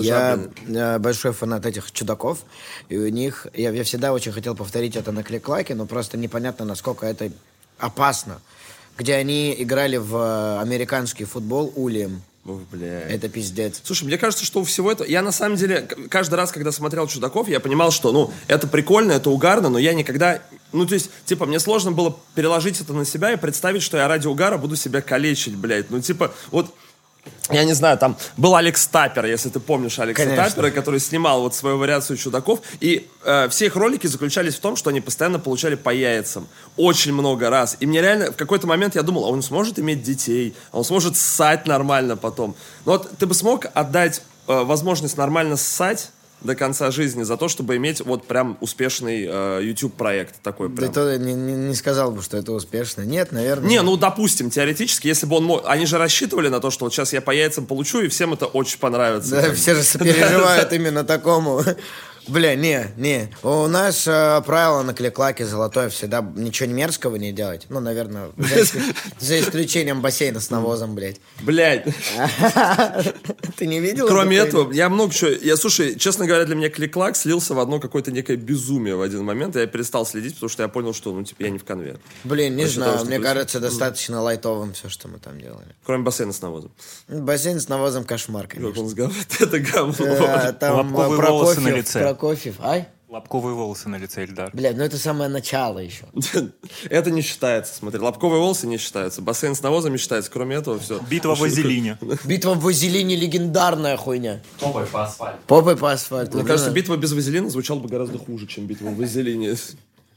Я 0.00 0.36
Зажабленный. 0.36 0.80
э, 0.80 0.98
большой 0.98 1.32
фанат 1.32 1.66
этих 1.66 1.90
чудаков, 1.92 2.40
и 2.88 2.96
у 2.96 3.08
них 3.08 3.46
я, 3.54 3.70
я 3.70 3.84
всегда 3.84 4.12
очень 4.12 4.32
хотел 4.32 4.54
повторить 4.54 4.96
это 4.96 5.12
на 5.12 5.22
клик-лаке, 5.22 5.74
но 5.74 5.86
просто 5.86 6.16
непонятно, 6.16 6.64
насколько 6.64 7.06
это 7.06 7.30
опасно. 7.78 8.40
Где 8.96 9.14
они 9.14 9.54
играли 9.58 9.96
в 9.96 10.16
э, 10.16 10.60
американский 10.60 11.24
футбол 11.24 11.72
Ульем. 11.74 12.22
Ох, 12.46 12.60
блядь. 12.70 13.10
Это 13.10 13.28
пиздец. 13.28 13.80
Слушай, 13.82 14.04
мне 14.04 14.18
кажется, 14.18 14.44
что 14.44 14.60
у 14.60 14.64
всего 14.64 14.92
этого... 14.92 15.08
Я 15.08 15.22
на 15.22 15.32
самом 15.32 15.56
деле, 15.56 15.88
каждый 16.10 16.34
раз, 16.34 16.52
когда 16.52 16.72
смотрел 16.72 17.06
«Чудаков», 17.06 17.48
я 17.48 17.58
понимал, 17.58 17.90
что, 17.90 18.12
ну, 18.12 18.32
это 18.48 18.68
прикольно, 18.68 19.12
это 19.12 19.30
угарно, 19.30 19.70
но 19.70 19.78
я 19.78 19.94
никогда... 19.94 20.42
Ну, 20.72 20.86
то 20.86 20.94
есть, 20.94 21.10
типа, 21.24 21.46
мне 21.46 21.58
сложно 21.58 21.90
было 21.90 22.18
переложить 22.34 22.80
это 22.80 22.92
на 22.92 23.06
себя 23.06 23.32
и 23.32 23.36
представить, 23.36 23.82
что 23.82 23.96
я 23.96 24.08
ради 24.08 24.26
угара 24.26 24.58
буду 24.58 24.76
себя 24.76 25.00
калечить, 25.00 25.56
блядь. 25.56 25.90
Ну, 25.90 26.00
типа, 26.00 26.32
вот... 26.50 26.74
Я 27.50 27.64
не 27.64 27.74
знаю, 27.74 27.98
там 27.98 28.16
был 28.36 28.56
Алекс 28.56 28.86
Таппер, 28.86 29.26
если 29.26 29.50
ты 29.50 29.60
помнишь 29.60 29.98
Алекса 29.98 30.24
Конечно. 30.24 30.44
Таппера, 30.44 30.70
который 30.70 30.98
снимал 30.98 31.42
вот 31.42 31.54
свою 31.54 31.76
вариацию 31.76 32.16
чудаков. 32.16 32.60
И 32.80 33.08
э, 33.24 33.48
все 33.50 33.66
их 33.66 33.76
ролики 33.76 34.06
заключались 34.06 34.54
в 34.54 34.60
том, 34.60 34.76
что 34.76 34.90
они 34.90 35.00
постоянно 35.00 35.38
получали 35.38 35.74
по 35.74 35.90
яйцам. 35.90 36.48
Очень 36.76 37.12
много 37.12 37.50
раз. 37.50 37.76
И 37.80 37.86
мне 37.86 38.00
реально 38.00 38.32
в 38.32 38.36
какой-то 38.36 38.66
момент 38.66 38.94
я 38.94 39.02
думал, 39.02 39.26
а 39.26 39.28
он 39.28 39.42
сможет 39.42 39.78
иметь 39.78 40.02
детей, 40.02 40.54
а 40.72 40.78
он 40.78 40.84
сможет 40.84 41.16
ссать 41.16 41.66
нормально 41.66 42.16
потом. 42.16 42.54
Но 42.86 42.92
вот 42.92 43.10
ты 43.18 43.26
бы 43.26 43.34
смог 43.34 43.66
отдать 43.74 44.22
э, 44.48 44.62
возможность 44.62 45.18
нормально 45.18 45.56
ссать 45.56 46.10
до 46.44 46.54
конца 46.54 46.90
жизни 46.90 47.22
за 47.22 47.36
то, 47.36 47.48
чтобы 47.48 47.76
иметь 47.76 48.00
вот 48.00 48.26
прям 48.26 48.56
успешный 48.60 49.26
э, 49.28 49.60
YouTube-проект 49.62 50.40
такой 50.42 50.68
Да 50.68 50.76
прям. 50.76 50.92
то 50.92 51.18
не, 51.18 51.34
не- 51.34 51.52
не 51.68 51.74
сказал 51.74 52.12
бы, 52.12 52.22
что 52.22 52.36
это 52.36 52.52
успешно. 52.52 53.02
Нет, 53.02 53.32
наверное. 53.32 53.68
Не, 53.68 53.82
ну 53.82 53.96
допустим, 53.96 54.50
теоретически, 54.50 55.08
если 55.08 55.26
бы 55.26 55.36
он 55.36 55.44
мог... 55.44 55.62
Они 55.66 55.86
же 55.86 55.98
рассчитывали 55.98 56.48
на 56.48 56.60
то, 56.60 56.70
что 56.70 56.84
вот 56.84 56.92
сейчас 56.94 57.12
я 57.12 57.20
по 57.20 57.30
яйцам 57.30 57.66
получу, 57.66 58.00
и 58.02 58.08
всем 58.08 58.32
это 58.34 58.46
очень 58.46 58.78
понравится. 58.78 59.30
Да, 59.42 59.52
все 59.54 59.74
же 59.74 59.82
сопереживают 59.82 60.72
именно 60.72 61.02
такому. 61.04 61.62
Бля, 62.28 62.54
не, 62.54 62.92
не. 62.96 63.28
У 63.42 63.66
нас 63.66 64.06
э, 64.06 64.42
правило 64.46 64.82
на 64.82 64.94
кликлаке 64.94 65.44
золотое 65.44 65.88
всегда 65.90 66.20
ничего 66.36 66.68
мерзкого 66.70 67.16
не 67.16 67.32
делать. 67.32 67.66
Ну, 67.68 67.80
наверное, 67.80 68.30
за, 68.36 68.62
исключ- 68.62 68.94
за 69.18 69.40
исключением 69.40 70.00
бассейна 70.00 70.40
с 70.40 70.50
навозом, 70.50 70.94
блядь. 70.94 71.20
Блядь. 71.42 71.84
Ты 73.56 73.66
не 73.66 73.80
видел? 73.80 74.06
Кроме 74.08 74.36
это? 74.38 74.48
этого, 74.48 74.72
я 74.72 74.88
много 74.88 75.12
чего... 75.12 75.30
Я, 75.30 75.56
слушай, 75.56 75.98
честно 75.98 76.26
говоря, 76.26 76.44
для 76.44 76.54
меня 76.54 76.70
клик-клак 76.70 77.16
слился 77.16 77.54
в 77.54 77.58
одно 77.60 77.78
какое-то 77.80 78.10
некое 78.10 78.36
безумие 78.36 78.96
в 78.96 79.02
один 79.02 79.24
момент, 79.24 79.56
и 79.56 79.60
я 79.60 79.66
перестал 79.66 80.06
следить, 80.06 80.34
потому 80.34 80.48
что 80.48 80.62
я 80.62 80.68
понял, 80.68 80.94
что, 80.94 81.12
ну, 81.12 81.24
типа, 81.24 81.42
я 81.42 81.50
не 81.50 81.58
в 81.58 81.64
конве. 81.64 81.98
Блин, 82.24 82.56
не 82.56 82.66
знаю, 82.66 83.04
мне 83.04 83.18
кажется, 83.18 83.60
достаточно 83.60 84.22
лайтовым 84.22 84.72
все, 84.72 84.88
что 84.88 85.08
мы 85.08 85.18
там 85.18 85.40
делали. 85.40 85.76
Кроме 85.84 86.04
бассейна 86.04 86.32
с 86.32 86.40
навозом. 86.40 86.72
Бассейн 87.08 87.60
с 87.60 87.68
навозом 87.68 88.04
кошмар, 88.04 88.46
конечно. 88.46 88.84
это 89.40 89.58
говно. 89.60 89.94
Э, 90.04 90.52
Там 90.52 90.94
Лобковые 90.94 91.20
э, 91.20 91.30
волосы 91.30 91.60
на 91.60 91.70
Прокофьев, 91.70 91.76
лице. 91.76 92.13
Прокофьев, 92.14 92.60
ай? 92.60 92.86
Лобковые 93.08 93.54
волосы 93.54 93.88
на 93.88 93.96
лице 93.96 94.24
Эльдар. 94.24 94.50
Блядь, 94.52 94.76
ну 94.76 94.84
это 94.84 94.98
самое 94.98 95.28
начало 95.28 95.78
еще. 95.78 96.04
Это 96.90 97.10
не 97.10 97.22
считается, 97.22 97.74
смотри. 97.74 98.00
Лобковые 98.00 98.40
волосы 98.40 98.66
не 98.66 98.78
считаются, 98.78 99.20
бассейн 99.20 99.54
с 99.54 99.62
навозом 99.62 99.92
не 99.92 99.98
считается. 99.98 100.30
Кроме 100.30 100.56
этого, 100.56 100.78
все. 100.78 101.00
Битва 101.10 101.34
в 101.34 101.40
Вазелине. 101.40 101.98
Битва 102.24 102.54
в 102.54 102.60
Вазелине 102.60 103.14
легендарная 103.16 103.96
хуйня. 103.96 104.42
Попой 104.60 104.86
по 104.86 105.04
асфальту. 105.04 105.38
Попой 105.46 105.76
по 105.76 105.92
асфальту. 105.92 106.38
Мне 106.38 106.46
кажется, 106.46 106.70
битва 106.70 106.96
без 106.96 107.12
вазелина 107.12 107.50
звучала 107.50 107.78
бы 107.78 107.88
гораздо 107.88 108.18
хуже, 108.18 108.46
чем 108.46 108.66
битва 108.66 108.88
в 108.88 108.96
вазелине. 108.96 109.56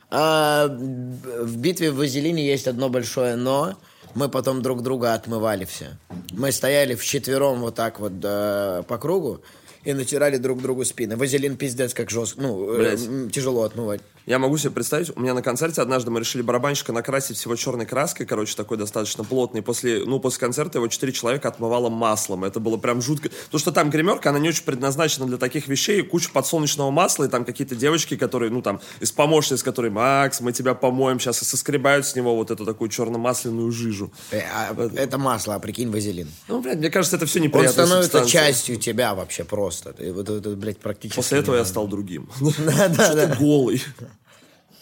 А, 0.09 0.67
в 0.67 1.58
битве 1.58 1.92
в 1.92 1.98
Вазелине 1.98 2.45
есть 2.45 2.67
одно 2.67 2.89
большое 2.89 3.36
но. 3.36 3.76
Мы 4.16 4.30
потом 4.30 4.61
друг 4.61 4.82
друга 4.82 5.14
отмывали 5.14 5.66
все. 5.66 5.98
Мы 6.32 6.52
стояли 6.52 6.95
вчетвером 6.95 7.59
вот 7.59 7.76
так 7.76 8.00
вот 8.00 8.14
э, 8.23 8.84
по 8.88 8.98
кругу 8.98 9.42
и 9.88 9.94
натирали 9.94 10.36
друг 10.38 10.62
другу 10.62 10.84
спины. 10.84 11.16
Вазелин 11.16 11.56
пиздец 11.56 11.94
как 11.94 12.10
жестко. 12.10 12.42
Ну, 12.42 12.74
э, 12.74 13.30
тяжело 13.32 13.64
отмывать. 13.64 14.02
Я 14.28 14.39
могу 14.39 14.58
себе 14.58 14.72
представить, 14.72 15.16
у 15.16 15.22
меня 15.22 15.33
на 15.33 15.42
концерте 15.42 15.81
однажды 15.81 16.11
мы 16.11 16.20
решили 16.20 16.42
барабанщика 16.42 16.92
накрасить 16.92 17.38
всего 17.38 17.56
черной 17.56 17.86
краской, 17.86 18.26
короче, 18.26 18.58
такой 18.58 18.76
достаточно 18.76 19.23
плотный. 19.23 19.61
После, 19.61 20.04
ну, 20.05 20.20
после 20.20 20.42
концерта 20.42 20.80
его 20.80 20.89
четыре 20.89 21.14
человека 21.14 21.48
отмывало 21.48 21.88
маслом. 21.88 22.43
Это 22.43 22.60
было 22.60 22.76
прям 22.76 23.02
жутко. 23.02 23.30
Потому 23.45 23.60
что 23.60 23.71
там 23.71 23.89
гримерка, 23.89 24.32
она 24.32 24.39
не 24.39 24.49
очень 24.49 24.66
предназначена 24.66 25.27
для 25.27 25.37
таких 25.37 25.70
вещей. 25.70 26.02
Куча 26.02 26.30
подсолнечного 26.30 26.92
масла, 26.92 27.23
и 27.23 27.30
там 27.30 27.45
какие-то 27.45 27.73
девочки, 27.76 28.17
которые, 28.17 28.52
ну, 28.52 28.61
там, 28.61 28.82
из 28.99 29.14
помощниц, 29.14 29.64
которые, 29.64 29.92
Макс, 29.92 30.42
мы 30.42 30.52
тебя 30.52 30.73
помоем 30.73 31.21
сейчас, 31.21 31.42
и 31.42 31.45
соскребают 31.45 32.05
с 32.05 32.14
него 32.14 32.36
вот 32.36 32.52
эту 32.52 32.66
такую 32.66 32.89
черно-масляную 32.89 33.71
жижу. 33.71 34.11
Э, 34.32 34.42
а, 34.54 34.89
это 34.98 35.17
масло, 35.17 35.55
а 35.55 35.60
прикинь, 35.60 35.89
Вазелин. 35.89 36.27
Ну, 36.49 36.60
блядь, 36.60 36.80
мне 36.80 36.89
кажется, 36.89 37.16
это 37.16 37.27
все 37.27 37.39
Он 37.39 37.45
неприятная 37.45 37.86
становится 37.86 38.20
субстанция. 38.20 38.48
частью 38.48 38.76
тебя 38.76 39.16
вообще 39.16 39.45
просто. 39.45 39.93
Ты 39.93 40.11
вот 40.11 40.30
это, 40.30 40.49
блядь, 40.49 40.80
практически... 40.80 41.16
После 41.16 41.39
этого 41.39 41.55
я 41.55 41.64
стал 41.64 41.87
другим. 41.87 42.30
Да, 42.58 42.89
да, 42.89 43.14
да. 43.14 43.36
голый? 43.36 43.82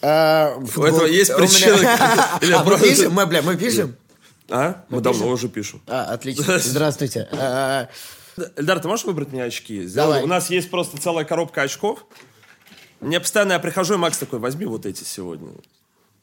А, 0.02 0.56
У 0.58 0.82
этого 0.82 1.06
есть 1.06 1.30
меня- 1.30 1.38
причина? 1.38 2.38
Или 2.40 2.52
А, 2.52 2.58
мы 2.60 2.64
просто- 2.64 2.88
пишем? 2.88 3.12
Мы, 3.12 3.26
бля, 3.26 3.42
мы 3.42 3.56
пишем? 3.56 3.96
А? 4.48 4.84
Мы 4.88 5.00
давно 5.00 5.28
уже 5.28 5.48
пишем. 5.48 5.82
А, 5.86 6.04
отлично. 6.12 6.58
Здравствуйте. 6.58 7.28
А, 7.32 7.88
Эльдар, 8.56 8.80
ты 8.80 8.88
можешь 8.88 9.06
выбрать 9.06 9.32
мне 9.32 9.42
очки? 9.44 9.86
Давай. 9.88 10.22
У 10.22 10.26
нас 10.26 10.50
есть 10.50 10.70
просто 10.70 11.00
целая 11.00 11.24
коробка 11.24 11.62
очков. 11.62 12.04
Мне 13.00 13.18
постоянно 13.18 13.54
я 13.54 13.58
прихожу, 13.58 13.94
и 13.94 13.96
Макс 13.96 14.18
такой, 14.18 14.38
возьми 14.38 14.66
вот 14.66 14.84
эти 14.86 15.04
сегодня. 15.04 15.48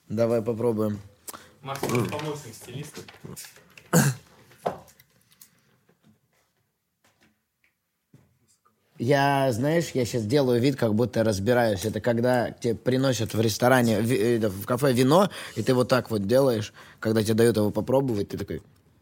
Давай 0.10 0.42
попробуем. 0.44 1.00
Макс, 1.62 1.80
помощник 1.80 2.54
стилиста. 2.54 3.02
Я, 9.04 9.52
знаешь, 9.52 9.90
я 9.94 10.06
сейчас 10.06 10.24
делаю 10.24 10.62
вид, 10.62 10.78
как 10.78 10.96
будто 10.96 11.26
разбираюсь. 11.26 11.84
Это 11.84 12.00
когда 12.00 12.52
тебе 12.52 12.74
приносят 12.74 13.34
в 13.34 13.42
ресторане, 13.42 14.00
ви- 14.00 14.38
э, 14.38 14.48
в 14.48 14.66
кафе 14.66 14.94
вино, 14.94 15.30
и 15.58 15.62
ты 15.62 15.74
вот 15.74 15.90
так 15.90 16.10
вот 16.10 16.26
делаешь, 16.26 16.72
когда 17.02 17.22
тебе 17.22 17.34
дают 17.34 17.58
его 17.58 17.70
попробовать, 17.70 18.30
ты 18.30 18.38
такой, 18.38 18.62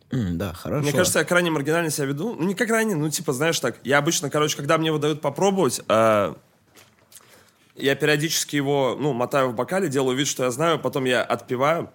«М, 0.10 0.40
да, 0.40 0.54
хорошо. 0.54 0.82
Мне 0.82 0.92
кажется, 0.92 1.20
я 1.20 1.26
крайне 1.26 1.52
маргинально 1.52 1.92
себя 1.92 2.08
веду. 2.08 2.34
Ну, 2.36 2.48
не 2.48 2.56
как 2.56 2.68
крайне, 2.70 2.96
ну, 2.96 3.12
типа, 3.12 3.32
знаешь, 3.32 3.60
так. 3.60 3.78
Я 3.84 4.00
обычно, 4.00 4.32
короче, 4.32 4.58
когда 4.58 4.80
мне 4.80 4.88
его 4.88 4.98
дают 4.98 5.22
попробовать, 5.22 5.82
э, 5.88 6.34
я 7.76 7.96
периодически 7.96 8.56
его, 8.56 8.98
ну, 9.00 9.14
мотаю 9.14 9.50
в 9.50 9.56
бокале, 9.56 9.88
делаю 9.88 10.18
вид, 10.18 10.28
что 10.28 10.46
я 10.46 10.50
знаю, 10.52 10.80
потом 10.80 11.06
я 11.06 11.22
отпиваю, 11.22 11.92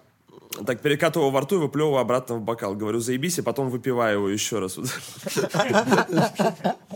так 0.65 0.79
перекатываю 0.81 1.29
во 1.29 1.41
рту 1.41 1.57
и 1.57 1.59
выплевываю 1.59 1.99
обратно 1.99 2.35
в 2.35 2.41
бокал. 2.41 2.73
Говорю, 2.73 3.01
заебись, 3.01 3.37
и 3.37 3.41
потом 3.41 3.69
выпиваю 3.69 4.19
его 4.19 4.29
еще 4.29 4.59
раз. 4.59 4.79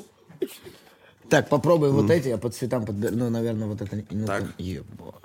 Так, 1.32 1.48
попробуй 1.48 1.92
вот 1.92 2.12
эти, 2.12 2.28
я 2.28 2.38
по 2.38 2.50
цветам 2.50 2.86
подберу. 2.86 3.16
Ну, 3.16 3.30
наверное, 3.30 3.66
вот 3.66 3.82
это... 3.82 4.04
Ну, 4.10 4.28
Так. 4.28 4.42
там- 4.42 4.54
ебать. 4.58 5.16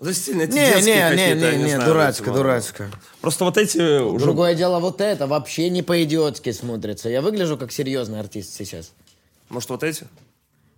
Это 0.00 0.14
стильно, 0.14 0.42
эти 0.42 0.52
Не, 0.52 0.70
детские 0.70 0.80
не, 0.80 1.16
не, 1.16 1.40
я 1.42 1.52
не, 1.52 1.62
не, 1.64 1.68
знаю, 1.74 1.90
дурацко, 1.90 2.30
эти, 2.30 2.34
дурацко. 2.34 2.90
Просто 3.20 3.44
вот 3.44 3.58
эти 3.58 4.00
уже... 4.00 4.24
Другое 4.24 4.54
дело, 4.54 4.80
вот 4.80 5.02
это 5.02 5.26
вообще 5.26 5.68
не 5.68 5.82
по-идиотски 5.82 6.52
смотрится. 6.52 7.10
Я 7.10 7.20
выгляжу 7.20 7.58
как 7.58 7.72
серьезный 7.72 8.20
артист 8.20 8.54
сейчас. 8.54 8.92
Может, 9.50 9.68
вот 9.68 9.82
эти? 9.82 10.06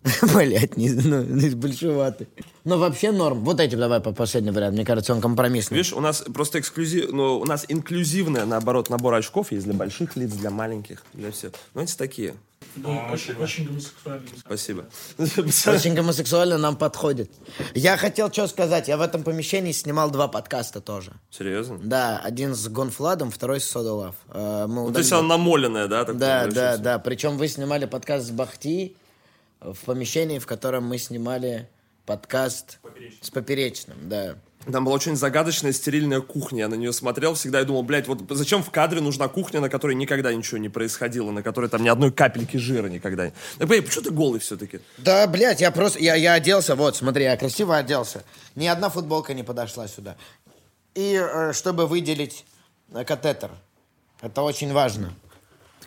Блять, 0.35 0.77
не, 0.77 0.91
ну, 0.91 1.23
не 1.23 1.51
большеватый. 1.51 2.29
Но 2.65 2.79
вообще 2.79 3.11
норм. 3.11 3.45
Вот 3.45 3.61
эти 3.61 3.75
давай 3.75 4.01
по 4.01 4.13
последний 4.13 4.51
вариант. 4.51 4.75
Мне 4.75 4.85
кажется, 4.85 5.13
он 5.13 5.21
компромиссный. 5.21 5.77
Видишь, 5.77 5.93
у 5.93 6.01
нас 6.01 6.23
просто 6.33 6.61
эксклюзив, 6.61 7.11
ну, 7.13 7.39
у 7.39 7.45
нас 7.45 7.65
инклюзивная, 7.69 8.45
наоборот, 8.45 8.91
набор 8.91 9.15
очков 9.15 9.53
есть 9.53 9.65
для 9.65 9.75
больших 9.75 10.17
лиц, 10.17 10.33
для 10.33 10.51
маленьких, 10.51 11.03
для 11.15 11.31
всех. 11.33 11.53
Ну, 11.75 11.83
эти 11.83 11.97
такие. 11.97 12.35
Очень, 13.13 13.35
очень 13.37 13.67
гомосексуальный. 13.67 14.29
Спасибо. 14.39 14.85
Очень 15.19 15.95
гомосексуально 15.95 16.59
нам 16.59 16.77
подходит. 16.77 17.31
Я 17.75 17.97
хотел 17.97 18.31
что 18.33 18.47
сказать. 18.47 18.89
Я 18.89 18.97
в 18.97 19.01
этом 19.01 19.23
помещении 19.25 19.73
снимал 19.73 20.11
два 20.11 20.29
подкаста 20.29 20.81
тоже. 20.81 21.13
Серьезно? 21.31 21.79
Да, 21.83 22.19
один 22.23 22.55
с 22.55 22.69
Гонфладом, 22.69 23.31
второй 23.31 23.61
с 23.61 23.65
Сода 23.69 23.93
Лав. 23.95 24.15
Э, 24.29 24.67
Мы 24.69 24.87
Ну, 24.87 24.93
то 24.93 24.99
есть 24.99 25.11
удалили- 25.11 25.25
она 25.25 25.37
намоленная, 25.37 25.89
да? 25.89 26.05
Да, 26.05 26.47
да, 26.47 26.77
да. 26.77 26.99
Причем 26.99 27.37
вы 27.37 27.49
снимали 27.49 27.87
подкаст 27.87 28.27
с 28.27 28.31
Бахти 28.31 28.97
в 29.61 29.79
помещении, 29.85 30.39
в 30.39 30.47
котором 30.47 30.85
мы 30.85 30.99
снимали 30.99 31.69
подкаст 32.07 32.79
с 33.21 33.31
Поперечным, 33.31 33.97
да. 34.09 34.37
Там 34.71 34.85
была 34.85 34.97
очень 34.97 35.17
загадочная 35.17 35.73
стерильная 35.73 36.21
кухня. 36.21 36.61
Я 36.61 36.69
на 36.69 36.75
нее 36.75 36.93
смотрел 36.93 37.35
всегда 37.35 37.61
и 37.61 37.65
думал, 37.65 37.83
блядь, 37.83 38.07
вот 38.07 38.23
зачем 38.31 38.63
в 38.63 38.71
кадре 38.71 39.01
нужна 39.01 39.29
кухня, 39.29 39.61
на 39.61 39.71
которой 39.71 39.95
никогда 39.95 40.33
ничего 40.35 40.59
не 40.59 40.69
происходило, 40.69 41.31
на 41.31 41.43
которой 41.43 41.71
там 41.71 41.83
ни 41.83 41.89
одной 41.89 42.13
капельки 42.13 42.57
жира 42.57 42.89
никогда. 42.89 43.31
Так, 43.59 43.69
блядь, 43.69 43.87
почему 43.87 44.05
ты 44.05 44.11
голый 44.11 44.41
все-таки? 44.41 44.81
Да, 44.99 45.27
блядь, 45.27 45.61
я 45.61 45.71
просто... 45.71 46.01
Я, 46.01 46.17
я 46.17 46.35
оделся, 46.35 46.75
вот, 46.75 46.97
смотри, 46.97 47.25
я 47.25 47.37
красиво 47.37 47.77
оделся. 47.77 48.25
Ни 48.57 48.67
одна 48.67 48.91
футболка 48.91 49.33
не 49.33 49.43
подошла 49.43 49.89
сюда. 49.89 50.17
И 50.95 51.15
э, 51.15 51.53
чтобы 51.53 51.87
выделить 51.87 52.45
э, 52.93 53.05
катетер. 53.05 53.51
Это 54.21 54.43
очень 54.43 54.73
важно. 54.73 55.15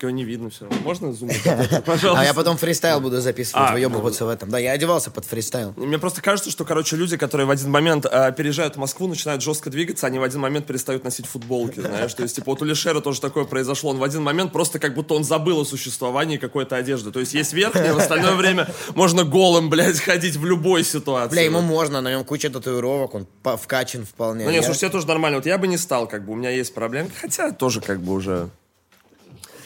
Так 0.01 0.09
его 0.09 0.18
не 0.18 0.24
видно 0.24 0.50
все. 0.50 0.68
Можно 0.83 1.13
зум? 1.13 1.30
Пожалуйста. 1.86 2.21
А 2.21 2.25
я 2.25 2.33
потом 2.33 2.57
фристайл 2.57 3.00
буду 3.00 3.21
записывать, 3.21 3.69
А, 3.69 3.74
выебываться 3.74 4.25
в 4.25 4.30
этом. 4.30 4.50
Да, 4.50 4.57
я 4.57 4.71
одевался 4.71 5.12
под 5.12 5.25
фристайл. 5.25 5.74
Мне 5.75 6.00
просто 6.00 6.24
кажется, 6.24 6.50
что, 6.50 6.65
короче, 6.65 6.95
люди, 6.95 7.18
которые 7.18 7.45
в 7.45 7.51
один 7.51 7.69
момент 7.69 8.07
э, 8.12 8.33
переезжают 8.36 8.77
в 8.77 8.80
Москву, 8.80 9.07
начинают 9.07 9.44
жестко 9.44 9.69
двигаться, 9.69 10.07
они 10.07 10.18
в 10.18 10.24
один 10.24 10.39
момент 10.42 10.65
перестают 10.65 11.03
носить 11.03 11.27
футболки, 11.27 11.81
знаешь. 11.81 12.12
То 12.15 12.24
есть, 12.24 12.36
типа, 12.36 12.50
вот 12.50 12.63
у 12.63 12.65
Лешера 12.65 13.00
тоже 13.00 13.21
такое 13.21 13.44
произошло. 13.44 13.92
Он 13.92 14.00
в 14.00 14.03
один 14.03 14.24
момент 14.24 14.51
просто 14.51 14.80
как 14.80 14.95
будто 14.95 15.13
он 15.13 15.24
забыл 15.24 15.59
о 15.59 15.65
существовании 15.65 16.38
какой-то 16.38 16.77
одежды. 16.77 17.12
То 17.12 17.19
есть, 17.19 17.36
есть 17.36 17.54
верхняя, 17.54 17.94
в 17.94 18.00
остальное 18.00 18.33
время 18.33 18.69
можно 18.95 19.24
голым, 19.24 19.69
блядь, 19.69 20.00
ходить 20.00 20.36
в 20.36 20.45
любой 20.45 20.83
ситуации. 20.83 21.33
Бля, 21.36 21.44
ему 21.44 21.62
можно, 21.62 22.01
на 22.01 22.09
нем 22.09 22.24
куча 22.24 22.50
татуировок, 22.50 23.13
он 23.13 23.27
вкачан 23.44 24.06
вполне. 24.06 24.45
Ну 24.45 24.51
нет, 24.51 24.65
слушайте, 24.65 24.88
я 24.88 24.92
тоже 24.92 25.06
нормально. 25.06 25.38
Вот 25.38 25.45
я 25.45 25.59
бы 25.59 25.68
не 25.68 25.77
стал, 25.77 26.07
как 26.07 26.25
бы, 26.25 26.33
у 26.33 26.36
меня 26.36 26.50
есть 26.50 26.74
проблемы. 26.74 27.12
Хотя 27.21 27.51
тоже 27.51 27.81
как 27.81 28.01
бы 28.01 28.13
уже 28.13 28.50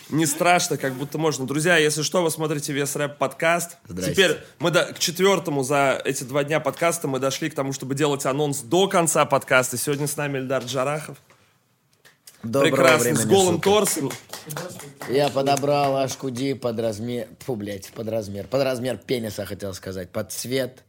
не 0.10 0.26
страшно, 0.26 0.78
как 0.78 0.94
будто 0.94 1.18
можно. 1.18 1.46
Друзья, 1.48 1.78
если 1.78 2.02
что, 2.04 2.22
вы 2.24 2.30
смотрите 2.32 2.72
вес 2.74 2.96
рэп 2.96 3.18
подкаст. 3.18 3.78
Здрасте. 3.88 4.14
Теперь 4.14 4.38
мы 4.60 4.72
до- 4.72 4.94
к 4.94 5.00
четвертому 5.00 5.64
за 5.64 6.02
эти 6.06 6.24
два 6.24 6.44
дня 6.44 6.60
подкаста 6.60 7.08
мы 7.08 7.20
дошли 7.20 7.50
к 7.50 7.56
тому, 7.56 7.74
чтобы 7.74 7.96
делать 7.96 8.26
анонс 8.26 8.62
до 8.62 8.88
конца 8.88 9.26
подкаста. 9.26 9.78
Сегодня 9.78 10.08
с 10.08 10.16
нами 10.18 10.38
Эльдар 10.40 10.64
Джарахов. 10.64 11.18
Доброго 12.44 12.76
Прекрасный, 12.76 13.16
с 13.16 13.26
голым 13.26 13.56
суток. 13.56 13.64
торсом. 13.64 14.12
Я 15.10 15.30
подобрал 15.30 15.98
ашкуди 15.98 16.54
под 16.54 16.80
размер... 16.80 17.28
Фу, 17.40 17.56
блядь, 17.56 17.90
под 17.92 18.08
размер. 18.08 18.46
Под 18.46 18.62
размер 18.62 18.98
пениса, 18.98 19.46
хотел 19.48 19.74
сказать. 19.74 20.12
Под 20.12 20.32
цвет. 20.32 20.84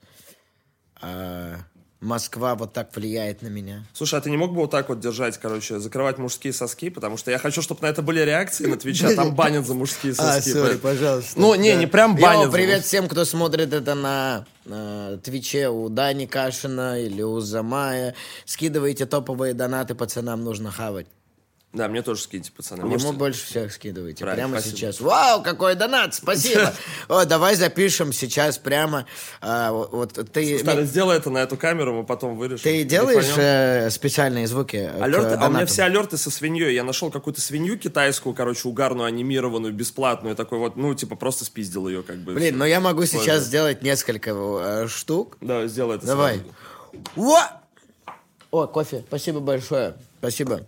А, 1.01 1.57
Москва 2.01 2.55
вот 2.55 2.75
так 2.75 2.95
влияет 2.95 3.41
на 3.41 3.49
меня. 3.49 3.85
Слушай, 3.95 4.19
а 4.19 4.23
ты 4.23 4.29
не 4.31 4.37
мог 4.37 4.51
бы 4.51 4.57
вот 4.57 4.71
так 4.71 4.89
вот 4.91 5.01
держать, 5.01 5.39
короче, 5.39 5.79
закрывать 5.79 6.19
мужские 6.19 6.53
соски? 6.53 6.91
Потому 6.91 7.17
что 7.17 7.31
я 7.31 7.39
хочу, 7.39 7.63
чтобы 7.63 7.81
на 7.83 7.87
это 7.87 8.03
были 8.03 8.21
реакции 8.21 8.67
на 8.67 8.77
Твиче, 8.77 9.07
а 9.07 9.15
там 9.15 9.35
банят 9.35 9.67
за 9.67 9.75
мужские 9.75 10.15
соски. 10.15 10.51
сори, 10.51 10.77
пожалуйста. 10.77 11.41
Ну, 11.41 11.55
не, 11.55 11.75
не 11.75 11.87
прям 11.87 12.15
банят. 12.17 12.53
Привет 12.53 12.85
всем, 12.85 13.09
кто 13.09 13.25
смотрит 13.25 13.73
это 13.73 13.95
на 13.95 14.45
э, 14.67 15.19
Твиче 15.23 15.71
у 15.71 15.89
Дани 15.89 16.27
Кашина 16.27 17.01
или 17.01 17.23
у 17.23 17.41
Замая. 17.41 18.15
Скидывайте 18.45 19.07
топовые 19.07 19.55
донаты, 19.55 19.95
пацанам 19.95 20.45
нужно 20.45 20.71
хавать. 20.71 21.07
Да, 21.77 21.89
мне 21.89 22.01
тоже 22.01 22.23
скиньте, 22.23 22.51
пацаны. 22.53 22.81
Ему 22.81 22.91
Можете- 22.93 23.13
больше 23.13 23.45
всех 23.45 23.71
скидывайте. 23.71 24.25
Правильно, 24.25 24.49
прямо 24.49 24.61
спасибо. 24.61 24.77
сейчас. 24.79 25.01
Вау, 25.01 25.43
какой 25.43 25.75
донат! 25.75 26.15
Спасибо! 26.15 26.73
О, 27.09 27.27
давай 27.27 27.55
запишем 27.55 28.15
сейчас 28.15 28.57
прямо. 28.57 29.05
а, 29.43 29.73
вот- 29.73 30.15
ты, 30.33 30.59
Старый, 30.59 30.87
сделай 30.87 31.19
это 31.19 31.29
на 31.29 31.39
эту 31.39 31.59
камеру, 31.59 31.93
мы 31.95 32.05
потом 32.05 32.37
вырежем. 32.37 32.63
ты 32.63 32.83
делаешь 32.85 33.31
э, 33.37 33.91
специальные 33.91 34.47
звуки? 34.47 34.77
Алерты, 34.77 35.35
а 35.35 35.49
у 35.49 35.51
меня 35.51 35.67
все 35.67 35.83
алерты 35.83 36.17
со 36.17 36.31
свиньей. 36.31 36.75
Я 36.75 36.83
нашел 36.83 37.11
какую-то 37.11 37.43
свинью 37.43 37.79
китайскую, 37.79 38.35
короче, 38.35 38.69
угарную, 38.69 39.07
анимированную, 39.07 39.75
бесплатную. 39.75 40.35
Такой 40.35 40.59
вот, 40.59 40.77
ну, 40.77 40.95
типа, 40.95 41.15
просто 41.15 41.45
спиздил 41.45 41.89
ее, 41.89 42.03
как 42.03 42.17
бы. 42.17 42.33
Блин, 42.33 42.57
ну 42.57 42.65
я 42.65 42.81
могу 42.81 43.05
сейчас 43.05 43.19
Пользуюсь. 43.25 43.43
сделать 43.45 43.83
несколько 43.83 44.31
э, 44.31 44.89
штук. 44.89 45.37
Да, 45.43 45.67
сделай 45.67 45.99
это 45.99 46.07
Давай. 46.07 46.41
Во! 47.15 47.39
О, 48.51 48.67
кофе. 48.67 49.05
Спасибо 49.07 49.41
большое. 49.41 49.95
Спасибо. 50.21 50.67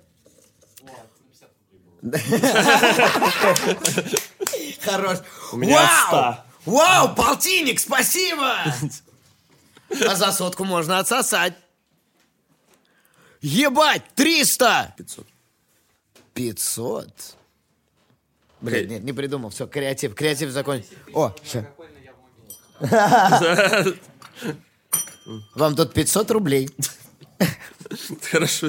Хорош. 4.82 5.18
У 5.52 5.56
меня 5.56 5.90
Вау! 6.10 6.34
100. 6.64 6.70
Вау, 6.70 7.14
полтинник, 7.14 7.80
спасибо! 7.80 8.56
А 10.06 10.16
за 10.16 10.32
сотку 10.32 10.64
можно 10.64 10.98
отсосать. 10.98 11.54
Ебать, 13.40 14.02
300! 14.14 14.94
500. 14.96 15.26
500? 16.34 17.36
Блин, 18.60 18.88
нет, 18.88 19.04
не 19.04 19.12
придумал. 19.12 19.50
Все, 19.50 19.66
креатив. 19.66 20.14
Креатив 20.14 20.50
закон. 20.50 20.82
О, 21.14 21.34
все. 21.42 21.66
Вам 25.54 25.76
тут 25.76 25.92
500 25.92 26.30
рублей. 26.30 26.70
Хорошо. 28.30 28.68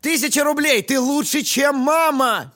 Тысяча 0.00 0.44
рублей, 0.44 0.82
ты 0.82 0.98
лучше, 1.00 1.42
чем 1.42 1.76
мама! 1.76 2.52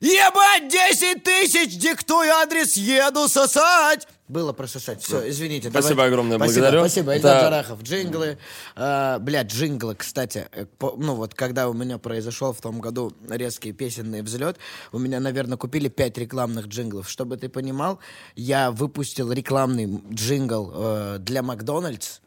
Ебать, 0.00 0.68
10 0.70 1.22
тысяч, 1.22 1.76
диктуй 1.76 2.28
адрес, 2.28 2.74
еду 2.76 3.28
сосать! 3.28 4.06
Было 4.28 4.52
прососать. 4.52 5.02
Все, 5.02 5.28
извините. 5.28 5.70
Спасибо 5.70 5.96
давай. 5.96 6.08
огромное, 6.08 6.36
спасибо, 6.38 6.54
благодарю. 6.60 6.80
Спасибо, 6.82 7.16
Эльдар 7.16 7.34
Да. 7.34 7.40
Джарахов. 7.42 7.82
Джинглы. 7.82 8.38
Э, 8.76 9.18
блядь, 9.18 9.48
джинглы, 9.48 9.96
кстати. 9.96 10.46
э, 10.52 10.66
по- 10.78 10.94
ну 10.96 11.16
вот, 11.16 11.34
когда 11.34 11.68
у 11.68 11.72
меня 11.72 11.98
произошел 11.98 12.52
в 12.52 12.60
том 12.60 12.80
году 12.80 13.12
резкий 13.28 13.72
песенный 13.72 14.22
взлет, 14.22 14.56
у 14.92 14.98
меня, 15.00 15.18
наверное, 15.18 15.58
купили 15.58 15.88
5 15.88 16.16
рекламных 16.18 16.66
джинглов. 16.68 17.10
Чтобы 17.10 17.38
ты 17.38 17.48
понимал, 17.48 17.98
я 18.36 18.70
выпустил 18.70 19.32
рекламный 19.32 20.00
джингл 20.14 20.70
э, 20.74 21.16
для 21.18 21.42
Макдональдс, 21.42 22.20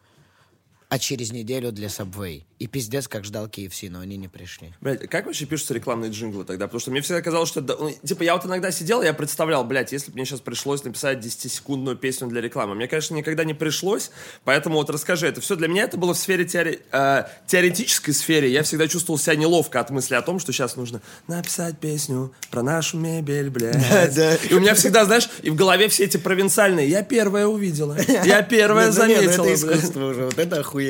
а 0.94 1.00
через 1.00 1.32
неделю 1.32 1.72
для 1.72 1.88
Subway. 1.88 2.44
И 2.60 2.68
пиздец, 2.68 3.08
как 3.08 3.26
ждал 3.26 3.48
KFC, 3.48 3.90
но 3.90 4.00
они 4.00 4.16
не 4.16 4.28
пришли. 4.28 4.74
Блядь, 4.80 5.10
как 5.10 5.26
вообще 5.26 5.46
пишутся 5.46 5.74
рекламные 5.74 6.12
джинглы 6.12 6.46
тогда? 6.46 6.68
Потому 6.68 6.80
что 6.82 6.92
мне 6.92 7.02
всегда 7.02 7.20
казалось, 7.22 7.50
что... 7.50 7.62
это- 7.62 7.76
ну, 7.80 7.92
типа, 8.06 8.22
я 8.22 8.36
вот 8.36 8.46
иногда 8.46 8.72
сидел, 8.72 9.02
я 9.02 9.12
представлял, 9.14 9.64
блядь, 9.66 9.92
если 9.92 10.12
бы 10.12 10.16
мне 10.18 10.26
сейчас 10.26 10.40
пришлось 10.40 10.84
написать 10.84 11.18
10-секундную 11.18 11.96
песню 11.96 12.28
для 12.28 12.42
рекламы. 12.42 12.76
Мне, 12.76 12.88
конечно, 12.88 13.16
никогда 13.16 13.44
не 13.44 13.56
пришлось, 13.56 14.12
поэтому 14.44 14.76
вот 14.76 14.90
расскажи, 14.92 15.28
это 15.28 15.42
все 15.42 15.56
для 15.56 15.68
меня 15.68 15.84
это 15.86 15.98
было 15.98 16.14
в 16.14 16.18
сфере 16.18 16.46
теори- 16.46 16.80
э, 16.92 17.24
теоретической 17.48 18.14
сфере. 18.14 18.52
Я 18.52 18.62
всегда 18.62 18.88
чувствовал 18.88 19.18
себя 19.20 19.36
неловко 19.36 19.80
от 19.80 19.90
мысли 19.90 20.14
о 20.14 20.22
том, 20.22 20.40
что 20.40 20.54
сейчас 20.54 20.76
нужно 20.76 21.02
написать 21.28 21.80
песню 21.80 22.32
про 22.52 22.62
нашу 22.62 22.98
мебель, 23.00 23.50
блядь. 23.50 23.76
И 24.50 24.54
у 24.54 24.60
меня 24.60 24.76
всегда, 24.76 25.06
знаешь, 25.06 25.28
и 25.42 25.50
в 25.50 25.56
голове 25.56 25.88
все 25.90 26.04
эти 26.06 26.18
провинциальные. 26.18 26.88
Я 26.88 27.02
первая 27.04 27.48
увидела, 27.48 27.98
я 28.24 28.42
первая 28.44 28.88
Ну, 28.88 28.92
заметила. 28.94 29.44
это 29.48 29.54
искусство 29.56 30.06
уже, 30.12 30.26
вот 30.26 30.38
это 30.38 30.60
охуенно. 30.60 30.83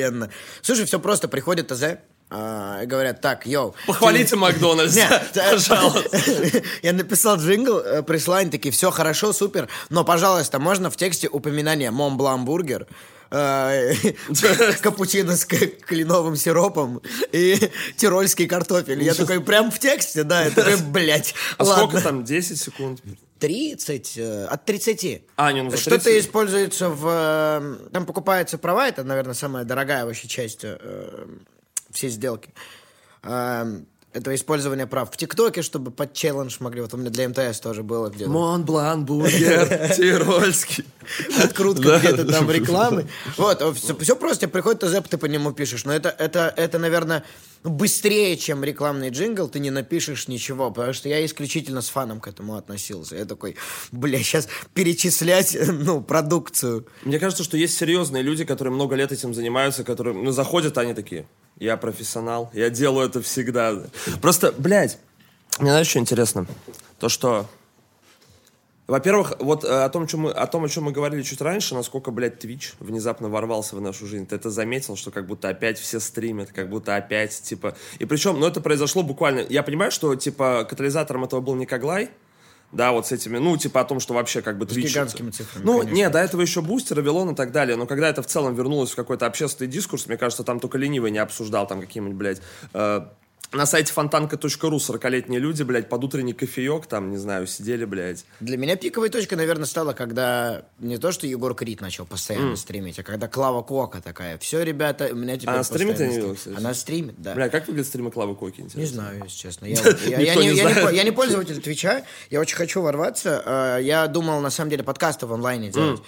Слушай, 0.62 0.86
все 0.86 1.00
просто, 1.00 1.28
приходит 1.28 1.68
ТЗ 1.68 1.98
а, 2.36 2.86
говорят, 2.86 3.22
так, 3.22 3.46
йоу. 3.46 3.76
Похвалите 3.86 4.32
ты- 4.32 4.36
Макдональдс, 4.38 4.98
пожалуйста. 5.36 6.64
Я 6.82 6.94
написал 6.94 7.38
джингл, 7.38 7.78
э, 7.78 8.02
пришла, 8.02 8.38
они 8.38 8.50
такие, 8.50 8.72
все 8.72 8.90
хорошо, 8.90 9.34
супер, 9.34 9.70
но, 9.90 10.04
пожалуйста, 10.04 10.58
можно 10.60 10.90
в 10.90 10.98
тексте 10.98 11.30
упоминание 11.30 11.92
Монблан 11.92 12.44
бургер, 12.44 12.84
э, 12.84 12.86
капучино 14.82 15.36
с 15.36 15.46
кленовым 15.46 16.36
сиропом 16.36 17.02
и 17.32 17.58
тирольский 17.98 18.46
картофель. 18.48 19.02
Я 19.04 19.14
такой, 19.16 19.42
прям 19.42 19.72
в 19.72 19.80
тексте, 19.80 20.24
да, 20.24 20.44
я 20.46 20.52
такой, 20.52 20.78
блядь, 20.92 21.34
А 21.58 21.66
сколько 21.66 22.00
там? 22.02 22.24
10 22.24 22.62
секунд? 22.62 23.02
30, 23.40 24.18
э, 24.18 24.46
от 24.46 24.66
30. 24.66 25.24
А, 25.36 25.52
не, 25.52 25.64
ну 25.64 25.72
за 25.72 25.78
Что-то 25.78 26.04
30. 26.06 26.26
используется 26.26 26.90
в... 26.90 27.08
э, 27.08 27.90
Там 27.92 28.06
покупаются 28.06 28.58
права, 28.58 28.88
это, 28.88 29.04
наверное, 29.04 29.34
самая 29.34 29.66
дорогая 29.66 30.06
вообще 30.06 30.28
часть 30.28 30.60
э, 30.64 31.26
всей 31.92 32.10
сделки. 32.10 32.54
Э, 34.14 34.18
это 34.18 34.34
использование 34.36 34.88
прав 34.88 35.12
в 35.12 35.18
ТикТоке, 35.18 35.62
чтобы 35.62 35.92
под 35.92 36.14
челлендж 36.14 36.58
могли. 36.60 36.82
Вот 36.82 36.94
у 36.94 36.98
меня 36.98 37.10
для 37.10 37.30
МТС 37.30 37.60
тоже 37.60 37.84
было 37.84 38.10
где-то. 38.10 38.30
Монблан, 38.30 39.06
бургер, 39.06 39.94
тирольский. 39.96 40.86
Открутка 41.44 42.00
где-то 42.00 42.26
там 42.26 42.50
рекламы. 42.50 43.08
Вот, 43.38 43.62
все, 43.78 44.16
просто 44.16 44.48
приходит 44.48 44.82
ТЗ, 44.82 45.08
ты 45.10 45.18
по 45.18 45.26
нему 45.26 45.52
пишешь. 45.52 45.86
Но 45.86 45.94
это, 45.94 46.10
это, 46.10 46.54
это, 46.56 46.80
наверное, 46.80 47.24
быстрее, 47.64 48.38
чем 48.38 48.64
рекламный 48.64 49.10
джингл, 49.10 49.48
ты 49.48 49.60
не 49.60 49.72
напишешь 49.72 50.28
ничего, 50.28 50.72
потому 50.72 50.94
что 50.94 51.10
я 51.10 51.26
исключительно 51.26 51.82
с 51.82 51.90
фаном 51.90 52.20
к 52.20 52.28
этому 52.28 52.56
относился. 52.56 53.16
Я 53.16 53.26
такой, 53.26 53.56
бля, 53.92 54.20
сейчас 54.20 54.48
перечислять, 54.74 55.58
ну, 55.68 56.02
продукцию. 56.02 56.88
Мне 57.04 57.20
кажется, 57.20 57.44
что 57.44 57.58
есть 57.58 57.78
серьезные 57.78 58.24
люди, 58.24 58.46
которые 58.46 58.74
много 58.74 58.96
лет 58.96 59.12
этим 59.12 59.34
занимаются, 59.34 59.84
которые, 59.84 60.16
ну, 60.16 60.32
заходят, 60.32 60.78
они 60.78 60.94
такие, 60.94 61.28
я 61.60 61.78
профессионал, 61.78 62.52
я 62.54 62.70
делаю 62.70 63.08
это 63.08 63.22
всегда. 63.22 63.84
Просто, 64.22 64.54
блядь, 64.58 64.98
мне 65.60 65.70
знаешь, 65.70 65.88
что 65.88 66.00
интересно? 66.00 66.48
То, 67.00 67.10
что 67.10 67.48
во-первых, 68.88 69.34
вот 69.40 69.64
э, 69.64 69.68
о 69.68 69.90
том, 69.90 70.08
чем 70.08 70.22
мы, 70.22 70.32
о 70.32 70.46
том, 70.46 70.66
о 70.66 70.70
чем 70.70 70.84
мы 70.84 70.92
говорили 70.92 71.22
чуть 71.22 71.42
раньше, 71.42 71.74
насколько, 71.74 72.12
блядь, 72.12 72.44
Twitch 72.44 72.74
внезапно 72.80 73.30
ворвался 73.30 73.76
в 73.76 73.82
нашу 73.82 74.06
жизнь. 74.06 74.26
Ты 74.26 74.36
это 74.36 74.50
заметил, 74.50 74.96
что 74.98 75.10
как 75.12 75.26
будто 75.26 75.48
опять 75.48 75.80
все 75.80 76.00
стримят, 76.00 76.52
как 76.52 76.70
будто 76.70 76.96
опять, 76.96 77.42
типа... 77.42 77.76
И 78.00 78.06
причем, 78.06 78.40
ну, 78.40 78.48
это 78.48 78.60
произошло 78.60 79.04
буквально... 79.04 79.46
Я 79.50 79.64
понимаю, 79.64 79.92
что, 79.92 80.16
типа, 80.16 80.66
катализатором 80.70 81.24
этого 81.24 81.40
был 81.40 81.56
Никоглай, 81.56 82.10
да, 82.74 82.92
вот 82.92 83.08
с 83.08 83.12
этими, 83.12 83.38
ну, 83.38 83.56
типа 83.56 83.82
о 83.82 83.86
том, 83.86 84.00
что 84.00 84.16
вообще 84.16 84.42
как 84.42 84.58
бы 84.58 84.66
Twitch... 84.66 84.90
гигантскими 84.90 85.30
цифрами, 85.30 85.64
Ну, 85.64 85.80
конечно. 85.80 85.96
нет, 85.96 86.12
до 86.12 86.20
этого 86.20 86.42
еще 86.42 86.62
Бустер, 86.62 86.98
Вавилон 86.98 87.30
и 87.30 87.36
так 87.36 87.52
далее, 87.52 87.78
но 87.78 87.86
когда 87.86 88.10
это 88.10 88.22
в 88.24 88.26
целом 88.26 88.56
вернулось 88.56 88.92
в 88.92 88.96
какой-то 88.96 89.28
общественный 89.28 89.70
дискурс, 89.70 90.08
мне 90.08 90.18
кажется, 90.18 90.44
там 90.44 90.60
только 90.60 90.78
ленивый 90.78 91.12
не 91.12 91.20
обсуждал 91.20 91.68
там 91.68 91.80
какие-нибудь, 91.80 92.18
блядь, 92.18 92.42
э, 92.74 93.02
на 93.54 93.66
сайте 93.66 93.94
фонтанка.ру 93.94 94.48
40-летние 94.78 95.40
люди, 95.40 95.64
блядь, 95.64 95.90
под 95.90 96.04
утренний 96.04 96.34
кофеек 96.34 96.88
там, 96.88 97.12
не 97.12 97.18
знаю, 97.18 97.48
сидели, 97.48 97.86
блядь. 97.86 98.26
Для 98.40 98.58
меня 98.58 98.76
пиковой 98.76 99.10
точкой, 99.10 99.36
наверное, 99.36 99.66
стало, 99.66 99.94
когда 99.94 100.64
не 100.80 100.98
то, 100.98 101.12
что 101.12 101.28
Егор 101.28 101.54
Крид 101.56 101.82
начал 101.82 102.06
постоянно 102.06 102.56
стримить, 102.56 103.00
а 103.00 103.04
когда 103.04 103.28
Клава 103.28 103.62
Кока 103.62 104.02
такая. 104.02 104.38
Все, 104.38 104.64
ребята, 104.64 105.10
у 105.12 105.16
меня 105.16 105.36
теперь 105.38 105.50
Она 105.54 105.64
стримит, 105.64 106.00
я 106.00 106.08
не 106.08 106.16
видел, 106.16 106.36
стрим». 106.36 106.58
Она 106.58 106.74
стримит, 106.74 107.16
да. 107.22 107.36
Бля, 107.36 107.50
как 107.50 107.68
выглядят 107.68 107.88
стримы 107.88 108.12
Клавы 108.12 108.36
Коки, 108.36 108.62
интересно? 108.62 108.80
Не 108.80 108.86
знаю, 108.86 109.24
если 109.24 109.38
честно. 109.38 109.66
Я, 109.66 111.04
не, 111.04 111.12
пользователь 111.12 111.62
Твича, 111.62 112.04
я 112.30 112.40
очень 112.40 112.56
хочу 112.56 112.82
ворваться. 112.82 113.44
Э, 113.46 113.80
Я 113.82 114.08
думал, 114.08 114.42
на 114.42 114.50
самом 114.50 114.70
деле, 114.72 114.84
подкасты 114.84 115.26
в 115.26 115.34
онлайне 115.34 115.70
делать. 115.70 116.02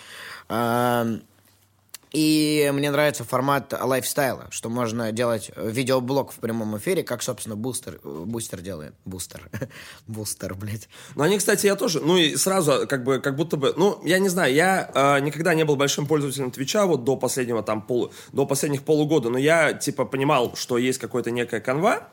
И 2.15 2.71
мне 2.73 2.91
нравится 2.91 3.25
формат 3.25 3.73
лайфстайла, 3.77 4.47
что 4.49 4.69
можно 4.69 5.11
делать 5.11 5.51
э, 5.53 5.69
видеоблог 5.69 6.31
в 6.31 6.35
прямом 6.35 6.77
эфире, 6.77 7.03
как, 7.03 7.21
собственно, 7.21 7.57
бустер, 7.57 7.99
э, 8.01 8.23
бустер 8.25 8.61
делает. 8.61 8.93
Бустер. 9.03 9.49
Бустер, 10.07 10.53
блядь. 10.53 10.87
Ну, 11.15 11.23
они, 11.23 11.37
кстати, 11.37 11.65
я 11.65 11.75
тоже, 11.75 11.99
ну, 11.99 12.15
и 12.15 12.37
сразу, 12.37 12.87
как 12.87 13.03
бы, 13.03 13.19
как 13.19 13.35
будто 13.35 13.57
бы, 13.57 13.73
ну, 13.75 13.99
я 14.05 14.19
не 14.19 14.29
знаю, 14.29 14.53
я 14.53 14.89
э, 14.95 15.19
никогда 15.19 15.53
не 15.53 15.65
был 15.65 15.75
большим 15.75 16.07
пользователем 16.07 16.51
Твича, 16.51 16.85
вот 16.85 17.03
до 17.03 17.17
последнего 17.17 17.61
там, 17.63 17.81
полу, 17.81 18.13
до 18.31 18.45
последних 18.45 18.83
полугода, 18.83 19.29
но 19.29 19.37
я, 19.37 19.73
типа, 19.73 20.05
понимал, 20.05 20.55
что 20.55 20.77
есть 20.77 20.99
какая-то 20.99 21.31
некая 21.31 21.59
канва, 21.59 22.07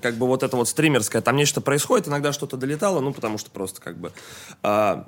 как 0.00 0.14
бы 0.14 0.28
вот 0.28 0.44
это 0.44 0.56
вот 0.56 0.68
стримерское, 0.68 1.22
там 1.22 1.34
нечто 1.34 1.60
происходит, 1.60 2.06
иногда 2.06 2.32
что-то 2.32 2.56
долетало, 2.56 3.00
ну, 3.00 3.12
потому 3.12 3.38
что 3.38 3.50
просто, 3.50 3.80
как 3.80 3.98
бы, 3.98 4.12
э, 4.62 5.04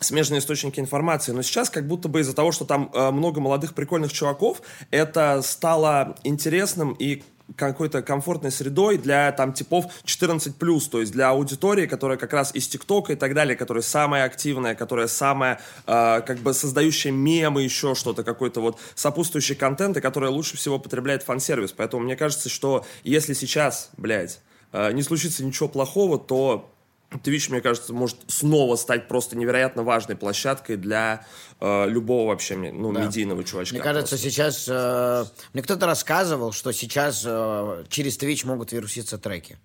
смежные 0.00 0.38
источники 0.40 0.80
информации. 0.80 1.32
Но 1.32 1.42
сейчас 1.42 1.70
как 1.70 1.86
будто 1.86 2.08
бы 2.08 2.20
из-за 2.20 2.34
того, 2.34 2.52
что 2.52 2.64
там 2.64 2.90
э, 2.92 3.10
много 3.10 3.40
молодых 3.40 3.74
прикольных 3.74 4.12
чуваков, 4.12 4.62
это 4.90 5.42
стало 5.42 6.16
интересным 6.24 6.92
и 6.92 7.22
какой-то 7.56 8.02
комфортной 8.02 8.52
средой 8.52 8.98
для 8.98 9.32
там 9.32 9.52
типов 9.52 9.86
14+, 10.04 10.52
то 10.90 11.00
есть 11.00 11.12
для 11.12 11.30
аудитории, 11.30 11.86
которая 11.86 12.18
как 12.18 12.32
раз 12.32 12.54
из 12.54 12.68
ТикТока 12.68 13.14
и 13.14 13.16
так 13.16 13.34
далее, 13.34 13.56
которая 13.56 13.82
самая 13.82 14.24
активная, 14.24 14.74
которая 14.74 15.08
самая 15.08 15.60
э, 15.86 16.20
как 16.26 16.38
бы 16.38 16.52
создающая 16.52 17.12
мемы, 17.12 17.62
еще 17.62 17.94
что-то, 17.94 18.22
какой-то 18.22 18.60
вот 18.60 18.78
сопутствующий 18.94 19.54
контент, 19.54 19.96
и 19.96 20.00
которая 20.00 20.30
лучше 20.30 20.56
всего 20.56 20.78
потребляет 20.78 21.22
фан-сервис. 21.22 21.72
Поэтому 21.72 22.04
мне 22.04 22.16
кажется, 22.16 22.48
что 22.48 22.84
если 23.02 23.32
сейчас, 23.32 23.90
блядь, 23.96 24.40
э, 24.72 24.92
не 24.92 25.02
случится 25.02 25.44
ничего 25.44 25.68
плохого, 25.68 26.18
то 26.18 26.70
Twitch, 27.10 27.50
мне 27.50 27.60
кажется, 27.60 27.92
может 27.92 28.16
снова 28.26 28.76
стать 28.76 29.08
просто 29.08 29.36
невероятно 29.36 29.82
важной 29.82 30.16
площадкой 30.16 30.76
для 30.76 31.24
э, 31.60 31.88
любого 31.88 32.28
вообще 32.28 32.56
ну, 32.56 32.92
медийного 32.92 33.44
чувачка. 33.44 33.74
Мне 33.74 33.82
кажется, 33.82 34.16
просто. 34.16 34.30
сейчас... 34.30 34.66
э, 34.68 35.24
мне 35.54 35.62
кто-то 35.62 35.86
рассказывал, 35.86 36.52
что 36.52 36.72
сейчас 36.72 37.22
э, 37.26 37.84
через 37.88 38.18
Twitch 38.18 38.46
могут 38.46 38.72
вируситься 38.72 39.16
треки. 39.16 39.58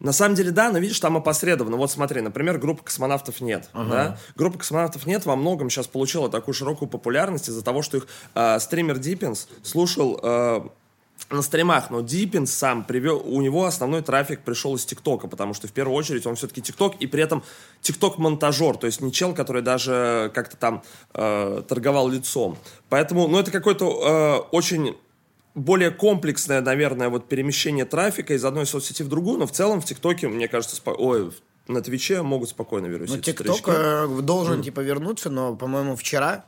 На 0.00 0.12
самом 0.12 0.34
деле, 0.34 0.50
да, 0.50 0.70
но 0.70 0.78
видишь, 0.78 0.98
там 1.00 1.16
опосредованно. 1.16 1.76
Вот 1.76 1.90
смотри, 1.90 2.20
например, 2.20 2.58
группа 2.58 2.82
космонавтов 2.82 3.40
нет. 3.40 3.70
Да? 3.72 4.18
Группа 4.34 4.58
космонавтов 4.58 5.06
нет 5.06 5.24
во 5.24 5.36
многом 5.36 5.70
сейчас 5.70 5.86
получила 5.86 6.28
такую 6.28 6.54
широкую 6.54 6.88
популярность 6.88 7.48
из-за 7.48 7.62
того, 7.62 7.82
что 7.82 7.98
их 7.98 8.06
э, 8.34 8.58
стример 8.58 8.98
Диппинс 8.98 9.48
слушал 9.62 10.18
э, 10.22 10.60
на 11.30 11.42
стримах, 11.42 11.90
но 11.90 12.00
Диппинс 12.00 12.52
сам 12.52 12.84
привел, 12.84 13.22
у 13.24 13.40
него 13.40 13.64
основной 13.64 14.02
трафик 14.02 14.40
пришел 14.40 14.74
из 14.76 14.84
ТикТока, 14.84 15.26
потому 15.26 15.54
что 15.54 15.66
в 15.68 15.72
первую 15.72 15.96
очередь 15.96 16.26
он 16.26 16.36
все-таки 16.36 16.62
ТикТок, 16.62 16.96
и 17.00 17.06
при 17.06 17.22
этом 17.22 17.42
ТикТок-монтажер, 17.80 18.76
то 18.76 18.86
есть 18.86 19.00
не 19.00 19.12
чел, 19.12 19.34
который 19.34 19.62
даже 19.62 20.30
как-то 20.34 20.56
там 20.56 20.82
э, 21.14 21.62
торговал 21.66 22.08
лицом. 22.08 22.58
Поэтому, 22.88 23.26
ну, 23.28 23.38
это 23.38 23.50
какой-то 23.50 24.46
э, 24.50 24.56
очень 24.56 24.96
более 25.54 25.90
комплексное, 25.90 26.60
наверное, 26.60 27.08
вот 27.08 27.28
перемещение 27.28 27.84
трафика 27.84 28.34
из 28.34 28.44
одной 28.44 28.66
соцсети 28.66 29.02
в 29.02 29.08
другую, 29.08 29.38
но 29.38 29.46
в 29.46 29.52
целом 29.52 29.80
в 29.80 29.84
ТикТоке, 29.84 30.28
мне 30.28 30.48
кажется, 30.48 30.80
спо- 30.80 30.96
ой, 30.98 31.32
на 31.68 31.80
Твиче 31.80 32.22
могут 32.22 32.50
спокойно 32.50 32.86
Ну, 32.86 32.92
вируситься 32.92 33.32
ТикТок 33.32 33.62
э, 33.68 34.08
должен, 34.22 34.62
типа, 34.62 34.80
вернуться, 34.80 35.30
но, 35.30 35.54
по-моему, 35.56 35.96
вчера 35.96 36.44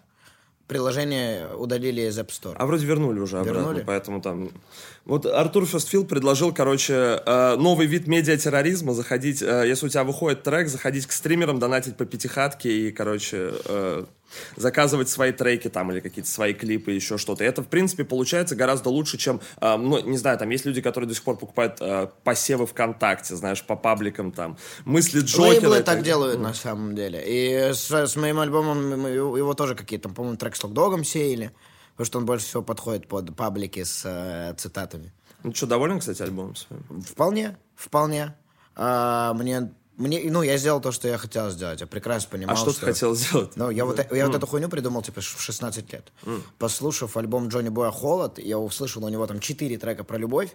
приложение 0.66 1.48
удалили 1.54 2.02
из 2.02 2.18
App 2.18 2.28
Store. 2.28 2.54
А 2.56 2.66
вроде 2.66 2.86
вернули 2.86 3.20
уже 3.20 3.38
обратно, 3.38 3.60
Вернули? 3.60 3.84
поэтому 3.86 4.20
там... 4.20 4.50
Вот 5.04 5.24
Артур 5.24 5.66
Фестфилл 5.66 6.04
предложил, 6.04 6.52
короче, 6.52 7.22
э, 7.24 7.56
новый 7.56 7.86
вид 7.86 8.08
медиатерроризма, 8.08 8.92
заходить, 8.92 9.40
э, 9.42 9.64
если 9.68 9.86
у 9.86 9.88
тебя 9.88 10.02
выходит 10.02 10.42
трек, 10.42 10.68
заходить 10.68 11.06
к 11.06 11.12
стримерам, 11.12 11.60
донатить 11.60 11.96
по 11.96 12.04
пятихатке 12.04 12.88
и, 12.88 12.90
короче, 12.90 13.52
э, 13.64 14.04
заказывать 14.56 15.08
свои 15.08 15.32
треки 15.32 15.68
там 15.68 15.92
или 15.92 16.00
какие-то 16.00 16.30
свои 16.30 16.54
клипы, 16.54 16.92
еще 16.92 17.18
что-то. 17.18 17.44
И 17.44 17.46
это, 17.46 17.62
в 17.62 17.68
принципе, 17.68 18.04
получается 18.04 18.56
гораздо 18.56 18.90
лучше, 18.90 19.18
чем, 19.18 19.40
э, 19.60 19.76
ну, 19.76 19.98
не 20.00 20.18
знаю, 20.18 20.38
там 20.38 20.50
есть 20.50 20.64
люди, 20.64 20.80
которые 20.80 21.08
до 21.08 21.14
сих 21.14 21.24
пор 21.24 21.38
покупают 21.38 21.78
э, 21.80 22.08
посевы 22.24 22.66
ВКонтакте, 22.66 23.36
знаешь, 23.36 23.62
по 23.62 23.76
пабликам 23.76 24.32
там, 24.32 24.56
мысли 24.84 25.20
Джокера. 25.20 25.50
Лейблы 25.50 25.78
и 25.78 25.82
так 25.82 26.02
делают, 26.02 26.40
на 26.40 26.54
самом 26.54 26.94
деле. 26.94 27.22
И 27.26 27.72
с, 27.72 27.90
с 27.90 28.16
моим 28.16 28.40
альбомом 28.40 29.06
его 29.06 29.54
тоже 29.54 29.74
какие-то, 29.74 30.08
по-моему, 30.08 30.36
трек 30.36 30.56
с 30.56 30.64
Локдогом 30.64 31.04
сеяли, 31.04 31.52
потому 31.92 32.06
что 32.06 32.18
он 32.18 32.26
больше 32.26 32.46
всего 32.46 32.62
подходит 32.62 33.08
под 33.08 33.34
паблики 33.36 33.84
с 33.84 34.02
э, 34.04 34.54
цитатами. 34.56 35.12
Ну 35.42 35.54
что, 35.54 35.66
доволен, 35.66 36.00
кстати, 36.00 36.22
альбомом 36.22 36.56
своим? 36.56 37.02
Вполне, 37.02 37.56
вполне. 37.76 38.34
А, 38.74 39.32
мне, 39.34 39.72
мне, 39.96 40.22
ну, 40.30 40.42
я 40.42 40.58
сделал 40.58 40.80
то, 40.80 40.92
что 40.92 41.08
я 41.08 41.16
хотел 41.18 41.50
сделать. 41.50 41.80
Я 41.80 41.86
прекрасно 41.86 42.30
понимал, 42.30 42.54
А 42.54 42.58
что 42.58 42.72
ты 42.72 42.80
хотел 42.80 43.14
сделать? 43.14 43.56
Ну, 43.56 43.70
я, 43.70 43.84
вот, 43.84 43.98
я 44.12 44.26
вот 44.26 44.34
эту 44.36 44.46
хуйню 44.46 44.68
придумал, 44.68 45.02
типа, 45.02 45.20
в 45.20 45.40
16 45.40 45.92
лет. 45.92 46.12
Послушав 46.58 47.16
альбом 47.16 47.48
Джонни 47.48 47.70
Боя 47.70 47.90
«Холод», 47.90 48.38
я 48.38 48.58
услышал 48.58 49.04
у 49.04 49.08
него 49.08 49.26
там 49.26 49.40
4 49.40 49.78
трека 49.78 50.04
про 50.04 50.18
любовь. 50.18 50.50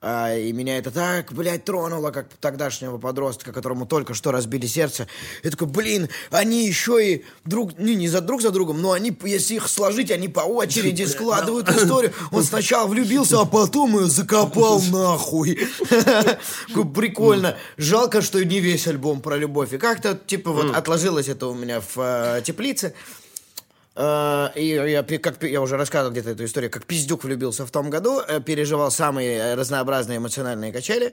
А, 0.00 0.32
и 0.32 0.52
меня 0.52 0.78
это 0.78 0.92
так, 0.92 1.32
блядь, 1.32 1.64
тронуло, 1.64 2.12
как 2.12 2.28
тогдашнего 2.40 2.98
подростка, 2.98 3.52
которому 3.52 3.84
только 3.84 4.14
что 4.14 4.30
разбили 4.30 4.66
сердце. 4.66 5.08
Я 5.42 5.50
такой, 5.50 5.66
блин, 5.66 6.08
они 6.30 6.66
еще 6.68 7.04
и 7.04 7.24
друг, 7.44 7.76
не, 7.78 7.96
не 7.96 8.06
за 8.06 8.20
друг 8.20 8.40
за 8.40 8.52
другом, 8.52 8.80
но 8.80 8.92
они, 8.92 9.16
если 9.24 9.54
их 9.54 9.68
сложить, 9.68 10.12
они 10.12 10.28
по 10.28 10.40
очереди 10.40 11.02
складывают 11.02 11.68
историю. 11.68 12.12
Он 12.30 12.44
сначала 12.44 12.86
влюбился, 12.86 13.40
а 13.40 13.44
потом 13.44 13.98
ее 13.98 14.06
закопал 14.06 14.80
нахуй. 14.82 15.58
Прикольно. 16.94 17.56
Жалко, 17.76 18.22
что 18.22 18.44
не 18.44 18.60
весь 18.60 18.86
альбом 18.86 19.20
про 19.20 19.36
любовь. 19.36 19.72
И 19.72 19.78
как-то, 19.78 20.14
типа, 20.14 20.52
вот 20.52 20.76
отложилось 20.76 21.26
это 21.26 21.48
у 21.48 21.54
меня 21.54 21.80
в 21.80 21.96
э, 21.96 22.42
теплице. 22.44 22.94
Э, 23.98 24.50
И 24.54 24.66
я, 24.66 25.02
как 25.02 25.42
я 25.42 25.60
уже 25.60 25.76
рассказывал 25.76 26.12
где-то 26.12 26.30
эту 26.30 26.44
историю, 26.44 26.70
как 26.70 26.84
пиздюк 26.86 27.24
влюбился 27.24 27.66
в 27.66 27.70
том 27.70 27.90
году, 27.90 28.20
э, 28.20 28.40
переживал 28.40 28.90
самые 28.90 29.38
э, 29.38 29.54
разнообразные 29.54 30.18
эмоциональные 30.18 30.72
качели. 30.72 31.12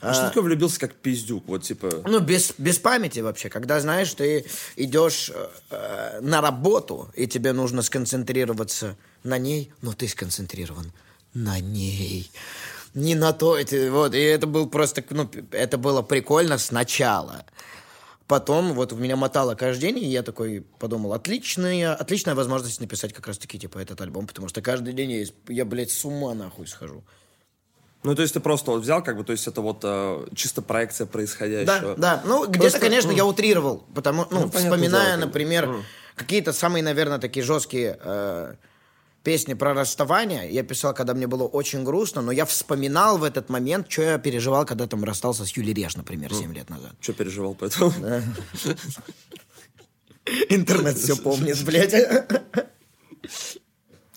А 0.00 0.12
что 0.12 0.28
такое 0.28 0.42
влюбился 0.42 0.80
как 0.80 0.92
пиздюк? 0.94 1.44
Вот, 1.46 1.62
типа... 1.62 2.02
Ну, 2.04 2.20
без, 2.20 2.52
без 2.58 2.78
памяти 2.78 3.20
вообще. 3.20 3.48
Когда, 3.48 3.80
знаешь, 3.80 4.12
ты 4.12 4.44
идешь 4.76 5.30
э, 5.70 6.20
на 6.20 6.40
работу, 6.40 7.08
и 7.14 7.26
тебе 7.26 7.52
нужно 7.52 7.82
сконцентрироваться 7.82 8.96
на 9.22 9.38
ней, 9.38 9.72
но 9.80 9.92
ты 9.92 10.08
сконцентрирован 10.08 10.92
на 11.32 11.58
ней. 11.60 12.30
Не 12.94 13.14
на 13.14 13.32
то, 13.32 13.58
вот, 13.90 14.14
и 14.14 14.20
это 14.20 14.46
был 14.46 14.68
просто, 14.68 15.02
ну, 15.10 15.30
это 15.52 15.78
было 15.78 16.02
прикольно 16.02 16.58
сначала. 16.58 17.44
Потом 18.26 18.72
вот 18.72 18.92
в 18.92 19.00
меня 19.00 19.16
мотало 19.16 19.54
каждый 19.54 19.82
день, 19.82 19.98
и 19.98 20.06
я 20.06 20.22
такой 20.22 20.64
подумал, 20.78 21.12
отличная, 21.12 21.94
отличная 21.94 22.34
возможность 22.34 22.80
написать 22.80 23.12
как 23.12 23.26
раз-таки, 23.26 23.58
типа, 23.58 23.78
этот 23.78 24.00
альбом, 24.00 24.26
потому 24.26 24.48
что 24.48 24.62
каждый 24.62 24.94
день 24.94 25.12
я, 25.12 25.26
я 25.48 25.64
блядь, 25.66 25.90
с 25.90 26.04
ума 26.06 26.32
нахуй 26.32 26.66
схожу. 26.66 27.04
Ну, 28.02 28.14
то 28.14 28.22
есть 28.22 28.34
ты 28.34 28.40
просто 28.40 28.70
вот 28.70 28.82
взял, 28.82 29.02
как 29.02 29.16
бы, 29.16 29.24
то 29.24 29.32
есть 29.32 29.46
это 29.46 29.60
вот 29.60 29.80
э, 29.82 30.26
чисто 30.34 30.62
проекция 30.62 31.06
происходящего. 31.06 31.94
Да, 31.96 32.16
да. 32.16 32.22
Ну, 32.24 32.46
где-то, 32.46 32.60
Просто, 32.60 32.78
конечно, 32.80 33.10
ну, 33.10 33.16
я 33.16 33.26
утрировал, 33.26 33.84
потому, 33.94 34.26
ну, 34.30 34.40
Ну, 34.40 34.50
вспоминая, 34.50 35.16
дело, 35.16 35.26
например, 35.26 35.76
какие-то 36.14 36.52
самые, 36.52 36.82
наверное, 36.82 37.18
такие 37.18 37.44
жесткие 37.44 37.98
э, 38.02 38.54
песни 39.24 39.54
про 39.54 39.74
расставание. 39.74 40.48
Я 40.50 40.62
писал, 40.62 40.94
когда 40.94 41.14
мне 41.14 41.26
было 41.26 41.44
очень 41.44 41.82
грустно, 41.82 42.22
но 42.22 42.30
я 42.30 42.44
вспоминал 42.44 43.18
в 43.18 43.24
этот 43.24 43.48
момент, 43.48 43.90
что 43.90 44.02
я 44.02 44.18
переживал, 44.18 44.64
когда 44.66 44.86
там 44.86 45.02
расстался 45.02 45.44
с 45.44 45.50
Юлей 45.56 45.74
Реш, 45.74 45.96
например, 45.96 46.32
7 46.32 46.54
лет 46.54 46.70
назад. 46.70 46.92
Что 47.00 47.14
переживал 47.14 47.54
по 47.54 47.64
этому? 47.64 47.92
Интернет 50.48 50.96
все 50.96 51.16
помнит, 51.16 51.62
блядь. 51.64 51.94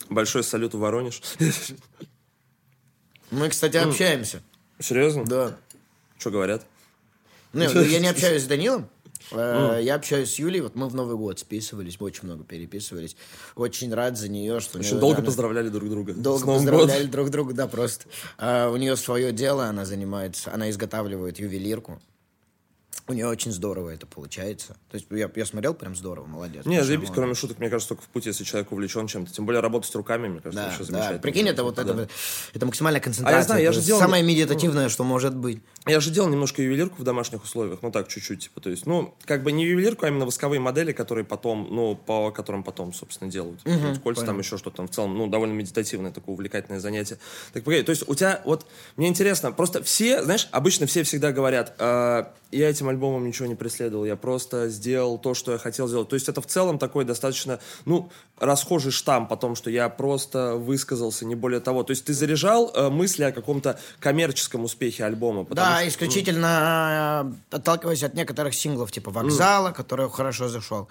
Большой 0.10 0.44
салют 0.44 0.74
в 0.74 0.80
Воронеж. 0.80 1.22
Мы, 3.32 3.50
кстати, 3.50 3.78
общаемся. 3.78 4.42
Серьезно? 4.80 5.26
Да. 5.26 5.58
Что 6.18 6.32
говорят? 6.32 6.66
Ну, 7.54 7.82
я 7.82 8.00
не 8.00 8.08
общаюсь 8.08 8.44
с 8.44 8.46
Данилом. 8.46 8.90
Э, 9.32 9.80
Я 9.84 9.96
общаюсь 9.96 10.32
с 10.32 10.40
Юлей, 10.40 10.62
вот 10.62 10.76
мы 10.76 10.88
в 10.88 10.96
Новый 10.96 11.16
год 11.18 11.40
списывались, 11.40 11.98
очень 12.00 12.26
много 12.26 12.44
переписывались. 12.44 13.16
Очень 13.56 13.94
рад 13.94 14.18
за 14.18 14.30
нее, 14.30 14.60
что... 14.60 14.80
неё- 14.80 15.00
долго 15.00 15.18
она- 15.18 15.26
поздравляли 15.26 15.70
друг 15.70 15.90
друга. 15.90 16.14
Долго 16.14 16.46
поздравляли 16.46 17.06
друг 17.08 17.30
друга, 17.30 17.54
да, 17.54 17.68
просто. 17.68 18.06
А, 18.38 18.70
у 18.70 18.78
нее 18.78 18.96
свое 18.96 19.32
дело, 19.32 19.66
она 19.66 19.86
занимается, 19.86 20.54
она 20.54 20.70
изготавливает 20.70 21.40
ювелирку. 21.40 22.02
У 23.10 23.14
нее 23.14 23.28
очень 23.28 23.54
здорово 23.54 23.92
это 23.92 24.06
получается. 24.06 24.76
То 24.92 24.96
есть 24.96 25.08
я, 25.12 25.32
я 25.34 25.46
смотрел, 25.46 25.74
прям 25.74 25.96
здорово, 25.96 26.26
молодец. 26.26 26.66
Не, 26.66 26.84
заебись, 26.84 27.08
что, 27.08 27.16
кроме 27.16 27.36
шуток, 27.36 27.60
мне 27.60 27.70
кажется, 27.70 27.90
только 27.96 28.04
в 28.04 28.08
пути, 28.10 28.30
если 28.30 28.44
человек 28.44 28.72
увлечен 28.74 29.08
чем-то. 29.08 29.32
Тем 29.34 29.46
более 29.46 29.62
работать 29.62 29.94
руками, 29.96 30.28
мне 30.28 30.42
кажется, 30.42 30.64
Да, 30.66 30.76
да. 30.78 30.84
замечательно. 30.84 31.20
Прикинь, 31.20 31.48
это 31.48 31.64
вот 31.64 31.76
Да. 31.76 31.84
это, 31.84 32.10
это 32.54 32.66
максимальная 32.66 33.00
концентрация. 33.00 33.44
знаю, 33.44 33.62
я 33.64 33.70
это 33.70 33.80
же 33.80 33.86
делал- 33.86 34.02
самое 34.02 34.24
медитативное, 34.24 34.90
что 34.90 35.06
может 35.06 35.36
быть. 35.36 35.62
Я 35.86 36.02
же 36.02 36.12
делал 36.12 36.28
немножко 36.28 36.62
ювелирку 36.62 37.02
в 37.02 37.06
домашних 37.06 37.44
условиях, 37.46 37.80
ну 37.82 37.92
так, 37.92 38.10
чуть-чуть, 38.10 38.44
типа, 38.44 38.60
то 38.60 38.70
есть, 38.70 38.86
ну, 38.86 39.14
как 39.24 39.42
бы 39.44 39.54
не 39.54 39.64
ювелирку, 39.66 40.06
а 40.06 40.10
именно 40.10 40.26
восковые 40.26 40.60
модели, 40.60 40.92
которые 40.92 41.24
потом, 41.24 41.66
ну, 41.72 41.96
по 41.96 42.30
которым 42.32 42.64
потом, 42.64 42.92
собственно, 42.94 43.32
делают. 43.32 43.64
То 43.64 43.70
есть 43.70 44.02
кольца 44.02 44.26
там 44.26 44.38
еще 44.40 44.58
что-то 44.58 44.78
там 44.78 44.88
в 44.90 44.92
целом, 44.92 45.18
ну, 45.18 45.28
довольно 45.28 45.54
медитативное 45.54 46.12
такое 46.12 46.34
увлекательное 46.34 46.82
занятие. 46.82 47.20
Так, 47.54 47.64
погоди, 47.64 47.84
то 47.84 47.92
есть 47.92 48.04
у 48.06 48.16
тебя, 48.16 48.42
вот, 48.44 48.66
мне 48.98 49.08
интересно, 49.08 49.54
просто 49.54 49.82
все, 49.82 50.22
знаешь, 50.24 50.50
обычно 50.52 50.88
все 50.88 51.04
всегда 51.04 51.32
говорят, 51.32 51.74
«Э, 51.80 52.26
я 52.52 52.70
этим 52.70 52.90
альбомом 52.98 53.26
ничего 53.28 53.48
не 53.48 53.56
преследовал, 53.56 54.06
я 54.06 54.16
просто 54.16 54.70
сделал 54.70 55.18
то, 55.20 55.34
что 55.34 55.52
я 55.52 55.58
хотел 55.58 55.88
сделать. 55.88 56.10
То 56.10 56.16
есть 56.16 56.28
это 56.28 56.42
в 56.42 56.48
целом 56.48 56.80
такой 56.80 57.06
достаточно, 57.06 57.60
ну, 57.86 58.10
расхожий 58.40 58.92
штамп 58.92 59.32
о 59.32 59.38
том, 59.38 59.56
что 59.56 59.70
я 59.70 59.88
просто 59.90 60.56
высказался, 60.56 61.26
не 61.26 61.36
более 61.36 61.60
того. 61.60 61.84
То 61.84 61.92
есть 61.92 62.06
ты 62.06 62.14
заряжал 62.14 62.72
э, 62.74 62.90
мысли 62.90 63.24
о 63.24 63.32
каком-то 63.32 63.80
коммерческом 64.00 64.64
успехе 64.64 65.06
альбома. 65.06 65.46
Да, 65.52 65.78
что- 65.80 65.88
исключительно 65.90 67.32
э, 67.52 67.56
отталкиваясь 67.56 68.04
от 68.04 68.14
некоторых 68.16 68.54
синглов, 68.56 68.92
типа 68.92 69.12
«Вокзала», 69.12 69.72
который 69.72 70.10
хорошо 70.10 70.48
зашел. 70.50 70.88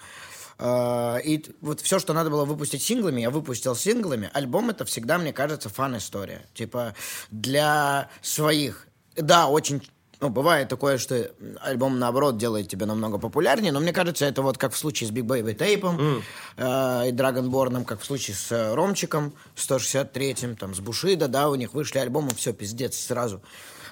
Э, 0.59 1.19
И 1.25 1.45
вот 1.61 1.81
все, 1.81 1.99
что 1.99 2.13
надо 2.13 2.31
было 2.31 2.45
выпустить 2.45 2.83
синглами, 2.83 3.21
я 3.23 3.31
выпустил 3.31 3.75
синглами. 3.75 4.31
Альбом 4.33 4.71
это 4.71 4.85
всегда, 4.85 5.19
мне 5.19 5.33
кажется, 5.33 5.69
фан-история. 5.69 6.47
Типа 6.55 6.95
для 7.31 8.09
своих. 8.23 8.87
Да, 9.17 9.49
очень 9.49 9.83
ну, 10.21 10.29
бывает 10.31 10.69
такое, 10.69 10.99
что 10.99 11.31
альбом, 11.61 11.99
наоборот, 11.99 12.39
делает 12.39 12.69
тебя 12.69 12.87
намного 12.87 13.19
популярнее, 13.19 13.73
но 13.73 13.81
мне 13.81 13.93
кажется, 13.93 14.25
это 14.25 14.43
вот 14.43 14.59
как 14.59 14.73
в 14.73 14.79
случае 14.79 15.09
с 15.09 15.13
Big 15.13 15.25
Baby 15.27 15.57
Tape 15.57 16.23
э, 16.57 17.09
и 17.09 17.13
Dragonborn, 17.13 17.85
как 17.85 18.01
в 18.01 18.05
случае 18.05 18.37
с 18.37 18.51
э, 18.53 18.75
Ромчиком 18.75 19.35
163-м, 19.57 20.57
там, 20.57 20.75
с 20.75 20.81
Бушида, 20.81 21.29
да, 21.29 21.49
у 21.49 21.55
них 21.55 21.75
вышли 21.75 21.99
альбомы, 21.99 22.31
все, 22.35 22.53
пиздец, 22.53 22.97
сразу 22.99 23.43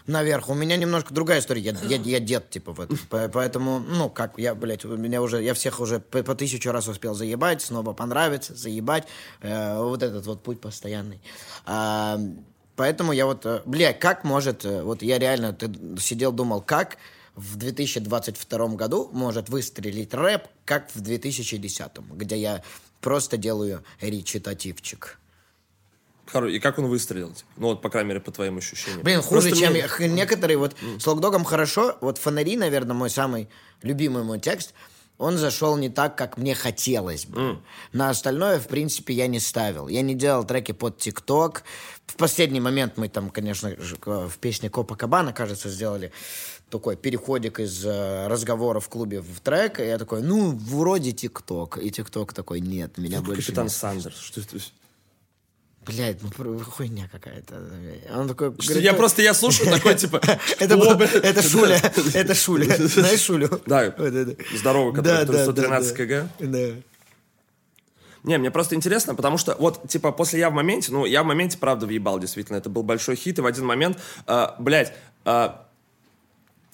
наверх. 0.06 0.50
У 0.50 0.54
меня 0.54 0.76
немножко 0.76 1.14
другая 1.14 1.40
история. 1.40 1.62
Я, 1.62 1.72
я, 1.82 1.96
я 1.96 2.20
дед, 2.20 2.50
типа, 2.50 2.72
в 2.72 2.80
этом. 2.80 2.98
По- 3.08 3.28
Поэтому, 3.28 3.78
ну, 3.80 4.10
как, 4.10 4.38
я, 4.38 4.54
блядь, 4.54 4.84
у 4.84 4.96
меня 4.98 5.22
уже, 5.22 5.42
я 5.42 5.54
всех 5.54 5.80
уже 5.80 5.98
по, 5.98 6.22
по 6.22 6.34
тысячу 6.34 6.72
раз 6.72 6.88
успел 6.88 7.14
заебать, 7.14 7.62
снова 7.62 7.94
понравится, 7.94 8.54
заебать. 8.54 9.06
Э, 9.40 9.78
вот 9.82 10.02
этот 10.02 10.26
вот 10.26 10.42
путь 10.42 10.60
постоянный. 10.60 11.22
А, 11.64 12.18
поэтому 12.76 13.12
я 13.12 13.26
вот, 13.26 13.44
э, 13.46 13.62
бля, 13.64 13.92
как 13.92 14.24
может, 14.24 14.64
э, 14.64 14.82
вот 14.82 15.02
я 15.02 15.18
реально 15.18 15.52
ты 15.52 15.70
сидел, 16.00 16.32
думал, 16.32 16.60
как 16.60 16.96
в 17.34 17.56
2022 17.56 18.68
году 18.76 19.10
может 19.12 19.48
выстрелить 19.48 20.14
рэп, 20.14 20.44
как 20.64 20.90
в 20.94 21.00
2010, 21.00 21.98
где 22.14 22.36
я 22.36 22.62
просто 23.00 23.36
делаю 23.36 23.84
речитативчик. 24.00 25.18
И 26.48 26.58
как 26.58 26.78
он 26.78 26.86
выстрелил? 26.86 27.28
типа? 27.32 27.48
Ну, 27.58 27.66
вот, 27.68 27.82
по 27.82 27.90
крайней 27.90 28.08
мере, 28.08 28.20
по 28.20 28.32
твоим 28.32 28.56
ощущениям. 28.58 29.02
Блин, 29.02 29.20
хуже, 29.20 29.50
Просто 29.50 29.56
чем 29.56 29.72
мне- 29.72 30.08
некоторые. 30.08 30.56
Вот 30.56 30.74
с 30.98 31.06
Локдогом 31.06 31.44
хорошо. 31.44 31.96
Вот 32.00 32.18
фонари, 32.18 32.56
наверное, 32.56 32.94
мой 32.94 33.10
самый 33.10 33.48
любимый 33.82 34.24
мой 34.24 34.40
текст. 34.40 34.72
Он 35.18 35.38
зашел 35.38 35.76
не 35.76 35.88
так, 35.88 36.16
как 36.16 36.36
мне 36.36 36.54
хотелось 36.54 37.26
бы. 37.26 37.58
На 37.92 38.10
остальное, 38.10 38.58
в 38.58 38.66
принципе, 38.66 39.14
я 39.14 39.26
не 39.26 39.40
ставил. 39.40 39.88
Я 39.88 40.02
не 40.02 40.14
делал 40.14 40.44
треки 40.44 40.72
под 40.72 40.98
ТикТок. 40.98 41.62
В 42.06 42.16
последний 42.16 42.60
момент 42.60 42.96
мы 42.96 43.08
там, 43.08 43.30
конечно 43.30 43.70
в 43.70 44.38
песне 44.38 44.70
Копа 44.70 44.96
Кабана, 44.96 45.32
кажется, 45.32 45.68
сделали 45.68 46.12
такой 46.68 46.96
переходик 46.96 47.60
из 47.60 47.84
э, 47.86 48.26
разговора 48.26 48.80
в 48.80 48.88
клубе 48.88 49.20
в 49.20 49.40
трек. 49.40 49.78
И 49.78 49.84
я 49.86 49.98
такой, 49.98 50.22
ну, 50.22 50.50
вроде 50.50 51.12
ТикТок. 51.12 51.78
И 51.78 51.90
ТикТок 51.90 52.32
такой, 52.32 52.60
нет, 52.60 52.98
меня 52.98 53.20
больше 53.20 53.42
Капитан 53.42 53.64
не 53.64 53.70
Сандерс. 53.70 54.18
Что 54.18 54.40
это? 54.40 54.58
Блядь, 55.86 56.18
ну 56.22 56.58
хуйня 56.58 57.08
какая-то. 57.10 57.54
Он 58.14 58.28
такой... 58.28 58.50
Говорит, 58.50 58.82
я 58.82 58.92
«Ой, 58.92 58.96
просто, 58.96 59.22
я 59.22 59.34
слушаю 59.34 59.70
такой, 59.70 59.94
типа... 59.96 60.20
Это, 60.58 61.42
Шуля, 61.42 61.76
это 62.14 62.34
Шуля. 62.34 62.76
Знаешь 62.78 63.20
Шулю? 63.20 63.60
Да, 63.66 63.94
здоровый, 64.54 64.94
который, 64.94 65.02
Да, 65.02 65.20
который 65.20 65.36
да, 65.36 65.52
113 65.52 65.96
да, 65.96 66.04
кг. 66.04 66.28
Да. 66.38 66.68
Не, 68.24 68.38
мне 68.38 68.50
просто 68.50 68.74
интересно, 68.74 69.14
потому 69.14 69.36
что 69.36 69.54
вот, 69.58 69.86
типа, 69.86 70.10
после 70.10 70.40
«Я 70.40 70.48
в 70.48 70.54
моменте», 70.54 70.90
ну, 70.92 71.04
«Я 71.04 71.22
в 71.22 71.26
моменте», 71.26 71.58
правда, 71.58 71.86
въебал, 71.86 72.18
действительно, 72.18 72.56
это 72.56 72.70
был 72.70 72.82
большой 72.82 73.16
хит, 73.16 73.38
и 73.38 73.42
в 73.42 73.46
один 73.46 73.66
момент, 73.66 73.98
э, 74.26 74.46
блядь, 74.58 74.94
э, 75.26 75.48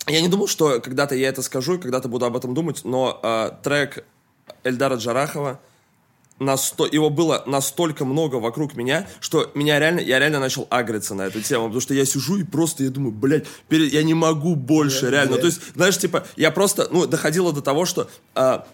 я 0.06 0.20
не 0.20 0.28
думал, 0.28 0.46
что 0.46 0.80
когда-то 0.80 1.16
я 1.16 1.28
это 1.28 1.42
скажу 1.42 1.74
и 1.74 1.78
когда-то 1.78 2.08
буду 2.08 2.24
об 2.24 2.36
этом 2.36 2.54
думать, 2.54 2.82
но 2.84 3.18
э, 3.22 3.50
трек 3.64 4.04
Эльдара 4.62 4.94
Джарахова, 4.94 5.60
насто... 6.40 6.86
его 6.86 7.10
было 7.10 7.44
настолько 7.46 8.04
много 8.04 8.36
вокруг 8.36 8.74
меня, 8.74 9.06
что 9.20 9.50
меня 9.54 9.78
реально, 9.78 10.00
я 10.00 10.18
реально 10.18 10.40
начал 10.40 10.66
агриться 10.70 11.14
на 11.14 11.22
эту 11.22 11.40
тему, 11.42 11.66
потому 11.66 11.80
что 11.80 11.94
я 11.94 12.04
сижу 12.04 12.38
и 12.38 12.44
просто, 12.44 12.82
я 12.82 12.90
думаю, 12.90 13.12
блядь, 13.12 13.46
пере- 13.68 13.86
я 13.86 14.02
не 14.02 14.14
могу 14.14 14.56
больше, 14.56 15.10
реально. 15.10 15.36
То 15.36 15.46
есть, 15.46 15.60
знаешь, 15.76 15.98
типа, 15.98 16.26
я 16.36 16.50
просто, 16.50 16.88
ну, 16.90 17.06
доходило 17.06 17.52
до 17.52 17.60
того, 17.62 17.84
что 17.84 18.08
а, 18.34 18.66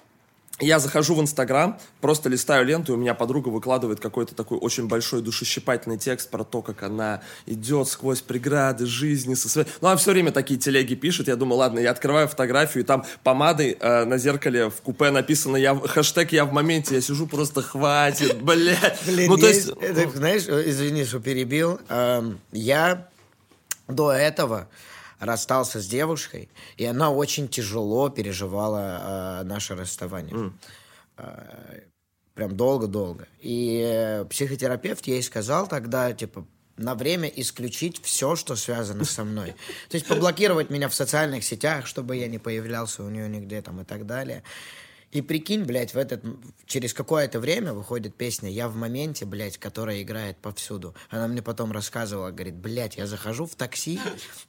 я 0.59 0.79
захожу 0.79 1.15
в 1.15 1.21
Инстаграм, 1.21 1.79
просто 2.01 2.31
листаю 2.31 2.65
ленту, 2.65 2.93
и 2.93 2.97
у 2.97 2.99
меня 2.99 3.15
подруга 3.15 3.51
выкладывает 3.51 4.01
какой-то 4.01 4.35
такой 4.35 4.57
очень 4.57 4.89
большой 4.89 5.21
душещипательный 5.21 5.99
текст 5.99 6.31
про 6.31 6.45
то, 6.45 6.63
как 6.63 6.83
она 6.83 7.21
идет 7.45 7.89
сквозь 7.89 8.23
преграды 8.23 8.87
жизни 8.87 9.35
со 9.35 9.51
своей... 9.51 9.69
Ну, 9.83 9.89
она 9.89 9.97
все 9.99 10.13
время 10.13 10.33
такие 10.33 10.59
телеги 10.59 10.95
пишет. 10.95 11.29
Я 11.29 11.37
думаю, 11.37 11.59
ладно, 11.59 11.79
я 11.79 11.91
открываю 11.91 12.27
фотографию, 12.27 12.85
и 12.85 12.87
там 12.87 13.05
помадой 13.23 13.77
э, 13.79 14.05
на 14.05 14.17
зеркале 14.17 14.71
в 14.71 14.77
купе 14.77 15.11
написано 15.11 15.57
я, 15.59 15.75
хэштег 15.75 16.33
«Я 16.33 16.47
в 16.47 16.53
моменте». 16.53 16.95
Я 16.95 17.01
сижу 17.03 17.27
просто 17.27 17.61
«Хватит, 17.61 18.39
блядь». 18.43 18.99
Блин, 19.07 19.29
ну, 19.29 19.37
то 19.37 19.49
есть- 19.49 19.67
есть... 19.67 19.79
это, 19.79 20.11
знаешь, 20.17 20.45
э, 20.49 20.71
извини, 20.71 21.05
что 21.05 21.21
перебил. 21.21 21.81
Эм, 21.91 22.41
Я 22.53 23.09
до 23.89 24.11
этого 24.11 24.69
расстался 25.19 25.81
с 25.81 25.87
девушкой, 25.87 26.49
и 26.77 26.85
она 26.85 27.11
очень 27.11 27.49
тяжело 27.49 28.09
переживала 28.09 29.41
э, 29.41 29.45
наше 29.45 29.75
расставание. 29.75 30.53
Э, 31.17 31.81
Прям 32.35 32.55
долго-долго. 32.55 33.29
И 33.41 33.83
э, 33.83 34.27
психотерапевт 34.27 35.07
ей 35.07 35.23
сказал 35.23 35.67
тогда, 35.67 36.13
типа, 36.13 36.47
на 36.77 36.95
время 36.95 37.29
исключить 37.29 37.99
все, 38.03 38.37
что 38.37 38.57
связано 38.57 39.07
со 39.07 39.25
мной. 39.25 39.55
То 39.89 39.95
есть 39.97 40.07
поблокировать 40.07 40.69
меня 40.69 40.91
в 40.91 40.95
социальных 40.95 41.45
сетях, 41.45 41.87
чтобы 41.87 42.17
я 42.17 42.29
не 42.29 42.39
появлялся 42.39 43.03
у 43.03 43.09
нее 43.09 43.27
нигде 43.29 43.63
там 43.63 43.81
и 43.81 43.85
так 43.85 44.05
далее. 44.05 44.43
И 45.13 45.23
прикинь, 45.23 45.63
блядь, 45.63 45.95
в 45.95 45.99
этот, 45.99 46.23
через 46.67 46.93
какое-то 46.93 47.39
время 47.39 47.73
выходит 47.73 48.15
песня 48.17 48.51
«Я 48.51 48.69
в 48.69 48.75
моменте», 48.75 49.25
блядь, 49.25 49.57
которая 49.57 50.03
играет 50.03 50.37
повсюду. 50.37 50.95
Она 51.11 51.29
мне 51.29 51.43
потом 51.43 51.71
рассказывала, 51.73 52.33
говорит, 52.33 52.57
блядь, 52.57 52.97
я 52.97 53.07
захожу 53.07 53.47
в 53.47 53.55
такси, 53.55 54.01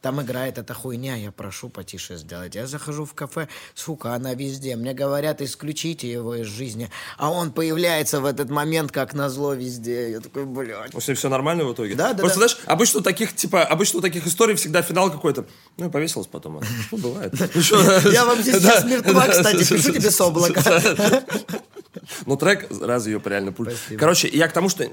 там 0.01 0.21
играет 0.21 0.57
эта 0.57 0.73
хуйня, 0.73 1.15
я 1.15 1.31
прошу 1.31 1.69
потише 1.69 2.17
сделать. 2.17 2.55
Я 2.55 2.65
захожу 2.65 3.05
в 3.05 3.13
кафе, 3.13 3.47
сука, 3.75 4.15
она 4.15 4.33
везде. 4.33 4.75
Мне 4.75 4.93
говорят, 4.93 5.41
исключите 5.41 6.11
его 6.11 6.35
из 6.35 6.47
жизни. 6.47 6.89
А 7.17 7.31
он 7.31 7.51
появляется 7.51 8.19
в 8.19 8.25
этот 8.25 8.49
момент, 8.49 8.91
как 8.91 9.13
назло 9.13 9.53
везде. 9.53 10.11
Я 10.11 10.19
такой, 10.21 10.45
блядь. 10.45 10.93
У 10.95 10.99
тебя 10.99 11.15
все 11.15 11.29
нормально 11.29 11.65
в 11.65 11.73
итоге? 11.73 11.95
Да, 11.95 12.13
да, 12.13 12.19
Просто, 12.19 12.39
да. 12.39 12.47
знаешь, 12.47 12.63
обычно 12.65 12.99
у 12.99 13.03
таких, 13.03 13.35
типа, 13.35 13.63
обычно 13.63 13.99
у 13.99 14.01
таких 14.01 14.25
историй 14.25 14.55
всегда 14.55 14.81
финал 14.81 15.11
какой-то. 15.11 15.45
Ну, 15.77 15.91
повесилась 15.91 16.27
потом. 16.27 16.61
Ну, 16.91 16.97
бывает. 16.97 17.33
Ну? 17.33 18.11
Я 18.11 18.25
вам 18.25 18.41
здесь 18.41 18.55
сейчас 18.55 18.83
мертва, 18.85 19.27
кстати, 19.27 19.57
пишу 19.57 19.93
тебе 19.93 20.11
с 20.11 20.19
облака. 20.19 20.46
Ну, 22.25 22.37
трек 22.37 22.67
раз 22.81 23.05
ее 23.07 23.21
реально 23.23 23.51
пульт. 23.51 23.75
Короче, 23.97 24.27
я 24.27 24.47
к 24.47 24.53
тому, 24.53 24.69
что 24.69 24.85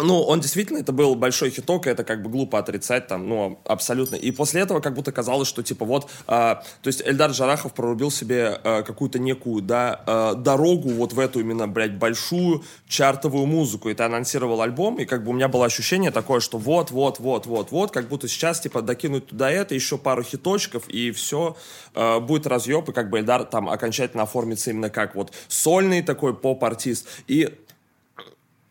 ну, 0.00 0.20
он 0.22 0.40
действительно, 0.40 0.78
это 0.78 0.92
был 0.92 1.14
большой 1.14 1.50
хиток, 1.50 1.86
и 1.86 1.90
это 1.90 2.04
как 2.04 2.22
бы 2.22 2.30
глупо 2.30 2.58
отрицать 2.58 3.06
там, 3.06 3.28
ну, 3.28 3.58
абсолютно. 3.64 4.16
И 4.16 4.30
после 4.30 4.60
этого 4.62 4.80
как 4.80 4.94
будто 4.94 5.12
казалось, 5.12 5.48
что 5.48 5.62
типа 5.62 5.84
вот, 5.84 6.10
а, 6.26 6.62
то 6.82 6.88
есть 6.88 7.02
Эльдар 7.04 7.30
Джарахов 7.30 7.72
прорубил 7.72 8.10
себе 8.10 8.60
а, 8.62 8.82
какую-то 8.82 9.18
некую, 9.18 9.62
да, 9.62 10.02
а, 10.06 10.34
дорогу 10.34 10.90
вот 10.90 11.12
в 11.12 11.18
эту 11.18 11.40
именно, 11.40 11.68
блядь, 11.68 11.96
большую 11.98 12.64
чартовую 12.88 13.46
музыку. 13.46 13.88
И 13.88 13.94
ты 13.94 14.02
анонсировал 14.02 14.60
альбом, 14.60 14.96
и 14.96 15.04
как 15.04 15.24
бы 15.24 15.30
у 15.30 15.34
меня 15.34 15.48
было 15.48 15.66
ощущение 15.66 16.10
такое, 16.10 16.40
что 16.40 16.58
вот, 16.58 16.90
вот, 16.90 17.18
вот, 17.18 17.46
вот, 17.46 17.70
вот, 17.70 17.90
как 17.90 18.08
будто 18.08 18.28
сейчас 18.28 18.60
типа 18.60 18.82
докинуть 18.82 19.28
туда 19.28 19.50
это, 19.50 19.74
еще 19.74 19.98
пару 19.98 20.22
хиточков, 20.22 20.88
и 20.88 21.10
все, 21.10 21.56
будет 21.94 22.46
разъеб, 22.46 22.88
и 22.88 22.92
как 22.92 23.10
бы 23.10 23.18
Эльдар 23.18 23.44
там 23.44 23.68
окончательно 23.68 24.24
оформится 24.24 24.70
именно 24.70 24.90
как 24.90 25.14
вот 25.14 25.32
сольный 25.48 26.02
такой 26.02 26.34
поп-артист. 26.34 27.06
И 27.26 27.54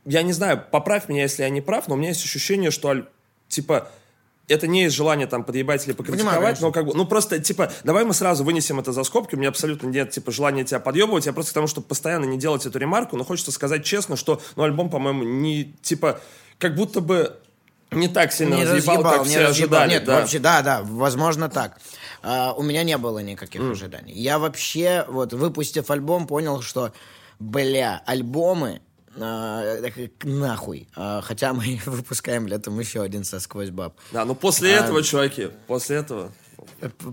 я 0.06 0.22
не 0.22 0.34
знаю, 0.34 0.64
поправь 0.72 1.10
меня, 1.10 1.24
если 1.24 1.44
я 1.44 1.50
не 1.50 1.62
прав, 1.62 1.88
но 1.88 1.96
у 1.96 1.98
меня 1.98 2.10
есть 2.10 2.24
ощущение, 2.24 2.72
что, 2.72 3.08
типа, 3.48 3.90
это 4.48 4.68
не 4.68 4.86
из 4.86 4.94
желания 4.94 5.28
там 5.28 5.44
подъебать 5.44 5.86
или 5.88 5.94
покритиковать, 5.94 6.62
но 6.62 6.72
как 6.72 6.86
бы, 6.86 6.94
ну 6.94 7.06
просто, 7.06 7.40
типа, 7.40 7.72
давай 7.84 8.06
мы 8.06 8.14
сразу 8.14 8.44
вынесем 8.44 8.80
это 8.80 8.92
за 8.92 9.04
скобки, 9.04 9.36
у 9.36 9.38
меня 9.38 9.50
абсолютно 9.50 9.88
нет, 9.88 10.12
типа, 10.12 10.32
желания 10.32 10.64
тебя 10.64 10.80
подъебывать, 10.80 11.26
я 11.26 11.34
просто 11.34 11.52
к 11.52 11.56
тому, 11.56 11.68
чтобы 11.68 11.88
постоянно 11.88 12.26
не 12.26 12.38
делать 12.38 12.66
эту 12.66 12.78
ремарку, 12.78 13.18
но 13.18 13.24
хочется 13.24 13.52
сказать 13.52 13.84
честно, 13.84 14.16
что, 14.16 14.42
ну, 14.56 14.64
альбом, 14.64 14.90
по-моему, 14.90 15.24
не, 15.24 15.76
типа, 15.82 16.20
как 16.60 16.76
будто 16.76 17.02
бы 17.02 17.38
не 17.92 18.08
так 18.08 18.32
сильно 18.32 18.56
не 18.56 18.66
разъебал, 18.66 18.98
разъебал, 18.98 19.14
как 19.14 19.22
не 19.24 19.30
все 19.30 19.48
разъебал. 19.48 19.80
ожидали. 19.82 19.90
Нет, 19.92 20.06
да. 20.06 20.20
вообще, 20.20 20.40
да, 20.40 20.62
да, 20.62 20.82
возможно 20.84 21.50
так. 21.50 21.80
а, 22.22 22.54
у 22.54 22.64
меня 22.64 22.84
не 22.84 22.98
было 22.98 23.20
никаких 23.20 23.62
ожиданий. 23.62 24.14
Я 24.14 24.38
вообще, 24.38 25.06
вот, 25.08 25.34
выпустив 25.34 25.90
альбом, 25.90 26.28
понял, 26.28 26.62
что, 26.62 26.92
бля, 27.40 28.02
альбомы 28.06 28.82
нахуй. 29.16 30.88
А, 30.96 31.22
хотя 31.22 31.54
мы 31.54 31.80
выпускаем 31.86 32.48
летом 32.48 32.80
еще 32.80 33.02
один 33.02 33.24
со 33.24 33.40
сквозь 33.40 33.70
баб. 33.70 33.96
Да, 34.12 34.26
ну 34.26 34.36
после 34.36 34.72
этого, 34.72 35.04
чуваки, 35.04 35.50
после 35.68 35.98
этого... 35.98 36.32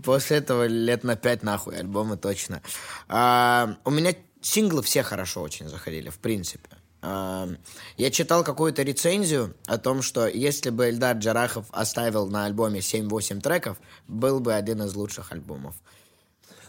После 0.05 0.39
этого 0.39 0.67
лет 0.67 1.05
на 1.05 1.15
пять 1.15 1.43
нахуй 1.43 1.77
альбомы 1.77 2.17
точно. 2.17 2.63
А, 3.09 3.77
у 3.85 3.91
меня 3.91 4.15
синглы 4.41 4.83
все 4.83 5.03
хорошо 5.03 5.43
очень 5.43 5.69
заходили, 5.69 6.09
в 6.09 6.19
принципе. 6.19 6.71
А, 7.03 7.49
я 7.97 8.11
читал 8.11 8.45
какую-то 8.45 8.83
рецензию 8.83 9.55
о 9.67 9.77
том, 9.79 10.03
что 10.03 10.27
если 10.27 10.71
бы 10.71 10.89
Эльдар 10.89 11.17
Джарахов 11.17 11.67
оставил 11.73 12.29
на 12.29 12.45
альбоме 12.47 12.81
7-8 12.81 13.41
треков, 13.41 13.79
был 14.07 14.41
бы 14.41 14.55
один 14.55 14.83
из 14.83 14.95
лучших 14.95 15.33
альбомов. 15.33 15.75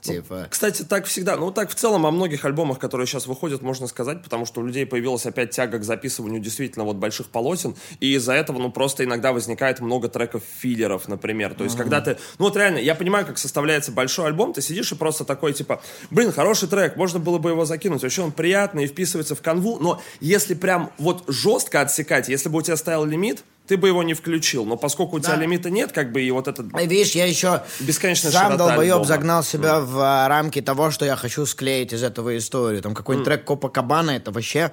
Типа... 0.04 0.48
Кстати, 0.50 0.84
так 0.84 1.06
всегда. 1.06 1.38
Ну, 1.38 1.52
так 1.52 1.70
в 1.70 1.76
целом 1.76 2.06
о 2.06 2.12
многих 2.12 2.44
альбомах, 2.46 2.80
которые 2.80 3.08
сейчас 3.08 3.26
выходят, 3.26 3.62
можно 3.62 3.88
сказать, 3.88 4.22
потому 4.22 4.46
что 4.46 4.62
у 4.62 4.66
людей 4.66 4.86
появилась 4.86 5.26
опять 5.26 5.52
тяга 5.52 5.80
к 5.80 5.84
записыванию 5.84 6.42
действительно 6.42 6.84
вот 6.84 6.98
больших 6.98 7.28
полотен, 7.28 7.76
и 8.00 8.14
из-за 8.16 8.34
этого, 8.34 8.60
ну, 8.60 8.72
просто 8.72 9.04
иногда 9.06 9.32
возникает 9.32 9.80
много 9.80 10.10
треков 10.10 10.44
филлеров, 10.60 11.08
например. 11.08 11.54
То 11.54 11.64
есть, 11.64 11.78
когда 11.78 12.02
ты... 12.02 12.18
Ну, 12.38 12.46
вот 12.46 12.58
реально, 12.58 12.80
я 12.80 12.96
понимаю, 12.96 13.26
как 13.26 13.38
составляется 13.38 13.92
большой 13.92 14.28
альбом, 14.28 14.54
ты 14.54 14.62
сидишь 14.62 14.92
и 14.92 14.96
просто 14.96 15.24
такой, 15.24 15.54
типа, 15.54 15.82
блин, 16.10 16.32
хороший 16.32 16.68
трек, 16.68 16.98
можно 16.98 17.20
было 17.20 17.38
бы 17.38 17.52
его 17.52 17.66
закинуть, 17.66 18.04
вообще 18.04 18.22
он 18.22 18.32
приятный 18.32 18.86
и 18.86 18.88
вписывается 18.88 19.36
в 19.36 19.42
канву, 19.42 19.80
но 19.80 20.02
если 20.20 20.54
прям 20.54 20.92
вот 20.98 21.24
жестко 21.28 21.82
отсекать, 21.82 22.28
если 22.28 22.50
бы 22.50 22.60
у 22.60 22.62
тебя 22.62 22.76
стоял 22.76 23.06
лимит, 23.06 23.44
ты 23.68 23.78
бы 23.78 23.88
его 23.88 24.04
не 24.04 24.14
включил. 24.14 24.66
Но 24.66 24.76
поскольку 24.76 25.18
у 25.18 25.20
тебя 25.20 25.36
Да. 25.36 25.42
лимита 25.42 25.70
нет, 25.70 25.92
как 25.92 26.12
бы 26.12 26.22
и 26.22 26.32
вот 26.32 26.48
этот... 26.48 26.68
Видишь, 26.74 27.12
я 27.12 27.26
еще 27.26 27.64
Бесконечная 27.80 28.32
сам 28.32 28.58
долбоеб 28.58 29.06
загнал 29.06 29.44
себя 29.44 29.80
в 29.80 29.98
а, 30.00 30.28
рамки 30.28 30.62
того, 30.62 30.92
что 30.92 31.06
я 31.06 31.16
хочу 31.16 31.46
склеить 31.46 31.94
из 31.94 32.04
этого 32.04 32.38
историю. 32.38 32.82
Там 32.82 32.94
какой-нибудь 32.94 33.26
трек 33.26 33.46
Копа 33.46 33.70
Кабана, 33.70 34.12
это 34.12 34.32
вообще 34.32 34.72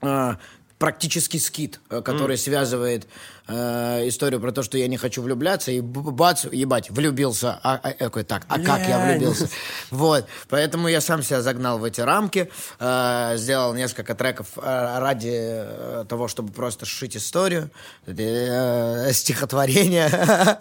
а, 0.00 0.38
практически 0.80 1.36
скит, 1.36 1.78
э, 1.90 2.00
который 2.00 2.38
связывает 2.38 3.06
э, 3.46 4.08
историю 4.08 4.40
про 4.40 4.50
то, 4.50 4.62
что 4.62 4.78
я 4.78 4.88
не 4.88 4.96
хочу 4.96 5.20
влюбляться, 5.20 5.70
и 5.70 5.80
бац, 5.80 6.46
ебать, 6.50 6.90
влюбился. 6.90 7.60
А, 7.62 7.78
а, 7.82 7.92
такой, 7.92 8.24
так, 8.24 8.46
а 8.48 8.58
как 8.58 8.88
я 8.88 8.98
влюбился? 8.98 9.48
Вот, 9.90 10.26
поэтому 10.48 10.88
я 10.88 11.02
сам 11.02 11.22
себя 11.22 11.42
загнал 11.42 11.78
в 11.78 11.84
эти 11.84 12.00
рамки, 12.00 12.50
э, 12.78 13.34
сделал 13.36 13.74
несколько 13.74 14.14
треков 14.14 14.46
э, 14.56 14.98
ради 14.98 15.30
э, 15.32 16.04
того, 16.08 16.28
чтобы 16.28 16.50
просто 16.50 16.86
сшить 16.86 17.14
историю, 17.16 17.70
э, 18.06 19.12
стихотворение. 19.12 20.10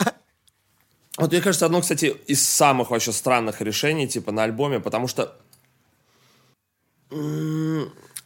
Вот 1.18 1.32
мне 1.32 1.42
кажется, 1.42 1.66
одно, 1.66 1.82
кстати, 1.82 2.16
из 2.28 2.48
самых 2.48 2.92
вообще 2.92 3.12
странных 3.12 3.60
решений, 3.60 4.08
типа, 4.08 4.32
на 4.32 4.44
альбоме, 4.44 4.80
потому 4.80 5.10
что 5.10 5.36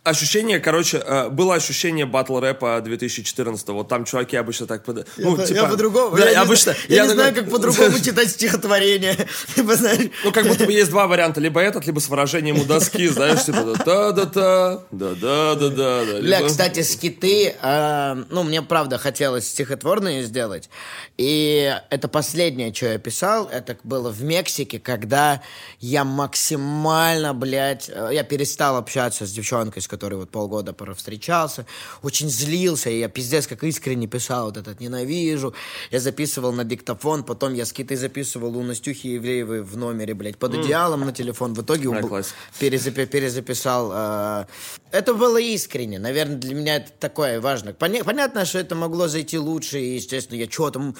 ощущение, 0.04 0.60
короче, 0.60 0.98
э, 0.98 1.30
было 1.30 1.56
ощущение 1.56 2.06
батл 2.06 2.40
рэпа 2.40 2.82
2014 2.82 3.70
Вот 3.70 3.88
там 3.88 4.06
чуваки 4.06 4.36
обычно 4.36 4.68
так... 4.68 4.84
под- 4.84 5.08
ну, 5.18 5.38
я, 5.38 5.46
типа, 5.46 5.68
по-другому. 5.68 6.18
да, 6.18 6.26
я, 6.26 6.32
не 6.32 6.36
обычно... 6.38 6.74
знаю, 6.74 6.78
я 6.90 6.96
не 6.96 7.00
такой- 7.10 7.14
знаю, 7.16 7.36
как 7.36 7.50
по-другому 7.50 8.00
читать 8.04 8.30
стихотворение. 8.30 9.16
Типа, 9.56 9.76
Ну, 10.24 10.32
как 10.32 10.48
будто 10.48 10.66
бы 10.66 10.74
есть 10.74 10.90
два 10.90 11.08
варианта. 11.08 11.40
Либо 11.40 11.62
этот, 11.62 11.86
либо 11.86 12.00
с 12.00 12.10
выражением 12.10 12.60
у 12.60 12.66
доски, 12.66 13.08
знаешь, 13.08 13.46
типа 13.46 13.64
да-да-да, 13.86 14.84
да-да-да-да. 14.92 16.20
Бля, 16.22 16.42
кстати, 16.44 16.82
скиты, 16.82 17.56
э, 17.62 18.24
ну, 18.30 18.44
мне 18.44 18.62
правда 18.62 18.98
хотелось 18.98 19.48
стихотворные 19.48 20.24
сделать. 20.24 20.70
И 21.18 21.74
это 21.90 22.08
последнее, 22.08 22.74
что 22.74 22.88
я 22.88 22.98
писал, 22.98 23.48
это 23.48 23.78
было 23.84 24.10
в 24.10 24.22
Мексике, 24.24 24.80
когда 24.80 25.42
я 25.80 26.04
максимально, 26.04 27.34
блядь, 27.34 27.90
э, 27.90 28.10
я 28.12 28.24
перестал 28.24 28.78
общаться 28.78 29.26
с 29.26 29.32
девчонкой, 29.32 29.82
с 29.82 29.88
которой 29.98 30.16
вот 30.16 30.30
полгода 30.32 30.74
пора 30.74 30.94
встречался, 30.94 31.66
очень 32.02 32.30
злился, 32.30 32.90
и 32.90 33.00
я 33.00 33.08
пиздец 33.10 33.46
как 33.48 33.64
искренне 33.64 34.08
писал 34.08 34.46
вот 34.46 34.58
этот 34.58 34.80
«ненавижу», 34.80 35.54
я 35.92 36.00
записывал 36.00 36.52
на 36.52 36.64
диктофон, 36.64 37.24
потом 37.24 37.54
я 37.54 37.66
скиты 37.66 37.96
записывал 37.96 38.58
у 38.58 38.64
Настюхи 38.64 39.08
Евреевой 39.08 39.62
в 39.62 39.78
номере, 39.78 40.14
блядь, 40.14 40.38
под 40.38 40.56
одеялом 40.56 41.02
на 41.02 41.12
телефон, 41.12 41.54
в 41.54 41.62
итоге 41.62 41.90
убл- 41.90 42.08
классика. 42.08 42.36
перезапи- 42.60 43.06
перезаписал. 43.06 43.92
э, 43.94 44.46
это 44.92 45.14
было 45.14 45.38
искренне. 45.40 46.00
Наверное, 46.00 46.38
для 46.38 46.56
меня 46.56 46.76
это 46.78 46.92
такое 47.00 47.40
важно. 47.40 47.72
Поня- 47.74 48.04
понятно, 48.04 48.46
что 48.46 48.58
это 48.60 48.74
могло 48.76 49.08
зайти 49.08 49.38
лучше, 49.38 49.80
и, 49.80 49.96
естественно, 49.96 50.40
я 50.40 50.50
что-то, 50.50 50.80
м, 50.80 50.96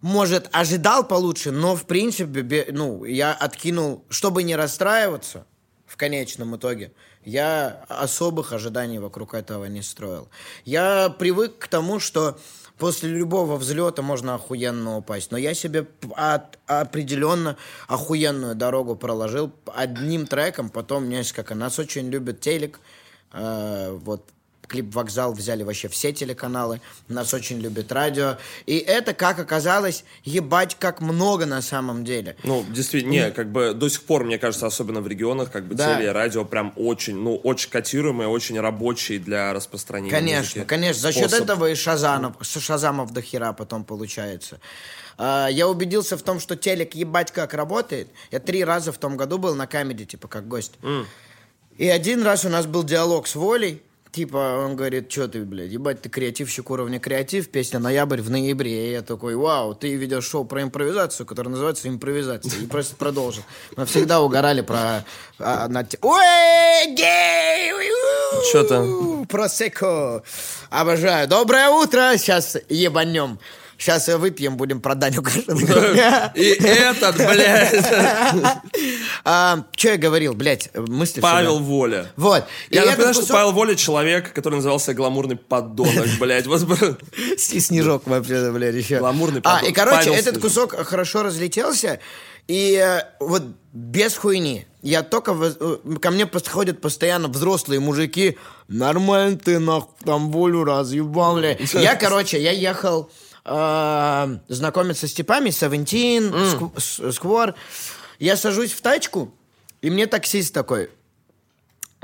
может, 0.00 0.48
ожидал 0.52 1.06
получше, 1.06 1.50
но, 1.52 1.74
в 1.76 1.84
принципе, 1.86 2.66
ну, 2.72 3.04
я 3.04 3.32
откинул, 3.32 4.04
чтобы 4.10 4.42
не 4.42 4.56
расстраиваться 4.56 5.46
в 5.86 5.96
конечном 5.96 6.56
итоге, 6.56 6.92
я 7.24 7.84
особых 7.88 8.52
ожиданий 8.52 8.98
вокруг 8.98 9.34
этого 9.34 9.66
не 9.66 9.82
строил. 9.82 10.28
Я 10.64 11.08
привык 11.10 11.58
к 11.58 11.68
тому, 11.68 12.00
что 12.00 12.38
после 12.78 13.10
любого 13.10 13.56
взлета 13.56 14.02
можно 14.02 14.34
охуенно 14.34 14.96
упасть. 14.96 15.30
Но 15.30 15.38
я 15.38 15.54
себе 15.54 15.86
от- 16.16 16.58
определенно 16.66 17.56
охуенную 17.86 18.54
дорогу 18.54 18.96
проложил 18.96 19.52
одним 19.74 20.26
треком, 20.26 20.68
потом 20.68 21.08
несколько. 21.08 21.54
Нас 21.54 21.78
очень 21.78 22.08
любит 22.08 22.40
телек. 22.40 22.80
Э, 23.32 23.96
вот 24.02 24.28
клип 24.72 24.94
«Вокзал» 24.94 25.34
взяли 25.34 25.62
вообще 25.62 25.88
все 25.88 26.12
телеканалы. 26.12 26.80
Нас 27.08 27.34
очень 27.34 27.60
любит 27.60 27.92
радио. 27.92 28.38
И 28.66 28.78
это, 28.78 29.12
как 29.12 29.38
оказалось, 29.38 30.04
ебать, 30.24 30.76
как 30.78 31.00
много 31.02 31.44
на 31.46 31.60
самом 31.60 32.04
деле. 32.04 32.36
Ну, 32.42 32.64
действительно, 32.70 33.10
не, 33.12 33.30
как 33.30 33.52
бы 33.52 33.74
до 33.74 33.88
сих 33.90 34.02
пор, 34.04 34.24
мне 34.24 34.38
кажется, 34.38 34.66
особенно 34.66 35.02
в 35.02 35.06
регионах, 35.06 35.50
как 35.52 35.64
бы 35.66 35.74
Да. 35.74 35.94
теле 35.94 36.06
и 36.06 36.08
радио 36.08 36.44
прям 36.46 36.72
очень, 36.76 37.16
ну, 37.16 37.36
очень 37.36 37.68
котируемые, 37.70 38.28
очень 38.28 38.58
рабочие 38.58 39.18
для 39.18 39.52
распространения 39.52 40.10
Конечно, 40.10 40.60
музыки. 40.60 40.64
конечно. 40.68 41.02
За 41.02 41.12
счет 41.12 41.28
способ. 41.28 41.44
этого 41.44 41.70
и 41.70 41.74
Шазанов, 41.74 42.34
Шазамов 42.40 43.12
до 43.12 43.20
хера 43.20 43.52
потом 43.52 43.84
получается. 43.84 44.58
А, 45.18 45.48
Я 45.48 45.68
убедился 45.68 46.16
в 46.16 46.22
том, 46.22 46.40
что 46.40 46.56
телек 46.56 46.94
ебать 46.94 47.30
как 47.30 47.52
работает. 47.52 48.08
Я 48.30 48.40
три 48.40 48.64
раза 48.64 48.90
в 48.92 48.96
том 48.98 49.18
году 49.18 49.36
был 49.36 49.54
на 49.54 49.66
камеди, 49.66 50.06
типа, 50.06 50.28
как 50.28 50.48
гость. 50.48 50.72
И 51.76 51.88
один 51.88 52.22
раз 52.22 52.44
у 52.44 52.48
нас 52.48 52.66
был 52.66 52.84
диалог 52.84 53.26
с 53.26 53.34
Волей. 53.34 53.82
Типа, 54.12 54.62
он 54.62 54.76
говорит, 54.76 55.10
что 55.10 55.26
ты, 55.26 55.40
блядь, 55.40 55.70
ебать, 55.70 56.02
ты 56.02 56.10
креативщик 56.10 56.70
уровня 56.70 57.00
креатив, 57.00 57.48
песня 57.48 57.78
«Ноябрь» 57.78 58.20
в 58.20 58.28
ноябре. 58.28 58.88
И 58.88 58.92
я 58.92 59.00
такой, 59.00 59.36
вау, 59.36 59.74
ты 59.74 59.94
ведешь 59.94 60.28
шоу 60.28 60.44
про 60.44 60.62
импровизацию, 60.62 61.24
которое 61.24 61.48
называется 61.48 61.88
«Импровизация». 61.88 62.60
И 62.60 62.66
просто 62.66 62.94
продолжил. 62.94 63.42
Мы 63.74 63.86
всегда 63.86 64.20
угорали 64.20 64.60
про... 64.60 65.06
а, 65.38 65.66
на 65.68 65.86
Ой, 66.02 66.94
гей! 66.94 67.72
Чё 68.50 68.64
там? 68.64 69.24
Просеко. 69.26 70.22
Обожаю. 70.68 71.26
Доброе 71.26 71.70
утро. 71.70 72.12
Сейчас 72.18 72.58
ебанем. 72.68 73.38
Сейчас 73.82 74.06
выпьем, 74.06 74.56
будем 74.56 74.80
про 74.80 74.94
Даню. 74.94 75.22
И 76.36 76.56
этот, 76.62 77.16
блядь, 77.16 77.84
А, 79.24 79.64
Что 79.76 79.88
я 79.88 79.96
говорил, 79.96 80.34
блядь, 80.34 80.70
мысли 80.76 81.20
Павел. 81.20 81.58
Воля. 81.58 82.06
Вот. 82.14 82.44
Я 82.70 82.84
напоминаю, 82.84 83.14
что 83.14 83.26
Павел 83.26 83.50
Воля 83.50 83.74
человек, 83.74 84.32
который 84.32 84.54
назывался 84.56 84.94
гламурный 84.94 85.34
подонок, 85.34 86.06
блядь. 86.20 86.44
Снежок 87.38 88.06
вообще, 88.06 88.52
блядь, 88.52 88.76
еще. 88.76 88.98
Гламурный 88.98 89.40
А, 89.42 89.58
подон- 89.58 89.68
и, 89.68 89.72
короче, 89.72 90.10
этот 90.10 90.38
кусок 90.38 90.74
хорошо 90.86 91.24
разлетелся, 91.24 91.98
и 92.46 92.80
э, 92.80 93.02
вот 93.18 93.42
без 93.72 94.16
хуйни. 94.16 94.64
Я 94.82 95.02
только... 95.02 95.32
э, 95.32 95.76
Ко 96.00 96.10
мне 96.12 96.26
подходят 96.26 96.80
постоянно 96.80 97.26
взрослые 97.28 97.80
мужики. 97.80 98.38
Нормально 98.68 99.38
ты, 99.38 99.58
нахуй, 99.58 99.92
там 100.04 100.30
волю 100.30 100.62
разъебал, 100.64 101.36
бля. 101.36 101.56
Я, 101.74 101.96
короче, 101.96 102.40
я 102.40 102.52
ехал 102.52 103.10
э, 103.44 104.38
знакомиться 104.48 105.08
с 105.08 105.12
типами, 105.12 105.50
Севентин, 105.50 106.32
С- 106.76 107.12
Сквор. 107.12 107.54
Я 108.18 108.36
сажусь 108.36 108.72
в 108.72 108.80
тачку, 108.80 109.34
и 109.80 109.90
мне 109.90 110.06
таксист 110.06 110.54
такой... 110.54 110.90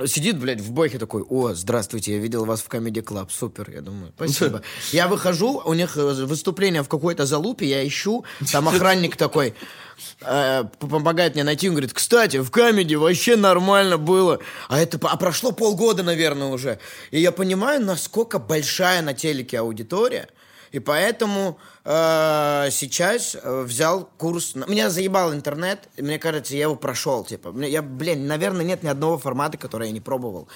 Сидит, 0.06 0.38
блядь, 0.38 0.60
в 0.60 0.70
бойке 0.70 0.96
такой, 0.96 1.22
о, 1.28 1.54
здравствуйте, 1.54 2.12
я 2.12 2.18
видел 2.18 2.44
вас 2.44 2.62
в 2.62 2.68
Comedy 2.68 3.02
Club, 3.02 3.30
супер, 3.32 3.68
я 3.68 3.80
думаю, 3.80 4.12
спасибо. 4.14 4.62
Я 4.92 5.08
выхожу, 5.08 5.60
у 5.64 5.74
них 5.74 5.96
э, 5.96 6.24
выступление 6.24 6.84
в 6.84 6.88
какой-то 6.88 7.26
залупе, 7.26 7.66
я 7.66 7.84
ищу, 7.84 8.24
там 8.52 8.68
охранник 8.68 9.16
такой, 9.16 9.54
э, 10.20 10.64
помогает 10.78 11.34
мне 11.34 11.42
найти, 11.42 11.66
он 11.68 11.74
говорит, 11.74 11.92
кстати, 11.92 12.36
в 12.36 12.48
Comedy 12.52 12.96
вообще 12.96 13.34
нормально 13.34 13.98
было, 13.98 14.38
а 14.68 14.78
это, 14.78 15.00
а 15.02 15.16
прошло 15.16 15.50
полгода, 15.50 16.04
наверное, 16.04 16.46
уже, 16.46 16.78
и 17.10 17.18
я 17.20 17.32
понимаю, 17.32 17.84
насколько 17.84 18.38
большая 18.38 19.02
на 19.02 19.14
телеке 19.14 19.58
аудитория, 19.58 20.28
и 20.72 20.78
поэтому 20.78 21.58
э, 21.84 22.68
сейчас 22.70 23.34
э, 23.40 23.62
взял 23.62 24.04
курс. 24.18 24.54
на- 24.54 24.66
Меня 24.66 24.90
заебал 24.90 25.32
интернет. 25.32 25.88
Мне 25.96 26.18
кажется, 26.18 26.54
я 26.54 26.62
его 26.62 26.76
прошел. 26.76 27.24
Типа, 27.24 27.54
я, 27.60 27.82
блин, 27.82 28.26
наверное, 28.26 28.64
нет 28.64 28.82
ни 28.82 28.88
одного 28.88 29.18
формата, 29.18 29.56
который 29.58 29.88
я 29.88 29.92
не 29.92 30.00
пробовал. 30.00 30.48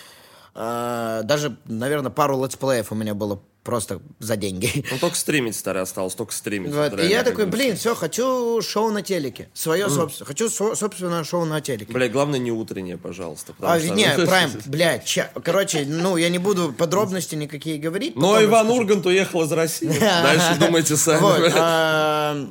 Э, 0.55 1.21
даже, 1.25 1.57
наверное, 1.65 2.11
пару 2.11 2.43
летсплеев 2.43 2.93
у 2.93 2.95
меня 2.95 3.15
было 3.15 3.41
просто 3.63 4.01
за 4.19 4.37
деньги. 4.37 4.85
Ну, 4.91 4.99
только 4.99 5.17
стримить 5.17 5.55
старый 5.57 5.83
осталось, 5.83 6.15
только 6.15 6.33
стримить. 6.33 6.73
Вот. 6.75 6.99
И 7.01 7.07
я 7.07 7.23
такой, 7.23 7.47
блин, 7.47 7.77
все, 7.77 7.95
хочу 7.95 8.61
шоу 8.63 8.91
на 8.91 9.03
телеке. 9.03 9.49
Свое 9.55 9.89
собственное. 9.89 10.27
Хочу 10.27 10.49
со- 10.49 10.75
собственное 10.75 11.23
шоу 11.25 11.45
на 11.45 11.61
телеке. 11.61 11.93
Бля, 11.93 12.09
главное 12.09 12.39
не 12.41 12.51
утреннее, 12.51 12.99
пожалуйста. 12.99 13.55
А, 13.61 13.79
что- 13.79 13.95
не, 13.95 14.07
прайм, 14.27 14.51
блядь, 14.67 15.05
ча- 15.05 15.31
короче, 15.45 15.85
ну, 15.87 16.17
я 16.17 16.29
не 16.29 16.39
буду 16.39 16.73
подробности 16.73 17.35
никакие 17.37 17.79
говорить. 17.79 18.17
Но 18.17 18.33
потом 18.33 18.45
Иван 18.45 18.67
расскажу. 18.67 18.81
Ургант 18.83 19.07
уехал 19.07 19.43
из 19.43 19.53
России. 19.53 19.89
Дальше 20.01 20.57
думайте 20.59 20.97
сами. 20.97 21.53
А, 21.57 22.49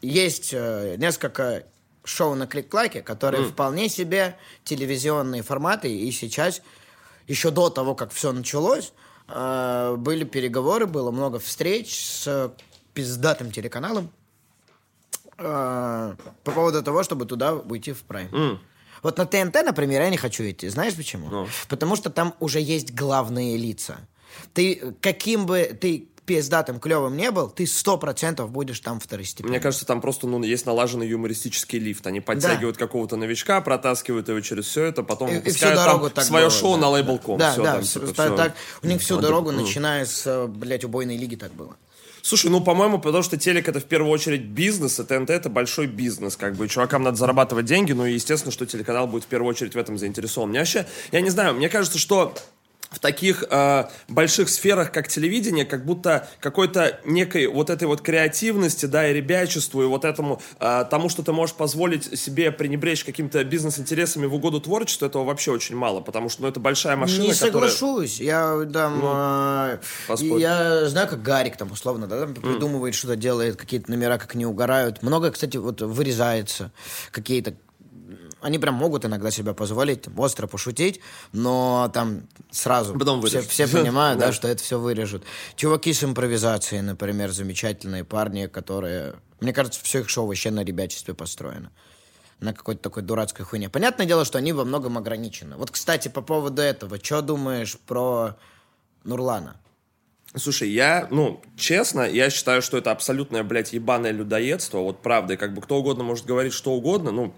Есть 0.00 0.50
э, 0.52 0.94
несколько 0.98 1.64
шоу 2.04 2.34
на 2.34 2.46
клик-клаке, 2.46 3.02
которые 3.02 3.44
вполне 3.44 3.88
себе 3.90 4.36
телевизионные 4.64 5.42
форматы, 5.42 5.92
и 5.94 6.10
сейчас, 6.10 6.62
еще 7.26 7.50
до 7.50 7.68
того, 7.68 7.94
как 7.94 8.12
все 8.12 8.32
началось, 8.32 8.92
были 9.28 10.24
переговоры, 10.24 10.86
было 10.86 11.10
много 11.10 11.38
встреч 11.38 11.94
с 11.94 12.52
пиздатым 12.94 13.50
телеканалом 13.52 14.10
э, 15.36 16.14
по 16.44 16.50
поводу 16.50 16.82
того, 16.82 17.02
чтобы 17.02 17.26
туда 17.26 17.54
уйти 17.54 17.92
в 17.92 18.02
прайм. 18.02 18.60
Вот 19.02 19.18
на 19.18 19.26
ТНТ, 19.26 19.54
например, 19.64 20.02
я 20.02 20.10
не 20.10 20.16
хочу 20.16 20.42
идти. 20.44 20.68
Знаешь 20.68 20.96
почему? 20.96 21.28
Ну. 21.28 21.48
Потому 21.68 21.94
что 21.94 22.10
там 22.10 22.34
уже 22.40 22.60
есть 22.60 22.94
главные 22.94 23.56
лица. 23.56 23.98
Ты, 24.54 24.94
каким 25.00 25.46
бы 25.46 25.76
ты 25.80 26.08
пиздатым 26.28 26.78
клевым 26.78 27.16
не 27.16 27.30
был, 27.30 27.48
ты 27.48 27.66
сто 27.66 27.96
процентов 27.96 28.50
будешь 28.50 28.80
там 28.80 29.00
второстепенным. 29.00 29.50
Мне 29.52 29.60
кажется, 29.60 29.86
там 29.86 30.02
просто 30.02 30.26
ну, 30.26 30.42
есть 30.42 30.66
налаженный 30.66 31.08
юмористический 31.08 31.78
лифт. 31.78 32.06
Они 32.06 32.20
подтягивают 32.20 32.76
какого-то 32.76 33.16
новичка, 33.16 33.62
протаскивают 33.62 34.28
его 34.28 34.40
через 34.40 34.66
все 34.66 34.84
это, 34.84 35.02
потом 35.02 35.30
И- 35.30 35.32
и 35.32 35.36
выпускают 35.38 35.76
дорогу 35.76 36.04
там 36.04 36.12
так 36.16 36.24
свое 36.26 36.44
было, 36.44 36.50
шоу 36.50 36.72
да, 36.72 36.76
на 36.76 36.82
да. 36.82 36.88
лейбл.ком. 36.90 37.38
Да, 37.38 37.52
Всё 37.52 37.62
да, 37.64 37.72
там, 37.72 37.82
всё- 37.82 38.00
типа, 38.06 38.12
всё. 38.24 38.36
так, 38.36 38.54
у 38.82 38.86
них 38.86 39.00
всю 39.00 39.14
Вот, 39.14 39.22
дорогу, 39.22 39.50
ну. 39.52 39.62
начиная 39.62 40.04
с, 40.04 40.46
блядь, 40.48 40.84
убойной 40.84 41.16
лиги 41.16 41.34
так 41.36 41.52
было. 41.54 41.74
Слушай, 42.20 42.50
ну, 42.50 42.60
по-моему, 42.60 42.98
потому 42.98 43.22
что 43.22 43.38
телек 43.38 43.68
это 43.68 43.80
в 43.80 43.84
первую 43.84 44.12
очередь 44.12 44.42
бизнес, 44.42 45.00
и 45.00 45.04
ТНТ 45.04 45.30
это 45.30 45.48
большой 45.48 45.86
бизнес, 45.86 46.36
как 46.36 46.56
бы, 46.56 46.66
и 46.66 46.68
чувакам 46.68 47.02
надо 47.04 47.16
зарабатывать 47.16 47.64
деньги, 47.64 47.92
ну, 47.92 48.04
и 48.04 48.12
естественно, 48.12 48.52
что 48.52 48.66
телеканал 48.66 49.06
будет 49.06 49.24
в 49.24 49.28
первую 49.28 49.48
очередь 49.48 49.74
в 49.74 49.78
этом 49.78 49.96
заинтересован. 49.96 50.50
Мне 50.50 50.58
вообще, 50.58 50.86
я 51.10 51.20
не 51.22 51.30
знаю, 51.30 51.54
мне 51.54 51.70
кажется, 51.70 51.98
что 51.98 52.34
в 52.90 52.98
таких 53.00 53.44
э, 53.50 53.84
больших 54.08 54.48
сферах, 54.48 54.92
как 54.92 55.08
телевидение, 55.08 55.64
как 55.64 55.84
будто 55.84 56.28
какой-то 56.40 57.00
некой 57.04 57.46
вот 57.46 57.70
этой 57.70 57.86
вот 57.86 58.00
креативности, 58.00 58.86
да, 58.86 59.08
и 59.08 59.12
ребячеству, 59.12 59.82
и 59.82 59.86
вот 59.86 60.04
этому, 60.04 60.40
э, 60.58 60.84
тому, 60.90 61.08
что 61.08 61.22
ты 61.22 61.32
можешь 61.32 61.54
позволить 61.54 62.18
себе 62.18 62.50
пренебречь 62.50 63.04
какими-то 63.04 63.44
бизнес-интересами 63.44 64.26
в 64.26 64.34
угоду 64.34 64.60
творчеству, 64.60 65.06
этого 65.06 65.24
вообще 65.24 65.52
очень 65.52 65.76
мало, 65.76 66.00
потому 66.00 66.28
что, 66.28 66.42
ну, 66.42 66.48
это 66.48 66.60
большая 66.60 66.96
машина, 66.96 67.24
не 67.24 67.32
которая... 67.32 67.70
соглашусь. 67.70 68.20
Я 68.20 68.66
там... 68.72 69.00
э, 69.04 69.78
поспорь. 70.06 70.40
я 70.40 70.88
знаю, 70.88 71.08
как 71.08 71.22
Гарик 71.22 71.56
там, 71.56 71.70
условно, 71.72 72.06
да, 72.06 72.20
там 72.20 72.34
придумывает, 72.34 72.94
что-то 72.94 73.16
делает, 73.16 73.56
какие-то 73.56 73.90
номера, 73.90 74.18
как 74.18 74.34
не 74.34 74.46
угорают. 74.46 75.02
Много, 75.02 75.30
кстати, 75.30 75.56
вот 75.56 75.82
вырезается. 75.82 76.72
Какие-то 77.10 77.54
они 78.40 78.58
прям 78.58 78.74
могут 78.74 79.04
иногда 79.04 79.30
себя 79.30 79.52
позволить 79.54 80.02
там, 80.02 80.18
остро 80.18 80.46
пошутить, 80.46 81.00
но 81.32 81.90
там 81.92 82.22
сразу 82.50 82.98
Потом 82.98 83.22
все, 83.22 83.40
все 83.40 83.66
понимают, 83.66 84.18
Да. 84.20 84.26
да, 84.26 84.32
что 84.32 84.48
это 84.48 84.62
все 84.62 84.78
вырежут. 84.78 85.24
Чуваки 85.56 85.92
с 85.92 86.04
импровизацией, 86.04 86.82
например, 86.82 87.30
замечательные 87.30 88.04
парни, 88.04 88.46
которые... 88.46 89.14
Мне 89.40 89.52
кажется, 89.52 89.80
все 89.82 90.00
их 90.00 90.08
шоу 90.08 90.26
вообще 90.26 90.50
на 90.50 90.64
ребячестве 90.64 91.14
построено. 91.14 91.70
На 92.40 92.52
какой-то 92.54 92.80
такой 92.82 93.02
дурацкой 93.02 93.44
хуйне. 93.44 93.68
Понятное 93.68 94.06
дело, 94.06 94.24
что 94.24 94.38
они 94.38 94.52
во 94.52 94.64
многом 94.64 94.96
ограничены. 94.96 95.56
Вот, 95.56 95.70
кстати, 95.70 96.08
по 96.08 96.22
поводу 96.22 96.62
этого, 96.62 96.98
что 97.02 97.20
думаешь 97.20 97.76
про 97.86 98.36
Нурлана? 99.02 99.56
Слушай, 100.36 100.68
я, 100.70 101.08
ну, 101.10 101.40
честно, 101.56 102.02
я 102.02 102.30
считаю, 102.30 102.60
что 102.60 102.76
это 102.76 102.90
абсолютное, 102.90 103.42
блядь, 103.42 103.72
ебаное 103.72 104.12
людоедство, 104.12 104.78
вот 104.78 105.00
правда, 105.02 105.34
и 105.34 105.36
как 105.36 105.54
бы 105.54 105.62
кто 105.62 105.78
угодно 105.78 106.04
может 106.04 106.26
говорить 106.26 106.52
что 106.52 106.72
угодно, 106.72 107.10
ну, 107.10 107.34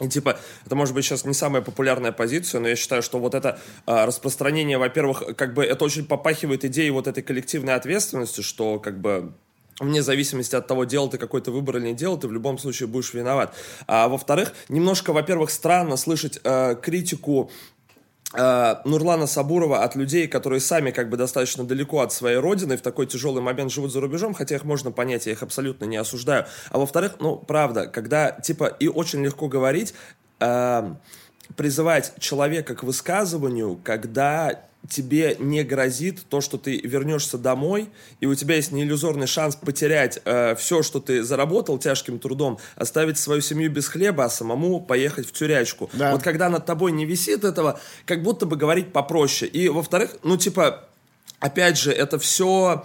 и 0.00 0.08
типа, 0.08 0.38
это 0.64 0.76
может 0.76 0.94
быть 0.94 1.04
сейчас 1.04 1.24
не 1.24 1.34
самая 1.34 1.62
популярная 1.62 2.12
позиция, 2.12 2.60
но 2.60 2.68
я 2.68 2.76
считаю, 2.76 3.02
что 3.02 3.18
вот 3.18 3.34
это 3.34 3.58
а, 3.86 4.06
распространение, 4.06 4.78
во-первых, 4.78 5.36
как 5.36 5.54
бы 5.54 5.64
это 5.64 5.84
очень 5.84 6.06
попахивает 6.06 6.64
идеей 6.64 6.90
вот 6.90 7.06
этой 7.06 7.22
коллективной 7.22 7.74
ответственности, 7.74 8.40
что 8.40 8.78
как 8.78 9.00
бы 9.00 9.32
вне 9.80 10.02
зависимости 10.02 10.54
от 10.54 10.66
того, 10.66 10.84
делал 10.84 11.08
ты 11.08 11.18
какой-то 11.18 11.50
выбор 11.50 11.76
или 11.78 11.88
не 11.88 11.94
делал, 11.94 12.18
ты 12.18 12.28
в 12.28 12.32
любом 12.32 12.58
случае 12.58 12.88
будешь 12.88 13.14
виноват. 13.14 13.54
А 13.86 14.08
во-вторых, 14.08 14.52
немножко, 14.68 15.12
во-первых, 15.12 15.50
странно 15.50 15.96
слышать 15.96 16.40
э, 16.42 16.76
критику 16.80 17.50
э, 17.50 17.77
Нурлана 18.34 19.26
Сабурова 19.26 19.82
от 19.84 19.96
людей, 19.96 20.28
которые 20.28 20.60
сами 20.60 20.90
как 20.90 21.08
бы 21.08 21.16
достаточно 21.16 21.64
далеко 21.64 22.00
от 22.00 22.12
своей 22.12 22.36
родины, 22.36 22.76
в 22.76 22.82
такой 22.82 23.06
тяжелый 23.06 23.40
момент 23.40 23.72
живут 23.72 23.90
за 23.90 24.00
рубежом, 24.00 24.34
хотя 24.34 24.54
их 24.54 24.64
можно 24.64 24.90
понять, 24.90 25.26
я 25.26 25.32
их 25.32 25.42
абсолютно 25.42 25.86
не 25.86 25.96
осуждаю. 25.96 26.44
А 26.68 26.78
во-вторых, 26.78 27.16
ну, 27.20 27.36
правда, 27.36 27.86
когда, 27.86 28.32
типа, 28.32 28.66
и 28.66 28.86
очень 28.86 29.24
легко 29.24 29.48
говорить, 29.48 29.94
э, 30.40 30.94
призывать 31.56 32.12
человека 32.18 32.74
к 32.74 32.82
высказыванию, 32.82 33.80
когда 33.82 34.67
тебе 34.88 35.36
не 35.38 35.64
грозит 35.64 36.24
то, 36.28 36.40
что 36.40 36.56
ты 36.56 36.78
вернешься 36.78 37.36
домой, 37.38 37.88
и 38.20 38.26
у 38.26 38.34
тебя 38.34 38.56
есть 38.56 38.72
неиллюзорный 38.72 39.26
шанс 39.26 39.56
потерять 39.56 40.20
э, 40.24 40.54
все, 40.56 40.82
что 40.82 41.00
ты 41.00 41.22
заработал 41.22 41.78
тяжким 41.78 42.18
трудом, 42.18 42.58
оставить 42.76 43.18
свою 43.18 43.40
семью 43.40 43.70
без 43.70 43.88
хлеба, 43.88 44.24
а 44.24 44.30
самому 44.30 44.80
поехать 44.80 45.26
в 45.26 45.32
тюрячку. 45.32 45.90
Да. 45.92 46.12
Вот 46.12 46.22
когда 46.22 46.48
над 46.48 46.64
тобой 46.64 46.92
не 46.92 47.04
висит 47.04 47.44
этого, 47.44 47.80
как 48.06 48.22
будто 48.22 48.46
бы 48.46 48.56
говорить 48.56 48.92
попроще. 48.92 49.50
И, 49.50 49.68
во-вторых, 49.68 50.16
ну, 50.22 50.36
типа, 50.36 50.88
опять 51.40 51.78
же, 51.78 51.92
это 51.92 52.18
все 52.18 52.84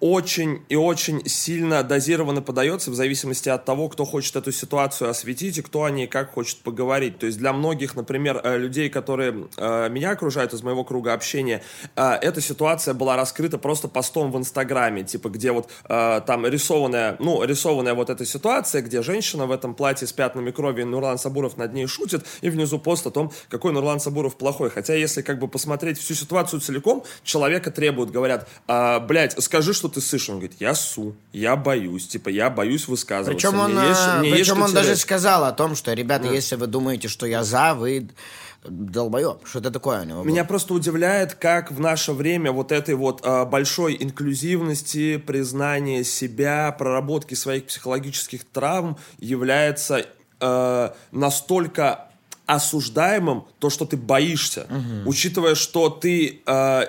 очень 0.00 0.62
и 0.68 0.76
очень 0.76 1.26
сильно 1.28 1.82
дозированно 1.82 2.42
подается 2.42 2.90
в 2.90 2.94
зависимости 2.94 3.48
от 3.48 3.64
того, 3.64 3.88
кто 3.88 4.04
хочет 4.04 4.36
эту 4.36 4.52
ситуацию 4.52 5.10
осветить 5.10 5.58
и 5.58 5.62
кто 5.62 5.84
о 5.84 5.90
ней 5.90 6.06
как 6.06 6.32
хочет 6.32 6.58
поговорить. 6.58 7.18
То 7.18 7.26
есть 7.26 7.38
для 7.38 7.52
многих, 7.52 7.94
например, 7.94 8.40
э, 8.42 8.58
людей, 8.58 8.88
которые 8.88 9.48
э, 9.56 9.88
меня 9.90 10.10
окружают 10.10 10.54
из 10.54 10.62
моего 10.62 10.84
круга 10.84 11.12
общения, 11.12 11.62
э, 11.96 12.12
эта 12.22 12.40
ситуация 12.40 12.94
была 12.94 13.16
раскрыта 13.16 13.58
просто 13.58 13.88
постом 13.88 14.32
в 14.32 14.38
Инстаграме, 14.38 15.04
типа 15.04 15.28
где 15.28 15.52
вот 15.52 15.70
там 15.86 16.46
рисованная, 16.46 17.16
ну, 17.18 17.42
рисованная 17.44 17.94
вот 17.94 18.10
эта 18.10 18.24
ситуация, 18.24 18.82
где 18.82 19.02
женщина 19.02 19.46
в 19.46 19.52
этом 19.52 19.74
платье 19.74 20.06
с 20.06 20.12
пятнами 20.12 20.50
крови, 20.50 20.82
Нурлан 20.82 21.18
Сабуров 21.18 21.56
над 21.56 21.72
ней 21.72 21.86
шутит, 21.86 22.24
и 22.40 22.50
внизу 22.50 22.78
пост 22.78 23.06
о 23.06 23.10
том, 23.10 23.32
какой 23.48 23.72
Нурлан 23.72 24.00
Сабуров 24.00 24.36
плохой. 24.36 24.70
Хотя 24.70 24.94
если 24.94 25.22
как 25.22 25.38
бы 25.38 25.48
посмотреть 25.48 25.98
всю 25.98 26.14
ситуацию 26.14 26.60
целиком, 26.60 27.04
человека 27.22 27.70
требуют, 27.70 28.10
говорят, 28.10 28.48
а, 28.66 29.00
блядь, 29.00 29.40
скажи, 29.42 29.74
что 29.74 29.89
ты 29.90 30.00
ссышь. 30.00 30.28
Он 30.30 30.36
говорит, 30.36 30.56
я 30.60 30.74
су, 30.74 31.14
я 31.32 31.56
боюсь, 31.56 32.08
типа, 32.08 32.28
я 32.30 32.48
боюсь 32.48 32.88
высказываться. 32.88 33.32
Причем 33.48 33.60
он, 33.60 33.74
Мне 33.74 33.88
есть- 33.88 34.00
э, 34.06 34.18
мне 34.20 34.28
есть 34.30 34.40
причем 34.42 34.54
что 34.56 34.64
он 34.64 34.72
даже 34.72 34.86
терять». 34.88 35.00
сказал 35.00 35.44
о 35.44 35.52
том, 35.52 35.76
что, 35.76 35.92
ребята, 35.92 36.28
если 36.28 36.56
вы 36.56 36.66
думаете, 36.66 37.08
что 37.08 37.26
я 37.26 37.44
за, 37.44 37.74
вы 37.74 38.08
долбоеб. 38.64 39.46
Что-то 39.46 39.70
такое 39.70 40.02
у 40.02 40.04
него 40.04 40.18
было. 40.18 40.26
Меня 40.28 40.44
просто 40.44 40.74
удивляет, 40.74 41.34
как 41.34 41.72
в 41.72 41.80
наше 41.80 42.12
время 42.12 42.52
вот 42.52 42.72
этой 42.72 42.94
вот 42.94 43.20
э, 43.24 43.44
большой 43.46 43.96
инклюзивности, 43.98 45.16
признания 45.16 46.04
себя, 46.04 46.70
проработки 46.78 47.34
своих 47.34 47.66
психологических 47.66 48.44
травм 48.44 48.98
является 49.18 50.06
э, 50.40 50.90
настолько 51.12 52.06
осуждаемым 52.46 53.44
то, 53.60 53.70
что 53.70 53.84
ты 53.86 53.96
боишься, 53.96 54.66
учитывая, 55.06 55.54
что 55.54 55.88
ты 55.88 56.42
э, 56.44 56.82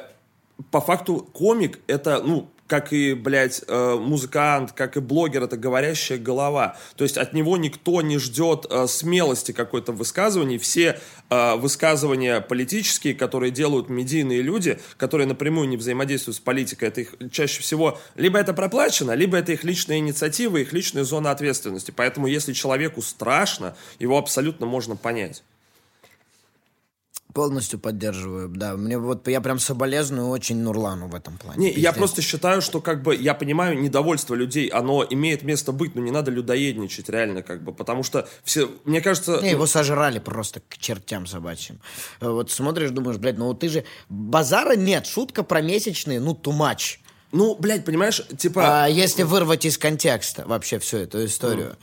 по 0.72 0.82
факту 0.82 1.28
комик 1.34 1.80
это 1.88 2.22
ну 2.24 2.50
как 2.72 2.94
и, 2.94 3.14
блядь, 3.14 3.66
э, 3.68 3.96
музыкант, 4.00 4.72
как 4.72 4.96
и 4.96 5.02
блогер, 5.02 5.44
это 5.44 5.58
говорящая 5.58 6.18
голова. 6.18 6.78
То 6.96 7.04
есть 7.04 7.18
от 7.18 7.34
него 7.34 7.58
никто 7.58 8.02
не 8.02 8.18
ждет 8.18 8.66
э, 8.70 8.88
смелости 8.88 9.52
какой-то 9.52 9.92
в 9.92 9.98
высказывании. 9.98 10.58
Все 10.58 10.98
э, 11.30 11.56
высказывания 11.58 12.40
политические, 12.40 13.14
которые 13.14 13.52
делают 13.52 13.90
медийные 13.90 14.42
люди, 14.42 14.80
которые 14.96 15.28
напрямую 15.28 15.68
не 15.68 15.76
взаимодействуют 15.76 16.38
с 16.38 16.40
политикой, 16.40 16.88
это 16.88 17.02
их 17.02 17.14
чаще 17.30 17.62
всего 17.62 18.00
либо 18.16 18.40
это 18.40 18.54
проплачено, 18.54 19.12
либо 19.12 19.36
это 19.36 19.52
их 19.52 19.66
личная 19.66 19.98
инициатива, 19.98 20.56
их 20.56 20.72
личная 20.72 21.04
зона 21.04 21.32
ответственности. 21.32 21.92
Поэтому 21.92 22.28
если 22.28 22.54
человеку 22.54 23.02
страшно, 23.02 23.76
его 24.00 24.18
абсолютно 24.18 24.66
можно 24.66 24.96
понять. 24.96 25.44
Полностью 27.34 27.80
поддерживаю, 27.80 28.50
да. 28.50 28.76
Мне 28.76 28.98
вот 28.98 29.28
я 29.28 29.42
прям 29.42 29.60
соболезную 29.60 30.28
очень 30.28 30.58
Нурлану 30.58 31.08
в 31.08 31.16
этом 31.16 31.38
плане. 31.38 31.60
Не, 31.60 31.68
я 31.70 31.76
Пиздец. 31.76 31.96
просто 31.96 32.22
считаю, 32.22 32.62
что 32.62 32.82
как 32.82 33.04
бы 33.04 33.16
я 33.16 33.34
понимаю 33.34 33.80
недовольство 33.80 34.36
людей, 34.36 34.68
оно 34.68 35.06
имеет 35.10 35.44
место 35.44 35.72
быть, 35.72 35.96
но 35.96 36.02
не 36.02 36.12
надо 36.12 36.32
людоедничать 36.32 37.10
реально 37.10 37.42
как 37.42 37.64
бы, 37.64 37.74
потому 37.74 38.04
что 38.04 38.28
все, 38.44 38.70
мне 38.86 39.02
кажется, 39.02 39.40
Не, 39.42 39.52
его 39.52 39.66
сожрали 39.66 40.20
просто 40.20 40.62
к 40.68 40.78
чертям 40.78 41.26
собачьим. 41.26 41.80
Вот 42.20 42.52
смотришь, 42.52 42.92
думаешь, 42.92 43.18
блядь, 43.18 43.38
ну 43.38 43.48
вот 43.48 43.60
ты 43.60 43.70
же... 43.70 43.86
Базара 44.10 44.76
нет, 44.76 45.06
шутка 45.06 45.44
про 45.44 45.62
месячные, 45.62 46.20
ну, 46.20 46.40
much. 46.46 46.98
ну, 47.32 47.56
блядь, 47.56 47.86
понимаешь, 47.86 48.22
типа, 48.38 48.84
А 48.84 48.88
если 48.88 49.24
вырвать 49.24 49.66
из 49.66 49.78
контекста 49.78 50.44
вообще 50.46 50.80
всю 50.80 50.98
эту 50.98 51.24
историю. 51.26 51.78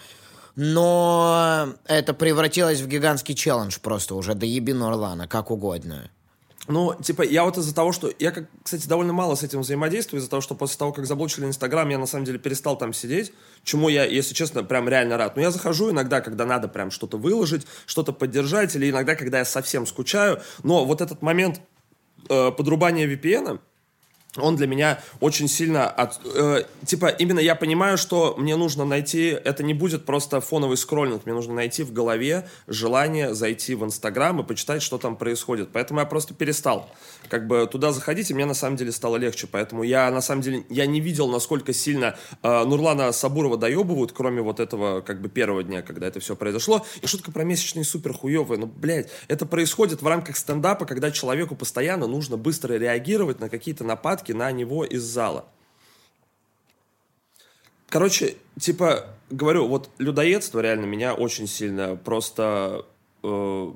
Но 0.61 1.68
это 1.85 2.14
превратилось 2.14 2.81
в 2.81 2.88
гигантский 2.88 3.37
челлендж 3.37 3.79
просто 3.81 4.16
уже. 4.16 4.35
Да 4.35 4.44
еби 4.44 4.73
Нурлана, 4.73 5.29
как 5.29 5.53
угодно. 5.53 6.11
Ну, 6.66 6.97
типа, 7.01 7.23
я 7.23 7.44
вот 7.44 7.57
из-за 7.59 7.73
того, 7.73 7.92
что... 7.92 8.12
Я, 8.18 8.33
как, 8.33 8.47
кстати, 8.64 8.88
довольно 8.88 9.12
мало 9.12 9.37
с 9.37 9.44
этим 9.44 9.61
взаимодействую, 9.61 10.18
из-за 10.18 10.29
того, 10.29 10.42
что 10.42 10.57
после 10.57 10.77
того, 10.77 10.92
как 10.92 11.07
заблочили 11.07 11.47
Инстаграм, 11.47 11.88
я, 11.88 11.97
на 11.97 12.07
самом 12.07 12.25
деле, 12.25 12.40
перестал 12.40 12.77
там 12.77 12.92
сидеть, 12.92 13.33
чему 13.62 13.88
я, 13.88 14.05
если 14.05 14.35
честно, 14.35 14.64
прям 14.64 14.88
реально 14.88 15.16
рад. 15.16 15.37
Но 15.37 15.42
я 15.42 15.53
захожу 15.53 15.92
иногда, 15.92 16.21
когда 16.21 16.44
надо 16.44 16.66
прям 16.66 16.90
что-то 16.90 17.18
выложить, 17.18 17.64
что-то 17.87 18.12
поддержать, 18.12 18.75
или 18.75 18.90
иногда, 18.90 19.14
когда 19.14 19.38
я 19.38 19.44
совсем 19.44 19.87
скучаю. 19.87 20.42
Но 20.64 20.85
вот 20.85 21.01
этот 21.01 21.23
момент 21.23 21.61
э, 22.29 22.51
подрубания 22.51 23.07
VPN, 23.07 23.61
он 24.37 24.57
для 24.57 24.67
меня 24.67 25.01
очень 25.21 25.49
сильно 25.49 25.88
от, 25.88 26.21
э, 26.25 26.64
типа 26.85 27.07
именно 27.07 27.41
я 27.41 27.55
понимаю, 27.55 27.99
что 27.99 28.35
мне 28.37 28.57
нужно 28.57 28.85
найти, 28.85 29.29
это 29.29 29.62
не 29.62 29.75
будет 29.75 30.05
просто 30.05 30.41
фоновый 30.41 30.77
скроллинг, 30.77 31.25
мне 31.25 31.35
нужно 31.35 31.55
найти 31.55 31.83
в 31.83 31.93
голове 31.93 32.49
желание 32.67 33.35
зайти 33.35 33.75
в 33.75 33.85
Инстаграм 33.85 34.41
и 34.41 34.45
почитать, 34.45 34.83
что 34.83 34.99
там 34.99 35.17
происходит. 35.17 35.71
Поэтому 35.73 36.01
я 36.01 36.07
просто 36.07 36.35
перестал 36.35 36.91
как 37.29 37.47
бы 37.47 37.67
туда 37.71 37.93
заходить, 37.93 38.31
и 38.31 38.35
мне 38.35 38.45
на 38.45 38.55
самом 38.55 38.77
деле 38.77 38.93
стало 38.93 39.17
легче. 39.17 39.47
Поэтому 39.51 39.83
я 39.83 40.11
на 40.11 40.21
самом 40.21 40.43
деле 40.43 40.64
я 40.69 40.87
не 40.87 41.01
видел, 41.01 41.29
насколько 41.29 41.73
сильно 41.73 42.17
э, 42.43 42.64
Нурлана 42.64 43.12
Сабурова 43.12 43.57
доебывают, 43.57 44.12
кроме 44.12 44.43
вот 44.43 44.61
этого 44.61 45.01
как 45.01 45.21
бы 45.23 45.29
первого 45.29 45.62
дня, 45.62 45.83
когда 45.83 46.07
это 46.07 46.21
все 46.21 46.37
произошло. 46.37 46.85
И 47.01 47.07
шутка 47.07 47.33
про 47.33 47.45
месячные 47.45 47.85
супер 47.85 48.12
хуевые. 48.12 48.61
Ну, 48.61 48.67
блядь, 48.67 49.09
это 49.29 49.47
происходит 49.47 50.03
в 50.03 50.07
рамках 50.07 50.37
стендапа, 50.37 50.85
когда 50.85 51.11
человеку 51.11 51.57
постоянно 51.57 52.07
нужно 52.07 52.37
быстро 52.37 52.75
реагировать 52.75 53.41
на 53.41 53.49
какие-то 53.49 53.85
нападки 53.85 54.17
на 54.26 54.50
него 54.52 54.85
из 54.85 55.02
зала. 55.02 55.46
Короче, 57.88 58.37
типа, 58.59 59.07
говорю, 59.31 59.66
вот 59.66 59.90
людоедство 59.98 60.61
реально 60.61 60.85
меня 60.85 61.14
очень 61.14 61.46
сильно 61.46 61.96
просто, 61.96 62.85
э, 63.22 63.72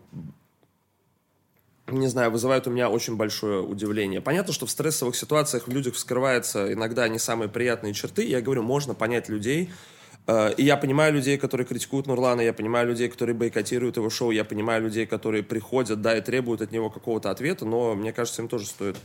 не 1.87 2.07
знаю, 2.09 2.31
вызывает 2.31 2.67
у 2.67 2.71
меня 2.71 2.91
очень 2.91 3.17
большое 3.17 3.63
удивление. 3.63 4.21
Понятно, 4.21 4.53
что 4.53 4.67
в 4.67 4.71
стрессовых 4.71 5.17
ситуациях 5.17 5.67
в 5.67 5.71
людях 5.73 5.95
вскрываются 5.95 6.73
иногда 6.73 7.09
не 7.09 7.19
самые 7.19 7.49
приятные 7.49 7.95
черты. 7.95 8.27
Я 8.27 8.43
говорю, 8.43 8.63
можно 8.63 8.95
понять 8.95 9.31
людей, 9.31 9.71
Э, 10.27 10.53
и 10.57 10.63
я 10.63 10.77
понимаю 10.77 11.15
людей, 11.15 11.37
которые 11.39 11.67
критикуют 11.67 12.07
Нурлана, 12.07 12.41
я 12.41 12.53
понимаю 12.53 12.89
людей, 12.89 13.09
которые 13.09 13.35
бойкотируют 13.35 13.97
его 13.97 14.11
шоу, 14.11 14.31
я 14.31 14.45
понимаю 14.45 14.83
людей, 14.83 15.07
которые 15.07 15.43
приходят, 15.43 16.01
да, 16.01 16.17
и 16.17 16.21
требуют 16.21 16.63
от 16.63 16.73
него 16.73 16.91
какого-то 16.91 17.31
ответа, 17.31 17.65
но 17.65 17.95
мне 17.95 18.13
кажется, 18.13 18.43
им 18.43 18.49
тоже 18.49 18.67
стоит 18.67 18.97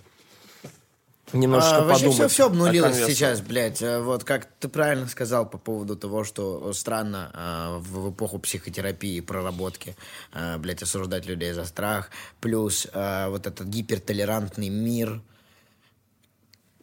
немножечко 1.33 1.77
А, 1.77 1.83
вообще 1.83 2.05
подумать. 2.05 2.15
все, 2.15 2.27
все 2.27 2.43
о 2.43 2.47
обнулилось 2.47 3.05
сейчас, 3.05 3.41
блядь. 3.41 3.81
Э, 3.81 3.99
Вот 4.01 4.23
как 4.23 4.47
ты 4.59 4.67
правильно 4.69 5.07
сказал 5.07 5.49
по 5.49 5.57
поводу 5.57 5.95
того, 5.95 6.23
что 6.23 6.71
странно 6.73 7.31
э, 7.33 7.77
в, 7.79 8.07
в 8.07 8.11
эпоху 8.11 8.39
психотерапии 8.39 9.19
проработки, 9.21 9.95
э, 10.33 10.57
блядь, 10.57 10.83
осуждать 10.83 11.25
людей 11.25 11.53
за 11.53 11.65
страх. 11.65 12.09
Плюс 12.39 12.87
э, 12.93 13.27
вот 13.29 13.45
этот 13.47 13.67
гипертолерантный 13.67 14.69
мир 14.69 15.21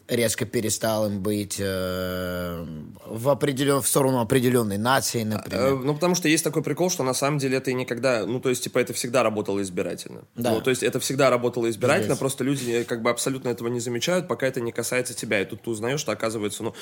резко 0.08 0.44
перестал 0.44 1.06
им 1.06 1.20
быть 1.20 1.56
э, 1.58 2.66
в, 3.06 3.28
определен, 3.28 3.80
в 3.80 3.88
сторону 3.88 4.20
определенной 4.20 4.78
нации, 4.78 5.22
Э, 5.22 5.24
например. 5.24 5.76
Ну, 5.76 5.94
потому 5.94 6.14
что 6.14 6.28
есть 6.28 6.44
такой 6.44 6.62
прикол, 6.62 6.90
что 6.90 7.02
на 7.02 7.14
самом 7.14 7.38
деле 7.38 7.58
это 7.58 7.70
и 7.70 7.74
никогда, 7.74 8.26
ну, 8.26 8.40
то 8.40 8.50
есть, 8.50 8.64
типа, 8.64 8.78
это 8.78 8.92
всегда 8.92 9.22
работало 9.22 9.62
избирательно. 9.62 10.24
Да. 10.34 10.52
Ну, 10.52 10.60
то 10.60 10.70
есть, 10.70 10.82
это 10.82 11.00
всегда 11.00 11.30
работало 11.30 11.70
избирательно, 11.70 12.08
Пиздец. 12.08 12.18
просто 12.18 12.44
люди 12.44 12.70
э, 12.70 12.84
как 12.84 13.02
бы 13.02 13.10
абсолютно 13.10 13.48
этого 13.48 13.68
не 13.68 13.80
замечают, 13.80 14.28
пока 14.28 14.46
это 14.46 14.60
не 14.60 14.72
касается 14.72 15.14
тебя. 15.14 15.40
И 15.40 15.44
тут 15.44 15.62
ты 15.62 15.70
узнаешь, 15.70 16.00
что, 16.00 16.12
оказывается, 16.12 16.62
ну, 16.62 16.74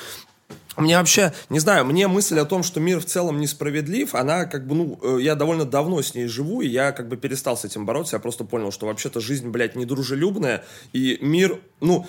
мне 0.75 0.97
вообще, 0.97 1.33
не 1.49 1.59
знаю, 1.59 1.85
мне 1.85 2.07
мысль 2.07 2.39
о 2.39 2.45
том, 2.45 2.63
что 2.63 2.79
мир 2.79 2.99
в 2.99 3.05
целом 3.05 3.39
несправедлив, 3.39 4.15
она 4.15 4.45
как 4.45 4.67
бы, 4.67 4.75
ну, 4.75 4.99
э, 5.01 5.21
я 5.21 5.35
довольно 5.35 5.65
давно 5.65 6.01
с 6.01 6.15
ней 6.15 6.27
живу, 6.27 6.61
и 6.61 6.67
я 6.67 6.91
как 6.91 7.07
бы 7.07 7.15
перестал 7.15 7.55
с 7.55 7.63
этим 7.63 7.85
бороться, 7.85 8.15
я 8.15 8.19
просто 8.19 8.43
понял, 8.43 8.71
что 8.71 8.87
вообще-то 8.87 9.19
жизнь, 9.19 9.49
блядь, 9.49 9.75
недружелюбная, 9.75 10.63
и 10.91 11.19
мир, 11.21 11.61
ну, 11.79 12.05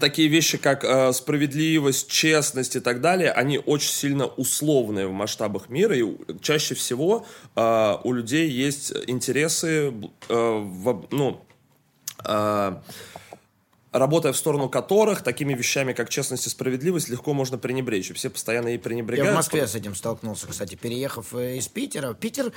такие 0.00 0.28
вещи, 0.28 0.58
как 0.58 0.84
э, 0.84 1.12
справедливость, 1.12 2.08
честность 2.10 2.76
и 2.76 2.80
так 2.80 3.00
далее, 3.00 3.30
они 3.32 3.58
очень 3.58 3.90
сильно 3.92 4.26
условные 4.26 5.06
в 5.06 5.12
масштабах 5.12 5.68
мира, 5.68 5.96
и 5.96 6.04
чаще 6.40 6.74
всего 6.74 7.26
э, 7.56 7.96
у 8.04 8.12
людей 8.12 8.48
есть 8.48 8.92
интересы, 9.06 9.92
э, 10.28 10.34
в- 10.34 11.06
ну, 11.10 11.40
э, 12.24 12.76
работая 13.92 14.32
в 14.32 14.36
сторону 14.36 14.68
которых 14.68 15.22
такими 15.22 15.54
вещами, 15.54 15.92
как 15.92 16.08
честность 16.10 16.46
и 16.46 16.50
справедливость, 16.50 17.08
легко 17.08 17.32
можно 17.32 17.58
пренебречь. 17.58 18.10
И 18.10 18.12
все 18.12 18.28
постоянно 18.28 18.68
ей 18.68 18.78
пренебрегают. 18.78 19.26
Я 19.28 19.32
в 19.32 19.36
Москве 19.36 19.66
с 19.66 19.74
этим 19.76 19.94
столкнулся, 19.94 20.48
кстати, 20.48 20.74
переехав 20.74 21.34
э, 21.34 21.58
из 21.58 21.68
Питера. 21.68 22.12
Питер, 22.14 22.52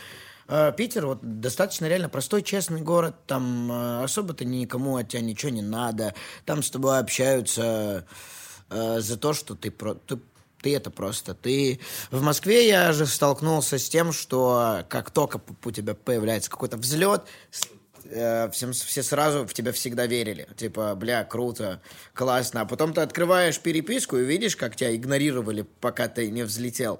Питер 0.78 1.08
вот 1.08 1.20
достаточно 1.22 1.88
реально 1.88 2.10
простой, 2.10 2.42
честный 2.42 2.82
город. 2.82 3.16
Там 3.26 3.72
э, 3.72 4.04
особо-то 4.04 4.46
никому 4.46 4.96
от 4.96 5.10
тебя 5.10 5.22
ничего 5.22 5.52
не 5.52 5.62
надо. 5.62 6.14
Там 6.46 6.64
с 6.64 6.70
тобой 6.70 7.00
общаются 7.00 8.06
э, 8.70 9.00
за 9.00 9.18
то, 9.18 9.34
что 9.34 9.56
ты, 9.56 9.72
про, 9.72 9.96
ты 9.96 10.20
ты 10.62 10.76
это 10.76 10.90
просто. 10.90 11.34
Ты 11.34 11.80
в 12.12 12.22
Москве 12.22 12.68
я 12.68 12.92
же 12.94 13.06
столкнулся 13.06 13.78
с 13.78 13.90
тем, 13.90 14.12
что 14.12 14.86
как 14.90 15.12
только 15.12 15.42
у 15.64 15.72
тебя 15.72 15.94
появляется 15.94 16.50
какой-то 16.50 16.78
взлет, 16.78 17.24
э, 18.06 18.50
всем, 18.52 18.74
все 18.74 19.04
сразу 19.04 19.46
в 19.46 19.54
тебя 19.54 19.72
всегда 19.72 20.08
верили. 20.08 20.48
Типа, 20.58 20.96
бля, 20.96 21.24
круто, 21.24 21.82
классно. 22.14 22.62
А 22.62 22.66
потом 22.66 22.94
ты 22.94 23.02
открываешь 23.02 23.60
переписку 23.60 24.18
и 24.18 24.26
видишь, 24.26 24.56
как 24.56 24.76
тебя 24.76 24.96
игнорировали, 24.96 25.66
пока 25.82 26.08
ты 26.08 26.30
не 26.32 26.44
взлетел. 26.44 27.00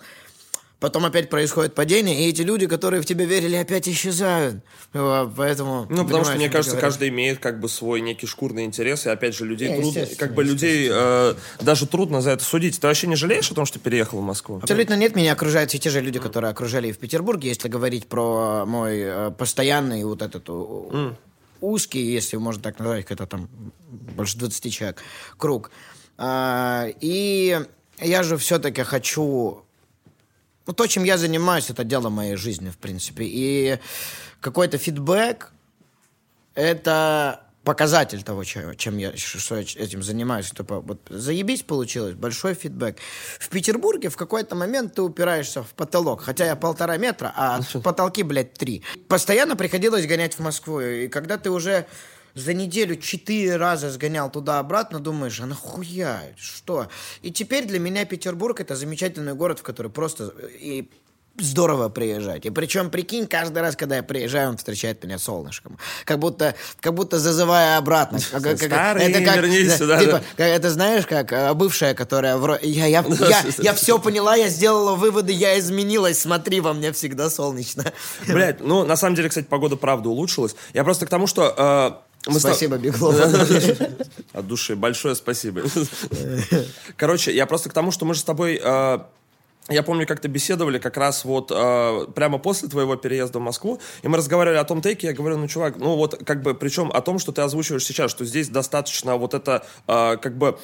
Потом 0.80 1.06
опять 1.06 1.30
происходит 1.30 1.74
падение, 1.74 2.26
и 2.26 2.30
эти 2.30 2.44
люди, 2.44 2.68
которые 2.68 3.02
в 3.02 3.06
тебя 3.06 3.26
верили, 3.26 3.56
опять 3.56 3.90
исчезают. 3.90 4.64
Э, 4.94 5.28
Поэтому... 5.36 5.88
Ну, 5.90 6.06
потому 6.06 6.24
что, 6.24 6.36
мне 6.36 6.50
кажется, 6.50 6.78
каждый 6.78 7.10
имеет 7.10 7.40
как 7.40 7.60
бы 7.60 7.68
свой 7.68 8.00
некий 8.00 8.28
шкурный 8.28 8.64
интерес, 8.64 9.08
и 9.08 9.10
опять 9.10 9.36
же, 9.36 9.44
людей 9.46 9.70
Не, 9.70 9.82
трудно, 9.82 10.06
как 10.18 10.36
бы 10.36 10.44
людей 10.44 10.88
э, 10.92 11.34
даже 11.62 11.88
трудно 11.88 12.22
за 12.22 12.32
это 12.32 12.44
судить. 12.44 12.80
Ты 12.80 12.86
вообще 12.86 13.08
не 13.08 13.16
жалеешь 13.16 13.50
о 13.50 13.56
том, 13.56 13.66
что 13.66 13.80
переехал 13.80 14.20
в 14.20 14.24
Москву? 14.24 14.60
Абсолютно 14.62 14.94
нет, 14.96 15.16
меня 15.16 15.34
окружают 15.34 15.72
все 15.72 15.80
те 15.80 15.90
же 15.90 16.00
люди, 16.00 16.20
которые 16.20 16.52
окружали 16.52 16.90
и 16.90 16.92
в 16.92 17.00
Петербурге, 17.00 17.50
если 17.50 17.70
говорить 17.70 18.08
про 18.08 18.64
мой 18.68 19.00
э, 19.00 19.32
постоянный 19.32 20.04
вот 20.04 20.22
этот 20.22 20.48
у- 20.48 21.16
узкий, 21.60 22.04
если 22.04 22.38
можно 22.38 22.62
так 22.62 22.78
назвать, 22.78 23.08
это 23.10 23.26
там 23.26 23.50
больше 23.90 24.38
20 24.38 24.72
человек, 24.72 25.02
круг. 25.38 25.72
А, 26.20 26.88
и 27.02 27.60
я 28.00 28.22
же 28.22 28.38
все-таки 28.38 28.84
хочу... 28.84 29.64
Ну, 30.68 30.74
то, 30.74 30.86
чем 30.86 31.06
я 31.06 31.18
занимаюсь, 31.18 31.70
это 31.70 31.86
дело 31.86 32.10
моей 32.10 32.36
жизни, 32.36 32.70
в 32.70 32.78
принципе. 32.78 33.24
И 33.26 33.80
какой-то 34.42 34.78
фидбэк— 34.78 35.52
это 36.56 37.42
показатель 37.64 38.24
того, 38.24 38.44
чем, 38.44 38.98
я, 38.98 39.16
что 39.16 39.56
я 39.56 39.62
этим 39.62 40.04
занимаюсь. 40.04 40.52
Типа, 40.52 40.82
вот 40.82 41.00
заебись 41.10 41.64
получилось, 41.64 42.16
большой 42.16 42.54
фидбэк. 42.54 42.98
В 43.40 43.50
Петербурге 43.50 44.10
в 44.10 44.18
какой-то 44.18 44.56
момент 44.56 44.96
ты 44.96 45.02
упираешься 45.02 45.64
в 45.64 45.74
потолок, 45.74 46.22
хотя 46.22 46.46
я 46.46 46.56
полтора 46.56 46.98
метра, 46.98 47.34
а 47.36 47.62
потолки, 47.84 48.24
блядь, 48.24 48.54
три. 48.54 48.84
Постоянно 49.08 49.56
приходилось 49.56 50.06
гонять 50.06 50.36
в 50.36 50.40
Москву, 50.40 50.82
и 50.82 51.08
когда 51.08 51.38
ты 51.38 51.50
уже 51.50 51.88
за 52.38 52.54
неделю 52.54 52.96
четыре 52.96 53.56
раза 53.58 53.90
сгонял 53.92 54.30
туда-обратно, 54.32 55.00
думаешь, 55.00 55.40
а 55.42 55.46
нахуя, 55.46 56.22
что? 56.38 56.88
И 57.22 57.32
теперь 57.32 57.66
для 57.66 57.80
меня 57.80 58.06
Петербург 58.06 58.60
это 58.62 58.76
замечательный 58.76 59.34
город, 59.34 59.60
в 59.60 59.64
который 59.64 59.92
просто 59.92 60.34
и 60.60 60.90
здорово 61.40 61.90
приезжать. 61.90 62.48
И 62.48 62.50
причем, 62.50 62.90
прикинь, 62.90 63.28
каждый 63.28 63.60
раз, 63.62 63.76
когда 63.76 63.98
я 63.98 64.02
приезжаю, 64.04 64.50
он 64.50 64.58
встречает 64.58 65.04
меня 65.04 65.20
солнышком. 65.20 65.78
Как 66.04 66.18
будто, 66.18 66.56
как 66.80 66.96
будто 66.96 67.20
зазывая 67.20 67.78
обратно. 67.78 68.18
Как- 68.32 68.42
как- 68.42 68.58
Старый, 68.58 69.04
это 69.04 69.22
как, 69.24 69.36
вернись 69.36 69.68
да, 69.68 69.78
сюда, 69.78 70.00
типа, 70.00 70.12
да. 70.14 70.24
как- 70.36 70.48
это 70.48 70.72
знаешь, 70.72 71.06
как 71.06 71.32
э, 71.32 71.54
бывшая, 71.54 71.94
которая 71.94 72.38
вро- 72.38 72.58
я, 72.66 72.88
я, 72.88 73.06
я, 73.08 73.46
я 73.60 73.74
все 73.76 74.00
поняла, 74.00 74.36
я 74.36 74.50
сделала 74.50 74.96
выводы, 74.96 75.32
я 75.32 75.60
изменилась, 75.60 76.20
смотри, 76.20 76.60
во 76.60 76.74
мне 76.74 76.92
всегда 76.92 77.30
солнечно. 77.30 77.86
Блять, 78.28 78.60
ну, 78.60 78.84
на 78.84 78.96
самом 78.96 79.16
деле, 79.16 79.30
кстати, 79.30 79.46
погода 79.46 79.76
правда 79.76 80.10
улучшилась. 80.10 80.56
Я 80.74 80.84
просто 80.84 81.06
к 81.06 81.10
тому, 81.10 81.28
что... 81.28 81.54
э, 82.02 82.07
мы 82.32 82.40
Спасибо, 82.40 82.78
Беглов. 82.78 83.16
От 84.34 84.48
души. 84.48 84.76
Большое 84.76 85.16
спасибо. 85.16 85.62
Короче, 86.96 87.36
я 87.36 87.46
просто 87.46 87.70
к 87.70 87.74
тому, 87.74 87.92
что 87.92 88.06
мы 88.06 88.14
же 88.14 88.22
с 88.22 88.24
тобой... 88.24 88.60
э, 88.64 89.00
я 89.70 89.84
помню, 89.84 90.08
как-то 90.08 90.28
беседовали 90.28 90.80
как 90.80 90.96
раз 90.98 91.26
вот 91.26 91.52
э, 91.54 92.06
прямо 92.16 92.38
после 92.38 92.70
твоего 92.70 92.96
переезда 92.96 93.40
в 93.40 93.42
Москву, 93.42 93.80
и 94.02 94.08
мы 94.08 94.18
разговаривали 94.18 94.58
о 94.58 94.64
том 94.64 94.82
теке, 94.82 95.08
я 95.08 95.14
говорю, 95.14 95.38
ну, 95.38 95.48
чувак, 95.48 95.76
ну 95.78 95.96
вот 95.96 96.24
как 96.26 96.42
бы, 96.42 96.54
причем 96.54 96.90
о 96.94 97.02
том, 97.02 97.20
что 97.20 97.32
ты 97.32 97.42
озвучиваешь 97.42 97.84
сейчас, 97.84 98.12
что 98.12 98.24
здесь 98.24 98.50
достаточно 98.50 99.18
вот 99.18 99.34
это, 99.34 99.66
э, 99.88 100.18
как 100.18 100.38
бы, 100.38 100.58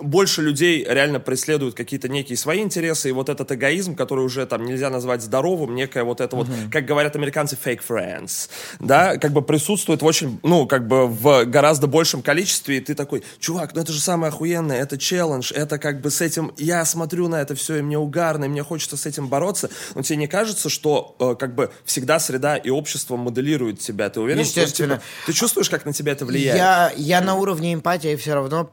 больше 0.00 0.42
людей 0.42 0.84
реально 0.88 1.20
преследуют 1.20 1.74
какие-то 1.74 2.08
некие 2.08 2.36
свои 2.36 2.60
интересы, 2.60 3.08
и 3.08 3.12
вот 3.12 3.28
этот 3.28 3.50
эгоизм, 3.52 3.94
который 3.94 4.24
уже 4.24 4.46
там 4.46 4.64
нельзя 4.64 4.90
назвать 4.90 5.22
здоровым, 5.22 5.74
некое 5.74 6.04
вот 6.04 6.20
это 6.20 6.36
вот, 6.36 6.48
как 6.70 6.84
говорят 6.84 7.16
американцы, 7.16 7.56
fake 7.62 7.80
friends, 7.86 8.48
да, 8.78 9.16
как 9.16 9.32
бы 9.32 9.42
присутствует 9.42 10.02
в 10.02 10.04
очень, 10.04 10.40
ну, 10.42 10.66
как 10.66 10.86
бы 10.86 11.06
в 11.06 11.44
гораздо 11.44 11.86
большем 11.86 12.22
количестве, 12.22 12.78
и 12.78 12.80
ты 12.80 12.94
такой, 12.94 13.22
чувак, 13.38 13.74
ну 13.74 13.80
это 13.80 13.92
же 13.92 14.00
самое 14.00 14.30
охуенное, 14.30 14.80
это 14.80 14.98
челлендж, 14.98 15.52
это 15.52 15.78
как 15.78 16.00
бы 16.00 16.10
с 16.10 16.20
этим, 16.20 16.52
я 16.56 16.84
смотрю 16.84 17.28
на 17.28 17.40
это 17.40 17.54
все, 17.54 17.76
и 17.76 17.82
мне 17.82 17.98
угарно, 17.98 18.44
и 18.44 18.48
мне 18.48 18.62
хочется 18.62 18.96
с 18.96 19.06
этим 19.06 19.28
бороться, 19.28 19.70
но 19.94 20.02
тебе 20.02 20.16
не 20.16 20.26
кажется, 20.26 20.68
что 20.68 21.16
э, 21.18 21.34
как 21.38 21.54
бы 21.54 21.70
всегда 21.84 22.18
среда 22.18 22.56
и 22.56 22.70
общество 22.70 23.16
моделируют 23.16 23.80
тебя, 23.80 24.10
ты 24.10 24.20
уверен? 24.20 24.44
что, 24.44 24.60
Естественно. 24.60 24.96
типа, 24.96 25.06
ты 25.26 25.32
чувствуешь, 25.32 25.70
как 25.70 25.84
на 25.84 25.92
тебя 25.92 26.12
это 26.12 26.24
влияет? 26.24 26.58
Я, 26.58 26.92
я 26.96 27.20
на 27.20 27.34
уровне 27.34 27.74
эмпатии 27.74 28.16
все 28.16 28.34
равно 28.34 28.70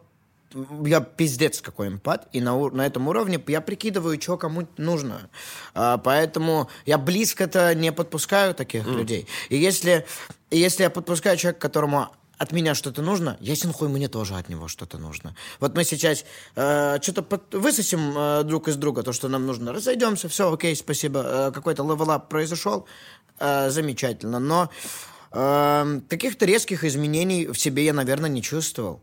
я 0.85 1.01
пиздец 1.01 1.61
какой 1.61 1.87
эмпат, 1.87 2.27
и 2.31 2.41
на, 2.41 2.57
на 2.69 2.85
этом 2.85 3.07
уровне 3.07 3.41
я 3.47 3.61
прикидываю, 3.61 4.21
что 4.21 4.37
кому 4.37 4.67
нужно. 4.77 5.29
А, 5.73 5.97
поэтому 5.97 6.69
я 6.85 6.97
близко-то 6.97 7.73
не 7.75 7.91
подпускаю 7.91 8.53
таких 8.53 8.85
людей. 8.85 9.27
И 9.49 9.57
если, 9.57 10.05
если 10.51 10.83
я 10.83 10.89
подпускаю 10.89 11.37
человека, 11.37 11.59
которому 11.59 12.09
от 12.37 12.51
меня 12.51 12.75
что-то 12.75 13.01
нужно, 13.01 13.37
ясен 13.39 13.73
хуй, 13.73 13.89
мне 13.89 14.07
тоже 14.07 14.35
от 14.35 14.49
него 14.49 14.67
что-то 14.67 14.97
нужно. 14.97 15.35
Вот 15.59 15.75
мы 15.75 15.83
сейчас 15.83 16.23
э, 16.55 16.99
что-то 17.01 17.23
под- 17.23 17.53
высосим 17.53 18.13
э, 18.15 18.43
друг 18.43 18.67
из 18.67 18.75
друга 18.75 19.01
то, 19.03 19.11
что 19.11 19.27
нам 19.27 19.45
нужно, 19.45 19.73
разойдемся, 19.73 20.29
все, 20.29 20.53
окей, 20.53 20.75
спасибо. 20.75 21.23
Э, 21.25 21.51
какой-то 21.51 21.83
level 21.83 22.16
up 22.16 22.29
произошел, 22.29 22.85
э, 23.39 23.69
замечательно. 23.71 24.39
Но 24.39 24.69
э, 25.31 26.01
каких-то 26.07 26.45
резких 26.45 26.83
изменений 26.83 27.47
в 27.47 27.55
себе 27.55 27.85
я, 27.85 27.93
наверное, 27.93 28.29
не 28.29 28.43
чувствовал. 28.43 29.01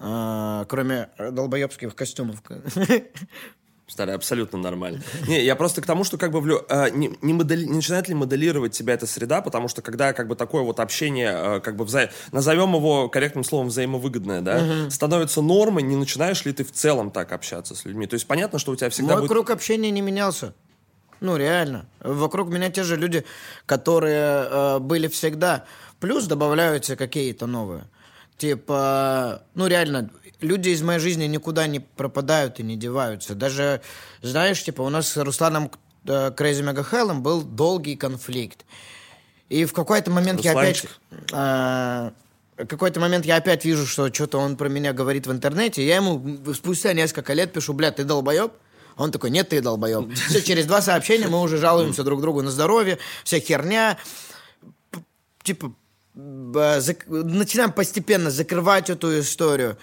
Э, 0.00 0.64
кроме 0.68 1.08
э, 1.18 1.30
долбоебских 1.30 1.94
костюмов. 1.94 2.42
Старый, 3.86 4.14
абсолютно 4.14 4.58
нормально. 4.58 5.02
Не, 5.28 5.44
я 5.44 5.54
просто 5.56 5.82
к 5.82 5.86
тому, 5.86 6.04
что 6.04 6.16
как 6.16 6.32
бы 6.32 6.38
влю- 6.40 6.64
э, 6.70 6.88
не, 6.90 7.16
не, 7.20 7.34
модели- 7.34 7.64
не 7.66 7.76
начинает 7.76 8.08
ли 8.08 8.14
моделировать 8.14 8.72
тебя 8.72 8.94
эта 8.94 9.06
среда, 9.06 9.42
потому 9.42 9.68
что 9.68 9.82
когда 9.82 10.14
как 10.14 10.26
бы 10.26 10.36
такое 10.36 10.62
вот 10.62 10.80
общение, 10.80 11.32
э, 11.34 11.60
как 11.60 11.76
бы 11.76 11.84
вза- 11.84 12.10
назовем 12.32 12.74
его 12.74 13.10
корректным 13.10 13.44
словом 13.44 13.68
взаимовыгодное, 13.68 14.40
да, 14.40 14.90
становится 14.90 15.42
нормой, 15.42 15.82
не 15.82 15.96
начинаешь 15.96 16.44
ли 16.46 16.52
ты 16.54 16.64
в 16.64 16.72
целом 16.72 17.10
так 17.10 17.32
общаться 17.32 17.74
с 17.74 17.84
людьми? 17.84 18.06
То 18.06 18.14
есть 18.14 18.26
понятно, 18.26 18.58
что 18.58 18.72
у 18.72 18.76
тебя 18.76 18.88
всегда 18.88 19.12
Мой 19.12 19.22
будет... 19.22 19.30
круг 19.30 19.50
общения 19.50 19.90
не 19.90 20.00
менялся. 20.00 20.54
Ну, 21.20 21.36
реально. 21.36 21.86
Вокруг 22.00 22.48
меня 22.48 22.70
те 22.70 22.84
же 22.84 22.96
люди, 22.96 23.24
которые 23.66 24.46
э, 24.50 24.78
были 24.78 25.08
всегда. 25.08 25.66
Плюс 26.00 26.26
добавляются 26.26 26.96
какие-то 26.96 27.46
новые. 27.46 27.84
Типа, 28.36 29.42
ну, 29.54 29.66
реально, 29.66 30.10
люди 30.40 30.70
из 30.70 30.82
моей 30.82 31.00
жизни 31.00 31.24
никуда 31.24 31.66
не 31.66 31.80
пропадают 31.80 32.60
и 32.60 32.62
не 32.62 32.76
деваются. 32.76 33.34
Даже, 33.34 33.80
знаешь, 34.22 34.62
типа, 34.62 34.82
у 34.82 34.88
нас 34.88 35.08
с 35.08 35.16
Русланом 35.22 35.70
э, 36.06 36.30
Crazy 36.30 36.62
Mega 36.62 36.86
Hell'ом 36.88 37.20
был 37.20 37.42
долгий 37.42 37.96
конфликт. 37.96 38.64
И 39.48 39.64
в 39.64 39.72
какой-то 39.72 40.10
момент 40.10 40.40
я 40.40 40.52
опять... 40.52 40.82
Русланчик. 40.82 41.00
э, 41.32 42.10
в 42.56 42.66
какой-то 42.66 43.00
момент 43.00 43.26
я 43.26 43.36
опять 43.36 43.64
вижу, 43.64 43.86
что 43.86 44.12
что-то 44.12 44.38
он 44.38 44.56
про 44.56 44.68
меня 44.68 44.92
говорит 44.92 45.26
в 45.26 45.32
интернете. 45.32 45.84
Я 45.84 45.96
ему 45.96 46.38
спустя 46.54 46.92
несколько 46.92 47.32
лет 47.32 47.52
пишу, 47.52 47.72
блядь, 47.72 47.96
ты 47.96 48.04
долбоеб? 48.04 48.52
Он 48.96 49.10
такой, 49.10 49.30
нет, 49.30 49.48
ты 49.48 49.60
долбоеб. 49.60 50.14
Все, 50.28 50.40
через 50.40 50.66
два 50.66 50.80
сообщения 50.80 51.26
мы 51.26 51.40
уже 51.40 51.58
жалуемся 51.58 52.04
друг 52.04 52.20
другу 52.20 52.42
на 52.42 52.50
здоровье, 52.50 52.98
вся 53.24 53.40
херня. 53.40 53.98
Типа, 55.42 55.72
начинаем 56.14 57.72
постепенно 57.72 58.30
закрывать 58.30 58.90
эту 58.90 59.18
историю. 59.20 59.76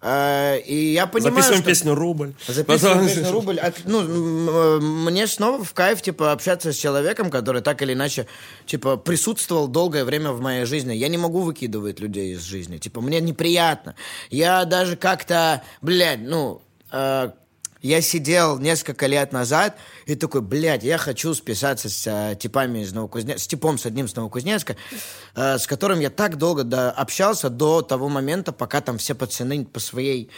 Э, 0.00 0.60
И 0.60 0.92
я 0.92 1.06
понимаю, 1.06 1.34
Записываем 1.34 1.62
что... 1.62 1.70
песню 1.70 1.94
«Рубль». 1.94 2.32
Записываем 2.46 2.98
Потом- 2.98 3.06
песню 3.08 3.32
«Рубль». 3.32 3.58
А, 3.58 3.72
Ну, 3.84 4.76
э, 4.76 4.80
мне 4.80 5.26
снова 5.26 5.64
в 5.64 5.72
кайф, 5.74 6.02
типа, 6.02 6.30
общаться 6.30 6.72
с 6.72 6.76
человеком, 6.76 7.30
который 7.30 7.62
так 7.62 7.82
или 7.82 7.94
иначе, 7.94 8.26
типа, 8.66 8.96
присутствовал 8.96 9.66
долгое 9.66 10.04
время 10.04 10.30
в 10.30 10.40
моей 10.40 10.66
жизни. 10.66 10.92
Я 10.94 11.08
не 11.08 11.18
могу 11.18 11.40
выкидывать 11.40 11.98
людей 11.98 12.34
из 12.34 12.42
жизни. 12.42 12.78
Типа, 12.78 13.00
мне 13.00 13.20
неприятно. 13.20 13.96
Я 14.30 14.64
даже 14.66 14.96
как-то, 14.96 15.62
блядь, 15.82 16.20
ну... 16.20 16.62
я 17.80 18.00
сидел 18.00 18.58
несколько 18.58 19.06
лет 19.06 19.32
назад 19.32 19.76
и 20.06 20.14
такой, 20.14 20.40
блядь, 20.40 20.82
я 20.82 20.98
хочу 20.98 21.34
списаться 21.34 21.88
с 21.88 22.06
э, 22.06 22.36
типами 22.36 22.80
из 22.80 22.92
Новокузнецка, 22.92 23.40
с 23.40 23.46
типом 23.46 23.78
с 23.78 23.86
одним 23.86 24.08
с 24.08 24.16
Новокузнецка, 24.16 24.76
э, 25.36 25.58
с 25.58 25.66
которым 25.66 26.00
я 26.00 26.10
так 26.10 26.36
долго 26.36 26.64
до- 26.64 26.90
общался 26.90 27.50
до 27.50 27.82
того 27.82 28.08
момента, 28.08 28.52
пока 28.52 28.80
там 28.80 28.98
все 28.98 29.14
пацаны 29.14 29.64
по 29.64 29.80
своей 29.80 30.30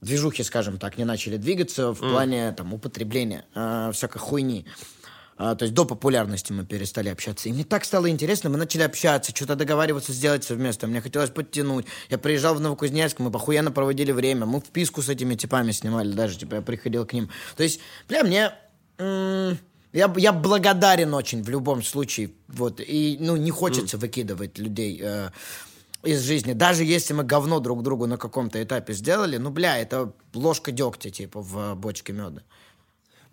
движухи, 0.00 0.42
скажем 0.42 0.78
так, 0.78 0.98
не 0.98 1.04
начали 1.04 1.36
двигаться 1.38 1.92
в 1.92 1.98
плане 1.98 2.52
там 2.52 2.72
употребления 2.74 3.44
э, 3.54 3.90
всякой 3.92 4.18
хуйни. 4.18 4.66
А, 5.38 5.54
то 5.54 5.64
есть 5.64 5.74
до 5.74 5.84
популярности 5.84 6.52
мы 6.52 6.64
перестали 6.64 7.08
общаться. 7.08 7.48
И 7.48 7.52
мне 7.52 7.64
так 7.64 7.84
стало 7.84 8.08
интересно, 8.08 8.48
мы 8.48 8.56
начали 8.56 8.82
общаться, 8.82 9.32
что-то 9.34 9.54
договариваться 9.54 10.12
сделать 10.12 10.44
совместно. 10.44 10.88
Мне 10.88 11.00
хотелось 11.00 11.30
подтянуть. 11.30 11.86
Я 12.08 12.18
приезжал 12.18 12.54
в 12.54 12.60
Новокузнецк, 12.60 13.18
мы 13.18 13.30
похуенно 13.30 13.70
проводили 13.70 14.12
время. 14.12 14.46
Мы 14.46 14.60
вписку 14.60 15.02
с 15.02 15.08
этими 15.08 15.34
типами 15.34 15.72
снимали 15.72 16.12
даже, 16.12 16.38
типа 16.38 16.56
я 16.56 16.62
приходил 16.62 17.04
к 17.04 17.12
ним. 17.12 17.28
То 17.56 17.62
есть, 17.62 17.80
бля, 18.08 18.24
мне... 18.24 18.52
м, 18.98 19.58
я, 19.92 20.12
я 20.16 20.32
благодарен 20.32 21.14
очень 21.14 21.42
в 21.42 21.48
любом 21.48 21.82
случае. 21.82 22.32
Вот. 22.48 22.80
И, 22.80 23.16
ну, 23.20 23.36
не 23.36 23.50
хочется 23.50 23.96
выкидывать 23.98 24.58
людей 24.58 25.00
э, 25.02 25.30
из 26.02 26.20
жизни. 26.20 26.52
Даже 26.52 26.84
если 26.84 27.14
мы 27.14 27.24
говно 27.24 27.60
друг 27.60 27.82
другу 27.82 28.06
на 28.06 28.16
каком-то 28.16 28.62
этапе 28.62 28.92
сделали, 28.94 29.36
ну, 29.36 29.50
бля, 29.50 29.78
это 29.78 30.12
ложка 30.34 30.72
дегтя, 30.72 31.10
типа, 31.10 31.40
в 31.40 31.74
бочке 31.74 32.12
меда. 32.12 32.42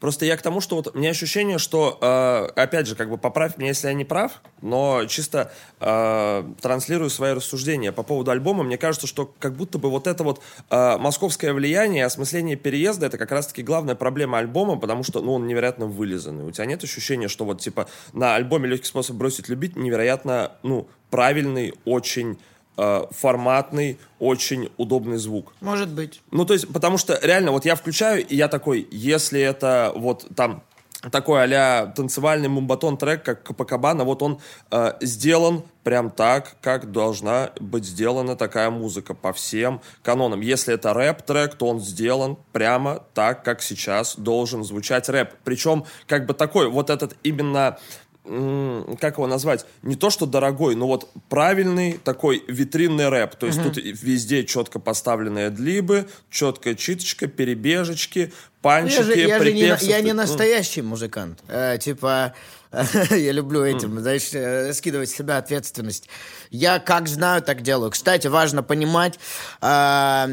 Просто 0.04 0.26
я 0.26 0.36
к 0.36 0.42
тому, 0.42 0.60
что 0.60 0.76
вот 0.76 0.94
у 0.94 0.98
меня 0.98 1.12
ощущение, 1.12 1.58
что, 1.58 1.98
э, 2.02 2.60
опять 2.60 2.88
же, 2.88 2.96
как 2.98 3.10
бы 3.10 3.18
поправь 3.18 3.56
меня, 3.56 3.70
если 3.70 3.88
я 3.88 3.94
не 3.94 4.04
прав, 4.04 4.42
но 4.62 5.06
чисто 5.06 5.54
э, 5.80 6.44
транслирую 6.60 7.10
свои 7.10 7.32
рассуждения 7.32 7.94
по 7.94 8.04
поводу 8.04 8.32
альбома. 8.32 8.64
Мне 8.66 8.78
кажется, 8.78 9.08
что 9.08 9.34
как 9.40 9.56
будто 9.56 9.78
бы 9.78 9.90
вот 9.90 10.08
это 10.08 10.26
вот 10.26 10.42
э, 10.70 10.98
московское 10.98 11.54
влияние, 11.54 12.04
осмысление 12.04 12.58
переезда, 12.58 13.06
это 13.06 13.18
как 13.18 13.32
раз-таки 13.32 13.64
главная 13.64 13.96
проблема 13.96 14.40
альбома, 14.40 14.76
потому 14.76 15.06
что, 15.06 15.22
ну, 15.22 15.36
он 15.36 15.48
невероятно 15.48 15.86
вылизанный. 15.86 16.44
У 16.44 16.52
тебя 16.52 16.66
нет 16.66 16.84
ощущения, 16.84 17.30
что 17.30 17.46
вот, 17.46 17.62
типа, 17.62 17.88
на 18.12 18.36
альбоме 18.36 18.68
«Легкий 18.68 18.88
способ 18.88 19.16
бросить 19.16 19.48
любить» 19.48 19.78
невероятно, 19.78 20.52
ну, 20.64 20.90
правильный, 21.12 21.76
очень 21.86 22.38
форматный, 22.76 24.00
очень 24.20 24.72
удобный 24.78 25.18
звук. 25.18 25.54
Может 25.62 25.90
быть. 25.90 26.22
Ну, 26.32 26.46
то 26.46 26.54
есть, 26.54 26.72
потому 26.72 26.98
что 26.98 27.20
реально, 27.22 27.52
вот 27.52 27.66
я 27.66 27.76
включаю, 27.76 28.26
и 28.26 28.36
я 28.36 28.48
такой, 28.48 28.88
если 28.92 29.40
это 29.40 29.92
вот 29.96 30.26
там 30.36 30.64
такой 31.12 31.44
а 31.44 31.88
танцевальный 31.88 32.50
мумбатон 32.50 32.98
трек, 32.98 33.24
как 33.24 33.44
Капакабана, 33.44 34.04
вот 34.04 34.22
он 34.22 34.40
э, 34.72 34.94
сделан 35.02 35.64
прям 35.84 36.10
так, 36.10 36.56
как 36.62 36.92
должна 36.92 37.52
быть 37.60 37.84
сделана 37.84 38.36
такая 38.36 38.70
музыка 38.70 39.14
по 39.14 39.34
всем 39.34 39.82
канонам. 40.02 40.40
Если 40.40 40.74
это 40.74 40.94
рэп-трек, 40.94 41.56
то 41.56 41.68
он 41.68 41.82
сделан 41.82 42.38
прямо 42.54 43.04
так, 43.14 43.44
как 43.44 43.62
сейчас 43.62 44.16
должен 44.16 44.64
звучать 44.64 45.10
рэп. 45.10 45.32
Причем, 45.44 45.86
как 46.08 46.26
бы 46.26 46.34
такой, 46.34 46.70
вот 46.70 46.90
этот 46.90 47.18
именно 47.24 47.78
м, 47.78 47.78
как 48.24 49.18
его 49.18 49.28
назвать, 49.28 49.66
не 49.82 49.96
то 49.96 50.10
что 50.10 50.26
дорогой, 50.26 50.76
но 50.76 50.88
вот 50.88 51.10
правильный 51.28 52.00
такой 52.04 52.44
витринный 52.48 53.10
рэп. 53.10 53.36
То 53.36 53.48
есть 53.48 53.62
тут 53.62 53.78
и 53.78 53.92
везде 53.92 54.46
четко 54.46 54.80
поставленные 54.80 55.50
длибы, 55.50 56.08
четкая 56.30 56.76
читочка, 56.76 57.28
перебежечки, 57.28 58.32
панчики, 58.62 59.00
Я 59.00 59.04
же, 59.04 59.20
я 59.20 59.40
же 59.40 59.54
не, 59.54 59.88
я 59.88 60.02
не 60.02 60.14
Ну, 60.14 60.22
настоящий 60.22 60.82
музыкант. 60.82 61.40
Э, 61.50 61.78
типа, 61.78 62.34
я 63.12 63.32
люблю 63.34 63.64
этим, 63.64 64.00
знаешь, 64.00 64.30
э, 64.34 64.74
скидывать 64.74 65.10
с 65.10 65.16
себя 65.16 65.38
ответственность. 65.38 66.08
Я 66.50 66.80
как 66.80 67.10
знаю, 67.10 67.42
так 67.42 67.62
делаю. 67.62 67.92
Кстати, 67.92 68.28
важно 68.28 68.64
понимать, 68.64 69.20
э, 69.62 70.28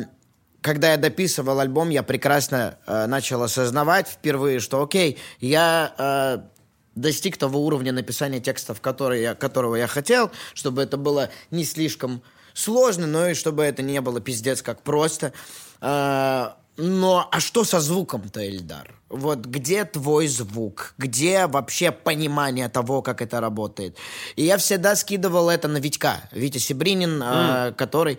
когда 0.61 0.93
я 0.93 0.97
дописывал 0.97 1.59
альбом, 1.59 1.89
я 1.91 2.03
прекрасно 2.03 2.79
э, 2.87 3.07
начал 3.07 3.43
осознавать 3.43 4.09
впервые, 4.09 4.61
что 4.61 4.83
окей, 4.83 5.19
я 5.41 5.93
э, 5.99 6.60
достиг 6.95 7.37
того 7.37 7.65
уровня 7.65 7.93
написания 7.93 8.41
текстов, 8.41 8.81
который 8.81 9.23
я, 9.23 9.35
которого 9.35 9.77
я 9.77 9.87
хотел, 9.87 10.31
чтобы 10.55 10.83
это 10.83 10.97
было 10.97 11.31
не 11.51 11.65
слишком 11.65 12.23
сложно, 12.55 13.07
но 13.07 13.29
и 13.29 13.35
чтобы 13.35 13.63
это 13.63 13.83
не 13.83 14.01
было 14.01 14.21
пиздец 14.21 14.63
как 14.63 14.83
просто. 14.83 15.33
А, 15.81 16.57
но 16.77 17.29
а 17.31 17.41
что 17.41 17.65
со 17.65 17.81
звуком-то, 17.81 18.47
Эльдар? 18.47 18.95
Вот 19.09 19.41
где 19.41 19.85
твой 19.85 20.29
звук? 20.29 20.95
Где 20.99 21.47
вообще 21.47 21.91
понимание 21.91 22.69
того, 22.69 23.03
как 23.03 23.23
это 23.23 23.41
работает? 23.41 23.97
И 24.37 24.45
я 24.45 24.57
всегда 24.57 24.97
скидывал 24.97 25.51
это 25.51 25.69
на 25.69 25.79
Витька. 25.79 26.23
Витя 26.33 26.59
Сибринин, 26.59 27.21
а, 27.23 27.73
который 27.73 28.19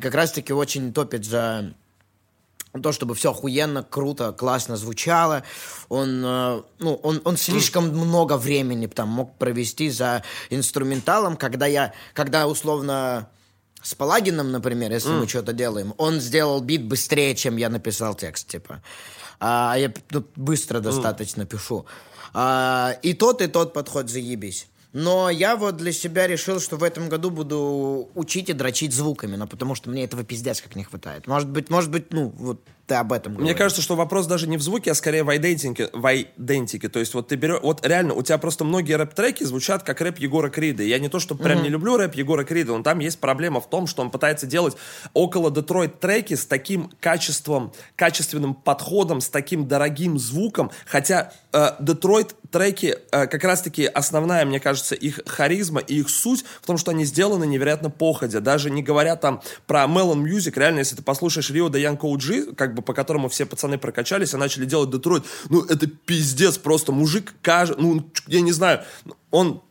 как 0.00 0.14
раз-таки 0.14 0.52
очень 0.52 0.92
топит 0.92 1.24
за 1.24 1.74
то, 2.80 2.92
чтобы 2.92 3.14
все 3.14 3.30
охуенно, 3.32 3.82
круто, 3.82 4.32
классно 4.32 4.76
звучало. 4.76 5.42
Он, 5.88 6.22
э, 6.24 6.62
ну, 6.78 6.94
он, 7.02 7.20
он 7.24 7.36
слишком 7.36 7.88
много 7.88 8.36
времени 8.38 8.86
там 8.86 9.08
мог 9.08 9.36
провести 9.36 9.90
за 9.90 10.22
инструменталом, 10.48 11.36
когда 11.36 11.66
я, 11.66 11.92
когда 12.14 12.46
условно 12.46 13.28
с 13.82 13.94
Палагином, 13.94 14.52
например, 14.52 14.92
если 14.92 15.10
мы 15.10 15.28
что-то 15.28 15.52
делаем, 15.52 15.92
он 15.98 16.20
сделал 16.20 16.60
бит 16.60 16.84
быстрее, 16.84 17.34
чем 17.34 17.56
я 17.56 17.68
написал 17.68 18.14
текст, 18.14 18.48
типа. 18.48 18.82
А 19.40 19.74
я 19.76 19.92
ну, 20.10 20.24
быстро 20.36 20.80
достаточно 20.80 21.44
пишу. 21.44 21.84
А, 22.32 22.96
и 23.02 23.12
тот, 23.12 23.42
и 23.42 23.48
тот 23.48 23.74
подход 23.74 24.08
заебись. 24.08 24.68
Но 24.92 25.30
я 25.30 25.56
вот 25.56 25.76
для 25.76 25.92
себя 25.92 26.26
решил, 26.26 26.60
что 26.60 26.76
в 26.76 26.82
этом 26.82 27.08
году 27.08 27.30
буду 27.30 28.10
учить 28.14 28.50
и 28.50 28.52
дрочить 28.52 28.92
звуками, 28.92 29.36
но 29.36 29.46
потому 29.46 29.74
что 29.74 29.88
мне 29.88 30.04
этого 30.04 30.22
пиздец 30.22 30.60
как 30.60 30.76
не 30.76 30.84
хватает. 30.84 31.26
Может 31.26 31.48
быть, 31.48 31.70
может 31.70 31.90
быть, 31.90 32.12
ну, 32.12 32.32
вот 32.36 32.60
ты 32.86 32.96
об 32.96 33.12
этом 33.12 33.32
Мне 33.32 33.40
говоришь. 33.40 33.58
кажется, 33.58 33.82
что 33.82 33.96
вопрос 33.96 34.26
даже 34.26 34.48
не 34.48 34.56
в 34.56 34.62
звуке, 34.62 34.90
а 34.90 34.94
скорее 34.94 35.22
в 35.22 35.30
айдентике. 35.30 35.88
В 35.92 36.04
айдентике. 36.04 36.88
То 36.88 36.98
есть 36.98 37.14
вот 37.14 37.28
ты 37.28 37.36
берешь... 37.36 37.60
Вот 37.62 37.86
реально, 37.86 38.14
у 38.14 38.22
тебя 38.22 38.38
просто 38.38 38.64
многие 38.64 38.94
рэп-треки 38.94 39.44
звучат 39.44 39.82
как 39.82 40.00
рэп 40.00 40.18
Егора 40.18 40.50
Крида. 40.50 40.82
Я 40.82 40.98
не 40.98 41.08
то, 41.08 41.20
что 41.20 41.34
прям 41.34 41.62
не 41.62 41.68
люблю 41.68 41.96
рэп 41.96 42.14
Егора 42.14 42.44
Крида, 42.44 42.76
но 42.76 42.82
там 42.82 42.98
есть 42.98 43.18
проблема 43.18 43.60
в 43.60 43.70
том, 43.70 43.86
что 43.86 44.02
он 44.02 44.10
пытается 44.10 44.46
делать 44.46 44.76
около 45.14 45.50
Детройт 45.50 46.00
треки 46.00 46.34
с 46.34 46.44
таким 46.44 46.90
качеством, 47.00 47.72
качественным 47.96 48.54
подходом, 48.54 49.20
с 49.20 49.28
таким 49.28 49.68
дорогим 49.68 50.18
звуком. 50.18 50.70
Хотя 50.84 51.32
э, 51.52 51.70
Детройт 51.80 52.34
треки, 52.52 52.98
э, 53.10 53.26
как 53.26 53.42
раз-таки 53.42 53.86
основная, 53.86 54.44
мне 54.44 54.60
кажется, 54.60 54.94
их 54.94 55.20
харизма 55.26 55.80
и 55.80 55.98
их 56.00 56.10
суть 56.10 56.44
в 56.60 56.66
том, 56.66 56.78
что 56.78 56.92
они 56.92 57.04
сделаны 57.04 57.46
невероятно 57.46 57.90
походя. 57.90 58.40
Даже 58.40 58.70
не 58.70 58.82
говоря 58.82 59.16
там 59.16 59.42
про 59.66 59.84
Melon 59.84 60.22
Music, 60.22 60.52
реально, 60.56 60.80
если 60.80 60.94
ты 60.94 61.02
послушаешь 61.02 61.50
Рио 61.50 61.68
де 61.68 61.80
Янко 61.80 62.08
как 62.56 62.74
бы 62.74 62.82
по 62.82 62.94
которому 62.94 63.28
все 63.28 63.46
пацаны 63.46 63.78
прокачались 63.78 64.34
и 64.34 64.36
начали 64.36 64.66
делать 64.66 64.90
Детройт, 64.90 65.24
ну, 65.48 65.64
это 65.64 65.86
пиздец 65.86 66.58
просто. 66.58 66.92
Мужик, 66.92 67.34
каж... 67.42 67.70
ну, 67.76 68.08
я 68.26 68.42
не 68.42 68.52
знаю, 68.52 68.82
он, 69.30 69.62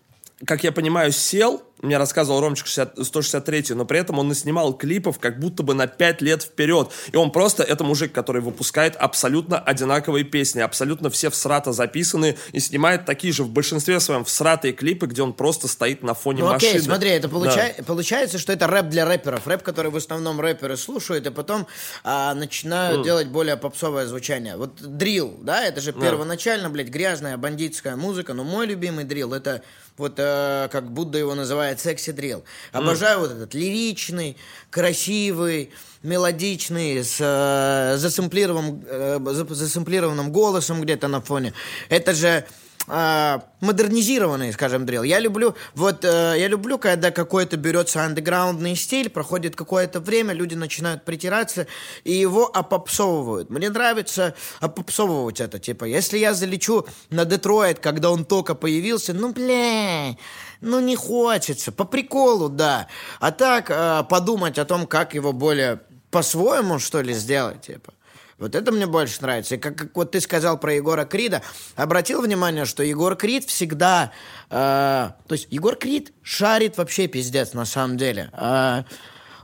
как 0.46 0.64
я 0.64 0.72
понимаю, 0.72 1.12
сел, 1.12 1.62
мне 1.82 1.98
рассказывал 1.98 2.42
Ромчик 2.42 2.68
60 2.68 3.06
163, 3.06 3.74
но 3.76 3.86
при 3.86 4.00
этом 4.00 4.20
он 4.20 4.28
наснимал 4.28 4.74
клипов 4.74 5.20
как 5.20 5.40
будто 5.40 5.64
бы 5.64 5.74
на 5.74 5.88
5 5.88 6.22
лет 6.22 6.44
вперед. 6.44 6.90
И 7.12 7.18
он 7.18 7.32
просто, 7.32 7.64
это 7.64 7.84
мужик, 7.84 8.12
который 8.14 8.42
выпускает 8.42 8.96
абсолютно 8.96 9.60
одинаковые 9.60 10.24
песни, 10.24 10.60
абсолютно 10.62 11.10
все 11.10 11.30
всрато 11.30 11.72
записаны 11.72 12.38
и 12.52 12.60
снимает 12.60 13.06
такие 13.06 13.34
же 13.34 13.44
в 13.44 13.50
большинстве 13.50 14.00
своем 14.00 14.24
всратые 14.24 14.74
клипы, 14.74 15.08
где 15.08 15.22
он 15.22 15.34
просто 15.34 15.68
стоит 15.68 16.04
на 16.04 16.14
фоне 16.14 16.44
Ну 16.44 16.50
машины. 16.50 16.70
окей, 16.72 16.82
смотри, 16.82 17.10
это 17.12 17.28
Да. 17.28 17.34
получай- 17.34 17.76
получается, 17.86 18.38
что 18.38 18.54
это 18.54 18.68
рэп 18.68 18.88
для 18.90 19.06
рэперов. 19.06 19.48
Рэп, 19.48 19.64
который 19.64 19.92
в 19.92 19.96
основном 19.96 20.40
рэперы 20.40 20.78
слушают, 20.78 21.26
и 21.28 21.32
потом 21.32 21.68
а, 22.04 22.34
начинают 22.34 23.04
делать 23.04 23.28
более 23.28 23.58
попсовое 23.58 24.06
звучание. 24.06 24.56
Вот 24.58 24.76
дрил, 24.82 25.38
да, 25.42 25.64
это 25.66 25.82
же 25.82 25.94
первоначально, 25.94 26.70
блядь, 26.70 26.90
грязная 26.90 27.38
бандитская 27.38 27.96
музыка, 27.96 28.34
но 28.34 28.44
мой 28.44 28.66
любимый 28.66 29.04
дрил, 29.06 29.34
это 29.34 29.62
вот 29.98 30.14
э, 30.18 30.68
как 30.72 30.92
Будда 30.92 31.18
его 31.20 31.36
называет 31.36 31.80
секси 31.80 32.12
дрил. 32.12 32.44
Обожаю 32.72 33.20
вот 33.20 33.32
этот 33.32 33.54
лиричный, 33.54 34.38
красивый, 34.70 35.72
мелодичный, 36.04 37.04
с 37.04 37.18
э, 37.20 37.98
засэмплированным, 37.98 38.84
э, 38.88 39.20
за- 39.26 39.54
засэмплированным 39.54 40.32
голосом 40.32 40.82
где-то 40.82 41.08
на 41.08 41.22
фоне. 41.22 41.54
Это 41.90 42.14
же 42.14 42.46
модернизированный, 42.88 44.52
скажем, 44.54 44.86
дрил. 44.86 45.04
Я 45.04 45.20
люблю, 45.20 45.56
вот, 45.76 46.04
э, 46.04 46.36
я 46.38 46.48
люблю, 46.48 46.78
когда 46.78 47.12
какой-то 47.12 47.58
берется 47.58 48.04
андеграундный 48.04 48.76
стиль, 48.76 49.10
проходит 49.10 49.56
какое-то 49.56 50.00
время, 50.00 50.34
люди 50.34 50.56
начинают 50.56 51.06
притираться 51.06 51.68
и 52.04 52.12
его 52.12 52.50
опопсовывают. 52.52 53.50
Мне 53.50 53.70
нравится 53.70 54.36
опопсовывать 54.60 55.40
это, 55.40 55.60
типа, 55.60 55.86
если 55.86 56.18
я 56.18 56.34
залечу 56.34 56.86
на 57.10 57.26
Детройт, 57.26 57.80
когда 57.80 58.12
он 58.12 58.26
только 58.26 58.56
появился, 58.56 59.14
ну, 59.14 59.32
бля, 59.32 60.18
ну, 60.60 60.80
не 60.80 60.96
хочется, 60.96 61.72
по 61.72 61.86
приколу, 61.86 62.50
да. 62.50 62.88
А 63.20 63.32
так, 63.32 63.70
э, 63.70 64.04
подумать 64.10 64.58
о 64.58 64.66
том, 64.66 64.88
как 64.88 65.14
его 65.14 65.34
более 65.34 65.82
по-своему, 66.10 66.80
что 66.80 67.02
ли, 67.02 67.14
сделать, 67.14 67.62
типа. 67.62 67.94
Вот 68.42 68.56
это 68.56 68.72
мне 68.72 68.88
больше 68.88 69.22
нравится. 69.22 69.56
И 69.56 69.58
как, 69.58 69.76
как 69.76 69.96
вот 69.96 70.12
ты 70.12 70.20
сказал 70.20 70.60
про 70.60 70.74
Егора 70.74 71.06
Крида, 71.06 71.44
обратил 71.76 72.22
внимание, 72.22 72.66
что 72.66 72.84
Егор 72.84 73.16
Крид 73.16 73.46
всегда... 73.46 74.12
э, 74.50 74.54
то 74.54 75.34
есть 75.34 75.48
Егор 75.52 75.76
Крид 75.76 76.12
шарит 76.24 76.78
вообще 76.78 77.08
пиздец 77.08 77.54
на 77.54 77.66
самом 77.66 77.98
деле. 77.98 78.32
Э, 78.34 78.84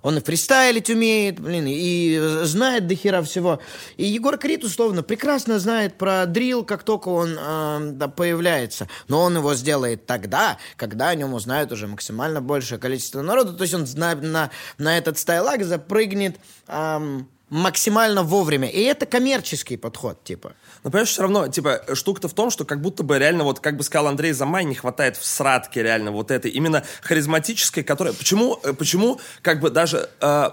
он 0.02 0.18
и 0.18 0.22
фристайлить 0.22 0.90
умеет, 0.90 1.40
блин, 1.40 1.66
и 1.68 2.18
знает 2.44 2.88
до 2.88 2.96
хера 2.96 3.22
всего. 3.22 3.60
И 3.98 4.06
Егор 4.06 4.38
Крид, 4.38 4.64
условно, 4.64 5.04
прекрасно 5.04 5.60
знает 5.60 5.98
про 5.98 6.26
дрил, 6.26 6.64
как 6.64 6.84
только 6.84 7.10
он 7.10 7.38
э, 7.38 7.92
да, 7.94 8.08
появляется. 8.08 8.88
Но 9.08 9.22
он 9.22 9.38
его 9.38 9.54
сделает 9.54 10.06
тогда, 10.06 10.58
когда 10.76 11.10
о 11.10 11.16
нем 11.16 11.34
узнает 11.34 11.72
уже 11.72 11.88
максимально 11.88 12.42
большее 12.42 12.80
количество 12.80 13.22
народу. 13.22 13.56
То 13.56 13.64
есть 13.64 13.74
он 13.74 13.86
на, 13.96 14.16
на, 14.16 14.50
на 14.78 14.98
этот 14.98 15.20
стайлак 15.20 15.64
запрыгнет 15.64 16.38
эм, 16.68 17.28
максимально 17.50 18.24
вовремя. 18.24 18.68
И 18.68 18.82
это 18.82 19.06
коммерческий 19.06 19.78
подход, 19.78 20.24
типа. 20.24 20.54
Но 20.84 20.92
понимаешь, 20.92 21.10
все 21.10 21.22
равно, 21.22 21.48
типа, 21.48 21.82
штука-то 21.94 22.28
в 22.28 22.34
том, 22.34 22.50
что 22.50 22.66
как 22.66 22.82
будто 22.82 23.04
бы 23.04 23.18
реально, 23.18 23.44
вот, 23.44 23.60
как 23.60 23.78
бы 23.78 23.84
сказал 23.84 24.08
Андрей 24.08 24.34
Замай, 24.34 24.66
не 24.66 24.76
хватает 24.76 25.18
в 25.18 25.26
сратке 25.26 25.84
реально 25.84 26.12
вот 26.12 26.32
этой, 26.32 26.52
именно 26.52 26.84
харизматической, 27.02 27.84
которая... 27.84 28.14
Почему, 28.14 28.60
э, 28.64 28.74
почему 28.74 29.20
как 29.42 29.60
бы 29.60 29.70
даже... 29.70 30.10
э, 30.22 30.50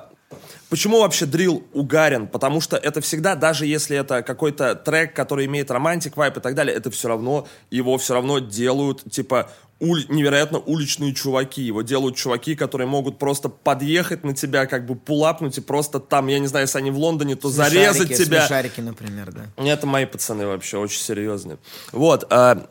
Почему 0.68 1.01
вообще 1.01 1.26
дрил 1.26 1.62
угарен? 1.72 2.26
Потому 2.26 2.61
что 2.61 2.76
это 2.76 3.01
всегда, 3.01 3.36
даже 3.36 3.66
если 3.66 3.97
это 3.97 4.22
какой-то 4.22 4.74
трек, 4.74 5.14
который 5.14 5.47
имеет 5.47 5.70
романтик, 5.70 6.16
вайп 6.16 6.38
и 6.38 6.40
так 6.40 6.57
далее, 6.57 6.74
это 6.74 6.90
все 6.90 7.07
равно, 7.07 7.47
его 7.70 7.97
все 7.99 8.14
равно 8.14 8.40
делают, 8.40 9.09
типа, 9.09 9.53
ули- 9.81 10.07
невероятно 10.09 10.59
уличные 10.59 11.14
чуваки. 11.14 11.62
Его 11.62 11.83
делают 11.83 12.16
чуваки, 12.16 12.55
которые 12.55 12.87
могут 12.87 13.18
просто 13.18 13.49
подъехать 13.49 14.25
на 14.25 14.35
тебя, 14.35 14.66
как 14.66 14.87
бы 14.87 14.95
пулапнуть 14.95 15.59
и 15.59 15.61
просто 15.61 16.01
там, 16.01 16.29
я 16.29 16.39
не 16.39 16.47
знаю, 16.47 16.64
если 16.64 16.79
они 16.79 16.91
в 16.91 16.99
Лондоне, 16.99 17.37
то 17.37 17.49
зарезать 17.51 18.09
Смешарики, 18.09 18.25
тебя. 18.25 18.41
Смешарики, 18.43 18.81
например, 18.81 19.33
да. 19.33 19.47
Это 19.64 19.87
мои 19.87 20.07
пацаны 20.07 20.47
вообще, 20.47 20.79
очень 20.79 21.01
серьезные. 21.01 21.59
Вот. 21.93 22.25
а, 22.31 22.66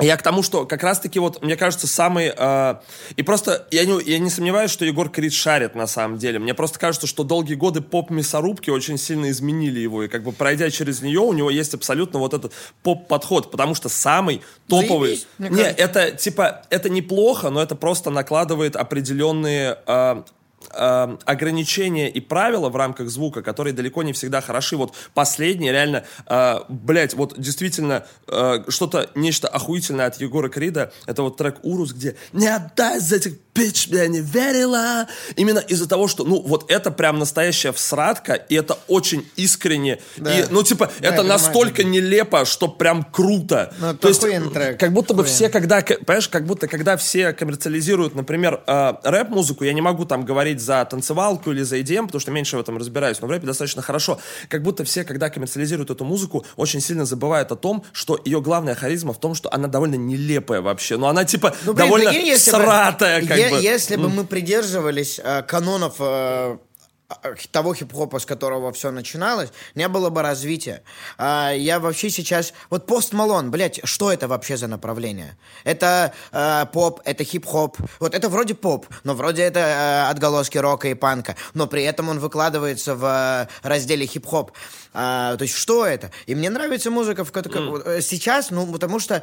я 0.00 0.16
к 0.16 0.22
тому, 0.22 0.42
что 0.42 0.66
как 0.66 0.82
раз-таки 0.82 1.18
вот, 1.18 1.42
мне 1.42 1.56
кажется, 1.56 1.86
самый... 1.86 2.32
а, 2.36 2.82
и 3.16 3.22
просто 3.22 3.66
я 3.70 3.84
не, 3.84 4.02
я 4.04 4.18
не 4.18 4.30
сомневаюсь, 4.30 4.70
что 4.70 4.84
Егор 4.84 5.08
Крид 5.08 5.32
шарит 5.32 5.74
на 5.74 5.86
самом 5.86 6.18
деле. 6.18 6.38
Мне 6.38 6.54
просто 6.54 6.78
кажется, 6.78 7.06
что 7.06 7.24
долгие 7.24 7.54
годы 7.54 7.80
поп-мясорубки 7.80 8.70
очень 8.70 8.98
сильно 8.98 9.30
изменили 9.30 9.80
его. 9.80 10.02
И 10.02 10.08
как 10.08 10.22
бы 10.22 10.32
пройдя 10.32 10.70
через 10.70 11.00
нее, 11.00 11.20
у 11.20 11.32
него 11.32 11.50
есть 11.50 11.72
абсолютно 11.74 12.18
вот 12.18 12.34
этот 12.34 12.52
поп-подход. 12.82 13.50
Потому 13.50 13.74
что 13.74 13.88
самый 13.88 14.42
топовый... 14.68 15.24
Заебись, 15.38 15.56
не, 15.56 15.62
это 15.62 16.10
типа, 16.10 16.62
это 16.68 16.88
неплохо, 16.90 17.50
но 17.50 17.62
это 17.62 17.74
просто 17.74 18.10
накладывает 18.10 18.76
определенные... 18.76 19.78
а, 19.86 20.24
а, 20.70 21.18
ограничения 21.24 22.10
и 22.10 22.20
правила 22.20 22.68
в 22.68 22.76
рамках 22.76 23.08
звука, 23.08 23.42
которые 23.42 23.72
далеко 23.72 24.02
не 24.02 24.12
всегда 24.12 24.40
хороши. 24.40 24.76
Вот 24.76 24.94
последние 25.14 25.72
реально, 25.72 26.04
э, 26.26 26.60
блять, 26.68 27.14
вот 27.14 27.34
действительно 27.38 28.06
э, 28.28 28.64
что-то, 28.68 29.10
нечто 29.14 29.48
охуительное 29.48 30.06
от 30.06 30.20
Егора 30.20 30.48
Крида, 30.48 30.92
это 31.06 31.22
вот 31.22 31.36
трек 31.36 31.58
«Урус», 31.62 31.92
где 31.92 32.16
«Не 32.32 32.48
отдай 32.48 32.98
за 33.00 33.16
этих 33.16 33.38
бич, 33.56 33.86
я 33.88 34.06
не 34.08 34.20
верила». 34.20 35.06
Именно 35.36 35.58
из-за 35.60 35.88
того, 35.88 36.08
что, 36.08 36.24
ну, 36.24 36.40
вот 36.42 36.70
это 36.70 36.90
прям 36.90 37.18
настоящая 37.18 37.72
всратка, 37.72 38.34
и 38.34 38.54
это 38.54 38.78
очень 38.88 39.26
искренне. 39.36 39.98
Да. 40.16 40.38
И, 40.38 40.44
ну, 40.50 40.62
типа, 40.62 40.90
Да, 41.00 41.08
это 41.08 41.16
понимаю, 41.22 41.40
настолько 41.40 41.82
да. 41.82 41.88
нелепо, 41.88 42.44
что 42.44 42.68
прям 42.68 43.04
круто. 43.04 43.72
Ну, 43.78 43.94
То 43.96 44.08
есть, 44.08 44.20
трек. 44.20 44.78
как 44.78 44.92
будто 44.92 45.14
бы 45.14 45.24
все, 45.24 45.48
когда, 45.48 45.80
понимаешь, 45.80 46.28
как 46.28 46.44
будто 46.46 46.68
когда 46.68 46.96
все 46.96 47.32
коммерциализируют, 47.32 48.14
например, 48.14 48.62
э, 48.66 48.92
рэп-музыку, 49.02 49.64
я 49.64 49.72
не 49.72 49.80
могу 49.80 50.04
там 50.04 50.24
говорить 50.24 50.60
за 50.60 50.84
танцевалку 50.84 51.50
или 51.52 51.62
за 51.62 51.76
EDM, 51.78 52.06
потому 52.06 52.20
что 52.20 52.30
меньше 52.30 52.56
в 52.56 52.60
этом 52.60 52.78
разбираюсь, 52.78 53.20
но 53.20 53.26
в 53.28 53.30
рэпе 53.30 53.46
достаточно 53.46 53.82
хорошо. 53.82 54.18
Как 54.48 54.62
будто 54.62 54.84
все, 54.84 55.04
когда 55.04 55.30
коммерциализируют 55.30 55.90
эту 55.90 56.04
музыку, 56.04 56.44
очень 56.56 56.80
сильно 56.80 57.04
забывают 57.04 57.52
о 57.52 57.56
том, 57.56 57.84
что 57.92 58.20
ее 58.24 58.40
главная 58.40 58.74
харизма 58.74 59.12
в 59.12 59.20
том, 59.20 59.34
что 59.34 59.52
она 59.52 59.68
довольно 59.68 59.94
нелепая 59.96 60.60
вообще. 60.60 60.96
Но 60.96 61.08
она 61.08 61.24
типа 61.24 61.54
Ну, 61.64 61.72
блин, 61.72 61.86
довольно 61.86 62.10
прикинь, 62.10 62.26
если 62.28 62.50
бы- 62.50 62.56
сратая, 62.58 63.20
как 63.26 63.36
е- 63.46 63.56
бы. 63.56 63.62
Если 63.62 63.96
бы 63.96 64.08
мы 64.08 64.24
придерживались 64.24 65.20
э, 65.22 65.42
канонов 65.42 65.96
э, 65.98 66.56
э, 67.22 67.34
того 67.52 67.74
хип-хопа, 67.74 68.18
с 68.18 68.26
которого 68.26 68.72
все 68.72 68.90
начиналось, 68.90 69.50
не 69.74 69.88
было 69.88 70.10
бы 70.10 70.22
развития. 70.22 70.82
А, 71.18 71.52
я 71.52 71.78
вообще 71.78 72.10
сейчас... 72.10 72.52
Вот 72.70 72.86
пост 72.86 73.12
Малон, 73.12 73.50
блядь, 73.50 73.80
что 73.84 74.10
это 74.12 74.26
вообще 74.28 74.56
за 74.56 74.66
направление? 74.66 75.36
Это 75.64 76.12
э, 76.32 76.66
поп, 76.72 77.00
это 77.04 77.22
хип-хоп. 77.24 77.76
Вот 78.00 78.14
это 78.14 78.28
вроде 78.28 78.54
поп, 78.54 78.86
но 79.04 79.14
вроде 79.14 79.42
это 79.42 79.60
э, 79.60 80.10
отголоски 80.10 80.58
рока 80.58 80.88
и 80.88 80.94
панка. 80.94 81.36
Но 81.54 81.66
при 81.66 81.84
этом 81.84 82.08
он 82.08 82.18
выкладывается 82.18 82.94
в 82.94 83.04
э, 83.04 83.68
разделе 83.68 84.06
хип-хоп. 84.06 84.50
А, 84.92 85.36
то 85.36 85.42
есть 85.42 85.54
что 85.56 85.86
это? 85.86 86.10
И 86.26 86.34
мне 86.34 86.50
нравится 86.50 86.90
музыка, 86.90 87.24
в 87.24 87.30
которой... 87.32 87.82
э, 87.98 88.00
Сейчас, 88.02 88.50
ну, 88.50 88.66
потому 88.72 88.98
что 88.98 89.22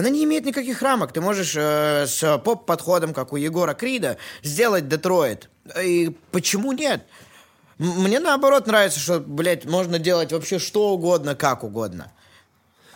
она 0.00 0.08
не 0.08 0.24
имеет 0.24 0.46
никаких 0.46 0.80
рамок. 0.80 1.12
Ты 1.12 1.20
можешь 1.20 1.54
э, 1.54 2.06
с 2.06 2.38
поп-подходом, 2.38 3.12
как 3.12 3.34
у 3.34 3.36
Егора 3.36 3.74
Крида, 3.74 4.16
сделать 4.42 4.88
Детройт. 4.88 5.50
И 5.82 6.16
почему 6.30 6.72
нет? 6.72 7.06
Мне 7.76 8.18
наоборот 8.18 8.66
нравится, 8.66 8.98
что, 8.98 9.20
блядь, 9.20 9.66
можно 9.66 9.98
делать 9.98 10.32
вообще 10.32 10.58
что 10.58 10.90
угодно, 10.90 11.34
как 11.34 11.64
угодно. 11.64 12.12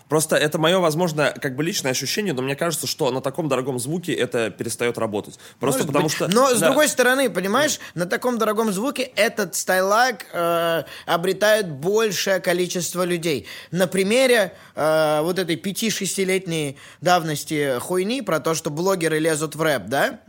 Просто 0.08 0.36
это 0.36 0.58
мое, 0.58 0.78
возможно, 0.78 1.32
как 1.40 1.56
бы 1.56 1.64
личное 1.64 1.92
ощущение, 1.92 2.34
но 2.34 2.42
мне 2.42 2.56
кажется, 2.56 2.86
что 2.86 3.10
на 3.10 3.20
таком 3.20 3.48
дорогом 3.48 3.78
звуке 3.78 4.12
это 4.12 4.50
перестает 4.50 4.98
работать. 4.98 5.38
Просто 5.58 5.80
Может 5.80 5.86
потому 5.86 6.04
быть. 6.06 6.14
что... 6.14 6.28
Но, 6.28 6.54
с 6.54 6.60
да. 6.60 6.66
другой 6.66 6.88
стороны, 6.88 7.30
понимаешь, 7.30 7.80
на 7.94 8.06
таком 8.06 8.38
дорогом 8.38 8.72
звуке 8.72 9.02
этот 9.02 9.54
стайлак 9.54 10.26
э, 10.32 10.84
обретает 11.06 11.70
большее 11.70 12.40
количество 12.40 13.04
людей. 13.04 13.46
На 13.70 13.86
примере 13.86 14.54
э, 14.74 15.20
вот 15.22 15.38
этой 15.38 15.56
5-6-летней 15.56 16.78
давности 17.00 17.78
хуйни 17.80 18.22
про 18.22 18.40
то, 18.40 18.54
что 18.54 18.70
блогеры 18.70 19.18
лезут 19.18 19.56
в 19.56 19.62
рэп, 19.62 19.86
да? 19.86 20.20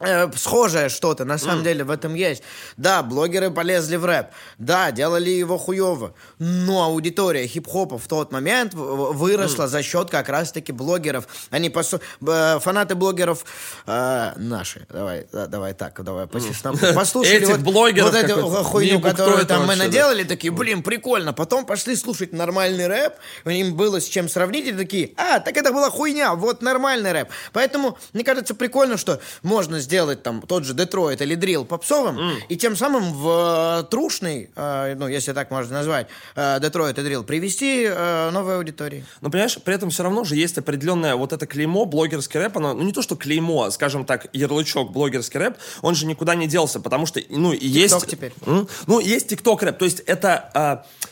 Э, 0.00 0.30
схожее 0.34 0.88
что-то, 0.88 1.26
на 1.26 1.36
самом 1.36 1.62
деле, 1.62 1.84
в 1.84 1.90
этом 1.90 2.14
есть. 2.14 2.42
Да, 2.78 3.02
блогеры 3.02 3.50
полезли 3.50 3.96
в 3.96 4.06
рэп. 4.06 4.28
Да, 4.56 4.90
делали 4.92 5.28
его 5.28 5.58
хуево. 5.58 6.14
Но 6.38 6.84
аудитория 6.84 7.46
хип-хопа 7.46 7.98
в 7.98 8.08
тот 8.08 8.32
момент 8.32 8.72
выросла 8.72 9.68
за 9.68 9.82
счет 9.82 10.08
как 10.08 10.30
раз-таки 10.30 10.72
блогеров. 10.72 11.28
Они 11.50 11.68
б- 11.68 12.60
фанаты 12.60 12.94
блогеров 12.94 13.44
э, 13.86 14.32
наши. 14.36 14.86
Давай, 14.88 15.26
да, 15.32 15.46
давай 15.46 15.74
так, 15.74 16.02
давай 16.02 16.26
по 16.26 16.40
честному. 16.40 16.78
Послушали 16.94 17.36
Этих 17.36 17.48
вот, 17.48 17.60
блогеров 17.60 18.10
вот 18.10 18.16
эту 18.24 18.48
хуйню, 18.64 19.00
которую 19.00 19.44
там 19.44 19.66
мы 19.66 19.76
да? 19.76 19.84
наделали, 19.84 20.24
такие, 20.24 20.50
блин, 20.50 20.82
прикольно. 20.82 21.34
Потом 21.34 21.66
пошли 21.66 21.94
слушать 21.94 22.32
нормальный 22.32 22.86
рэп, 22.86 23.16
им 23.44 23.74
было 23.76 24.00
с 24.00 24.08
чем 24.08 24.30
сравнить, 24.30 24.66
и 24.66 24.72
такие, 24.72 25.12
а, 25.18 25.40
так 25.40 25.58
это 25.58 25.72
была 25.72 25.90
хуйня, 25.90 26.34
вот 26.36 26.62
нормальный 26.62 27.12
рэп. 27.12 27.28
Поэтому, 27.52 27.98
мне 28.14 28.24
кажется, 28.24 28.54
прикольно, 28.54 28.96
что 28.96 29.20
можно 29.42 29.78
сделать 29.78 29.89
там 30.22 30.42
тот 30.42 30.64
же 30.64 30.74
Детройт 30.74 31.20
или 31.20 31.34
Дрил 31.34 31.64
попсовым, 31.64 32.18
и 32.48 32.56
тем 32.56 32.76
самым 32.76 33.12
в 33.12 33.80
э, 33.80 33.90
трушный, 33.90 34.50
э, 34.54 34.94
ну, 34.94 35.08
если 35.08 35.32
так 35.32 35.50
можно 35.50 35.74
назвать, 35.74 36.06
э, 36.36 36.58
Детройт 36.60 36.98
и 36.98 37.02
Дрил, 37.02 37.24
привести 37.24 37.84
э, 37.88 38.30
новой 38.30 38.56
аудитории. 38.56 39.04
Но 39.20 39.30
понимаешь, 39.30 39.58
при 39.64 39.74
этом 39.74 39.90
все 39.90 40.02
равно 40.02 40.24
же 40.24 40.36
есть 40.36 40.58
определенное 40.58 41.14
вот 41.16 41.32
это 41.32 41.46
клеймо, 41.46 41.84
блогерский 41.84 42.40
рэп, 42.40 42.56
оно, 42.58 42.74
ну 42.74 42.82
не 42.82 42.92
то, 42.92 43.02
что 43.02 43.16
клеймо, 43.16 43.64
а, 43.64 43.70
скажем 43.70 44.04
так, 44.04 44.28
ярлычок 44.32 44.92
блогерский 44.92 45.40
рэп, 45.40 45.56
он 45.82 45.94
же 45.94 46.06
никуда 46.06 46.34
не 46.34 46.46
делся, 46.46 46.80
потому 46.80 47.06
что, 47.06 47.20
ну, 47.28 47.52
и 47.52 47.66
есть... 47.66 48.06
теперь. 48.06 48.32
М? 48.46 48.68
Ну, 48.86 49.00
есть 49.00 49.28
тикток 49.28 49.62
рэп, 49.62 49.78
то 49.78 49.84
есть 49.84 50.00
это... 50.00 50.84
э, 50.84 51.09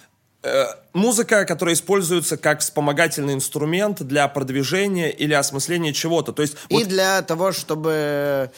музыка, 0.92 1.44
которая 1.44 1.74
используется 1.74 2.36
как 2.36 2.60
вспомогательный 2.60 3.34
инструмент 3.34 4.02
для 4.02 4.26
продвижения 4.28 5.10
или 5.10 5.34
осмысления 5.34 5.92
чего-то. 5.92 6.32
То 6.32 6.42
есть 6.42 6.56
И 6.68 6.74
вот 6.74 6.88
для 6.88 7.22
того, 7.22 7.52
чтобы 7.52 8.50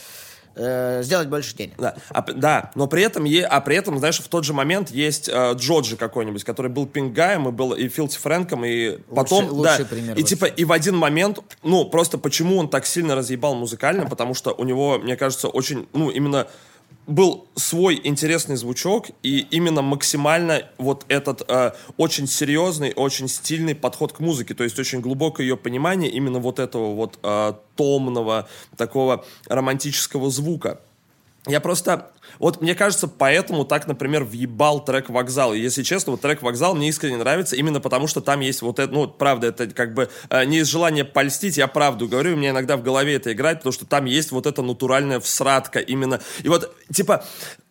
э, 0.57 1.03
сделать 1.03 1.29
больше 1.29 1.55
денег. 1.57 1.75
Да, 1.79 1.95
а 2.11 2.23
да, 2.23 2.71
но 2.75 2.87
при 2.87 3.03
этом, 3.03 3.25
е- 3.25 3.45
а 3.45 3.61
при 3.61 3.77
этом, 3.77 3.99
знаешь, 3.99 4.19
в 4.21 4.29
тот 4.29 4.45
же 4.45 4.53
момент 4.53 4.91
есть 4.91 5.29
э, 5.29 5.53
Джоджи 5.55 5.97
какой-нибудь, 5.97 6.45
который 6.45 6.71
был 6.71 6.87
Пингаем 6.87 7.49
и 7.49 7.53
был 7.53 7.73
и 7.73 7.89
Филти 7.89 8.19
Фрэнком, 8.19 8.65
и 8.65 8.99
потом, 9.15 9.49
лучший 9.51 9.85
да, 9.85 9.85
пример 9.85 10.17
и 10.17 10.21
вообще. 10.21 10.25
типа, 10.25 10.45
и 10.47 10.65
в 10.65 10.73
один 10.73 10.97
момент, 10.97 11.39
ну, 11.63 11.85
просто 11.85 12.19
почему 12.19 12.59
он 12.59 12.69
так 12.69 12.87
сильно 12.87 13.15
разъебал 13.15 13.55
музыкально, 13.55 14.07
потому 14.07 14.35
что 14.35 14.53
у 14.53 14.65
него, 14.65 14.99
мне 14.99 15.17
кажется, 15.17 15.49
очень, 15.49 15.89
ну, 15.93 16.11
именно 16.11 16.47
был 17.11 17.49
свой 17.57 18.01
интересный 18.05 18.57
звучок 18.57 19.07
и 19.23 19.41
именно 19.51 19.83
максимально 19.83 20.63
вот 20.79 21.05
этот 21.09 21.43
э, 21.49 21.73
очень 21.97 22.27
серьезный, 22.27 22.93
очень 22.95 23.29
стильный 23.29 23.75
подход 23.75 24.13
к 24.13 24.21
музыке, 24.21 24.55
то 24.55 24.63
есть 24.63 24.79
очень 24.79 25.01
глубокое 25.01 25.45
ее 25.45 25.57
понимание 25.57 26.11
именно 26.11 26.39
вот 26.39 26.61
этого 26.61 26.95
вот 26.95 27.19
э, 27.23 27.55
томного 27.75 28.49
такого 28.77 29.25
романтического 29.49 30.31
звука. 30.31 30.81
Я 31.47 31.61
просто... 31.61 32.11
Вот 32.39 32.61
мне 32.61 32.75
кажется, 32.75 33.09
поэтому 33.09 33.65
так, 33.65 33.87
например, 33.87 34.25
въебал 34.25 34.85
трек 34.85 35.09
«Вокзал». 35.09 35.55
И, 35.55 35.59
если 35.59 35.83
честно, 35.83 36.13
вот 36.13 36.21
трек 36.21 36.43
«Вокзал» 36.43 36.75
мне 36.75 36.89
искренне 36.89 37.17
нравится 37.17 37.57
именно 37.57 37.81
потому, 37.81 38.07
что 38.07 38.21
там 38.21 38.41
есть 38.41 38.63
вот 38.63 38.79
это... 38.79 38.93
Ну, 38.93 39.09
правда, 39.09 39.49
это 39.49 39.69
как 39.69 39.95
бы 39.95 40.11
э, 40.29 40.45
не 40.45 40.59
из 40.59 40.69
желания 40.69 41.05
польстить, 41.05 41.57
я 41.57 41.67
правду 41.67 42.09
говорю, 42.09 42.35
у 42.35 42.37
меня 42.37 42.51
иногда 42.51 42.77
в 42.77 42.83
голове 42.83 43.17
это 43.17 43.33
играет, 43.33 43.59
потому 43.59 43.73
что 43.73 43.87
там 43.87 44.05
есть 44.05 44.33
вот 44.33 44.47
эта 44.47 44.63
натуральная 44.63 45.19
всратка 45.19 45.79
именно. 45.79 46.21
И 46.43 46.49
вот, 46.49 46.75
типа... 46.93 47.25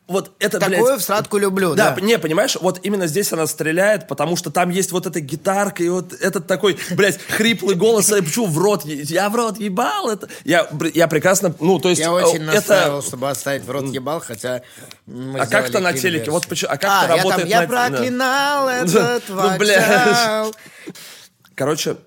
Вот 0.10 0.32
это, 0.39 0.60
Такую 0.60 0.86
блядь, 0.86 1.01
всратку 1.01 1.38
люблю, 1.38 1.76
да, 1.76 1.91
да. 1.91 2.01
не, 2.01 2.18
понимаешь, 2.18 2.57
вот 2.60 2.80
именно 2.82 3.05
здесь 3.05 3.32
она 3.32 3.45
стреляет, 3.45 4.07
потому 4.07 4.36
что 4.36 4.49
там 4.49 4.72
есть 4.72 4.91
вот 4.91 5.05
эта 5.05 5.20
гитарка, 5.22 5.84
и 5.84 5.89
вот 5.89 6.14
этот 6.14 6.47
такой, 6.47 6.80
блядь, 6.89 7.20
хриплый 7.22 7.76
голос, 7.76 8.10
я 8.10 8.24
почему 8.24 8.47
в 8.47 8.57
рот, 8.57 8.86
я 8.86 9.30
в 9.30 9.36
рот 9.36 9.60
ебал 9.60 10.10
это. 10.10 10.28
Я, 10.43 10.68
я 10.95 11.07
прекрасно, 11.07 11.53
ну, 11.60 11.78
то 11.78 11.89
есть... 11.89 12.01
Я 12.01 12.07
э, 12.07 12.10
очень 12.10 12.41
это... 12.43 12.55
настаивал, 12.55 13.03
чтобы 13.03 13.30
оставить 13.30 13.64
в 13.64 13.70
рот 13.70 13.86
ебал, 13.86 14.20
хотя 14.20 14.64
А 15.07 15.45
как 15.45 15.68
сделали 15.68 15.72
то 15.72 15.80
на 15.80 15.93
телеке? 15.93 16.32
Вот 16.32 16.47
почему- 16.47 16.72
а 16.72 16.78
как 16.78 16.89
а, 16.91 17.05
это 17.05 17.14
я 17.14 17.18
работает 17.18 17.41
Там, 17.41 17.49
я 17.49 17.62
на- 17.62 17.68
проклинал 17.68 18.70
этот 18.70 19.24
Ну, 19.30 19.36
вокзал. 19.36 20.55
Короче, 21.53 21.97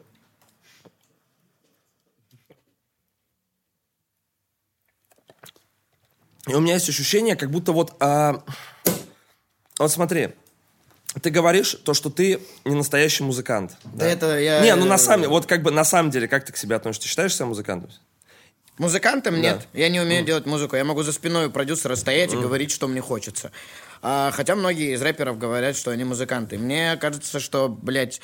и 6.49 6.55
у 6.55 6.61
меня 6.61 6.75
есть 6.75 6.89
ощущение, 6.89 7.37
как 7.37 7.51
будто 7.51 7.73
вот... 7.73 7.95
а, 8.01 8.43
Вот 9.79 9.91
смотри, 9.93 10.31
ты 11.21 11.31
говоришь 11.31 11.77
то, 11.85 11.95
что 11.95 12.11
ты 12.11 12.41
не 12.65 12.75
настоящий 12.75 13.23
музыкант. 13.23 13.73
Да 13.85 14.07
это 14.07 14.39
я... 14.39 14.61
Не, 14.61 14.75
ну 14.77 14.87
на 14.87 14.99
самом 14.99 15.29
вот 15.29 15.47
как 15.47 15.63
бы 15.63 15.71
на 15.71 15.85
самом 15.85 16.11
деле, 16.11 16.27
как 16.29 16.45
ты 16.45 16.53
к 16.53 16.57
себе 16.57 16.77
относишься? 16.77 17.03
Ты 17.03 17.09
считаешь 17.09 17.35
себя 17.35 17.47
музыкантом? 17.47 17.91
Музыкантом 18.79 19.41
нет. 19.41 19.69
Я 19.75 19.89
не 19.91 20.01
умею 20.01 20.25
делать 20.25 20.47
музыку. 20.47 20.77
Я 20.77 20.85
могу 20.85 21.03
за 21.03 21.13
спиной 21.13 21.47
у 21.47 21.51
продюсера 21.51 21.95
стоять 21.95 22.33
и 22.33 22.37
говорить, 22.37 22.71
что 22.71 22.89
мне 22.89 23.01
хочется. 23.03 23.53
А, 24.01 24.31
хотя 24.33 24.57
многие 24.57 24.95
из 24.95 25.03
рэперов 25.03 25.39
говорят, 25.39 25.77
что 25.77 25.91
они 25.91 26.05
музыканты. 26.05 26.59
Мне 26.59 26.97
кажется, 26.97 27.39
что, 27.39 27.69
блядь, 27.69 28.21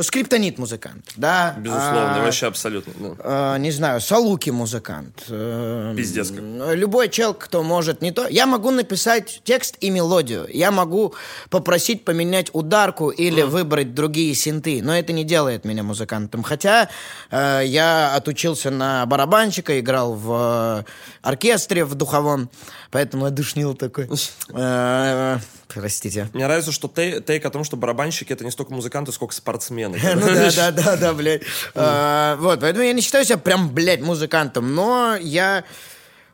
скриптонит 0.00 0.58
музыкант, 0.58 1.04
да? 1.16 1.54
Безусловно, 1.58 2.16
А, 2.16 2.22
вообще 2.24 2.46
абсолютно. 2.46 2.92
да. 2.98 3.56
э, 3.56 3.58
не 3.58 3.70
знаю, 3.70 4.00
Салуки 4.00 4.50
музыкант. 4.50 5.24
Э, 5.28 5.94
Пиздец 5.96 6.30
как. 6.30 6.40
Любой 6.74 7.08
чел, 7.08 7.34
кто 7.34 7.62
может 7.62 8.02
не 8.02 8.10
то. 8.12 8.26
Я 8.28 8.46
могу 8.46 8.70
написать 8.70 9.40
текст 9.44 9.76
и 9.80 9.90
мелодию. 9.90 10.46
Я 10.52 10.70
могу 10.70 11.14
попросить 11.50 12.04
поменять 12.04 12.50
ударку 12.52 13.10
или 13.10 13.42
выбрать 13.42 13.94
другие 13.94 14.34
синты. 14.34 14.80
Но 14.82 14.96
это 14.96 15.12
не 15.12 15.24
делает 15.24 15.64
меня 15.64 15.82
музыкантом. 15.82 16.42
Хотя 16.42 16.88
э, 17.30 17.62
я 17.66 18.14
отучился 18.14 18.70
на 18.70 19.04
барабанщика, 19.06 19.78
играл 19.78 20.14
в 20.14 20.84
э, 20.86 20.90
оркестре 21.22 21.84
в 21.84 21.94
духовом. 21.94 22.50
Поэтому 22.90 23.26
я 23.26 23.30
душнил 23.30 23.74
такой. 23.74 24.08
Простите. 25.74 26.28
Мне 26.32 26.44
нравится, 26.44 26.72
что 26.72 26.88
тей- 26.88 27.20
тейк 27.20 27.44
о 27.44 27.50
том, 27.50 27.64
что 27.64 27.76
барабанщики 27.76 28.32
это 28.32 28.44
не 28.44 28.50
столько 28.50 28.72
музыканты, 28.72 29.12
сколько 29.12 29.34
спортсмены. 29.34 29.98
Ну 30.14 30.26
да, 30.26 30.50
да, 30.50 30.70
да, 30.70 30.96
да, 30.96 31.12
блядь. 31.12 31.42
А, 31.74 32.36
Вот, 32.36 32.60
поэтому 32.60 32.84
я 32.84 32.92
не 32.92 33.00
считаю 33.02 33.24
себя 33.24 33.38
прям, 33.38 33.70
блядь, 33.70 34.00
музыкантом, 34.00 34.74
но 34.74 35.16
я... 35.20 35.64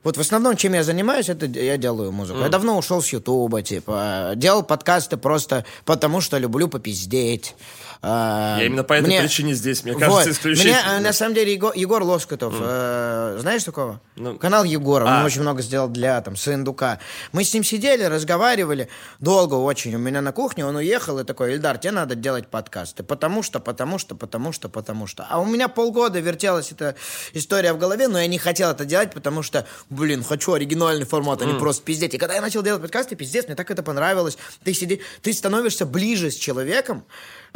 Вот 0.02 0.16
в 0.16 0.20
основном, 0.20 0.56
чем 0.56 0.74
я 0.74 0.84
занимаюсь, 0.84 1.28
это 1.28 1.46
я 1.46 1.76
делаю 1.76 2.12
музыку. 2.12 2.38
Я 2.38 2.48
давно 2.48 2.78
ушел 2.78 3.02
с 3.02 3.08
Ютуба, 3.08 3.62
типа, 3.62 4.34
делал 4.36 4.62
подкасты 4.62 5.16
просто 5.16 5.64
потому, 5.84 6.20
что 6.20 6.38
люблю 6.38 6.68
попиздеть. 6.68 7.56
А, 8.02 8.56
Я 8.58 8.66
именно 8.66 8.84
по 8.84 8.92
этой 8.94 9.06
мне- 9.06 9.20
причине 9.20 9.54
здесь, 9.54 9.84
мне 9.84 9.94
кажется, 9.94 10.10
Вот. 10.20 10.26
исключительно. 10.28 10.72
Мне, 10.74 10.98
э, 10.98 11.00
на 11.00 11.12
самом 11.12 11.34
деле, 11.34 11.52
Егор, 11.52 11.72
Егор 11.74 12.02
Лоскутов, 12.02 12.54
э, 12.58 13.38
знаешь 13.40 13.64
такого? 13.64 14.00
Ну. 14.16 14.36
Канал 14.38 14.64
Егора, 14.64 15.06
А. 15.08 15.20
он 15.20 15.24
очень 15.26 15.40
много 15.42 15.62
сделал 15.62 15.88
для 15.88 16.20
там 16.20 16.36
Сындука. 16.36 16.98
Мы 17.32 17.44
с 17.44 17.52
ним 17.54 17.64
сидели, 17.64 18.04
разговаривали, 18.04 18.88
долго 19.20 19.54
очень. 19.54 19.94
У 19.94 19.98
меня 19.98 20.20
на 20.20 20.32
кухне 20.32 20.64
он 20.66 20.76
уехал 20.76 21.18
и 21.18 21.24
такой, 21.24 21.54
Ильдар, 21.54 21.78
тебе 21.78 21.92
надо 21.92 22.14
делать 22.14 22.48
подкасты. 22.48 23.02
Потому 23.02 23.42
что, 23.42 23.60
потому 23.60 23.98
что, 23.98 24.14
потому 24.14 24.52
что, 24.52 24.68
потому 24.68 25.06
что. 25.06 25.26
А 25.28 25.38
у 25.40 25.44
меня 25.46 25.68
полгода 25.68 26.20
вертелась 26.20 26.72
эта 26.72 26.94
история 27.32 27.72
в 27.72 27.78
голове, 27.78 28.08
но 28.08 28.18
я 28.20 28.26
не 28.26 28.38
хотел 28.38 28.70
это 28.70 28.84
делать, 28.84 29.12
потому 29.12 29.42
что, 29.42 29.66
блин, 29.90 30.22
хочу 30.22 30.52
оригинальный 30.52 31.06
формат, 31.06 31.42
а 31.42 31.44
не 31.44 31.58
просто 31.58 31.84
пиздеть. 31.84 32.14
И 32.14 32.18
когда 32.18 32.34
я 32.34 32.40
начал 32.40 32.62
делать 32.62 32.82
подкасты, 32.82 33.16
пиздец, 33.16 33.46
мне 33.46 33.54
так 33.54 33.70
это 33.70 33.82
понравилось. 33.82 34.36
Ты 34.64 34.74
сиди, 34.74 35.00
ты 35.22 35.32
становишься 35.32 35.86
ближе 35.86 36.30
с 36.30 36.34
человеком, 36.36 37.04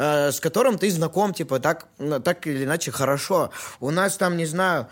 э, 0.01 0.33
с 0.33 0.41
которым 0.41 0.79
ты 0.79 0.91
знаком, 0.91 1.35
типа, 1.35 1.61
так, 1.61 1.87
ну, 1.99 2.21
так 2.21 2.47
или 2.47 2.65
иначе 2.65 2.91
хорошо. 2.91 3.51
У 3.81 3.91
нас 3.91 4.17
там, 4.17 4.37
не 4.39 4.47
знаю, 4.47 4.89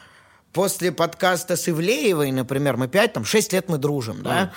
после 0.53 0.93
подкаста 0.93 1.57
с 1.57 1.69
Ивлеевой, 1.69 2.31
например, 2.31 2.77
мы 2.77 2.89
пять, 2.89 3.15
там, 3.15 3.25
шесть 3.25 3.53
лет 3.55 3.69
мы 3.69 3.79
дружим, 3.79 4.23
да? 4.23 4.53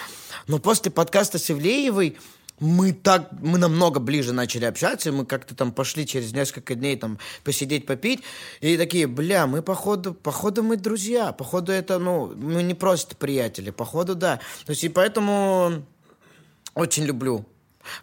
Но 0.47 0.59
после 0.59 0.91
подкаста 0.91 1.39
с 1.39 1.49
Ивлеевой 1.49 2.17
мы 2.59 2.91
так, 2.91 3.29
мы 3.41 3.57
намного 3.57 3.99
ближе 3.99 4.33
начали 4.33 4.65
общаться, 4.65 5.11
мы 5.11 5.25
как-то 5.25 5.55
там 5.55 5.71
пошли 5.71 6.05
через 6.05 6.33
несколько 6.33 6.75
дней 6.75 6.97
там 6.97 7.17
посидеть, 7.43 7.85
попить, 7.85 8.21
и 8.59 8.77
такие, 8.77 9.07
бля, 9.07 9.47
мы 9.47 9.61
походу, 9.61 10.13
походу 10.13 10.63
мы 10.63 10.75
друзья, 10.75 11.31
походу 11.31 11.71
это, 11.71 11.97
ну, 11.97 12.33
мы 12.35 12.61
не 12.61 12.75
просто 12.75 13.15
приятели, 13.15 13.71
походу 13.71 14.15
да. 14.15 14.41
То 14.65 14.71
есть 14.71 14.83
и 14.83 14.89
поэтому 14.89 15.85
очень 16.75 17.05
люблю. 17.05 17.45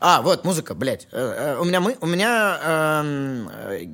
А, 0.01 0.22
вот, 0.22 0.45
музыка, 0.45 0.74
блядь. 0.74 1.09
Э, 1.12 1.55
э, 1.57 1.59
У 1.59 1.64
меня 1.64 1.81
мы, 1.81 1.97
у 2.01 2.07
меня, 2.07 2.59
эм, 2.62 3.49
э, 3.49 3.87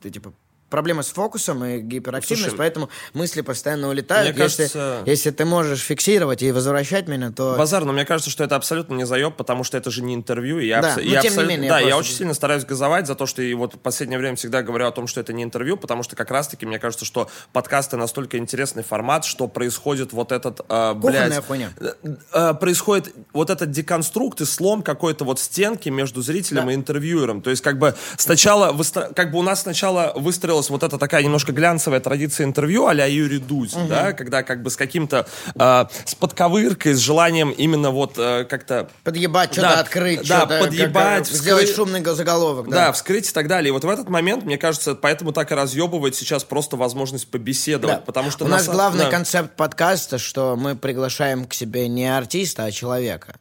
ты, 0.00 0.10
типа, 0.10 0.32
проблема 0.72 1.02
с 1.04 1.10
фокусом 1.10 1.64
и 1.64 1.78
гиперактивность, 1.80 2.44
Слушай, 2.48 2.56
поэтому 2.58 2.88
мысли 3.12 3.42
постоянно 3.42 3.88
улетают. 3.90 4.34
мне 4.34 4.42
если, 4.44 4.62
кажется- 4.62 5.02
если 5.06 5.30
ты 5.30 5.44
можешь 5.44 5.80
фиксировать 5.80 6.42
и 6.42 6.50
возвращать 6.50 7.06
меня, 7.08 7.30
то... 7.30 7.54
Базар, 7.56 7.84
но 7.84 7.92
мне 7.92 8.04
кажется, 8.04 8.30
что 8.30 8.42
это 8.42 8.56
абсолютно 8.56 8.94
не 8.94 9.04
заеб, 9.06 9.36
потому 9.36 9.62
что 9.62 9.76
это 9.78 9.90
же 9.90 10.02
не 10.02 10.14
интервью. 10.14 10.58
И 10.58 10.66
я 10.66 10.80
Да, 10.80 10.88
абсо- 10.94 11.02
но 11.02 11.02
я 11.02 11.20
тем 11.20 11.22
не 11.22 11.28
абсолютно- 11.28 11.50
менее, 11.52 11.70
да, 11.70 11.78
я 11.78 11.86
я 11.88 11.94
просто- 11.94 12.08
очень 12.10 12.18
сильно 12.18 12.34
стараюсь 12.34 12.64
газовать 12.64 13.06
за 13.06 13.14
то, 13.14 13.26
что 13.26 13.42
и 13.42 13.52
вот 13.54 13.74
в 13.74 13.78
последнее 13.78 14.18
время 14.18 14.36
всегда 14.36 14.62
говорю 14.62 14.86
о 14.86 14.90
том, 14.90 15.06
что 15.06 15.20
это 15.20 15.32
не 15.34 15.42
интервью, 15.44 15.76
потому 15.76 16.02
что 16.02 16.16
как 16.16 16.30
раз-таки 16.30 16.64
мне 16.66 16.78
кажется, 16.78 17.04
что 17.04 17.28
подкасты 17.52 17.96
настолько 17.98 18.38
интересный 18.38 18.82
формат, 18.82 19.24
что 19.26 19.46
происходит 19.48 20.12
вот 20.14 20.32
этот, 20.32 20.60
э, 20.68 20.94
Кухонная 20.94 21.28
блядь, 21.28 21.46
хуйня. 21.46 21.70
э, 21.78 21.92
э, 22.32 22.54
происходит 22.54 23.14
вот 23.34 23.50
этот 23.50 23.70
деконструкт 23.70 24.40
и 24.40 24.46
слом 24.46 24.82
какой-то 24.82 25.24
вот 25.24 25.38
стенки 25.38 25.90
между 25.90 26.22
зрителем 26.22 26.70
и 26.70 26.74
интервьюером. 26.74 27.42
То 27.42 27.50
есть 27.50 27.62
как 27.62 27.78
бы 27.78 27.94
сначала, 28.16 28.72
выстро- 28.72 29.10
как 29.14 29.30
бы 29.32 29.38
у 29.38 29.42
нас 29.42 29.62
сначала 29.62 30.12
выстроилась 30.16 30.61
вот 30.70 30.82
эта 30.82 30.98
такая 30.98 31.22
немножко 31.22 31.52
глянцевая 31.52 32.00
традиция 32.00 32.44
интервью 32.44 32.86
а-ля 32.86 33.06
Юрий 33.06 33.38
Дудь, 33.38 33.74
да, 33.88 34.12
когда 34.12 34.42
как 34.42 34.62
бы 34.62 34.70
с 34.70 34.76
каким-то, 34.76 35.26
э, 35.54 35.84
с 36.04 36.14
подковыркой, 36.14 36.94
с 36.94 36.98
желанием 36.98 37.50
именно 37.50 37.90
вот 37.90 38.14
э, 38.18 38.44
как-то 38.44 38.88
Подъебать, 39.04 39.52
что-то 39.52 39.80
открыть, 39.80 40.26
да, 40.28 40.40
что-то... 40.40 40.60
подъебать, 40.64 41.28
как- 41.28 41.36
сделать 41.36 41.74
шумный 41.74 42.04
заголовок, 42.04 42.68
Да, 42.68 42.86
да. 42.86 42.92
вскрыть 42.92 43.28
и 43.28 43.32
так 43.32 43.48
далее. 43.48 43.68
И 43.68 43.72
вот 43.72 43.84
в 43.84 43.88
этот 43.88 44.08
момент, 44.08 44.44
мне 44.44 44.58
кажется, 44.58 44.94
поэтому 44.94 45.32
так 45.32 45.50
и 45.52 45.54
разъебывает 45.54 46.14
сейчас 46.14 46.44
просто 46.44 46.76
возможность 46.76 47.28
побеседовать. 47.30 47.96
Да. 47.96 48.02
Потому 48.02 48.30
что 48.30 48.44
У 48.44 48.48
на 48.48 48.56
нас 48.56 48.64
сам- 48.66 48.74
главный 48.74 49.04
да. 49.04 49.10
концепт 49.10 49.56
подкаста, 49.56 50.18
что 50.18 50.56
мы 50.56 50.76
приглашаем 50.76 51.44
к 51.46 51.54
себе 51.54 51.88
не 51.88 52.06
артиста, 52.14 52.64
а 52.64 52.70
человека. 52.70 53.36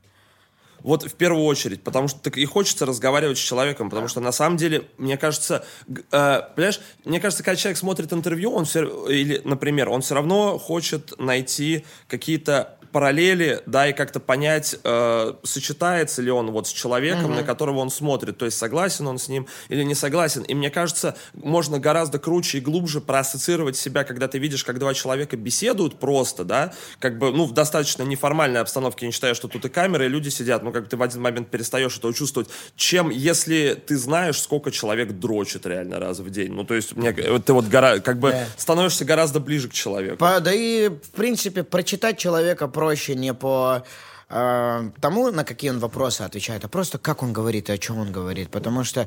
Вот 0.84 1.04
в 1.04 1.14
первую 1.14 1.46
очередь, 1.46 1.84
потому 1.84 2.08
что 2.08 2.20
так 2.20 2.38
и 2.38 2.46
хочется 2.46 2.86
разговаривать 2.86 3.38
с 3.38 3.42
человеком, 3.42 3.90
потому 3.90 4.08
что 4.08 4.20
на 4.20 4.32
самом 4.32 4.58
деле, 4.58 4.88
мне 4.98 5.18
кажется, 5.18 5.66
э, 5.88 6.42
понимаешь, 6.56 6.82
мне 7.06 7.20
кажется, 7.20 7.44
когда 7.44 7.56
человек 7.56 7.78
смотрит 7.78 8.14
интервью, 8.14 8.52
он 8.52 8.66
все, 8.66 9.08
или, 9.08 9.42
например, 9.44 9.90
он 9.90 10.02
все 10.02 10.16
равно 10.16 10.58
хочет 10.58 11.18
найти 11.20 11.86
какие-то 12.08 12.78
параллели, 12.92 13.62
да, 13.66 13.88
и 13.88 13.94
как-то 13.94 14.20
понять, 14.20 14.76
э, 14.84 15.34
сочетается 15.44 16.22
ли 16.22 16.32
он 16.32 16.52
вот 16.52 16.68
с 16.68 16.72
человеком, 16.72 17.36
на 17.36 17.44
которого 17.44 17.80
он 17.80 17.90
смотрит, 17.90 18.38
то 18.38 18.46
есть 18.46 18.58
согласен 18.58 19.08
он 19.08 19.18
с 19.18 19.28
ним 19.28 19.48
или 19.70 19.84
не 19.84 19.96
согласен. 19.96 20.42
И 20.44 20.54
мне 20.54 20.70
кажется, 20.70 21.16
можно 21.34 21.80
гораздо 21.80 22.20
круче 22.20 22.58
и 22.58 22.62
глубже 22.62 23.02
проассоциировать 23.02 23.78
себя, 23.78 24.04
когда 24.04 24.28
ты 24.28 24.38
видишь, 24.40 24.64
как 24.64 24.80
два 24.80 24.94
человека 24.94 25.38
беседуют 25.38 26.00
просто, 26.00 26.44
да, 26.44 26.74
как 27.00 27.18
бы, 27.18 27.32
ну, 27.32 27.46
в 27.46 27.54
достаточно 27.54 28.04
неформальной 28.04 28.60
обстановке, 28.62 29.06
не 29.06 29.12
считая, 29.12 29.34
что 29.34 29.48
тут 29.48 29.66
и 29.66 29.70
камеры, 29.70 30.06
и 30.06 30.10
люди 30.10 30.30
сидят, 30.30 30.64
ну, 30.64 30.72
как 30.72 30.84
бы 30.84 30.90
ты 30.90 30.98
в 30.98 31.02
один 31.02 31.22
момент 31.22 31.50
перестаешь 31.50 31.98
это 31.98 32.12
чувствовать, 32.14 32.50
чем 32.76 33.10
если 33.10 33.74
ты 33.86 33.98
знаешь, 33.98 34.40
сколько 34.42 34.72
человек 34.72 35.12
дрочит 35.14 35.66
реально 35.66 36.00
раз 36.00 36.20
в 36.20 36.30
день. 36.30 36.52
Ну, 36.52 36.64
то 36.64 36.74
есть, 36.74 36.96
мне, 36.96 37.16
вот 37.30 37.46
ты 37.46 37.54
вот 37.54 37.66
гора, 37.66 38.00
как 38.00 38.20
бы 38.20 38.32
Да. 38.32 38.46
становишься 38.58 39.06
гораздо 39.06 39.40
ближе 39.40 39.70
к 39.70 39.74
человеку. 39.74 40.18
По- 40.18 40.40
да 40.40 40.54
и, 40.54 40.90
в 40.90 41.12
принципе, 41.12 41.64
прочитать 41.64 42.18
человека 42.18 42.68
проще 42.82 43.16
не 43.16 43.34
по 43.34 43.84
э, 44.30 44.90
тому, 45.00 45.32
на 45.32 45.44
какие 45.44 45.72
он 45.72 45.80
вопросы 45.80 46.24
отвечает, 46.24 46.66
а 46.66 46.68
просто 46.68 46.98
как 46.98 47.22
он 47.24 47.34
говорит 47.34 47.70
и 47.70 47.74
о 47.74 47.78
чем 47.78 48.00
он 48.00 48.12
говорит. 48.12 48.50
Потому 48.50 48.84
что 48.84 49.02
э, 49.02 49.06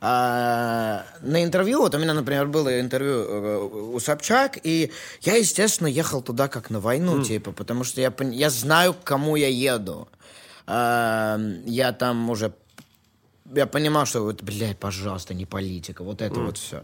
на 0.00 1.44
интервью, 1.44 1.78
вот 1.82 1.94
у 1.94 1.98
меня, 1.98 2.14
например, 2.14 2.46
было 2.46 2.80
интервью 2.80 3.14
э, 3.14 3.94
у 3.94 4.00
Собчак, 4.00 4.58
и 4.66 4.90
я, 5.20 5.36
естественно, 5.36 5.86
ехал 5.86 6.22
туда 6.22 6.48
как 6.48 6.70
на 6.70 6.80
войну, 6.80 7.22
типа, 7.22 7.52
потому 7.52 7.84
что 7.84 8.00
я, 8.00 8.12
я 8.32 8.50
знаю, 8.50 8.94
к 8.94 9.04
кому 9.04 9.36
я 9.36 9.48
еду. 9.48 10.08
Э, 10.66 11.38
я 11.66 11.92
там 11.92 12.30
уже 12.30 12.52
я 13.54 13.66
понимал, 13.66 14.06
что 14.06 14.22
вот, 14.22 14.42
блядь, 14.42 14.78
пожалуйста, 14.78 15.34
не 15.34 15.46
политика, 15.46 16.02
вот 16.04 16.22
это 16.22 16.40
вот 16.40 16.58
все. 16.58 16.82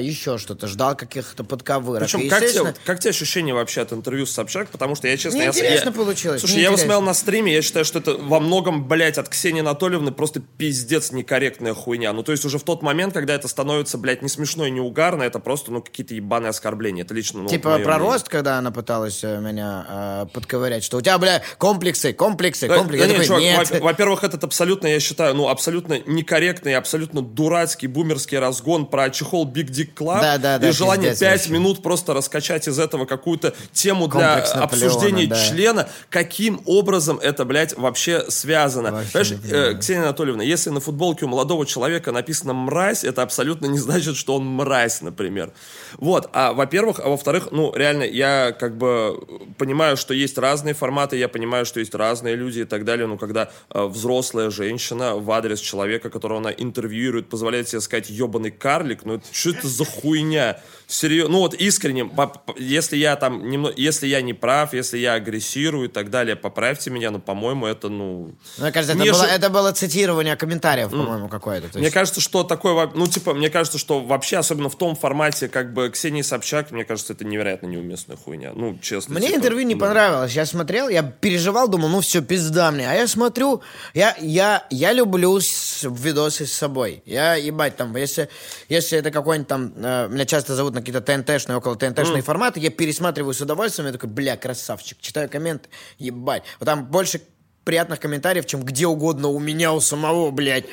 Еще 0.00 0.38
что-то, 0.38 0.66
ждал 0.66 0.96
каких-то 0.96 1.44
подковырок. 1.44 2.02
Причем, 2.02 2.28
как, 2.28 2.42
естественно, 2.42 2.72
тебе, 2.72 2.80
как 2.84 3.00
тебе 3.00 3.10
ощущения 3.10 3.54
вообще 3.54 3.82
от 3.82 3.92
интервью 3.92 4.26
с 4.26 4.32
Собчак? 4.32 4.68
Потому 4.70 4.94
что 4.96 5.06
я, 5.08 5.16
честно... 5.16 5.36
Мне 5.38 5.44
я, 5.46 5.50
интересно 5.50 5.88
я- 5.90 5.94
получилось, 5.94 6.40
Слушай, 6.40 6.56
я 6.60 6.64
его 6.66 6.76
смотрел 6.76 7.02
на 7.02 7.14
стриме, 7.14 7.54
я 7.54 7.62
считаю, 7.62 7.84
что 7.84 7.98
это 8.00 8.14
во 8.14 8.40
многом, 8.40 8.86
блядь, 8.88 9.18
от 9.18 9.28
Ксении 9.28 9.60
Анатольевны 9.60 10.10
просто 10.12 10.40
пиздец 10.40 11.12
некорректная 11.12 11.74
хуйня. 11.74 12.12
Ну, 12.12 12.22
то 12.22 12.32
есть 12.32 12.44
уже 12.44 12.58
в 12.58 12.62
тот 12.64 12.82
момент, 12.82 13.14
когда 13.14 13.34
это 13.34 13.48
становится, 13.48 13.98
блядь, 13.98 14.22
не 14.22 14.28
смешно 14.28 14.66
и 14.66 14.70
не 14.70 14.80
угарно, 14.80 15.22
это 15.22 15.38
просто, 15.38 15.70
ну, 15.72 15.82
какие-то 15.82 16.14
ебаные 16.14 16.50
оскорбления. 16.50 17.04
Это 17.04 17.14
лично, 17.14 17.42
ну, 17.42 17.48
Типа 17.48 17.70
про 17.78 17.94
мнение. 17.96 17.98
рост, 17.98 18.28
когда 18.28 18.58
она 18.58 18.70
пыталась 18.70 19.22
э, 19.22 19.38
меня 19.40 19.86
э, 19.88 20.26
подковырять, 20.32 20.82
что 20.84 20.96
у 20.98 21.00
тебя, 21.00 21.16
бля, 21.18 21.42
комплексы, 21.58 22.12
комплексы, 22.12 22.66
Да, 22.68 22.76
комплексы. 22.76 23.06
да 23.06 23.12
нет, 23.12 23.22
такой, 23.22 23.26
чувак, 23.26 23.42
нет. 23.42 23.70
во- 23.80 23.86
во-первых, 23.86 24.24
этот 24.24 24.44
абсолютно, 24.44 24.86
я 24.88 25.00
считаю, 25.00 25.34
ну, 25.34 25.48
абсолютно 25.48 26.00
некорректный, 26.06 26.74
абсолютно 26.74 27.22
дурацкий 27.22 27.86
бумерский 27.86 28.38
разгон 28.38 28.86
про 28.86 29.10
чехол 29.10 29.44
Big 29.60 29.70
Dick 29.70 29.94
Club 29.94 30.20
Да, 30.20 30.38
да, 30.38 30.58
да, 30.58 30.68
и 30.68 30.72
желание 30.72 31.10
пиздец 31.10 31.28
5 31.28 31.32
вообще. 31.32 31.52
минут 31.52 31.82
просто 31.82 32.14
раскачать 32.14 32.68
из 32.68 32.78
этого 32.78 33.04
какую-то 33.04 33.54
тему 33.72 34.08
для 34.08 34.36
Наполеона, 34.36 34.64
обсуждения 34.64 35.26
да. 35.26 35.36
члена. 35.36 35.88
Каким 36.08 36.60
образом 36.66 37.18
это, 37.18 37.44
блядь, 37.44 37.76
вообще 37.76 38.30
связано? 38.30 39.04
Вообще 39.12 39.36
Понимаешь, 39.36 39.76
э. 39.76 39.78
Ксения 39.78 40.02
Анатольевна, 40.02 40.42
если 40.42 40.70
на 40.70 40.80
футболке 40.80 41.24
у 41.24 41.28
молодого 41.28 41.66
человека 41.66 42.12
написано 42.12 42.52
«мразь», 42.52 43.04
это 43.04 43.22
абсолютно 43.22 43.66
не 43.66 43.78
значит, 43.78 44.16
что 44.16 44.36
он 44.36 44.46
мразь, 44.46 45.02
например. 45.02 45.52
Вот, 45.98 46.28
а 46.32 46.52
во-первых, 46.52 47.00
а 47.00 47.08
во-вторых, 47.08 47.48
ну, 47.50 47.74
реально, 47.74 48.04
я 48.04 48.52
как 48.58 48.76
бы 48.76 49.20
понимаю, 49.58 49.96
что 49.96 50.14
есть 50.14 50.38
разные 50.38 50.74
форматы, 50.74 51.16
я 51.16 51.28
понимаю, 51.28 51.66
что 51.66 51.80
есть 51.80 51.94
разные 51.94 52.36
люди 52.36 52.60
и 52.60 52.64
так 52.64 52.84
далее, 52.84 53.06
но 53.06 53.16
когда 53.16 53.50
э, 53.70 53.84
взрослая 53.84 54.50
женщина 54.50 55.16
в 55.16 55.30
адрес 55.30 55.60
человека, 55.60 56.10
которого 56.10 56.38
она 56.40 56.50
интервьюирует, 56.50 57.28
позволяет 57.28 57.68
себе 57.68 57.80
сказать 57.80 58.10
«ебаный 58.10 58.50
карлик», 58.50 59.04
ну, 59.04 59.14
это, 59.14 59.24
что 59.50 59.58
это 59.58 59.68
за 59.68 59.84
хуйня? 59.84 60.60
Серьезно, 60.90 61.32
ну 61.34 61.38
вот 61.38 61.54
по- 62.34 62.54
если 62.58 62.96
я 62.96 63.14
там 63.14 63.48
немного, 63.48 63.74
если 63.76 64.08
я 64.08 64.20
не 64.22 64.34
прав, 64.34 64.72
если 64.74 64.98
я 64.98 65.12
агрессирую 65.14 65.88
и 65.88 65.92
так 65.92 66.10
далее, 66.10 66.34
поправьте 66.34 66.90
меня, 66.90 67.12
но, 67.12 67.20
по-моему, 67.20 67.66
это, 67.66 67.88
ну... 67.88 68.34
Мне 68.58 68.72
кажется, 68.72 68.94
это 68.94 69.00
Мне 69.02 69.12
было, 69.12 69.24
же- 69.24 69.30
это 69.30 69.50
было 69.50 69.70
цитирование 69.72 70.34
комментариев, 70.34 70.90
по-моему, 70.90 71.28
какое-то. 71.28 71.68
То 71.68 71.78
Мне 71.78 71.86
есть- 71.86 71.94
кажется, 71.94 72.20
что 72.20 72.42
такое, 72.42 72.90
ну, 72.92 73.06
типа, 73.06 73.34
мне 73.34 73.50
кажется, 73.50 73.78
что 73.78 74.00
вообще, 74.00 74.38
особенно 74.38 74.68
в 74.68 74.76
том 74.76 74.96
формате, 74.96 75.48
как 75.48 75.72
бы, 75.72 75.90
Ксении 75.90 76.22
Собчак, 76.22 76.72
мне 76.72 76.84
кажется, 76.84 77.12
это 77.12 77.24
невероятно 77.24 77.66
неуместная 77.68 78.16
хуйня. 78.16 78.50
Ну, 78.54 78.76
честно. 78.82 79.14
Мне 79.14 79.28
типа, 79.28 79.36
интервью 79.38 79.66
не 79.66 79.74
ну. 79.74 79.80
понравилось. 79.80 80.32
Я 80.32 80.44
смотрел, 80.44 80.88
я 80.88 81.04
переживал, 81.04 81.68
думал, 81.68 81.88
ну 81.88 82.00
все, 82.00 82.20
пизда 82.20 82.72
мне. 82.72 82.90
А 82.90 82.94
я 82.94 83.06
смотрю, 83.06 83.62
я, 83.94 84.16
я, 84.20 84.66
я 84.70 84.92
люблю 84.92 85.38
видосы 85.38 86.46
с 86.46 86.52
собой. 86.52 87.02
Я, 87.06 87.34
ебать, 87.36 87.76
там, 87.76 87.94
если, 87.96 88.28
если 88.68 88.98
это 88.98 89.10
какой-нибудь 89.12 89.48
там, 89.48 89.72
э, 89.76 90.08
меня 90.08 90.24
часто 90.26 90.54
зовут 90.56 90.74
на 90.74 90.79
какие-то 90.80 91.00
ТНТшные, 91.00 91.58
около 91.58 91.76
ТНТшные 91.76 92.22
форматы, 92.22 92.60
я 92.60 92.70
пересматриваю 92.70 93.34
с 93.34 93.40
удовольствием, 93.40 93.86
я 93.86 93.92
такой, 93.92 94.08
бля, 94.08 94.36
красавчик. 94.36 94.98
Читаю 95.00 95.28
комменты, 95.28 95.68
ебать. 95.98 96.42
Вот 96.58 96.66
там 96.66 96.86
больше 96.86 97.20
приятных 97.64 98.00
комментариев, 98.00 98.46
чем 98.46 98.62
где 98.62 98.86
угодно 98.86 99.28
у 99.28 99.38
меня, 99.38 99.72
у 99.72 99.80
самого, 99.80 100.30
блядь. 100.30 100.66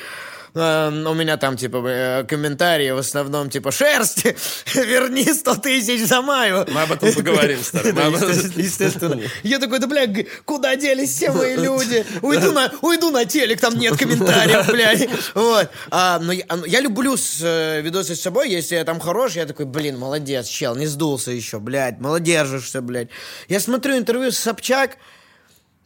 Э, 0.54 0.88
У 0.88 1.14
меня 1.14 1.36
там, 1.36 1.56
типа, 1.56 1.82
э, 1.86 2.24
комментарии 2.24 2.90
в 2.90 2.98
основном, 2.98 3.50
типа, 3.50 3.70
шерсть, 3.70 4.24
верни 4.74 5.24
100 5.24 5.54
тысяч 5.56 6.06
за 6.06 6.22
маю. 6.22 6.66
Мы 6.72 6.82
об 6.82 6.92
этом 6.92 7.12
поговорим, 7.12 7.58
старый. 7.62 7.92
Да, 7.92 8.06
естественно, 8.06 8.62
естественно. 8.62 9.20
Я 9.42 9.58
такой, 9.58 9.78
да, 9.78 9.86
бля, 9.86 10.06
куда 10.44 10.76
делись 10.76 11.10
все 11.10 11.32
мои 11.32 11.56
люди? 11.68 12.04
Уйду 12.22 12.52
на, 12.52 12.72
уйду 12.82 13.10
на 13.10 13.24
телек, 13.24 13.60
там 13.60 13.76
нет 13.78 13.96
комментариев, 13.96 14.66
блядь. 14.66 15.08
Вот. 15.34 15.68
А, 15.90 16.18
но 16.18 16.32
я, 16.32 16.44
а, 16.48 16.56
ну, 16.56 16.64
я 16.64 16.80
люблю 16.80 17.16
с, 17.16 17.40
э, 17.42 17.80
видосы 17.82 18.14
с 18.14 18.20
собой, 18.20 18.50
если 18.50 18.76
я 18.76 18.84
там 18.84 19.00
хорош, 19.00 19.34
я 19.34 19.46
такой, 19.46 19.66
блин, 19.66 19.98
молодец, 19.98 20.46
чел, 20.46 20.74
не 20.76 20.86
сдулся 20.86 21.30
еще, 21.30 21.58
блядь, 21.58 21.98
молодержишься, 22.00 22.80
блядь. 22.80 23.08
Я 23.48 23.60
смотрю 23.60 23.96
интервью 23.96 24.30
с 24.30 24.38
Собчак, 24.38 24.96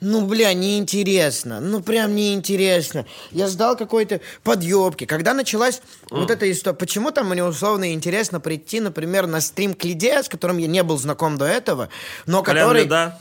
ну, 0.02 0.26
бля, 0.26 0.52
неинтересно. 0.52 1.60
Ну, 1.60 1.80
прям 1.80 2.16
неинтересно. 2.16 3.06
Я 3.30 3.46
ждал 3.46 3.76
какой-то 3.76 4.20
подъебки. 4.42 5.06
Когда 5.06 5.32
началась 5.32 5.80
вот 6.10 6.30
эта 6.30 6.50
история... 6.50 6.76
Почему 6.76 7.12
там 7.12 7.28
мне 7.28 7.44
условно 7.44 7.92
интересно 7.92 8.40
прийти, 8.40 8.80
например, 8.80 9.28
на 9.28 9.40
стрим 9.40 9.74
к 9.74 9.84
Лиде, 9.84 10.22
с 10.22 10.28
которым 10.28 10.58
я 10.58 10.66
не 10.66 10.82
был 10.82 10.98
знаком 10.98 11.38
до 11.38 11.44
этого, 11.44 11.88
но 12.26 12.42
Колян 12.42 12.66
который... 12.66 12.82
Леда. 12.82 13.18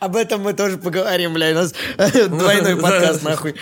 Об 0.00 0.16
этом 0.16 0.42
мы 0.42 0.52
тоже 0.52 0.76
поговорим, 0.76 1.32
бля, 1.34 1.50
у 1.52 1.54
нас 1.54 1.72
двойной 2.28 2.76
подкаст, 2.76 3.22
нахуй. 3.22 3.54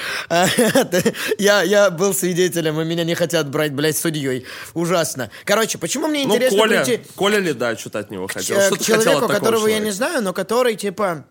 Я, 1.39 1.63
я 1.63 1.91
был 1.91 2.15
свидетелем, 2.15 2.81
и 2.81 2.85
меня 2.85 3.05
не 3.05 3.15
хотят 3.15 3.49
брать, 3.49 3.73
блядь, 3.73 3.97
судьей. 3.97 4.47
Ужасно. 4.75 5.31
Короче, 5.45 5.79
почему 5.79 6.09
мне 6.09 6.25
Ну, 6.27 6.35
интересно 6.35 6.59
Коля, 6.59 6.85
прийти... 6.85 7.05
Коля 7.15 7.39
Леда, 7.39 7.79
что-то 7.79 8.01
от 8.01 8.11
него 8.11 8.27
хотел. 8.27 8.59
Э, 8.59 8.67
Что 8.67 8.75
к 8.75 8.79
ты 8.79 8.85
хотел 8.85 9.03
человеку, 9.03 9.27
от 9.27 9.33
которого 9.33 9.67
я 9.67 9.77
человека? 9.77 9.85
не 9.85 9.91
знаю, 9.93 10.23
но 10.23 10.33
который, 10.33 10.75
типа... 10.75 11.25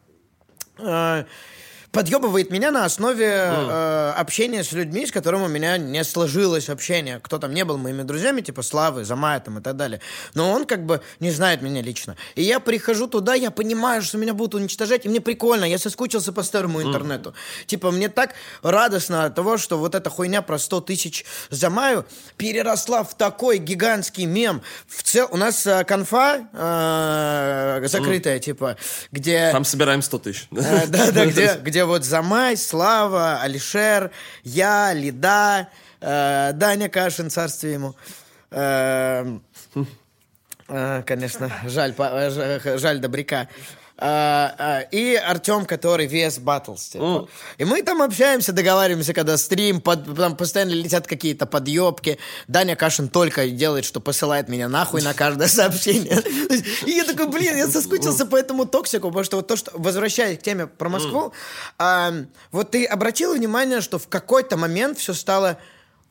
э, 0.77 1.23
подъебывает 1.91 2.51
меня 2.51 2.71
на 2.71 2.85
основе 2.85 3.27
э, 3.27 4.13
общения 4.17 4.63
с 4.63 4.71
людьми, 4.71 5.05
с 5.05 5.11
которыми 5.11 5.43
у 5.43 5.47
меня 5.47 5.77
не 5.77 6.03
сложилось 6.03 6.69
общение. 6.69 7.19
Кто 7.21 7.37
там 7.37 7.53
не 7.53 7.65
был 7.65 7.77
моими 7.77 8.03
друзьями, 8.03 8.41
типа 8.41 8.61
Славы, 8.61 9.03
Замая 9.03 9.39
там 9.39 9.59
и 9.59 9.61
так 9.61 9.75
далее. 9.75 9.99
Но 10.33 10.51
он 10.51 10.65
как 10.65 10.85
бы 10.85 11.01
не 11.19 11.31
знает 11.31 11.61
меня 11.61 11.81
лично. 11.81 12.15
И 12.35 12.43
я 12.43 12.59
прихожу 12.59 13.07
туда, 13.07 13.33
я 13.33 13.51
понимаю, 13.51 14.01
что 14.01 14.17
меня 14.17 14.33
будут 14.33 14.55
уничтожать, 14.55 15.05
и 15.05 15.09
мне 15.09 15.19
прикольно, 15.19 15.65
я 15.65 15.77
соскучился 15.77 16.31
по 16.31 16.43
старому 16.43 16.81
интернету. 16.81 17.33
Типа 17.65 17.91
мне 17.91 18.09
так 18.09 18.31
радостно 18.61 19.25
от 19.25 19.35
того, 19.35 19.57
что 19.57 19.77
вот 19.77 19.95
эта 19.95 20.09
хуйня 20.09 20.41
про 20.41 20.57
100 20.57 20.81
тысяч 20.81 21.25
Замаю 21.49 22.05
переросла 22.37 23.03
в 23.03 23.15
такой 23.15 23.57
гигантский 23.57 24.25
мем. 24.25 24.61
В 24.87 25.03
цел... 25.03 25.27
У 25.31 25.37
нас 25.37 25.65
э, 25.67 25.83
конфа 25.83 26.47
э, 26.53 27.87
закрытая, 27.87 28.39
типа, 28.39 28.77
где... 29.11 29.51
Там 29.51 29.65
собираем 29.65 30.01
100 30.01 30.19
тысяч. 30.19 30.47
Э, 30.51 30.87
Да, 30.87 31.11
да, 31.11 31.25
где, 31.31 31.59
где 31.61 31.80
вот 31.85 32.03
Замай, 32.03 32.57
Слава, 32.57 33.41
Алишер, 33.41 34.11
я, 34.43 34.93
Лида, 34.93 35.67
э, 35.99 36.51
Даня 36.53 36.89
Кашин, 36.89 37.29
царствие 37.29 37.73
ему. 37.73 37.95
Э, 38.51 39.39
э, 40.67 41.03
конечно, 41.05 41.51
жаль, 41.65 41.93
э, 41.97 42.77
жаль 42.77 42.99
Добряка. 42.99 43.47
А, 44.03 44.55
а, 44.57 44.79
и 44.81 45.13
Артем, 45.13 45.65
который 45.65 46.07
вес 46.07 46.39
Battles. 46.39 46.91
типа. 46.91 47.29
И 47.59 47.65
мы 47.65 47.83
там 47.83 48.01
общаемся, 48.01 48.51
договариваемся, 48.51 49.13
когда 49.13 49.37
стрим, 49.37 49.79
под- 49.79 50.17
там 50.17 50.35
постоянно 50.35 50.71
летят 50.71 51.05
какие-то 51.05 51.45
подъебки. 51.45 52.17
Даня 52.47 52.75
Кашин 52.75 53.09
только 53.09 53.47
делает, 53.47 53.85
что 53.85 53.99
посылает 53.99 54.49
меня 54.49 54.67
нахуй 54.67 55.03
на 55.03 55.13
каждое 55.13 55.47
сообщение. 55.49 56.19
И 56.87 56.91
я 56.91 57.03
такой, 57.03 57.27
блин, 57.27 57.55
я 57.55 57.67
соскучился 57.67 58.25
по 58.25 58.35
этому 58.35 58.65
токсику, 58.65 59.09
потому 59.09 59.23
что 59.23 59.37
вот 59.37 59.47
то, 59.47 59.55
что, 59.55 59.71
возвращаясь 59.75 60.39
к 60.39 60.41
теме 60.41 60.65
про 60.65 60.89
Москву, 60.89 61.31
вот 62.51 62.71
ты 62.71 62.85
обратил 62.85 63.35
внимание, 63.35 63.81
что 63.81 63.99
в 63.99 64.07
какой-то 64.07 64.57
момент 64.57 64.97
все 64.97 65.13
стало 65.13 65.59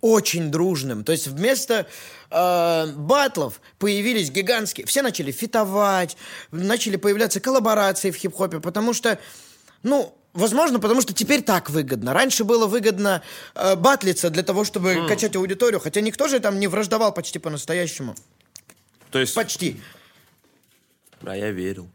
очень 0.00 0.50
дружным. 0.50 1.04
То 1.04 1.12
есть 1.12 1.26
вместо 1.26 1.86
э, 2.30 2.86
батлов 2.96 3.60
появились 3.78 4.30
гигантские... 4.30 4.86
Все 4.86 5.02
начали 5.02 5.30
фитовать, 5.32 6.16
начали 6.50 6.96
появляться 6.96 7.40
коллаборации 7.40 8.10
в 8.10 8.16
хип-хопе, 8.16 8.60
потому 8.60 8.94
что, 8.94 9.18
ну, 9.82 10.14
возможно, 10.32 10.80
потому 10.80 11.00
что 11.00 11.12
теперь 11.12 11.42
так 11.42 11.70
выгодно. 11.70 12.12
Раньше 12.12 12.44
было 12.44 12.66
выгодно 12.66 13.22
э, 13.54 13.76
батлиться 13.76 14.30
для 14.30 14.42
того, 14.42 14.64
чтобы 14.64 15.06
качать 15.08 15.36
аудиторию, 15.36 15.80
хотя 15.80 16.00
никто 16.00 16.28
же 16.28 16.40
там 16.40 16.58
не 16.58 16.68
враждовал 16.68 17.12
почти 17.12 17.38
по-настоящему. 17.38 18.14
То 19.10 19.18
есть, 19.18 19.34
Почти. 19.34 19.80
а 21.24 21.36
я 21.36 21.50
верил. 21.50 21.90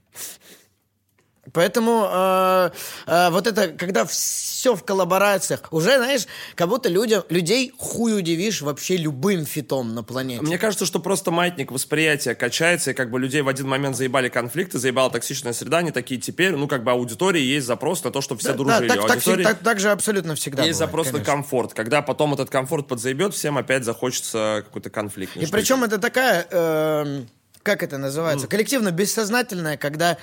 Поэтому 1.55 2.07
э, 2.11 2.69
э, 3.07 3.29
вот 3.31 3.47
это, 3.47 3.69
когда 3.69 4.05
все 4.05 4.75
в 4.75 4.83
коллаборациях, 4.83 5.61
уже, 5.71 5.95
знаешь, 5.95 6.27
как 6.55 6.67
будто 6.67 6.89
людям, 6.89 7.23
людей 7.29 7.73
хуй 7.77 8.17
удивишь 8.17 8.61
вообще 8.61 8.97
любым 8.97 9.45
фитом 9.45 9.95
на 9.95 10.03
планете. 10.03 10.41
Мне 10.41 10.57
кажется, 10.57 10.85
что 10.85 10.99
просто 10.99 11.31
маятник 11.31 11.71
восприятия 11.71 12.35
качается, 12.35 12.91
и 12.91 12.93
как 12.93 13.09
бы 13.09 13.19
людей 13.19 13.41
в 13.41 13.47
один 13.47 13.69
момент 13.69 13.95
заебали 13.95 14.27
конфликты, 14.27 14.77
заебала 14.79 15.09
токсичная 15.09 15.53
среда, 15.53 15.77
они 15.77 15.91
такие 15.91 16.19
теперь, 16.19 16.51
ну, 16.55 16.67
как 16.67 16.83
бы 16.83 16.91
аудитории 16.91 17.41
есть 17.41 17.65
запрос 17.65 18.03
на 18.03 18.11
то, 18.11 18.19
чтобы 18.19 18.41
все 18.41 18.49
Да, 18.51 18.57
дружили. 18.57 18.87
так, 18.89 18.97
У 18.97 19.07
так, 19.07 19.11
аудитории 19.11 19.43
так- 19.43 19.59
так 19.59 19.79
же 19.79 19.91
абсолютно 19.91 20.35
всегда 20.35 20.63
есть 20.63 20.77
бывает, 20.77 20.89
запрос 20.89 21.05
на 21.07 21.11
конечно. 21.13 21.33
комфорт. 21.33 21.73
Когда 21.73 22.01
потом 22.01 22.33
этот 22.33 22.49
комфорт 22.49 22.87
подзаебет, 22.87 23.33
всем 23.33 23.57
опять 23.57 23.85
захочется 23.85 24.63
какой-то 24.65 24.89
конфликт. 24.89 25.37
И 25.37 25.45
причем 25.45 25.85
это 25.85 25.99
такая, 25.99 26.45
эм, 26.51 27.29
как 27.63 27.81
это 27.81 27.97
называется, 27.97 28.47
коллективно-бессознательная, 28.47 29.77
когда, 29.77 30.17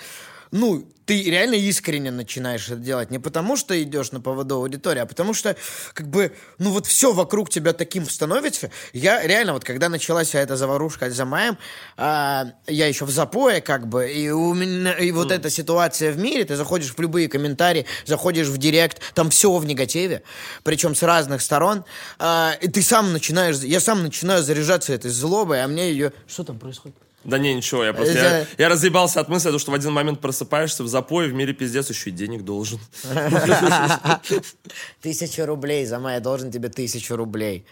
ну, 0.52 0.86
ты 1.06 1.22
реально 1.24 1.54
искренне 1.54 2.10
начинаешь 2.10 2.68
это 2.68 2.76
делать. 2.76 3.10
Не 3.10 3.18
потому, 3.18 3.56
что 3.56 3.80
идешь 3.82 4.12
на 4.12 4.20
поводу 4.20 4.56
аудитории, 4.56 5.00
а 5.00 5.06
потому 5.06 5.34
что, 5.34 5.56
как 5.94 6.08
бы, 6.08 6.32
ну, 6.58 6.70
вот 6.70 6.86
все 6.86 7.12
вокруг 7.12 7.50
тебя 7.50 7.72
таким 7.72 8.08
становится. 8.08 8.70
Я 8.92 9.26
реально, 9.26 9.54
вот 9.54 9.64
когда 9.64 9.88
началась 9.88 10.28
вся 10.28 10.40
эта 10.40 10.56
заварушка 10.56 11.10
за 11.10 11.24
маем, 11.24 11.58
а, 11.96 12.52
я 12.66 12.86
еще 12.86 13.04
в 13.04 13.10
запое, 13.10 13.60
как 13.60 13.88
бы, 13.88 14.10
и 14.10 14.30
у 14.30 14.54
меня, 14.54 14.92
и 14.92 15.10
вот 15.10 15.32
эта 15.32 15.50
ситуация 15.50 16.12
в 16.12 16.18
мире, 16.18 16.44
ты 16.44 16.54
заходишь 16.54 16.94
в 16.94 17.00
любые 17.00 17.28
комментарии, 17.28 17.86
заходишь 18.04 18.48
в 18.48 18.58
директ, 18.58 19.00
там 19.14 19.30
все 19.30 19.56
в 19.56 19.64
негативе, 19.64 20.22
причем 20.62 20.94
с 20.94 21.02
разных 21.02 21.42
сторон, 21.42 21.84
а, 22.18 22.52
и 22.60 22.68
ты 22.68 22.82
сам 22.82 23.12
начинаешь, 23.12 23.56
я 23.58 23.80
сам 23.80 24.02
начинаю 24.02 24.42
заряжаться 24.42 24.92
этой 24.92 25.10
злобой, 25.10 25.64
а 25.64 25.68
мне 25.68 25.90
ее... 25.90 26.12
Что 26.28 26.44
там 26.44 26.58
происходит? 26.58 26.96
Да 27.24 27.38
не, 27.38 27.54
ничего, 27.54 27.84
я 27.84 27.92
просто... 27.92 28.14
Я, 28.14 28.46
я 28.58 28.68
разъебался 28.68 29.20
от 29.20 29.28
мысли, 29.28 29.56
что 29.58 29.70
в 29.70 29.74
один 29.74 29.92
момент 29.92 30.20
просыпаешься 30.20 30.82
в 30.82 30.88
запое, 30.88 31.28
в 31.28 31.32
мире 31.34 31.52
пиздец 31.52 31.88
еще 31.90 32.10
и 32.10 32.12
денег 32.12 32.42
должен. 32.42 32.80
Тысяча 35.00 35.46
рублей, 35.46 35.86
за 35.86 35.98
май, 35.98 36.14
я 36.14 36.20
должен 36.20 36.50
тебе 36.50 36.68
тысячу 36.68 37.16
рублей. 37.16 37.66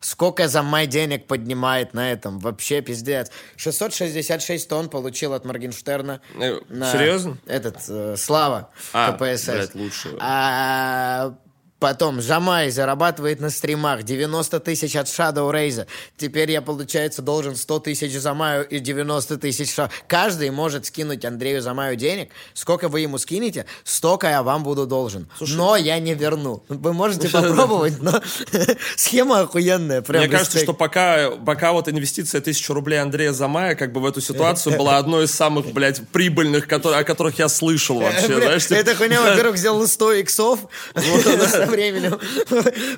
Сколько 0.00 0.46
за 0.48 0.62
май 0.62 0.86
денег 0.86 1.26
поднимает 1.26 1.94
на 1.94 2.12
этом? 2.12 2.38
Вообще 2.38 2.80
пиздец. 2.82 3.30
666 3.56 4.68
тонн 4.68 4.88
получил 4.88 5.32
от 5.32 5.44
Моргенштерна. 5.44 6.20
Э, 6.38 6.60
на 6.68 6.92
серьезно? 6.92 7.38
Этот, 7.46 7.78
э, 7.88 8.14
Слава, 8.18 8.70
А, 8.92 9.12
КПСС. 9.12 9.46
блядь, 9.46 9.74
лучше. 9.74 10.16
А, 10.20 11.34
потом 11.78 12.20
Жамай 12.22 12.70
зарабатывает 12.70 13.40
на 13.40 13.50
стримах 13.50 14.02
90 14.02 14.60
тысяч 14.60 14.96
от 14.96 15.06
Shadow 15.06 15.50
Raze. 15.52 15.86
Теперь 16.16 16.50
я, 16.50 16.62
получается, 16.62 17.22
должен 17.22 17.54
100 17.56 17.80
тысяч 17.80 18.12
Замаю 18.18 18.66
и 18.66 18.78
90 18.78 19.36
тысяч 19.36 19.72
Ша- 19.74 19.90
Каждый 20.08 20.50
может 20.50 20.86
скинуть 20.86 21.24
Андрею 21.24 21.60
Замаю 21.60 21.96
денег. 21.96 22.30
Сколько 22.54 22.88
вы 22.88 23.00
ему 23.00 23.18
скинете, 23.18 23.66
столько 23.84 24.28
я 24.28 24.42
вам 24.42 24.62
буду 24.62 24.86
должен. 24.86 25.28
но 25.40 25.76
я 25.76 25.98
не 25.98 26.14
верну. 26.14 26.62
Вы 26.68 26.92
можете 26.92 27.28
попробовать, 27.30 28.00
но 28.00 28.20
схема 28.96 29.40
охуенная. 29.40 30.02
Прям 30.02 30.22
Мне 30.22 30.30
кажется, 30.30 30.58
что 30.58 30.72
пока, 30.72 31.30
пока 31.30 31.72
вот 31.72 31.88
инвестиция 31.88 32.40
тысячу 32.40 32.72
рублей 32.74 33.00
Андрея 33.00 33.32
Замая, 33.32 33.74
как 33.74 33.92
бы 33.92 34.00
в 34.00 34.06
эту 34.06 34.20
ситуацию 34.20 34.76
была 34.78 34.98
одной 34.98 35.24
из 35.24 35.32
самых, 35.32 35.66
блядь, 35.72 36.06
прибыльных, 36.08 36.66
о 36.72 37.04
которых 37.04 37.38
я 37.38 37.48
слышал 37.48 37.98
вообще, 38.00 38.28
Бля, 38.28 38.36
знаешь? 38.46 38.66
типа- 38.66 38.78
Эта 38.78 38.94
хуйня, 38.94 39.20
во-первых, 39.22 39.56
сделала 39.58 39.86
100 39.86 40.12
иксов 40.14 40.60
со 40.94 41.65
временем. 41.66 42.18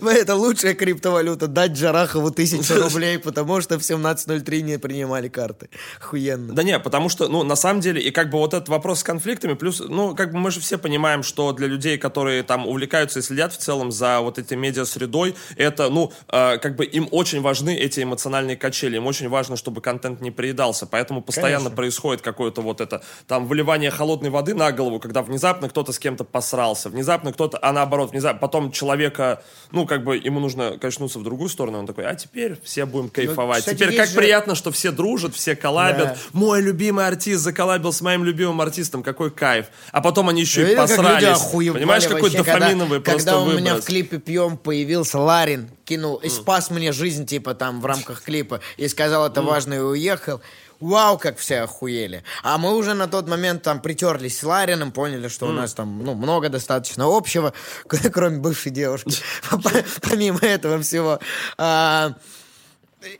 Это 0.06 0.34
лучшая 0.34 0.74
криптовалюта. 0.74 1.46
Дать 1.46 1.72
Джарахову 1.72 2.30
тысячу 2.30 2.74
рублей, 2.80 3.18
потому 3.18 3.60
что 3.60 3.78
в 3.78 3.82
17.03 3.82 4.60
не 4.62 4.78
принимали 4.78 5.28
карты. 5.28 5.68
Охуенно. 6.00 6.52
Да 6.54 6.62
не, 6.62 6.78
потому 6.78 7.08
что, 7.08 7.28
ну, 7.28 7.42
на 7.42 7.56
самом 7.56 7.80
деле, 7.80 8.00
и 8.00 8.10
как 8.10 8.30
бы 8.30 8.38
вот 8.38 8.54
этот 8.54 8.68
вопрос 8.68 9.00
с 9.00 9.02
конфликтами, 9.02 9.54
плюс, 9.54 9.80
ну, 9.80 10.14
как 10.14 10.32
бы 10.32 10.38
мы 10.38 10.50
же 10.50 10.60
все 10.60 10.78
понимаем, 10.78 11.22
что 11.22 11.52
для 11.52 11.66
людей, 11.66 11.98
которые 11.98 12.42
там 12.42 12.66
увлекаются 12.66 13.18
и 13.18 13.22
следят 13.22 13.52
в 13.52 13.58
целом 13.58 13.92
за 13.92 14.20
вот 14.20 14.38
этой 14.38 14.56
медиа-средой, 14.56 15.34
это, 15.56 15.90
ну, 15.90 16.12
э, 16.28 16.58
как 16.58 16.76
бы 16.76 16.84
им 16.84 17.08
очень 17.10 17.40
важны 17.40 17.76
эти 17.76 18.02
эмоциональные 18.02 18.56
качели, 18.56 18.96
им 18.96 19.06
очень 19.06 19.28
важно, 19.28 19.56
чтобы 19.56 19.80
контент 19.80 20.20
не 20.20 20.30
приедался, 20.30 20.86
поэтому 20.86 21.22
постоянно 21.22 21.56
Конечно. 21.56 21.76
происходит 21.76 22.22
какое-то 22.22 22.60
вот 22.62 22.80
это, 22.80 23.02
там, 23.26 23.46
выливание 23.46 23.90
холодной 23.90 24.30
воды 24.30 24.54
на 24.54 24.72
голову, 24.72 25.00
когда 25.00 25.22
внезапно 25.22 25.68
кто-то 25.68 25.92
с 25.92 25.98
кем-то 25.98 26.24
посрался, 26.24 26.88
внезапно 26.88 27.32
кто-то, 27.32 27.58
а 27.62 27.72
наоборот, 27.72 28.10
внезапно, 28.10 28.40
потом 28.40 28.57
человека, 28.72 29.42
ну, 29.72 29.86
как 29.86 30.04
бы 30.04 30.16
ему 30.16 30.40
нужно 30.40 30.78
качнуться 30.78 31.18
в 31.18 31.22
другую 31.22 31.48
сторону, 31.48 31.78
он 31.78 31.86
такой, 31.86 32.04
а 32.06 32.14
теперь 32.14 32.58
все 32.64 32.84
будем 32.86 33.08
кайфовать. 33.08 33.60
кстати, 33.60 33.76
теперь 33.76 33.96
как 33.96 34.08
же- 34.08 34.14
приятно, 34.16 34.54
что 34.54 34.70
все 34.72 34.90
дружат, 34.92 35.34
все 35.34 35.54
коллабят, 35.56 36.08
Да. 36.08 36.16
мой 36.32 36.60
любимый 36.62 37.06
артист 37.06 37.42
заколлабил 37.42 37.92
с 37.92 38.00
моим 38.00 38.24
любимым 38.24 38.60
артистом, 38.60 39.02
какой 39.02 39.30
кайф. 39.30 39.66
А 39.92 40.00
потом 40.00 40.28
они 40.28 40.40
еще 40.42 40.62
Я 40.62 40.72
и 40.72 40.74
как 40.76 40.88
посрались. 40.88 41.28
охуевали 41.28 41.78
Понимаешь, 41.80 42.04
какой 42.04 42.22
вообще, 42.22 42.38
когда- 42.38 42.58
дофаминовый 42.60 43.00
просто 43.00 43.24
Когда 43.30 43.38
у 43.40 43.46
меня 43.46 43.54
в 43.72 43.74
выброс. 43.76 43.84
клипе 43.84 44.18
«Пьем» 44.18 44.56
появился 44.56 45.18
Ларин, 45.18 45.70
кинул 45.84 46.16
и 46.16 46.28
спас 46.28 46.70
мне 46.70 46.92
жизнь, 46.92 47.26
типа, 47.26 47.54
там, 47.54 47.80
в 47.80 47.86
рамках 47.86 48.22
клипа, 48.22 48.60
и 48.76 48.88
сказал, 48.88 49.26
это 49.26 49.42
важно, 49.42 49.74
и 49.74 49.78
уехал. 49.78 50.40
Вау, 50.80 51.18
как 51.18 51.38
все 51.38 51.60
охуели. 51.60 52.22
А 52.42 52.56
мы 52.56 52.76
уже 52.76 52.94
на 52.94 53.08
тот 53.08 53.28
момент 53.28 53.62
там 53.62 53.80
притерлись 53.80 54.38
с 54.38 54.42
Лариным, 54.44 54.92
поняли, 54.92 55.28
что 55.28 55.46
у 55.48 55.52
нас 55.52 55.74
там, 55.74 56.04
ну, 56.04 56.14
много 56.14 56.48
достаточно 56.48 57.04
общего, 57.06 57.52
кроме 58.12 58.38
бывшей 58.38 58.70
девушки. 58.70 59.16
Помимо 60.02 60.40
этого 60.40 60.80
всего. 60.80 61.18
А, 61.56 62.14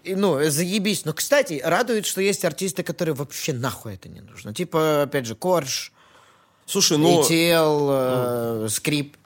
и, 0.05 0.15
ну, 0.15 0.39
заебись. 0.49 1.05
Но, 1.05 1.13
кстати, 1.13 1.61
радует, 1.65 2.07
что 2.07 2.21
есть 2.21 2.45
артисты, 2.45 2.83
которые 2.83 3.15
вообще 3.15 3.53
нахуй 3.53 3.95
это 3.95 4.09
не 4.09 4.21
нужно. 4.21 4.55
Типа, 4.55 5.03
опять 5.03 5.27
же, 5.27 5.35
Корж, 5.35 5.93
Слушай, 6.69 6.99
ну, 6.99 7.23
ETL, 7.23 8.67
э, 8.67 8.69
Скрип. 8.69 9.17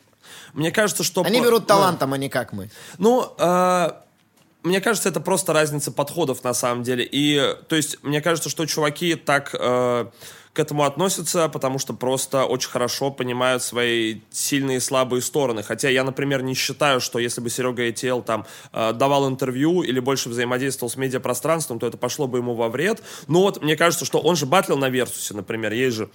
мне 0.55 0.71
кажется, 0.71 1.03
что... 1.03 1.23
Они 1.23 1.41
берут 1.41 1.63
ну, 1.63 1.67
талантом, 1.67 2.13
а 2.13 2.19
не 2.19 2.29
как 2.29 2.53
мы. 2.53 2.71
Ну, 2.99 3.35
э, 3.37 3.91
мне 4.63 4.81
кажется, 4.81 5.09
это 5.09 5.21
просто 5.21 5.53
разница 5.53 5.91
подходов 5.91 6.45
на 6.45 6.55
самом 6.55 6.83
деле. 6.83 7.09
И, 7.11 7.57
то 7.69 7.77
есть, 7.77 8.03
мне 8.03 8.21
кажется, 8.21 8.49
что 8.49 8.67
чуваки 8.67 9.15
так 9.15 9.55
э, 9.59 10.07
к 10.53 10.59
этому 10.59 10.85
относятся, 10.85 11.49
потому 11.49 11.79
что 11.79 11.95
просто 11.95 12.45
очень 12.45 12.71
хорошо 12.71 13.11
понимают 13.11 13.63
свои 13.63 14.21
сильные 14.31 14.77
и 14.77 14.81
слабые 14.81 15.23
стороны. 15.23 15.63
Хотя 15.63 15.89
я, 15.89 16.05
например, 16.05 16.43
не 16.43 16.55
считаю, 16.55 17.01
что 17.01 17.19
если 17.19 17.41
бы 17.41 17.51
Серега 17.51 17.89
ETL 17.89 18.23
там 18.23 18.47
э, 18.73 18.93
давал 18.93 19.29
интервью 19.29 19.83
или 19.83 19.99
больше 19.99 20.29
взаимодействовал 20.29 20.91
с 20.91 20.97
медиапространством, 20.97 21.79
то 21.79 21.87
это 21.87 21.97
пошло 21.97 22.27
бы 22.27 22.39
ему 22.39 22.55
во 22.55 22.69
вред. 22.69 23.03
Но 23.27 23.43
вот 23.43 23.63
мне 23.63 23.77
кажется, 23.77 24.05
что 24.05 24.21
он 24.21 24.37
же 24.37 24.47
батлил 24.47 24.77
на 24.77 24.91
Версусе, 24.91 25.35
например. 25.35 25.73
Есть 25.73 25.97
же 25.97 26.11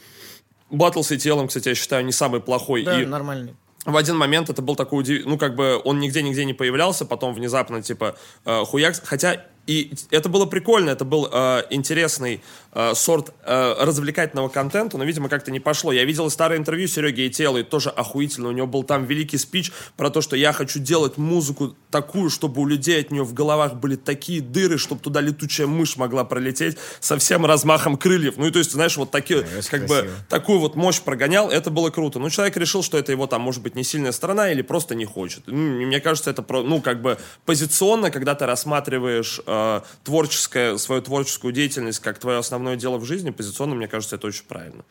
Батл 0.70 1.02
с 1.02 1.12
ETL, 1.12 1.48
кстати, 1.48 1.70
я 1.70 1.76
считаю, 1.76 2.06
не 2.06 2.12
самый 2.12 2.42
плохой. 2.42 2.84
Да, 2.84 3.02
и 3.02 3.06
нормально. 3.06 3.56
В 3.92 3.98
один 3.98 4.18
момент 4.18 4.50
это 4.50 4.62
был 4.62 4.76
такой 4.76 5.00
удив... 5.00 5.26
ну 5.26 5.38
как 5.38 5.56
бы 5.56 5.82
он 5.84 6.00
нигде-нигде 6.00 6.46
не 6.46 6.54
появлялся, 6.54 7.06
потом 7.06 7.34
внезапно 7.34 7.82
типа 7.82 8.18
э, 8.46 8.66
хуяк, 8.66 8.96
хотя 9.04 9.46
и 9.68 9.94
это 10.12 10.30
было 10.30 10.46
прикольно, 10.46 10.92
это 10.92 11.04
был 11.04 11.30
э, 11.30 11.64
интересный 11.70 12.42
э, 12.72 12.94
сорт 12.96 13.34
э, 13.44 13.76
развлекательного 13.80 14.48
контента, 14.48 14.98
но, 14.98 15.04
видимо, 15.04 15.28
как-то 15.28 15.52
не 15.52 15.60
пошло. 15.60 15.92
Я 15.92 16.06
видел 16.06 16.30
старое 16.30 16.58
интервью 16.58 16.88
Сереги 16.88 17.28
Этела, 17.28 17.58
и 17.58 17.64
тоже 17.64 17.90
охуительно. 17.90 18.48
У 18.48 18.54
него 18.54 18.66
был 18.66 18.84
там 18.84 19.04
великий 19.06 19.38
спич 19.38 19.74
про 19.98 20.10
то, 20.10 20.22
что 20.22 20.38
я 20.38 20.54
хочу 20.54 20.80
делать 20.80 21.18
музыку 21.18 21.76
такую, 21.92 22.30
чтобы 22.30 22.62
у 22.62 22.66
людей 22.66 23.02
от 23.02 23.12
нее 23.12 23.24
в 23.24 23.34
головах 23.34 23.76
были 23.76 23.98
такие 23.98 24.40
дыры, 24.40 24.78
чтобы 24.78 25.02
туда 25.02 25.20
летучая 25.20 25.68
мышь 25.68 25.98
могла 25.98 26.24
пролететь 26.24 26.78
со 27.02 27.18
всем 27.18 27.46
размахом 27.46 27.98
крыльев. 27.98 28.38
Ну 28.38 28.48
и 28.48 28.52
то 28.52 28.60
есть, 28.60 28.72
знаешь, 28.72 28.96
вот 28.96 29.12
такие, 29.12 29.42
это 29.42 29.70
как 29.70 29.86
красиво. 29.86 30.02
бы 30.04 30.10
такую 30.30 30.60
вот 30.60 30.76
мощь 30.78 31.02
прогонял, 31.02 31.50
это 31.50 31.72
было 31.72 31.90
круто. 31.90 32.20
Ну, 32.20 32.30
человек 32.30 32.56
решил, 32.56 32.84
что 32.84 32.98
это 32.98 33.12
его 33.12 33.28
там, 33.28 33.42
может 33.42 33.62
быть, 33.62 33.76
не 33.76 33.84
сильная 33.84 34.14
сторона 34.14 34.50
или 34.50 34.62
просто 34.62 34.96
не 34.96 35.06
хочет. 35.06 35.44
Ну, 35.46 35.82
и 35.82 35.86
мне 35.86 36.00
кажется, 36.00 36.30
это, 36.30 36.46
ну, 36.64 36.80
как 36.80 37.02
бы 37.02 37.18
позиционно, 37.46 38.12
когда 38.12 38.34
ты 38.34 38.46
рассматриваешь 38.46 39.42
э, 39.46 39.57
творческое, 40.04 40.78
свою 40.78 41.02
творческую 41.02 41.54
деятельность 41.54 42.00
как 42.00 42.20
твое 42.20 42.38
основное 42.38 42.76
дело 42.76 42.98
в 42.98 43.06
жизни, 43.06 43.32
позиционно, 43.32 43.76
мне 43.76 43.88
кажется, 43.88 44.16
это 44.16 44.28
очень 44.28 44.46
правильно. 44.46 44.84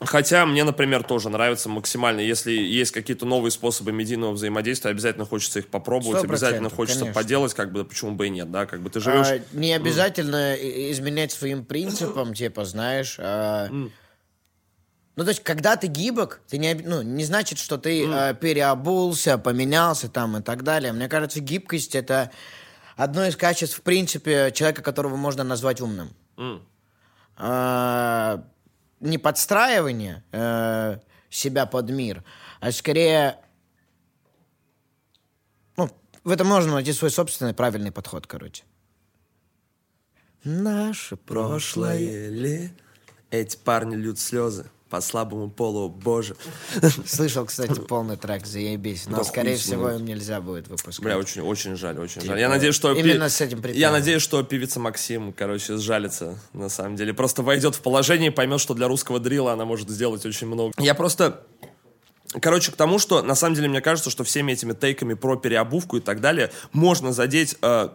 Хотя 0.00 0.46
мне, 0.46 0.62
например, 0.62 1.02
тоже 1.02 1.28
нравится 1.28 1.68
максимально, 1.68 2.20
если 2.20 2.52
есть 2.52 2.92
какие-то 2.92 3.26
новые 3.26 3.50
способы 3.50 3.90
медийного 3.90 4.32
взаимодействия, 4.32 4.92
обязательно 4.92 5.26
хочется 5.26 5.58
их 5.58 5.66
попробовать, 5.66 6.22
обязательно 6.22 6.70
хочется 6.70 7.00
конечно. 7.00 7.20
поделать, 7.20 7.54
как 7.54 7.72
бы, 7.72 7.84
почему 7.84 8.12
бы 8.12 8.28
и 8.28 8.30
нет, 8.30 8.48
да, 8.50 8.66
как 8.66 8.80
бы 8.80 8.90
ты 8.90 9.00
живешь... 9.00 9.26
А, 9.26 9.40
не 9.52 9.72
обязательно 9.72 10.54
и- 10.54 10.92
изменять 10.92 11.32
своим 11.32 11.64
принципам, 11.64 12.32
типа, 12.32 12.64
знаешь. 12.64 13.16
а, 13.18 13.68
Ну, 13.70 15.24
то 15.24 15.30
есть, 15.30 15.42
когда 15.42 15.74
ты 15.74 15.88
гибок, 15.88 16.42
ты 16.48 16.58
не, 16.58 16.74
ну, 16.74 17.02
не 17.02 17.24
значит, 17.24 17.58
что 17.58 17.76
ты 17.76 18.06
а, 18.06 18.34
переобулся, 18.34 19.36
поменялся 19.36 20.08
там 20.08 20.36
и 20.36 20.42
так 20.42 20.62
далее. 20.62 20.92
Мне 20.92 21.08
кажется, 21.08 21.40
гибкость 21.40 21.96
это 21.96 22.30
одно 22.98 23.24
из 23.24 23.36
качеств, 23.36 23.78
в 23.78 23.82
принципе, 23.82 24.50
человека, 24.52 24.82
которого 24.82 25.16
можно 25.16 25.44
назвать 25.44 25.80
умным. 25.80 26.10
А, 27.36 28.44
не 29.00 29.16
подстраивание 29.16 30.24
э, 30.32 30.98
себя 31.30 31.66
под 31.66 31.88
мир, 31.90 32.24
а 32.60 32.72
скорее 32.72 33.38
ну, 35.76 35.88
в 36.24 36.30
этом 36.30 36.48
можно 36.48 36.74
найти 36.74 36.92
свой 36.92 37.12
собственный 37.12 37.54
правильный 37.54 37.92
подход, 37.92 38.26
короче. 38.26 38.64
Наше 40.42 41.16
прошлое. 41.16 41.96
Прошлое 41.96 42.28
ли? 42.30 42.70
Эти 43.30 43.56
парни 43.56 43.94
льют 43.94 44.18
слезы 44.18 44.68
по 44.88 45.00
слабому 45.00 45.50
полу, 45.50 45.88
боже. 45.88 46.36
Слышал, 47.06 47.44
кстати, 47.44 47.78
полный 47.80 48.16
трек, 48.16 48.46
заебись. 48.46 49.06
Но, 49.06 49.18
Да 49.18 49.24
скорее 49.24 49.52
хуй 49.52 49.58
всего, 49.58 49.90
им 49.90 50.04
нельзя 50.04 50.40
будет 50.40 50.68
выпускать. 50.68 51.00
Бля, 51.00 51.18
очень, 51.18 51.42
очень 51.42 51.76
жаль, 51.76 51.98
очень 51.98 52.22
Типа, 52.22 52.32
жаль. 52.32 52.40
Я 52.40 52.48
надеюсь, 52.48 52.74
что... 52.74 52.92
именно 52.92 53.28
с 53.28 53.40
этим 53.40 53.60
приколом. 53.60 53.80
Я 53.80 53.90
надеюсь, 53.90 54.22
что 54.22 54.42
певица 54.42 54.80
Максим, 54.80 55.32
короче, 55.32 55.76
сжалится, 55.76 56.38
на 56.52 56.68
самом 56.68 56.96
деле. 56.96 57.12
Просто 57.12 57.42
войдет 57.42 57.74
в 57.74 57.80
положение 57.80 58.30
и 58.30 58.34
поймет, 58.34 58.60
что 58.60 58.74
для 58.74 58.88
русского 58.88 59.20
дрила 59.20 59.52
она 59.52 59.64
может 59.64 59.90
сделать 59.90 60.24
очень 60.24 60.46
много. 60.46 60.72
Я 60.78 60.94
просто... 60.94 61.44
Короче, 62.40 62.72
к 62.72 62.76
тому, 62.76 62.98
что 62.98 63.22
на 63.22 63.34
самом 63.34 63.54
деле 63.56 63.68
мне 63.68 63.80
кажется, 63.80 64.10
что 64.10 64.22
всеми 64.22 64.52
этими 64.52 64.74
тейками 64.74 65.14
про 65.14 65.36
переобувку 65.36 65.96
и 65.96 66.00
так 66.00 66.20
далее 66.20 66.50
можно 66.72 67.12
задеть 67.12 67.56
э, 67.62 67.88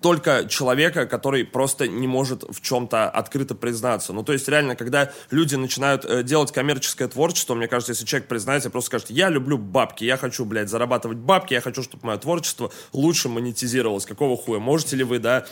только 0.00 0.46
человека, 0.48 1.06
который 1.06 1.44
просто 1.44 1.86
не 1.86 2.06
может 2.06 2.42
в 2.42 2.62
чем-то 2.62 3.10
открыто 3.10 3.54
признаться. 3.54 4.12
Ну, 4.14 4.22
то 4.22 4.32
есть, 4.32 4.48
реально, 4.48 4.76
когда 4.76 5.10
люди 5.30 5.56
начинают 5.56 6.06
э, 6.06 6.22
делать 6.22 6.52
коммерческое 6.52 7.06
творчество, 7.08 7.54
мне 7.54 7.68
кажется, 7.68 7.92
если 7.92 8.06
человек 8.06 8.26
признается, 8.28 8.70
просто 8.70 8.86
скажет, 8.86 9.10
я 9.10 9.28
люблю 9.28 9.58
бабки, 9.58 10.04
я 10.04 10.16
хочу, 10.16 10.46
блядь, 10.46 10.70
зарабатывать 10.70 11.18
бабки, 11.18 11.52
я 11.52 11.60
хочу, 11.60 11.82
чтобы 11.82 12.06
мое 12.06 12.16
творчество 12.16 12.72
лучше 12.94 13.28
монетизировалось. 13.28 14.06
Какого 14.06 14.36
хуя? 14.38 14.58
Можете 14.58 14.96
ли 14.96 15.04
вы, 15.04 15.18
да, 15.18 15.44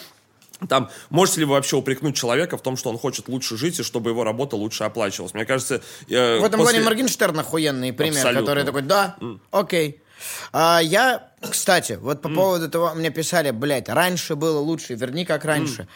там, 0.68 0.88
можете 1.10 1.40
ли 1.40 1.44
вы 1.44 1.52
вообще 1.54 1.76
упрекнуть 1.76 2.16
человека 2.16 2.56
в 2.56 2.62
том, 2.62 2.76
что 2.78 2.88
он 2.88 2.96
хочет 2.96 3.28
лучше 3.28 3.56
жить 3.58 3.80
и 3.80 3.82
чтобы 3.82 4.10
его 4.10 4.24
работа 4.24 4.56
лучше 4.56 4.84
оплачивалась? 4.84 5.34
Мне 5.34 5.44
кажется... 5.44 5.82
э, 6.08 6.38
В 6.38 6.44
этом 6.44 6.60
после- 6.60 6.74
плане 6.78 6.80
Моргенштерн 6.80 7.38
охуенный 7.40 7.92
пример, 7.92 8.16
Абсолютно. 8.18 8.40
который 8.42 8.64
такой, 8.64 8.82
да, 8.82 9.16
окей. 9.50 10.00
А 10.52 10.78
я, 10.80 11.31
кстати, 11.50 11.98
вот 12.00 12.22
по 12.22 12.28
поводу 12.28 12.68
того, 12.68 12.94
мне 12.94 13.10
писали, 13.10 13.50
блядь, 13.50 13.88
раньше 13.88 14.36
было 14.36 14.58
лучше, 14.58 14.94
верни 14.94 15.24
как 15.24 15.44
раньше. 15.44 15.88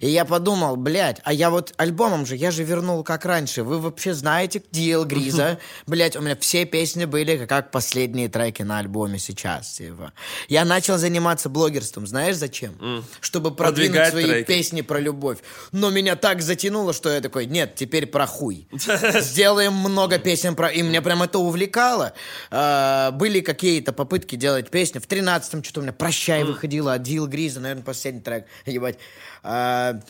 И 0.00 0.08
я 0.08 0.24
подумал, 0.24 0.76
блядь, 0.76 1.20
а 1.24 1.32
я 1.32 1.50
вот 1.50 1.74
альбомом 1.76 2.26
же, 2.26 2.36
я 2.36 2.50
же 2.50 2.64
вернул 2.64 3.02
как 3.02 3.24
раньше. 3.24 3.62
Вы 3.62 3.78
вообще 3.78 4.14
знаете 4.14 4.62
DL 4.72 5.04
Гриза? 5.04 5.58
Блядь, 5.86 6.16
у 6.16 6.20
меня 6.20 6.36
все 6.36 6.64
песни 6.64 7.04
были 7.04 7.46
как 7.46 7.70
последние 7.70 8.28
треки 8.28 8.62
на 8.62 8.78
альбоме 8.78 9.18
сейчас. 9.18 9.72
Типа. 9.72 10.12
Я 10.48 10.64
начал 10.64 10.98
заниматься 10.98 11.48
блогерством, 11.48 12.06
знаешь 12.06 12.36
зачем? 12.36 13.04
Чтобы 13.20 13.54
продвинуть 13.54 13.96
Продвигать 13.96 14.10
свои 14.10 14.24
треки. 14.24 14.46
песни 14.46 14.80
про 14.82 15.00
любовь. 15.00 15.38
Но 15.72 15.90
меня 15.90 16.16
так 16.16 16.42
затянуло, 16.42 16.92
что 16.92 17.10
я 17.10 17.20
такой, 17.20 17.46
нет, 17.46 17.74
теперь 17.74 18.06
про 18.06 18.26
хуй. 18.26 18.68
Сделаем 19.20 19.74
много 19.74 20.18
песен 20.18 20.54
про... 20.54 20.68
И 20.68 20.82
меня 20.82 21.02
прям 21.02 21.22
это 21.22 21.38
увлекало. 21.38 22.12
А, 22.50 23.10
были 23.12 23.40
какие-то 23.40 23.92
попытки 23.92 24.36
делать 24.36 24.70
песни. 24.70 24.98
В 24.98 25.08
13-м 25.08 25.64
что-то 25.64 25.80
у 25.80 25.82
меня 25.82 25.92
«Прощай» 25.92 26.44
выходила 26.44 26.94
от 26.94 27.02
Дил 27.02 27.26
Гриза, 27.26 27.60
наверное, 27.60 27.84
последний 27.84 28.20
трек. 28.20 28.46
Ебать. 28.66 28.98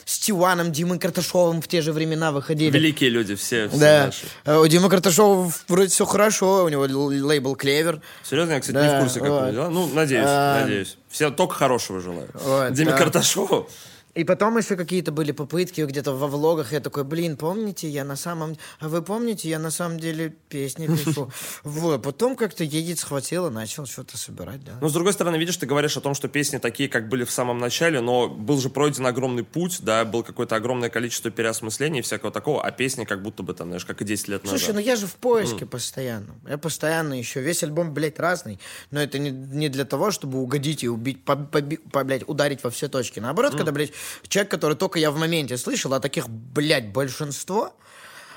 С 0.04 0.18
Тиваном, 0.18 0.72
Димой 0.72 0.98
Карташовым 0.98 1.60
в 1.62 1.68
те 1.68 1.80
же 1.82 1.92
времена 1.92 2.32
выходили. 2.32 2.70
Великие 2.70 3.10
люди, 3.10 3.34
все, 3.34 3.68
все 3.68 3.78
Да. 3.78 4.06
наши. 4.06 4.26
А 4.44 4.60
У 4.60 4.66
Димы 4.66 4.88
Карташова 4.88 5.52
вроде 5.68 5.88
все 5.90 6.04
хорошо, 6.04 6.64
у 6.64 6.68
него 6.68 6.82
лейбл 6.84 7.54
«Клевер». 7.56 8.00
Серьезно, 8.28 8.52
я, 8.52 8.60
кстати, 8.60 8.74
Да, 8.74 8.86
не 8.92 8.98
в 8.98 9.02
курсе, 9.02 9.20
как 9.20 9.28
вот. 9.30 9.42
он 9.42 9.52
дела. 9.52 9.68
Ну, 9.68 9.86
надеюсь, 9.92 10.24
А, 10.26 10.60
надеюсь. 10.62 10.96
Все 11.08 11.30
только 11.30 11.54
хорошего 11.54 12.00
желаю. 12.00 12.28
Вот, 12.34 12.72
Диме 12.72 12.90
да. 12.92 12.96
Карташову. 12.98 13.68
И 14.14 14.24
потом 14.24 14.56
еще 14.58 14.74
какие-то 14.76 15.12
были 15.12 15.32
попытки 15.32 15.82
где-то 15.82 16.12
во 16.12 16.26
влогах. 16.26 16.72
Я 16.72 16.80
такой, 16.80 17.04
блин, 17.04 17.36
помните, 17.36 17.88
я 17.88 18.04
на 18.04 18.16
самом... 18.16 18.56
А 18.80 18.88
вы 18.88 19.02
помните, 19.02 19.48
я 19.48 19.58
на 19.58 19.70
самом 19.70 20.00
деле 20.00 20.34
песни 20.48 20.86
пишу. 20.86 21.30
Вот. 21.62 22.02
Потом 22.02 22.34
как-то 22.36 22.64
едет 22.64 22.98
схватила, 22.98 23.50
начал 23.50 23.86
что-то 23.86 24.16
собирать, 24.16 24.64
да. 24.64 24.72
Но, 24.80 24.88
с 24.88 24.92
другой 24.92 25.12
стороны, 25.12 25.36
видишь, 25.36 25.56
ты 25.56 25.66
говоришь 25.66 25.96
о 25.96 26.00
том, 26.00 26.14
что 26.14 26.28
песни 26.28 26.58
такие, 26.58 26.88
как 26.88 27.08
были 27.08 27.24
в 27.24 27.30
самом 27.30 27.58
начале, 27.58 28.00
но 28.00 28.28
был 28.28 28.58
же 28.60 28.70
пройден 28.70 29.06
огромный 29.06 29.44
путь, 29.44 29.78
да, 29.82 30.04
было 30.04 30.22
какое-то 30.22 30.56
огромное 30.56 30.88
количество 30.90 31.30
переосмыслений 31.30 32.00
и 32.00 32.02
всякого 32.02 32.32
такого, 32.32 32.64
а 32.64 32.70
песни 32.70 33.04
как 33.04 33.22
будто 33.22 33.42
бы 33.42 33.54
там, 33.54 33.68
знаешь, 33.68 33.84
как 33.84 34.00
и 34.02 34.04
10 34.04 34.28
лет 34.28 34.44
назад. 34.44 34.58
Слушай, 34.58 34.74
ну 34.74 34.80
я 34.80 34.96
же 34.96 35.06
в 35.06 35.14
поиске 35.16 35.66
постоянно. 35.66 36.34
Я 36.48 36.58
постоянно 36.58 37.14
еще. 37.14 37.40
Весь 37.40 37.62
альбом, 37.62 37.92
блядь, 37.94 38.18
разный. 38.18 38.58
Но 38.90 39.00
это 39.00 39.18
не, 39.18 39.30
не 39.30 39.68
для 39.68 39.84
того, 39.84 40.10
чтобы 40.10 40.38
угодить 40.40 40.82
и 40.82 40.88
убить, 40.88 41.24
по, 41.24 41.32
поби- 41.32 41.80
по- 41.92 42.04
блядь, 42.04 42.28
ударить 42.28 42.64
во 42.64 42.70
все 42.70 42.88
точки. 42.88 43.20
Наоборот, 43.20 43.54
когда, 43.54 43.72
блядь, 43.72 43.92
человек, 44.28 44.50
который 44.50 44.76
только 44.76 44.98
я 44.98 45.10
в 45.10 45.18
моменте 45.18 45.56
слышал, 45.56 45.94
а 45.94 46.00
таких, 46.00 46.28
блядь, 46.28 46.92
большинство. 46.92 47.72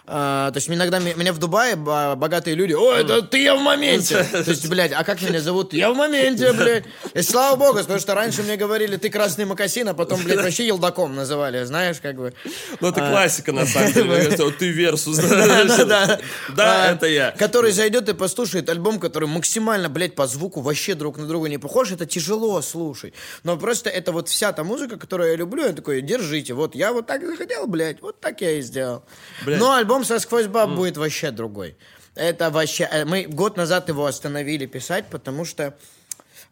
А, 0.07 0.51
то 0.51 0.57
есть 0.57 0.69
иногда 0.69 0.99
ме- 0.99 1.13
меня 1.13 1.31
в 1.33 1.37
Дубае 1.37 1.75
ба- 1.75 2.15
богатые 2.17 2.55
люди, 2.55 2.73
о, 2.73 2.93
это 2.93 3.21
ты 3.21 3.43
я 3.43 3.55
в 3.55 3.61
моменте. 3.61 4.23
То 4.31 4.39
есть, 4.49 4.67
блядь, 4.67 4.91
а 4.93 5.03
как 5.03 5.21
меня 5.21 5.39
зовут? 5.39 5.73
Я 5.73 5.91
в 5.91 5.95
моменте, 5.95 6.51
блядь. 6.53 6.85
И 7.13 7.21
слава 7.21 7.55
богу, 7.55 7.79
потому 7.79 7.99
что 7.99 8.13
раньше 8.15 8.43
мне 8.43 8.57
говорили, 8.57 8.97
ты 8.97 9.09
красный 9.09 9.45
макасин, 9.45 9.87
а 9.89 9.93
потом, 9.93 10.23
блядь, 10.23 10.41
вообще 10.41 10.67
елдаком 10.67 11.15
называли, 11.15 11.63
знаешь, 11.63 11.97
как 12.01 12.15
бы. 12.15 12.33
Ну, 12.79 12.89
это 12.89 12.99
классика, 13.09 13.51
на 13.51 13.65
самом 13.65 13.93
деле. 13.93 14.51
Ты 14.59 14.69
версус. 14.69 15.17
Да, 15.85 16.19
А, 16.57 16.91
это 16.93 17.07
я. 17.07 17.31
Который 17.31 17.71
зайдет 17.71 18.09
и 18.09 18.13
послушает 18.13 18.69
альбом, 18.69 18.99
который 18.99 19.27
максимально, 19.27 19.89
блядь, 19.89 20.15
по 20.15 20.27
звуку 20.27 20.61
вообще 20.61 20.95
друг 20.95 21.17
на 21.17 21.25
друга 21.27 21.49
не 21.49 21.57
похож, 21.57 21.91
это 21.91 22.05
тяжело 22.05 22.61
слушать. 22.61 23.13
Но 23.43 23.57
просто 23.57 23.89
это 23.89 24.11
вот 24.11 24.29
вся 24.29 24.51
та 24.51 24.63
музыка, 24.63 24.97
которую 24.97 25.29
я 25.31 25.35
люблю, 25.35 25.65
я 25.65 25.73
такой, 25.73 26.01
держите, 26.01 26.53
вот 26.53 26.75
я 26.75 26.91
вот 26.93 27.07
так 27.07 27.25
захотел, 27.25 27.67
блядь, 27.67 28.01
вот 28.01 28.19
так 28.19 28.41
я 28.41 28.51
и 28.51 28.61
сделал. 28.61 29.03
Но 29.45 29.73
альбом 29.73 30.00
со 30.03 30.19
«Сквозь 30.19 30.47
баб» 30.47 30.69
будет 30.75 30.97
вообще 30.97 31.31
другой. 31.31 31.75
Это 32.15 32.49
вообще... 32.49 32.87
э, 32.91 33.05
Мы 33.05 33.23
год 33.23 33.57
назад 33.57 33.89
его 33.89 34.05
остановили 34.05 34.65
писать, 34.65 35.05
потому 35.09 35.45
что 35.45 35.75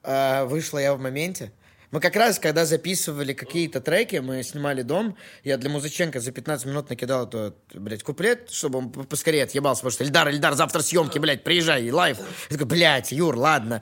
э, 0.03 0.43
вышла 0.45 0.79
я 0.79 0.93
в 0.93 0.99
моменте. 0.99 1.51
Мы 1.91 2.01
как 2.01 2.15
раз, 2.15 2.37
когда 2.37 2.65
записывали 2.65 3.33
какие-то 3.33 3.81
треки, 3.81 4.17
мы 4.17 4.43
снимали 4.43 4.83
дом, 4.83 5.17
я 5.43 5.57
для 5.57 5.71
Музыченко 5.71 6.19
за 6.19 6.31
15 6.31 6.67
минут 6.67 6.87
накидал 6.87 7.25
этот, 7.27 7.55
блядь, 7.73 8.03
куплет, 8.03 8.51
чтобы 8.51 8.77
он 8.77 8.91
по- 8.91 9.03
поскорее 9.05 9.43
отъебался, 9.45 9.79
потому 9.81 9.93
что 9.93 10.03
Эльдар, 10.03 10.29
Эльдар, 10.29 10.53
завтра 10.53 10.81
съемки, 10.81 11.17
блядь, 11.17 11.43
приезжай, 11.43 11.89
live. 11.89 12.17
Я 12.51 12.57
такой, 12.57 12.67
блядь, 12.67 13.11
Юр, 13.11 13.35
ладно, 13.35 13.81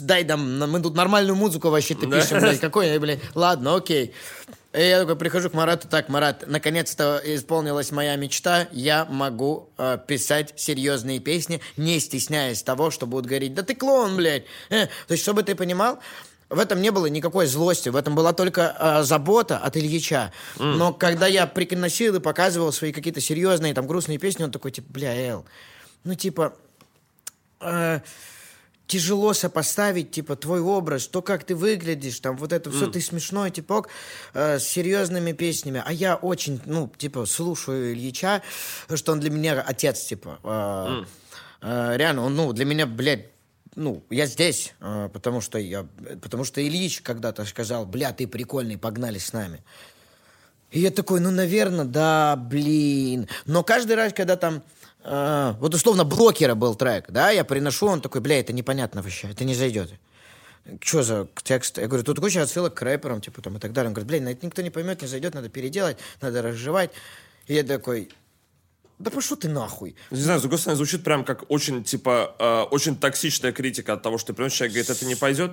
дай 0.00 0.24
нам, 0.24 0.58
мы 0.70 0.82
тут 0.82 0.96
нормальную 0.96 1.36
музыку 1.36 1.70
вообще-то 1.70 2.10
пишем, 2.10 2.40
блядь, 2.40 2.58
какой, 2.58 2.98
блядь, 2.98 3.20
ладно, 3.36 3.76
окей. 3.76 4.12
И 4.76 4.80
я 4.80 5.00
такой 5.00 5.16
прихожу 5.16 5.48
к 5.48 5.54
Марату, 5.54 5.88
так, 5.88 6.10
Марат, 6.10 6.44
наконец-то 6.46 7.18
исполнилась 7.24 7.92
моя 7.92 8.14
мечта, 8.16 8.68
я 8.72 9.06
могу 9.06 9.70
э, 9.78 9.96
писать 10.06 10.52
серьезные 10.56 11.18
песни, 11.18 11.62
не 11.78 11.98
стесняясь 11.98 12.62
того, 12.62 12.90
что 12.90 13.06
будут 13.06 13.24
говорить, 13.24 13.54
да 13.54 13.62
ты 13.62 13.74
клоун, 13.74 14.16
блядь. 14.16 14.44
Э, 14.68 14.86
то 14.86 15.12
есть, 15.12 15.22
чтобы 15.22 15.44
ты 15.44 15.54
понимал, 15.54 15.98
в 16.50 16.58
этом 16.58 16.82
не 16.82 16.90
было 16.90 17.06
никакой 17.06 17.46
злости, 17.46 17.88
в 17.88 17.96
этом 17.96 18.14
была 18.14 18.34
только 18.34 18.76
э, 18.78 19.02
забота 19.02 19.56
от 19.56 19.78
Ильича. 19.78 20.30
Но 20.58 20.92
когда 20.92 21.26
я 21.26 21.46
приносил 21.46 22.16
и 22.16 22.20
показывал 22.20 22.70
свои 22.70 22.92
какие-то 22.92 23.22
серьезные, 23.22 23.72
там, 23.72 23.86
грустные 23.86 24.18
песни, 24.18 24.44
он 24.44 24.50
такой, 24.50 24.72
типа, 24.72 24.92
бля, 24.92 25.16
Эл, 25.16 25.46
ну, 26.04 26.14
типа, 26.14 26.54
э, 27.62 28.00
тяжело 28.86 29.34
сопоставить, 29.34 30.10
типа, 30.10 30.36
твой 30.36 30.60
образ, 30.60 31.08
то, 31.08 31.22
как 31.22 31.44
ты 31.44 31.54
выглядишь, 31.54 32.20
там, 32.20 32.36
вот 32.36 32.52
это 32.52 32.70
все, 32.70 32.86
ты 32.86 33.00
смешной 33.00 33.50
типок 33.50 33.88
э, 34.32 34.58
с 34.58 34.64
серьезными 34.64 35.32
песнями. 35.32 35.82
А 35.84 35.92
я 35.92 36.16
очень, 36.16 36.60
ну, 36.66 36.90
типа, 36.96 37.26
слушаю 37.26 37.92
Ильича, 37.92 38.42
что 38.94 39.12
он 39.12 39.20
для 39.20 39.30
меня 39.30 39.60
отец, 39.60 40.04
типа. 40.04 40.38
Э, 40.42 41.04
э, 41.62 41.96
реально, 41.96 42.24
он, 42.24 42.36
ну, 42.36 42.52
для 42.52 42.64
меня, 42.64 42.86
блядь, 42.86 43.26
ну, 43.74 44.02
я 44.08 44.26
здесь, 44.26 44.74
э, 44.80 45.10
потому 45.12 45.40
что 45.40 45.58
я, 45.58 45.86
потому 46.22 46.44
что 46.44 46.66
Ильич 46.66 47.02
когда-то 47.02 47.44
сказал, 47.44 47.86
бля, 47.86 48.12
ты 48.12 48.26
прикольный, 48.26 48.78
погнали 48.78 49.18
с 49.18 49.32
нами. 49.32 49.62
И 50.70 50.80
я 50.80 50.90
такой, 50.90 51.20
ну, 51.20 51.30
наверное, 51.30 51.84
да, 51.84 52.36
блин. 52.36 53.28
Но 53.44 53.62
каждый 53.62 53.96
раз, 53.96 54.12
когда 54.12 54.36
там, 54.36 54.62
э, 55.06 55.54
вот 55.58 55.74
условно, 55.74 56.04
блокера 56.04 56.54
был 56.54 56.74
трек, 56.74 57.10
да, 57.10 57.30
я 57.30 57.44
приношу, 57.44 57.86
он 57.86 58.00
такой, 58.00 58.20
бля, 58.20 58.40
это 58.40 58.52
непонятно 58.52 59.02
вообще, 59.02 59.30
это 59.30 59.44
не 59.44 59.54
зайдет. 59.54 59.90
Что 60.80 61.02
за 61.02 61.28
текст? 61.44 61.78
Я 61.78 61.86
говорю, 61.86 62.04
тут 62.04 62.18
куча 62.18 62.42
отсылок 62.42 62.74
к 62.74 62.82
рэперам, 62.82 63.20
типа, 63.20 63.40
там, 63.40 63.56
и 63.56 63.60
так 63.60 63.72
далее. 63.72 63.88
Он 63.88 63.94
говорит, 63.94 64.08
блин, 64.08 64.26
это 64.26 64.44
никто 64.44 64.62
не 64.62 64.70
поймет, 64.70 65.00
не 65.00 65.06
зайдет, 65.06 65.34
надо 65.34 65.48
переделать, 65.48 65.96
надо 66.20 66.42
разжевать. 66.42 66.90
И 67.46 67.54
я 67.54 67.62
такой, 67.62 68.10
да 68.98 69.10
пошел 69.10 69.36
ты 69.36 69.48
нахуй. 69.48 69.94
Не 70.10 70.20
знаю, 70.20 70.38
с 70.38 70.42
другой 70.42 70.58
стороны, 70.58 70.76
звучит 70.76 71.04
прям 71.04 71.24
как 71.24 71.48
очень, 71.50 71.84
типа, 71.84 72.34
э, 72.38 72.62
очень 72.70 72.96
токсичная 72.96 73.52
критика 73.52 73.92
от 73.92 74.02
того, 74.02 74.18
что 74.18 74.28
ты 74.28 74.34
приносишь, 74.34 74.58
человек 74.58 74.74
говорит, 74.74 74.90
это 74.90 75.06
не 75.06 75.14
пойдет. 75.14 75.52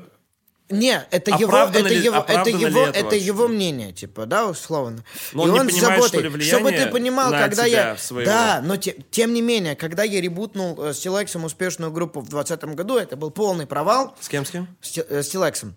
Не, 0.73 1.05
это 1.11 1.31
его, 1.31 1.45
Оправдано 1.45 1.85
это 1.87 1.93
ли- 1.95 2.01
его, 2.03 2.17
это 2.27 2.49
ли 2.49 2.53
его, 2.65 2.81
это 2.81 3.15
его 3.15 3.47
мнение, 3.47 3.91
типа, 3.91 4.25
да, 4.25 4.47
условно. 4.47 5.03
Но 5.33 5.45
И 5.47 5.49
он 5.49 5.59
он 5.61 5.69
с 5.69 5.73
понимает, 5.73 6.03
что 6.03 6.17
заботой. 6.19 6.39
ли, 6.39 6.45
Чтобы 6.45 6.71
ты 6.71 6.85
понимал, 6.87 7.31
когда 7.31 7.65
я, 7.65 7.97
своего. 7.97 8.29
да, 8.29 8.61
но 8.63 8.77
те- 8.77 8.95
тем 9.11 9.33
не 9.33 9.41
менее, 9.41 9.75
когда 9.75 10.03
я 10.03 10.19
ребутнул 10.21 10.81
э, 10.83 10.93
с 10.93 10.99
Тилексом 10.99 11.43
успешную 11.45 11.91
группу 11.91 12.19
в 12.21 12.29
2020 12.29 12.75
году, 12.75 12.97
это 12.97 13.15
был 13.15 13.31
полный 13.31 13.65
провал. 13.65 14.15
С 14.19 14.27
кем, 14.29 14.45
с 14.45 14.49
кем? 14.51 14.67
С, 14.81 14.97
э, 14.97 15.23
с 15.23 15.29
Тилексом. 15.29 15.75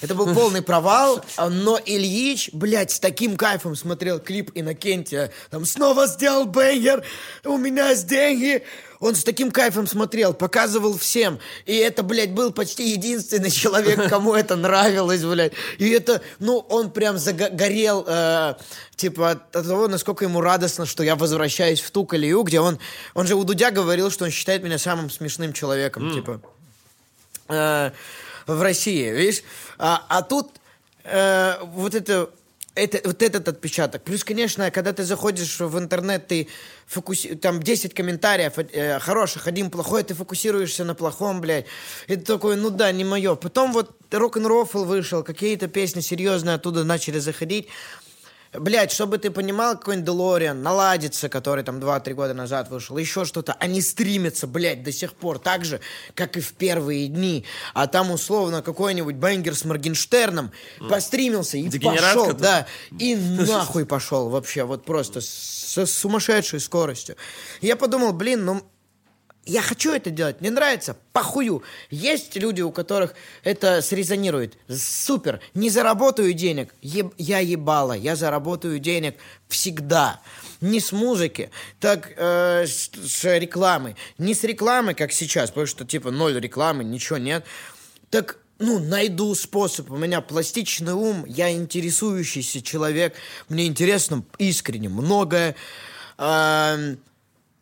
Это 0.00 0.14
был 0.14 0.32
полный 0.32 0.62
провал, 0.62 1.24
но 1.36 1.78
Ильич, 1.84 2.50
блядь, 2.52 2.92
с 2.92 3.00
таким 3.00 3.36
кайфом 3.36 3.74
смотрел 3.74 4.20
клип 4.20 4.52
Иннокентия. 4.54 5.32
Там 5.50 5.64
снова 5.64 6.06
сделал 6.06 6.44
бэнгер, 6.44 7.04
у 7.44 7.56
меня 7.56 7.90
есть 7.90 8.06
деньги. 8.06 8.62
Он 9.00 9.14
с 9.14 9.22
таким 9.22 9.52
кайфом 9.52 9.86
смотрел, 9.86 10.34
показывал 10.34 10.98
всем. 10.98 11.38
И 11.66 11.76
это, 11.76 12.02
блядь, 12.02 12.32
был 12.32 12.52
почти 12.52 12.90
единственный 12.90 13.50
человек, 13.50 14.08
кому 14.08 14.34
это 14.34 14.56
нравилось, 14.56 15.22
блядь. 15.22 15.52
И 15.78 15.88
это, 15.90 16.20
ну, 16.40 16.58
он 16.68 16.90
прям 16.90 17.16
загорел, 17.16 18.04
э, 18.06 18.54
типа, 18.96 19.30
от 19.30 19.50
того, 19.52 19.86
насколько 19.86 20.24
ему 20.24 20.40
радостно, 20.40 20.84
что 20.84 21.04
я 21.04 21.14
возвращаюсь 21.14 21.80
в 21.80 21.90
ту 21.90 22.04
колею, 22.04 22.42
где 22.42 22.60
он... 22.60 22.78
Он 23.14 23.26
же 23.26 23.36
у 23.36 23.44
Дудя 23.44 23.70
говорил, 23.70 24.10
что 24.10 24.24
он 24.24 24.30
считает 24.32 24.64
меня 24.64 24.78
самым 24.78 25.10
смешным 25.10 25.52
человеком, 25.52 26.12
типа 26.12 26.40
э, 27.48 27.90
в 28.48 28.62
России, 28.62 29.10
видишь? 29.10 29.42
А, 29.78 30.04
а 30.08 30.22
тут 30.22 30.50
э, 31.04 31.54
вот 31.62 31.94
это, 31.94 32.30
это, 32.74 33.00
вот 33.04 33.22
этот 33.22 33.48
отпечаток. 33.48 34.02
Плюс, 34.02 34.24
конечно, 34.24 34.70
когда 34.70 34.92
ты 34.92 35.04
заходишь 35.04 35.60
в 35.60 35.78
интернет, 35.78 36.26
ты 36.26 36.48
фокуси... 36.86 37.34
там 37.34 37.62
10 37.62 37.94
комментариев 37.94 38.54
э, 38.58 38.98
хороших, 38.98 39.46
один 39.46 39.70
плохой, 39.70 40.02
ты 40.02 40.14
фокусируешься 40.14 40.84
на 40.84 40.94
плохом, 40.94 41.40
блядь. 41.40 41.66
И 42.06 42.16
ты 42.16 42.22
такой, 42.22 42.56
ну 42.56 42.70
да, 42.70 42.90
не 42.92 43.04
мое. 43.04 43.34
Потом 43.34 43.72
вот 43.72 43.90
рок-н-рофл 44.10 44.84
вышел, 44.84 45.22
какие-то 45.22 45.68
песни 45.68 46.00
серьезные 46.00 46.54
оттуда 46.54 46.84
начали 46.84 47.18
заходить. 47.18 47.68
Блять, 48.52 48.92
чтобы 48.92 49.18
ты 49.18 49.30
понимал, 49.30 49.76
какой-нибудь 49.76 50.06
Делориан 50.06 50.62
наладится, 50.62 51.28
который 51.28 51.64
там 51.64 51.78
2-3 51.78 52.14
года 52.14 52.34
назад 52.34 52.70
вышел, 52.70 52.96
еще 52.96 53.24
что-то, 53.24 53.52
они 53.60 53.82
стримятся, 53.82 54.46
блядь, 54.46 54.82
до 54.82 54.90
сих 54.90 55.12
пор, 55.12 55.38
так 55.38 55.64
же, 55.64 55.80
как 56.14 56.36
и 56.36 56.40
в 56.40 56.52
первые 56.54 57.08
дни. 57.08 57.44
А 57.74 57.86
там, 57.86 58.10
условно, 58.10 58.62
какой-нибудь 58.62 59.16
бенгер 59.16 59.54
с 59.54 59.64
Моргенштерном 59.64 60.52
постримился 60.88 61.58
и 61.58 61.78
пошел, 61.78 62.32
да, 62.32 62.66
и 62.98 63.14
нахуй 63.48 63.84
пошел 63.84 64.30
вообще, 64.30 64.64
вот 64.64 64.84
просто 64.84 65.20
с, 65.20 65.76
с 65.76 65.92
сумасшедшей 65.92 66.60
скоростью. 66.60 67.16
Я 67.60 67.76
подумал, 67.76 68.12
блин, 68.14 68.44
ну, 68.44 68.62
я 69.48 69.62
хочу 69.62 69.92
это 69.92 70.10
делать, 70.10 70.40
мне 70.40 70.50
нравится, 70.50 70.96
похую. 71.12 71.62
Есть 71.90 72.36
люди, 72.36 72.60
у 72.60 72.70
которых 72.70 73.14
это 73.42 73.82
срезонирует. 73.82 74.56
Супер, 74.68 75.40
не 75.54 75.70
заработаю 75.70 76.32
денег, 76.34 76.74
еб- 76.82 77.14
я 77.16 77.38
ебала, 77.38 77.94
я 77.94 78.14
заработаю 78.14 78.78
денег 78.78 79.16
всегда. 79.48 80.20
Не 80.60 80.80
с 80.80 80.92
музыки, 80.92 81.50
так 81.80 82.12
э, 82.16 82.66
с, 82.66 82.90
с 82.90 83.24
рекламы. 83.38 83.96
Не 84.18 84.34
с 84.34 84.44
рекламы, 84.44 84.94
как 84.94 85.12
сейчас, 85.12 85.50
потому 85.50 85.66
что 85.66 85.84
типа 85.84 86.10
ноль 86.10 86.38
рекламы, 86.38 86.84
ничего 86.84 87.18
нет. 87.18 87.44
Так 88.10 88.38
ну, 88.58 88.78
найду 88.78 89.34
способ. 89.34 89.90
У 89.90 89.96
меня 89.96 90.20
пластичный 90.20 90.92
ум, 90.92 91.24
я 91.26 91.52
интересующийся 91.52 92.60
человек. 92.60 93.14
Мне 93.48 93.66
интересно 93.66 94.24
искренне 94.38 94.88
многое. 94.88 95.54
Эм, 96.18 96.98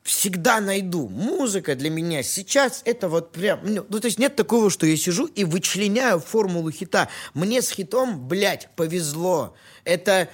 всегда 0.07 0.61
найду. 0.61 1.09
Музыка 1.09 1.75
для 1.75 1.91
меня 1.91 2.23
сейчас 2.23 2.83
это 2.85 3.09
вот 3.09 3.33
прям... 3.33 3.61
Ну, 3.63 3.85
ну, 3.89 4.01
то 4.01 4.07
есть 4.07 4.19
нет 4.19 4.37
такого, 4.37 4.71
что 4.71 4.87
я 4.87 4.97
сижу 4.97 5.27
и 5.27 5.45
вычленяю 5.45 6.21
формулу 6.21 6.71
хита. 6.71 7.09
Мне 7.35 7.61
с 7.61 7.71
хитом, 7.71 8.29
блядь, 8.29 8.71
повезло. 8.77 9.57
Это 9.85 10.29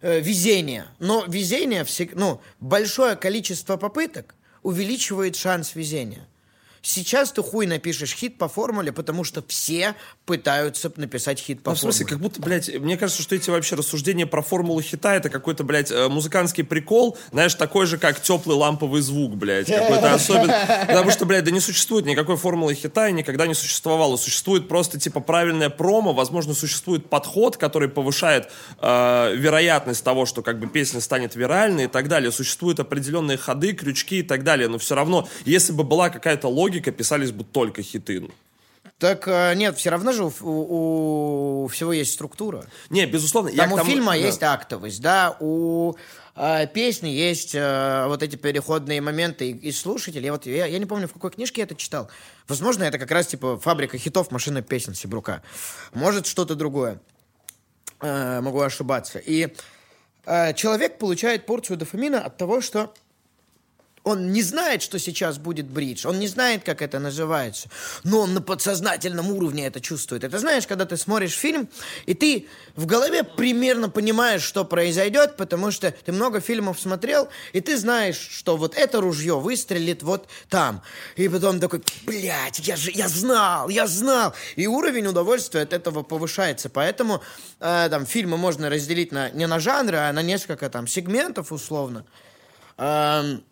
э, 0.00 0.20
везение. 0.20 0.86
Но 1.00 1.24
везение, 1.26 1.82
всег- 1.82 2.12
ну, 2.14 2.40
большое 2.60 3.16
количество 3.16 3.76
попыток 3.76 4.36
увеличивает 4.62 5.34
шанс 5.34 5.74
везения. 5.74 6.28
Сейчас 6.80 7.32
ты 7.32 7.42
хуй 7.42 7.66
напишешь 7.66 8.14
хит 8.14 8.38
по 8.38 8.48
формуле, 8.48 8.92
потому 8.92 9.24
что 9.24 9.44
все 9.48 9.96
пытаются 10.28 10.92
написать 10.96 11.40
хит 11.40 11.62
по 11.62 11.70
Ну, 11.70 11.76
в 11.76 11.80
смысле, 11.80 12.04
как 12.04 12.18
будто, 12.18 12.42
блядь, 12.42 12.68
мне 12.68 12.98
кажется, 12.98 13.22
что 13.22 13.34
эти 13.34 13.48
вообще 13.48 13.76
рассуждения 13.76 14.26
про 14.26 14.42
формулу 14.42 14.82
хита 14.82 15.14
это 15.14 15.30
какой-то, 15.30 15.64
блядь, 15.64 15.90
э, 15.90 16.06
музыкантский 16.08 16.64
прикол, 16.64 17.16
знаешь, 17.32 17.54
такой 17.54 17.86
же, 17.86 17.96
как 17.96 18.20
теплый 18.20 18.54
ламповый 18.54 19.00
звук, 19.00 19.36
блядь, 19.36 19.68
какой-то 19.68 20.12
особенный. 20.12 20.52
Потому 20.86 21.10
что, 21.10 21.24
блядь, 21.24 21.44
да 21.44 21.50
не 21.50 21.60
существует 21.60 22.04
никакой 22.04 22.36
формулы 22.36 22.74
хита 22.74 23.08
и 23.08 23.12
никогда 23.12 23.46
не 23.46 23.54
существовало. 23.54 24.18
Существует 24.18 24.68
просто, 24.68 25.00
типа, 25.00 25.20
правильная 25.20 25.70
промо, 25.70 26.12
возможно, 26.12 26.52
существует 26.52 27.08
подход, 27.08 27.56
который 27.56 27.88
повышает 27.88 28.50
э, 28.82 29.34
вероятность 29.34 30.04
того, 30.04 30.26
что, 30.26 30.42
как 30.42 30.60
бы, 30.60 30.66
песня 30.66 31.00
станет 31.00 31.36
виральной 31.36 31.84
и 31.84 31.88
так 31.88 32.08
далее. 32.08 32.30
Существуют 32.30 32.80
определенные 32.80 33.38
ходы, 33.38 33.72
крючки 33.72 34.18
и 34.18 34.22
так 34.22 34.44
далее, 34.44 34.68
но 34.68 34.76
все 34.76 34.94
равно, 34.94 35.26
если 35.46 35.72
бы 35.72 35.84
была 35.84 36.10
какая-то 36.10 36.48
логика, 36.48 36.90
писались 36.90 37.32
бы 37.32 37.44
только 37.44 37.82
хиты. 37.82 38.28
Так 38.98 39.28
э, 39.28 39.54
нет, 39.54 39.76
все 39.78 39.90
равно 39.90 40.10
же 40.12 40.24
у, 40.24 40.32
у- 40.40 41.64
у 41.64 41.68
всего 41.68 41.92
есть 41.92 42.12
структура. 42.14 42.64
Не, 42.90 43.06
безусловно. 43.06 43.48
я 43.48 43.62
Там 43.62 43.70
к 43.70 43.74
у 43.74 43.76
тому- 43.78 43.90
фильма 43.90 44.12
да. 44.12 44.16
есть 44.16 44.42
актовость, 44.42 45.00
да, 45.00 45.36
у 45.38 45.94
э, 46.34 46.66
песни 46.66 47.08
есть 47.08 47.54
э, 47.54 48.04
вот 48.08 48.24
эти 48.24 48.34
переходные 48.34 49.00
моменты 49.00 49.50
и, 49.50 49.68
и 49.68 49.72
слушатель. 49.72 50.24
Я 50.24 50.32
вот 50.32 50.46
я, 50.46 50.66
я 50.66 50.78
не 50.80 50.86
помню, 50.86 51.06
в 51.06 51.12
какой 51.12 51.30
книжке 51.30 51.60
я 51.60 51.64
это 51.66 51.76
читал. 51.76 52.10
Возможно, 52.48 52.82
это 52.82 52.98
как 52.98 53.10
раз 53.12 53.28
типа 53.28 53.56
фабрика 53.58 53.98
хитов, 53.98 54.32
машина 54.32 54.62
песен 54.62 54.94
Сибрука. 54.94 55.42
Может, 55.92 56.26
что-то 56.26 56.56
другое. 56.56 57.00
Э, 58.00 58.40
могу 58.40 58.60
ошибаться. 58.60 59.20
И 59.20 59.54
э, 60.26 60.54
человек 60.54 60.98
получает 60.98 61.46
порцию 61.46 61.76
дофамина 61.76 62.20
от 62.20 62.36
того, 62.36 62.60
что 62.60 62.92
он 64.04 64.32
не 64.32 64.42
знает, 64.42 64.82
что 64.82 64.98
сейчас 64.98 65.38
будет 65.38 65.66
бридж, 65.66 66.06
он 66.06 66.18
не 66.18 66.28
знает, 66.28 66.64
как 66.64 66.82
это 66.82 66.98
называется, 66.98 67.68
но 68.04 68.20
он 68.20 68.34
на 68.34 68.40
подсознательном 68.40 69.30
уровне 69.30 69.66
это 69.66 69.80
чувствует. 69.80 70.24
Это 70.24 70.38
знаешь, 70.38 70.66
когда 70.66 70.84
ты 70.84 70.96
смотришь 70.96 71.34
фильм, 71.34 71.68
и 72.06 72.14
ты 72.14 72.46
в 72.76 72.86
голове 72.86 73.24
примерно 73.24 73.88
понимаешь, 73.88 74.42
что 74.42 74.64
произойдет, 74.64 75.36
потому 75.36 75.70
что 75.70 75.90
ты 75.90 76.12
много 76.12 76.40
фильмов 76.40 76.80
смотрел, 76.80 77.28
и 77.52 77.60
ты 77.60 77.76
знаешь, 77.76 78.16
что 78.16 78.56
вот 78.56 78.76
это 78.76 79.00
ружье 79.00 79.38
выстрелит 79.38 80.02
вот 80.02 80.28
там. 80.48 80.82
И 81.16 81.28
потом 81.28 81.60
такой, 81.60 81.82
блядь, 82.04 82.60
я 82.60 82.76
же, 82.76 82.90
я 82.90 83.08
знал, 83.08 83.68
я 83.68 83.86
знал. 83.86 84.34
И 84.56 84.66
уровень 84.66 85.06
удовольствия 85.06 85.62
от 85.62 85.72
этого 85.72 86.02
повышается. 86.02 86.68
Поэтому 86.68 87.22
э, 87.60 87.88
там 87.90 88.06
фильмы 88.06 88.36
можно 88.36 88.70
разделить 88.70 89.12
на, 89.12 89.30
не 89.30 89.46
на 89.46 89.60
жанры, 89.60 89.96
а 89.96 90.12
на 90.12 90.22
несколько 90.22 90.70
там 90.70 90.86
сегментов 90.86 91.52
условно. 91.52 92.04
Эм, 92.76 93.42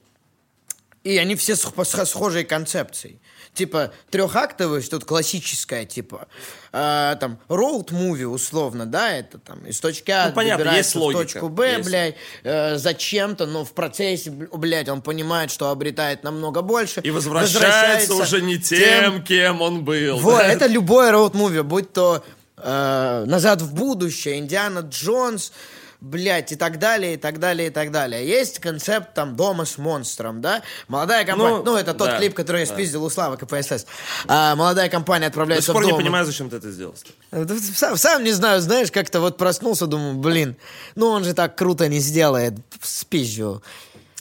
и 1.07 1.19
они 1.19 1.37
все 1.37 1.55
с, 1.55 1.61
с 1.63 2.07
схожей 2.07 2.45
концепцией. 2.45 3.21
Типа 3.55 3.93
трехактовый, 4.11 4.83
что-то 4.83 5.07
классическое, 5.07 5.85
типа 5.85 6.27
э, 6.73 7.17
там 7.21 7.39
роуд-муви 7.49 8.25
условно, 8.25 8.87
да, 8.87 9.13
это 9.13 9.39
там 9.39 9.65
из 9.65 9.79
точки 9.79 10.11
А 10.11 10.27
Ну, 10.29 10.35
понятно, 10.35 10.65
добирается 10.65 10.89
есть 10.89 10.95
в 10.97 10.99
логика, 10.99 11.23
точку 11.23 11.49
Б, 11.49 11.77
есть. 11.77 11.89
блядь, 11.89 12.17
э, 12.43 12.77
зачем-то, 12.77 13.47
но 13.47 13.65
в 13.65 13.73
процессе, 13.73 14.31
бл- 14.31 14.55
блядь, 14.59 14.89
он 14.89 15.01
понимает, 15.01 15.53
что 15.53 15.71
обретает 15.71 16.25
намного 16.25 16.61
больше. 16.61 17.01
И 17.01 17.11
возвращается, 17.11 18.15
уже 18.15 18.43
не 18.43 18.59
тем, 18.59 19.23
кем 19.23 19.63
он 19.63 19.85
был. 19.85 20.19
Вот, 20.19 20.39
да. 20.39 20.49
это 20.53 20.67
любое 20.67 21.13
роуд-муви, 21.13 21.63
будь 21.63 21.93
то 21.93 22.25
э, 22.57 23.25
«Назад 23.27 23.63
в 23.63 23.73
будущее», 23.75 24.39
«Индиана 24.39 24.81
Джонс», 24.81 25.53
блядь, 26.01 26.53
и 26.53 26.57
так 26.57 26.79
далее, 26.79 27.15
и 27.15 27.17
так 27.17 27.39
далее, 27.39 27.69
и 27.69 27.71
так 27.71 27.91
далее. 27.91 28.27
Есть 28.27 28.59
концепт 28.59 29.15
там 29.15 29.37
дома 29.37 29.65
с 29.65 29.79
монстром, 29.79 30.41
да? 30.41 30.63
Молодая 30.89 31.25
компания, 31.25 31.57
ну, 31.57 31.63
Ну, 31.65 31.77
это 31.77 31.95
тот 31.95 32.09
да, 32.09 32.19
клип, 32.19 32.35
который 32.35 32.61
я 32.61 32.67
спиздил 32.67 33.05
у 33.05 33.11
Славы 33.11 33.37
КПСС. 33.37 33.87
А, 34.27 34.55
молодая 34.57 34.89
компания 34.89 35.27
До 35.27 35.29
отправляется 35.29 35.67
сих 35.67 35.73
пор 35.75 35.83
в 35.83 35.87
не 35.87 35.93
дом. 35.93 36.01
понимаю, 36.01 36.27
зачем 36.27 36.51
ты 36.51 36.57
это 36.57 36.71
сделал. 36.71 36.95
Да 37.31 37.55
Сам, 37.75 37.97
сам 37.97 38.25
не 38.25 38.33
знаю, 38.33 38.61
знаешь, 38.61 38.91
как-то 38.91 39.21
вот 39.21 39.37
проснулся, 39.39 39.87
думаю, 39.87 40.15
блин, 40.15 40.57
ну 40.95 41.09
он 41.09 41.25
же 41.25 41.35
так 41.35 41.57
круто 41.57 41.89
не 41.89 42.01
сделает, 42.01 42.55
спизжу. 42.83 43.63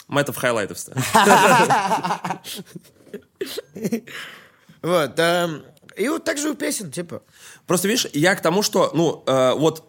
Мы 0.08 0.22
это 0.22 0.34
в 0.34 0.38
хайлайты 0.38 0.74
вставим. 0.76 1.02
Вот, 4.82 5.18
эм, 5.18 5.64
и 5.96 6.08
вот 6.10 6.24
так 6.24 6.38
же 6.38 6.52
у 6.52 6.54
песен, 6.56 6.92
типа. 6.92 7.24
Просто, 7.66 7.88
видишь, 7.88 8.08
я 8.14 8.36
к 8.36 8.42
тому, 8.42 8.62
что, 8.62 8.92
ну, 8.94 9.24
э, 9.26 9.54
вот 9.56 9.84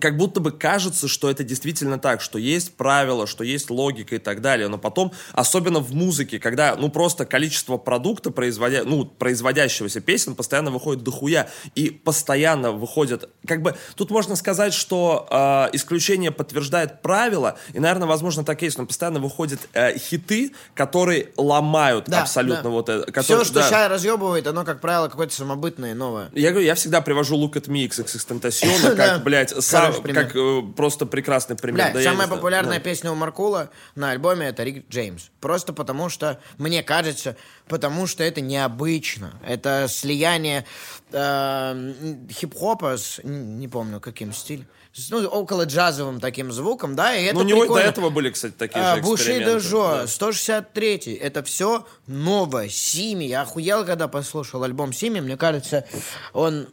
как 0.00 0.16
будто 0.16 0.40
бы 0.40 0.50
кажется, 0.50 1.06
что 1.06 1.30
это 1.30 1.44
действительно 1.44 1.98
так, 1.98 2.20
что 2.20 2.38
есть 2.38 2.74
правила, 2.76 3.26
что 3.26 3.44
есть 3.44 3.70
логика 3.70 4.16
и 4.16 4.18
так 4.18 4.40
далее, 4.40 4.68
но 4.68 4.78
потом, 4.78 5.12
особенно 5.32 5.78
в 5.78 5.94
музыке, 5.94 6.40
когда, 6.40 6.74
ну, 6.76 6.88
просто 6.90 7.24
количество 7.24 7.76
продукта, 7.76 8.30
производя, 8.30 8.82
ну, 8.84 9.04
производящегося 9.04 10.00
песен 10.00 10.34
постоянно 10.34 10.70
выходит 10.72 11.04
дохуя, 11.04 11.48
и 11.74 11.90
постоянно 11.90 12.72
выходят, 12.72 13.28
как 13.46 13.62
бы, 13.62 13.76
тут 13.94 14.10
можно 14.10 14.34
сказать, 14.34 14.74
что 14.74 15.26
э, 15.30 15.68
исключение 15.76 16.32
подтверждает 16.32 17.00
правило, 17.02 17.56
и, 17.72 17.78
наверное, 17.78 18.08
возможно, 18.08 18.44
так 18.44 18.62
и 18.62 18.66
есть, 18.66 18.78
но 18.78 18.86
постоянно 18.86 19.20
выходят 19.20 19.60
э, 19.72 19.96
хиты, 19.98 20.52
которые 20.74 21.28
ломают 21.36 22.06
Да, 22.08 22.22
абсолютно 22.22 22.64
да. 22.64 22.68
вот 22.70 22.88
это. 22.88 23.02
Все, 23.04 23.12
которые- 23.12 23.44
что 23.44 23.54
да. 23.54 23.68
сейчас 23.68 23.88
разъебывает, 23.90 24.46
оно, 24.48 24.64
как 24.64 24.80
правило, 24.80 25.08
какое-то 25.08 25.34
самобытное, 25.34 25.94
новое. 25.94 26.28
Я 26.34 26.50
говорю, 26.50 26.66
я 26.66 26.74
всегда 26.74 27.00
привожу 27.00 27.36
Look 27.36 27.52
at 27.52 27.68
Me 27.68 27.88
XXXTentacion, 27.88 28.96
как, 28.96 29.22
блядь, 29.22 29.50
Хороший 29.80 30.02
пример. 30.02 30.24
как 30.26 30.36
э, 30.36 30.62
просто 30.76 31.06
прекрасный 31.06 31.56
пример. 31.56 31.92
Бля, 31.92 31.92
Да 31.94 32.02
самая 32.02 32.28
популярная 32.28 32.78
Да. 32.78 32.84
песня 32.84 33.10
у 33.12 33.14
Маркула 33.14 33.70
на 33.94 34.10
альбоме 34.10 34.46
это 34.48 34.62
Рик 34.64 34.88
Джеймс. 34.88 35.30
Просто 35.40 35.72
потому 35.72 36.08
что, 36.08 36.40
мне 36.58 36.82
кажется, 36.82 37.36
потому 37.68 38.06
что 38.06 38.22
это 38.24 38.40
необычно. 38.40 39.34
Это 39.46 39.86
слияние 39.88 40.64
э, 41.12 41.92
хип-хопа 42.30 42.96
с, 42.96 43.20
не 43.24 43.68
помню, 43.68 44.00
каким 44.00 44.32
стилем, 44.32 44.66
ну, 45.10 45.26
около 45.26 45.64
джазовым 45.64 46.20
таким 46.20 46.50
звуком, 46.52 46.96
да, 46.96 47.14
и 47.14 47.24
это 47.26 47.34
Ну, 47.34 47.40
у 47.40 47.44
него 47.44 47.64
и 47.64 47.68
до 47.68 47.74
прикольно. 47.74 47.88
этого 47.88 48.08
были, 48.10 48.30
кстати, 48.30 48.54
такие 48.56 48.82
А, 48.82 48.96
же 48.96 49.02
Буши. 49.02 49.38
Дежо, 49.44 49.88
Да. 50.02 50.06
163 50.06 51.14
это 51.20 51.42
все 51.42 51.86
новое. 52.06 52.68
Сими, 52.70 53.24
я 53.24 53.42
охуел, 53.42 53.84
когда 53.84 54.08
послушал 54.08 54.64
альбом 54.64 54.94
Сими. 54.94 55.20
Мне 55.20 55.36
кажется, 55.36 55.84
он 56.32 56.68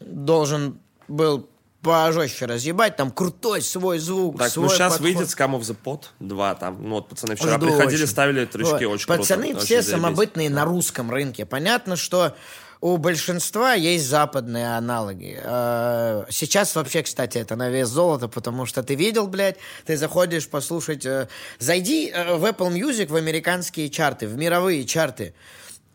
должен 0.00 0.78
был 1.08 1.48
пожестче 1.86 2.46
разъебать. 2.46 2.96
Там 2.96 3.10
крутой 3.10 3.62
свой 3.62 3.98
звук, 3.98 4.38
Так, 4.38 4.50
свой 4.50 4.66
ну 4.68 4.74
сейчас 4.74 4.92
подход. 4.94 5.00
выйдет 5.00 5.28
Scam 5.28 5.58
of 5.58 5.60
the 5.60 5.76
Pot 5.82 6.02
2, 6.20 6.54
там, 6.56 6.82
ну 6.82 6.96
вот 6.96 7.08
пацаны 7.08 7.36
вчера 7.36 7.56
Жду 7.56 7.66
приходили, 7.66 8.02
очень. 8.02 8.06
ставили 8.12 8.44
трючки, 8.44 8.84
Вот. 8.84 8.94
очень 8.94 9.06
Пацаны 9.06 9.50
круто. 9.52 9.64
все 9.64 9.78
очень 9.78 9.88
самобытные 9.90 10.50
на 10.50 10.64
русском 10.64 11.10
рынке. 11.10 11.46
Понятно, 11.46 11.96
что 11.96 12.34
у 12.82 12.98
большинства 12.98 13.72
есть 13.72 14.06
западные 14.06 14.76
аналоги. 14.76 15.40
Э, 15.42 16.24
Сейчас 16.30 16.74
вообще, 16.76 17.02
кстати, 17.02 17.38
это 17.38 17.56
на 17.56 17.70
вес 17.70 17.88
золота, 17.88 18.28
потому 18.28 18.66
что 18.66 18.82
ты 18.82 18.94
видел, 18.94 19.26
блядь, 19.28 19.56
ты 19.86 19.96
заходишь 19.96 20.46
послушать... 20.46 21.06
э, 21.06 21.26
Зайди 21.58 22.10
э, 22.14 22.36
в 22.36 22.44
Apple 22.44 22.70
Music, 22.72 23.06
в 23.10 23.16
американские 23.16 23.88
чарты, 23.88 24.26
в 24.26 24.36
мировые 24.36 24.84
чарты. 24.84 25.32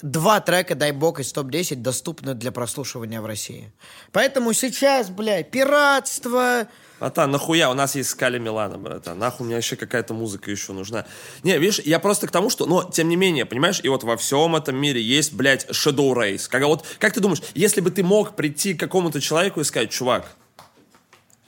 Два 0.02 0.40
трека 0.40 0.74
«Дай 0.74 0.92
бог» 0.92 1.20
из 1.20 1.32
топ-10 1.32 1.76
доступны 1.76 2.34
для 2.34 2.52
прослушивания 2.52 3.22
в 3.22 3.26
России. 3.26 3.72
Поэтому 4.12 4.54
сейчас, 4.54 5.10
блядь, 5.10 5.52
пиратство... 5.52 6.68
Братан, 7.00 7.32
нахуя? 7.32 7.70
У 7.70 7.74
нас 7.74 7.96
есть 7.96 8.10
Скали 8.10 8.40
Милана, 8.40 8.78
братан. 8.78 9.18
Нахуй 9.18 9.46
мне 9.46 9.56
вообще 9.56 9.76
какая-то 9.76 10.14
музыка 10.14 10.50
еще 10.50 10.74
нужна. 10.74 11.06
Не, 11.44 11.58
видишь, 11.58 11.80
я 11.80 12.00
просто 12.00 12.28
к 12.28 12.32
тому, 12.32 12.50
что, 12.50 12.66
но, 12.66 12.84
тем 12.84 13.10
не 13.10 13.16
менее, 13.16 13.46
понимаешь, 13.46 13.80
и 13.84 13.90
вот 13.90 14.04
во 14.04 14.18
всем 14.18 14.56
этом 14.56 14.76
мире 14.76 15.02
есть, 15.02 15.34
блядь, 15.34 15.68
Shadow 15.70 16.14
Race. 16.14 16.48
Когда 16.50 16.68
вот, 16.68 16.86
как 17.00 17.14
ты 17.14 17.20
думаешь, 17.20 17.42
если 17.54 17.82
бы 17.82 17.92
ты 17.92 18.04
мог 18.04 18.36
прийти 18.36 18.74
к 18.74 18.80
какому-то 18.80 19.22
человеку 19.22 19.62
и 19.62 19.64
сказать, 19.64 19.92
чувак, 19.92 20.32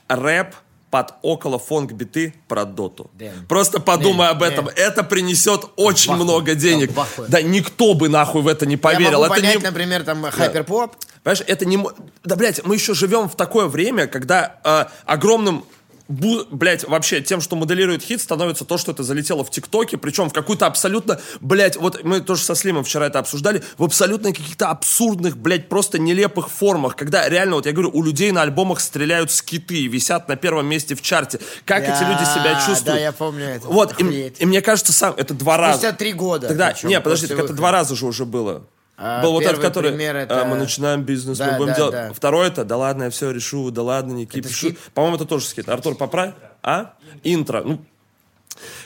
рэп 0.07 0.55
под 0.93 1.15
около 1.23 1.57
phonk 1.57 1.91
биты 1.93 2.35
про 2.47 2.65
доту. 2.65 3.09
Damn. 3.17 3.47
Просто 3.49 3.79
подумай 3.79 4.27
Не, 4.27 4.31
об 4.31 4.43
этом. 4.43 4.65
не. 4.65 4.71
Это 4.73 5.03
принесет 5.03 5.61
очень 5.75 6.11
Бахуй, 6.11 6.23
много 6.23 6.53
денег. 6.53 6.89
да, 6.89 6.93
бахуй. 6.97 7.25
Да 7.29 7.41
никто 7.41 7.95
бы 7.95 8.09
нахуй 8.09 8.43
в 8.43 8.47
это 8.47 8.67
не 8.67 8.77
поверил. 8.77 9.23
Я 9.23 9.27
могу 9.27 9.33
это 9.33 9.33
понять, 9.33 9.57
не... 9.57 9.63
например, 9.63 10.03
там, 10.03 10.21
hyperpop. 10.29 10.95
Понимаешь, 11.23 11.43
это 11.47 11.65
не... 11.65 11.83
Да, 12.23 12.35
блядь, 12.35 12.63
мы 12.63 12.75
еще 12.75 12.93
живем 12.93 13.27
в 13.27 13.35
такое 13.35 13.65
время, 13.65 14.05
когда 14.05 14.59
э, 14.63 14.85
огромным 15.07 15.65
бу- 16.07 16.45
блядь, 16.51 16.87
вообще 16.87 17.21
тем, 17.21 17.41
что 17.41 17.55
моделирует 17.55 18.03
хит, 18.03 18.21
становится 18.21 18.65
то, 18.65 18.77
что 18.77 18.91
это 18.91 19.03
залетело 19.03 19.43
в 19.43 19.51
ТикТоке, 19.51 19.97
причем 19.97 20.29
в 20.29 20.33
какую-то 20.33 20.65
абсолютно, 20.65 21.19
блядь, 21.41 21.77
вот 21.77 22.03
мы 22.03 22.21
тоже 22.21 22.43
со 22.43 22.55
Слимом 22.55 22.83
вчера 22.83 23.07
это 23.07 23.19
обсуждали, 23.19 23.63
в 23.77 23.83
абсолютно 23.83 24.31
каких-то 24.33 24.67
абсурдных, 24.67 25.37
блядь, 25.37 25.69
просто 25.69 25.99
нелепых 25.99 26.49
формах, 26.49 26.95
когда 26.95 27.27
реально, 27.27 27.55
вот 27.55 27.65
я 27.65 27.71
говорю, 27.71 27.91
у 27.93 28.03
людей 28.03 28.31
на 28.31 28.41
альбомах 28.41 28.79
стреляют 28.79 29.31
скиты 29.31 29.75
и 29.75 29.87
висят 29.87 30.27
на 30.27 30.35
первом 30.35 30.67
месте 30.67 30.95
в 30.95 31.01
чарте. 31.01 31.39
Как 31.65 31.83
эти 31.83 32.03
люди 32.03 32.23
себя 32.25 32.55
чувствуют? 32.55 32.83
да, 32.85 32.97
я 32.99 33.11
помню 33.11 33.45
это. 33.45 33.67
Вот, 33.67 33.99
и, 33.99 34.45
мне 34.45 34.61
кажется, 34.61 34.93
сам, 34.93 35.13
это 35.17 35.33
два 35.33 35.57
раза. 35.57 35.79
Спустя 35.79 35.93
три 35.95 36.13
года. 36.13 36.47
Тогда, 36.47 36.75
не, 36.83 36.99
подожди, 36.99 37.27
так 37.27 37.39
это 37.39 37.53
два 37.53 37.71
раза 37.71 37.95
же 37.95 38.05
уже 38.05 38.25
было. 38.25 38.63
А, 38.95 39.21
Был 39.23 39.31
вот 39.31 39.43
этот, 39.43 39.59
который 39.59 39.91
пример 39.91 40.15
а, 40.15 40.19
это- 40.19 40.45
мы 40.45 40.55
начинаем 40.55 41.01
бизнес, 41.03 41.37
Да, 41.39 41.51
мы 41.53 41.57
будем 41.57 41.69
да, 41.71 41.75
делать. 41.75 41.91
да. 41.93 42.13
Второй 42.13 42.47
это, 42.47 42.63
да 42.63 42.77
ладно, 42.77 43.03
я 43.03 43.09
все 43.09 43.31
решу, 43.31 43.71
да 43.71 43.81
ладно, 43.81 44.13
не 44.13 44.25
кипишу. 44.25 44.75
По-моему, 44.93 45.15
это 45.17 45.25
тоже 45.25 45.45
скид. 45.45 45.67
Артур, 45.67 45.95
поправь. 45.95 46.33
А? 46.61 46.93
Интро. 47.23 47.63
Ну, 47.63 47.83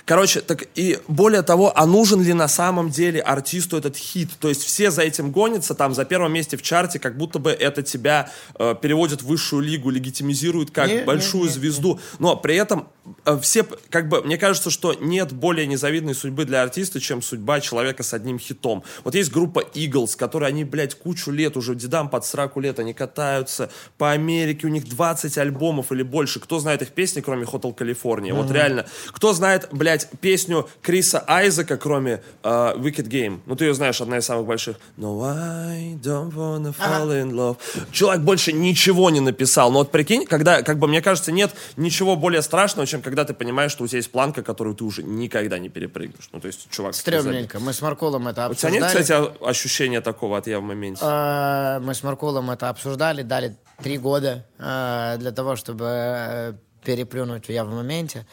Короче, 0.07 0.39
так 0.39 0.63
и 0.75 0.99
более 1.09 1.41
того, 1.41 1.77
а 1.77 1.85
нужен 1.85 2.21
ли 2.21 2.31
на 2.31 2.47
самом 2.47 2.89
деле 2.89 3.19
артисту 3.19 3.75
этот 3.75 3.97
хит? 3.97 4.29
То 4.39 4.47
есть 4.47 4.63
все 4.63 4.89
за 4.89 5.01
этим 5.01 5.31
гонятся, 5.31 5.75
там 5.75 5.93
за 5.93 6.05
первом 6.05 6.31
месте 6.31 6.55
в 6.55 6.61
чарте, 6.61 6.97
как 6.97 7.17
будто 7.17 7.39
бы 7.39 7.51
это 7.51 7.84
тебя 7.84 8.31
э, 8.57 8.73
переводит 8.81 9.21
в 9.21 9.25
высшую 9.25 9.63
лигу, 9.63 9.89
легитимизирует 9.89 10.71
как 10.71 10.88
Не, 10.88 11.01
большую 11.01 11.43
не, 11.43 11.49
не, 11.49 11.53
звезду. 11.55 11.99
Но 12.19 12.38
при 12.38 12.55
этом 12.55 12.88
э, 13.25 13.38
все, 13.41 13.65
как 13.89 14.07
бы, 14.07 14.23
мне 14.23 14.38
кажется, 14.38 14.69
что 14.69 14.93
нет 14.93 15.34
более 15.34 15.67
незавидной 15.67 16.15
судьбы 16.15 16.45
для 16.45 16.61
артиста, 16.61 17.01
чем 17.01 17.21
судьба 17.21 17.59
человека 17.59 18.01
с 18.01 18.13
одним 18.13 18.39
хитом. 18.39 18.85
Вот 19.03 19.13
есть 19.13 19.29
группа 19.29 19.59
Eagles, 19.59 20.15
которые 20.15 20.47
они, 20.47 20.63
блядь, 20.63 20.95
кучу 20.95 21.31
лет, 21.31 21.57
уже 21.57 21.75
дедам 21.75 22.07
под 22.07 22.25
сраку 22.25 22.61
лет, 22.61 22.79
они 22.79 22.93
катаются 22.93 23.69
по 23.97 24.11
Америке, 24.11 24.67
у 24.67 24.69
них 24.69 24.88
20 24.88 25.38
альбомов 25.38 25.91
или 25.91 26.03
больше. 26.03 26.39
Кто 26.39 26.59
знает 26.59 26.81
их 26.81 26.91
песни, 26.91 27.19
кроме 27.19 27.43
Hotel 27.43 27.75
California? 27.75 28.31
Вот 28.31 28.49
реально. 28.51 28.85
Кто 29.11 29.34
знает, 29.34 29.67
блядь, 29.73 29.97
песню 30.22 30.68
Криса 30.82 31.24
Айзека, 31.28 31.78
кроме 31.78 32.22
э, 32.44 32.49
Wicked 32.78 33.07
Game? 33.07 33.40
Ну, 33.45 33.56
ты 33.56 33.65
ее 33.65 33.74
знаешь, 33.74 33.99
одна 34.02 34.18
из 34.18 34.26
самых 34.26 34.45
больших. 34.45 34.78
No, 34.98 35.24
I 35.24 35.98
don't 36.02 36.34
wanna 36.34 36.74
fall 36.76 37.10
in 37.10 37.32
love. 37.32 37.57
Человек 37.91 38.24
больше 38.24 38.53
ничего 38.53 39.10
не 39.10 39.19
написал. 39.19 39.72
Но 39.72 39.80
вот 39.80 39.91
прикинь, 39.91 40.26
когда, 40.26 40.61
как 40.61 40.80
бы, 40.80 40.88
мне 40.88 41.02
кажется, 41.02 41.32
нет 41.32 41.52
ничего 41.76 42.15
более 42.15 42.41
страшного, 42.41 42.86
чем 42.88 43.02
когда 43.02 43.26
ты 43.26 43.34
понимаешь, 43.34 43.72
что 43.72 43.84
у 43.84 43.88
тебя 43.88 43.98
есть 43.98 44.11
планка, 44.11 44.44
которую 44.44 44.76
ты 44.76 44.84
уже 44.84 45.03
никогда 45.03 45.57
не 45.60 45.69
перепрыгнешь. 45.69 46.30
Ну, 46.32 46.40
то 46.40 46.48
есть, 46.48 46.69
чувак... 46.69 46.95
Стрёмненько. 46.95 47.60
Мы 47.60 47.74
с 47.74 47.82
Маркулом 47.82 48.28
это 48.28 48.49
У 48.49 48.53
тебя 48.53 48.69
нет, 48.69 48.84
обсуждали. 48.84 49.03
кстати, 49.26 49.44
ощущения 49.49 50.02
такого 50.02 50.38
от 50.38 50.48
я 50.48 50.60
в 50.60 50.64
моменте? 50.64 51.02
А, 51.03 51.80
Мы 51.80 51.94
с 51.94 52.03
Маркулом 52.03 52.52
это 52.52 52.69
обсуждали, 52.69 53.22
дали 53.24 53.56
три 53.82 53.98
года 53.98 54.45
а, 54.60 55.18
для 55.18 55.32
того, 55.32 55.56
чтобы 55.56 55.86
э, 55.88 56.53
переплюнуть 56.84 57.49
я 57.49 57.64
в 57.64 57.69
моменте. 57.69 58.26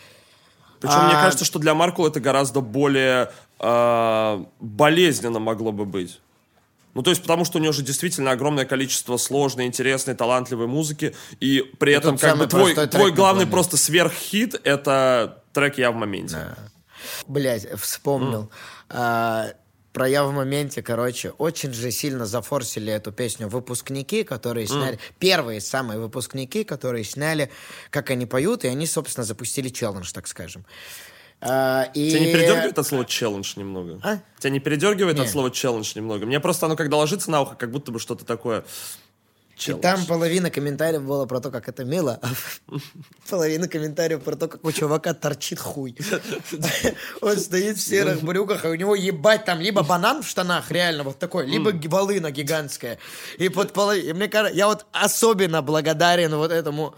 Причем 0.85 1.07
мне 1.07 1.17
а- 1.17 1.23
кажется, 1.23 1.45
что 1.47 1.59
для 1.59 1.75
Маркула 1.75 2.09
это 2.09 2.21
гораздо 2.21 2.61
более 2.61 3.31
э, 3.59 4.45
болезненно 4.61 5.39
могло 5.39 5.73
бы 5.73 5.87
быть. 5.87 6.21
Ну, 6.93 7.03
то 7.03 7.11
есть, 7.11 7.23
потому 7.23 7.45
что 7.45 7.59
у 7.59 7.61
него 7.61 7.73
же 7.73 7.83
действительно 7.83 8.33
огромное 8.33 8.67
количество 8.67 9.17
сложной, 9.17 9.67
интересной, 9.67 10.15
талантливой 10.15 10.67
музыки, 10.67 11.15
и 11.41 11.63
при 11.79 11.95
этом, 11.95 12.13
тут 12.13 12.21
как 12.21 12.39
бы, 12.39 12.47
твой, 12.47 12.75
твой 12.75 13.13
главный 13.13 13.47
просто 13.47 13.77
сверххит— 13.77 14.61
это 14.65 15.43
трек 15.53 15.79
«Я 15.79 15.91
в 15.91 15.95
моменте». 15.97 16.55
Блять, 17.27 17.67
вспомнил. 17.81 18.51
А, 18.91 19.49
про 19.95 20.09
я 20.09 20.25
в 20.25 20.33
моменте, 20.33 20.83
короче, 20.83 21.31
очень 21.31 21.73
же 21.73 21.93
сильно 21.93 22.27
зафорсили 22.27 22.93
эту 22.93 23.13
песню 23.13 23.49
выпускники, 23.49 24.25
которые 24.25 24.67
сняли, 24.67 24.99
первые 25.21 25.61
самые 25.61 26.01
выпускники, 26.01 26.65
которые 26.65 27.05
сняли, 27.05 27.49
как 27.91 28.11
они 28.11 28.27
поют, 28.27 28.65
и 28.65 28.69
они, 28.69 28.87
собственно, 28.89 29.25
запустили 29.25 29.69
челлендж, 29.69 30.11
так 30.13 30.27
скажем. 30.27 30.67
А, 31.41 31.89
и... 31.95 32.11
Тебя 32.11 32.21
не 32.21 32.33
передергивает 32.33 32.77
от 32.77 32.87
слова 32.87 33.05
челлендж 33.05 33.53
немного? 33.57 34.01
А? 34.03 34.19
Тебя 34.41 34.51
не 34.51 34.59
передергивает 34.59 35.17
Не. 35.17 35.23
от 35.23 35.31
слова 35.31 35.53
челлендж 35.53 35.93
немного? 35.95 36.27
Мне 36.27 36.41
просто 36.41 36.67
оно 36.67 36.75
когда 36.75 36.97
ложится 36.97 37.31
на 37.31 37.43
ухо, 37.43 37.55
как 37.55 37.71
будто 37.71 37.93
бы 37.93 38.01
что-то 38.01 38.25
такое... 38.25 38.65
И 39.55 39.59
Челлендж. 39.59 39.83
там 39.83 40.07
половина 40.07 40.51
комментариев 40.51 41.03
было 41.03 41.27
про 41.27 41.41
то, 41.41 41.51
как 41.51 41.69
это 41.69 41.85
мило, 41.85 42.19
а 42.23 42.29
половина 43.31 43.69
комментариев 43.69 44.23
про 44.23 44.37
то, 44.37 44.49
как 44.49 44.65
у 44.65 44.73
чувака 44.73 45.15
торчит 45.15 45.59
хуй. 45.59 45.97
Он 47.21 47.37
стоит 47.37 47.77
в 47.77 47.81
серых 47.81 48.23
брюках, 48.23 48.65
и 48.65 48.69
у 48.69 48.75
него 48.75 48.95
ебать 48.95 49.45
там 49.45 49.61
либо 49.61 49.83
банан 49.83 50.23
в 50.23 50.29
штанах, 50.29 50.71
реально 50.71 51.05
вот 51.05 51.19
такой, 51.19 51.47
либо 51.47 51.73
волына 51.89 52.31
гигантская. 52.31 52.99
И 53.39 53.49
под 53.49 53.73
половиной... 53.73 54.13
Мне 54.15 54.29
кажется, 54.29 54.57
я 54.57 54.67
вот 54.67 54.87
особенно 54.93 55.63
благодарен 55.63 56.35
вот 56.35 56.51
этому 56.51 56.95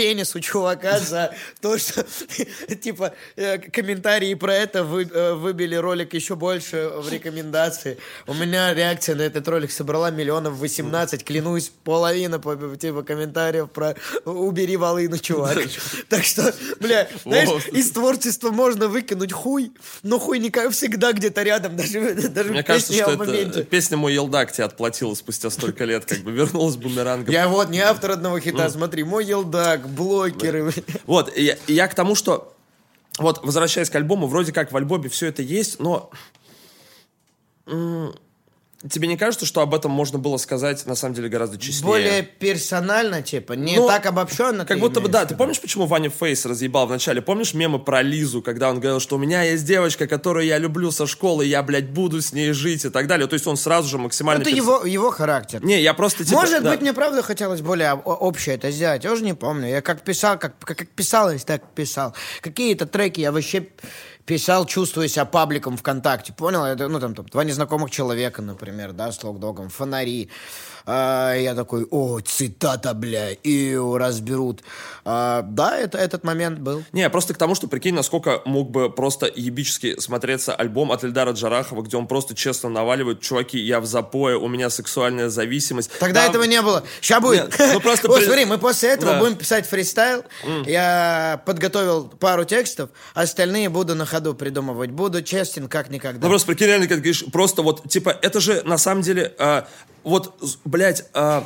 пенис 0.00 0.34
у 0.34 0.40
чувака 0.40 0.98
за 0.98 1.34
то, 1.60 1.76
что, 1.76 2.06
типа, 2.82 3.12
э, 3.36 3.58
комментарии 3.58 4.32
про 4.32 4.54
это 4.54 4.78
э, 4.78 5.34
выбили 5.34 5.74
ролик 5.74 6.14
еще 6.14 6.36
больше 6.36 6.90
в 6.96 7.12
рекомендации. 7.12 7.98
У 8.26 8.32
меня 8.32 8.72
реакция 8.72 9.14
на 9.14 9.22
этот 9.22 9.46
ролик 9.46 9.70
собрала 9.70 10.10
миллионов 10.10 10.56
18, 10.58 11.22
клянусь, 11.22 11.70
половина, 11.84 12.40
по- 12.40 12.56
типа, 12.76 13.02
комментариев 13.02 13.70
про 13.70 13.94
«убери 14.24 14.78
волыну, 14.78 15.18
чувак». 15.18 15.58
Так 16.08 16.24
что, 16.24 16.54
бля, 16.80 17.06
знаешь, 17.24 17.66
из 17.66 17.90
творчества 17.90 18.50
можно 18.50 18.88
выкинуть 18.88 19.32
хуй, 19.32 19.72
но 20.02 20.18
хуй 20.18 20.38
не 20.38 20.48
как 20.48 20.72
всегда 20.72 21.12
где-то 21.12 21.42
рядом, 21.42 21.76
даже, 21.76 22.14
даже 22.30 22.50
Мне 22.50 22.62
кажется, 22.62 22.94
что 22.94 23.22
это 23.22 23.64
песня 23.64 23.98
«Мой 23.98 24.14
елдак» 24.14 24.50
тебе 24.50 24.64
отплатила 24.64 25.14
спустя 25.14 25.50
столько 25.50 25.84
лет, 25.84 26.06
как 26.06 26.20
бы 26.20 26.30
вернулась 26.32 26.76
бумерангом. 26.76 27.30
Я 27.30 27.48
вот 27.48 27.68
не 27.68 27.80
автор 27.80 28.12
одного 28.12 28.40
хита, 28.40 28.70
смотри, 28.70 29.04
мой 29.04 29.26
елдак, 29.26 29.89
блокеры. 29.90 30.72
Вот, 31.06 31.36
я, 31.36 31.56
я 31.66 31.88
к 31.88 31.94
тому, 31.94 32.14
что... 32.14 32.54
Вот, 33.18 33.44
возвращаясь 33.44 33.90
к 33.90 33.94
альбому, 33.96 34.26
вроде 34.26 34.52
как 34.52 34.72
в 34.72 34.76
альбоме 34.76 35.08
все 35.08 35.26
это 35.26 35.42
есть, 35.42 35.80
но... 35.80 36.10
Тебе 38.88 39.08
не 39.08 39.18
кажется, 39.18 39.44
что 39.44 39.60
об 39.60 39.74
этом 39.74 39.90
можно 39.90 40.18
было 40.18 40.38
сказать, 40.38 40.86
на 40.86 40.94
самом 40.94 41.14
деле, 41.14 41.28
гораздо 41.28 41.58
честнее? 41.58 41.84
Более 41.84 42.22
персонально, 42.22 43.20
типа, 43.20 43.52
не 43.52 43.76
Ну, 43.76 43.86
так 43.86 44.06
обобщенно. 44.06 44.64
Как 44.64 44.78
будто 44.78 45.02
бы, 45.02 45.08
да, 45.08 45.26
ты 45.26 45.34
помнишь, 45.34 45.60
почему 45.60 45.84
Ваня 45.84 46.08
Фейс 46.08 46.46
разъебал 46.46 46.86
вначале? 46.86 47.20
Помнишь 47.20 47.52
мемы 47.52 47.78
про 47.78 48.00
Лизу, 48.00 48.40
когда 48.40 48.70
он 48.70 48.80
говорил, 48.80 48.98
что 48.98 49.16
у 49.16 49.18
меня 49.18 49.42
есть 49.42 49.66
девочка, 49.66 50.06
которую 50.06 50.46
я 50.46 50.56
люблю 50.56 50.90
со 50.92 51.06
школы, 51.06 51.44
я, 51.44 51.62
блядь, 51.62 51.90
буду 51.90 52.22
с 52.22 52.32
ней 52.32 52.52
жить 52.52 52.86
и 52.86 52.88
так 52.88 53.06
далее. 53.06 53.26
То 53.26 53.34
есть 53.34 53.46
он 53.46 53.58
сразу 53.58 53.86
же 53.86 53.98
максимально... 53.98 54.40
Это 54.40 54.50
перс- 54.50 54.56
его, 54.56 54.86
его 54.86 55.10
характер. 55.10 55.62
Не, 55.62 55.82
я 55.82 55.92
просто 55.92 56.24
типа... 56.24 56.40
Может 56.40 56.62
да. 56.62 56.70
быть, 56.70 56.80
мне 56.80 56.94
правда 56.94 57.20
хотелось 57.20 57.60
более 57.60 57.92
общее 57.92 58.54
это 58.54 58.70
сделать. 58.70 59.04
Я 59.04 59.12
уже 59.12 59.24
не 59.24 59.34
помню. 59.34 59.68
Я 59.68 59.82
как 59.82 60.00
писал, 60.00 60.38
как, 60.38 60.58
как, 60.58 60.78
как 60.78 60.88
писалось, 60.88 61.44
так 61.44 61.74
писал. 61.74 62.14
Какие-то 62.40 62.86
треки 62.86 63.20
я 63.20 63.30
вообще 63.30 63.66
писал, 64.26 64.66
чувствуя 64.66 65.08
себя 65.08 65.24
пабликом 65.24 65.76
ВКонтакте. 65.76 66.32
Понял? 66.32 66.64
Это, 66.64 66.88
ну, 66.88 67.00
там, 67.00 67.14
там, 67.14 67.26
два 67.26 67.44
незнакомых 67.44 67.90
человека, 67.90 68.42
например, 68.42 68.92
да, 68.92 69.12
с 69.12 69.22
локдогом, 69.22 69.68
фонари. 69.68 70.30
А, 70.86 71.34
я 71.34 71.54
такой, 71.54 71.86
о, 71.90 72.20
цитата, 72.20 72.94
бля, 72.94 73.32
и 73.32 73.76
разберут. 73.76 74.62
А, 75.12 75.42
да, 75.42 75.76
это, 75.76 75.98
этот 75.98 76.22
момент 76.22 76.60
был. 76.60 76.84
Не, 76.92 77.10
просто 77.10 77.34
к 77.34 77.36
тому, 77.36 77.56
что 77.56 77.66
прикинь, 77.66 77.94
насколько 77.94 78.42
мог 78.44 78.70
бы 78.70 78.88
просто 78.90 79.28
ебически 79.34 79.98
смотреться 79.98 80.54
альбом 80.54 80.92
от 80.92 81.02
Эльдара 81.02 81.32
Джарахова, 81.32 81.82
где 81.82 81.96
он 81.96 82.06
просто 82.06 82.36
честно 82.36 82.68
наваливает, 82.68 83.20
чуваки, 83.20 83.58
я 83.58 83.80
в 83.80 83.86
запое, 83.86 84.36
у 84.36 84.46
меня 84.46 84.70
сексуальная 84.70 85.28
зависимость. 85.28 85.90
Тогда 85.98 86.22
Да, 86.22 86.28
этого 86.28 86.44
не 86.44 86.62
было. 86.62 86.84
Сейчас 87.00 87.20
будет. 87.20 87.58
Нет, 87.58 87.70
ну 87.74 87.80
просто 87.80 88.06
Вот 88.10 88.22
смотри, 88.22 88.44
мы 88.44 88.58
после 88.58 88.90
этого 88.90 89.14
Да. 89.14 89.18
будем 89.18 89.34
писать 89.34 89.66
фристайл. 89.66 90.22
Я 90.64 91.42
подготовил 91.44 92.06
пару 92.06 92.44
текстов, 92.44 92.90
остальные 93.12 93.68
буду 93.68 93.96
на 93.96 94.06
ходу 94.06 94.34
придумывать. 94.34 94.90
Буду 94.90 95.22
честен 95.22 95.66
как 95.68 95.90
никогда. 95.90 96.20
Ну 96.20 96.28
просто 96.28 96.46
прикинь, 96.46 96.68
реально, 96.68 96.86
как 96.86 96.98
говоришь, 96.98 97.24
просто 97.32 97.62
вот, 97.62 97.88
типа, 97.88 98.16
это 98.22 98.38
же 98.38 98.62
на 98.62 98.78
самом 98.78 99.02
деле, 99.02 99.34
а, 99.40 99.66
вот, 100.04 100.36
блядь, 100.64 101.04
а, 101.14 101.44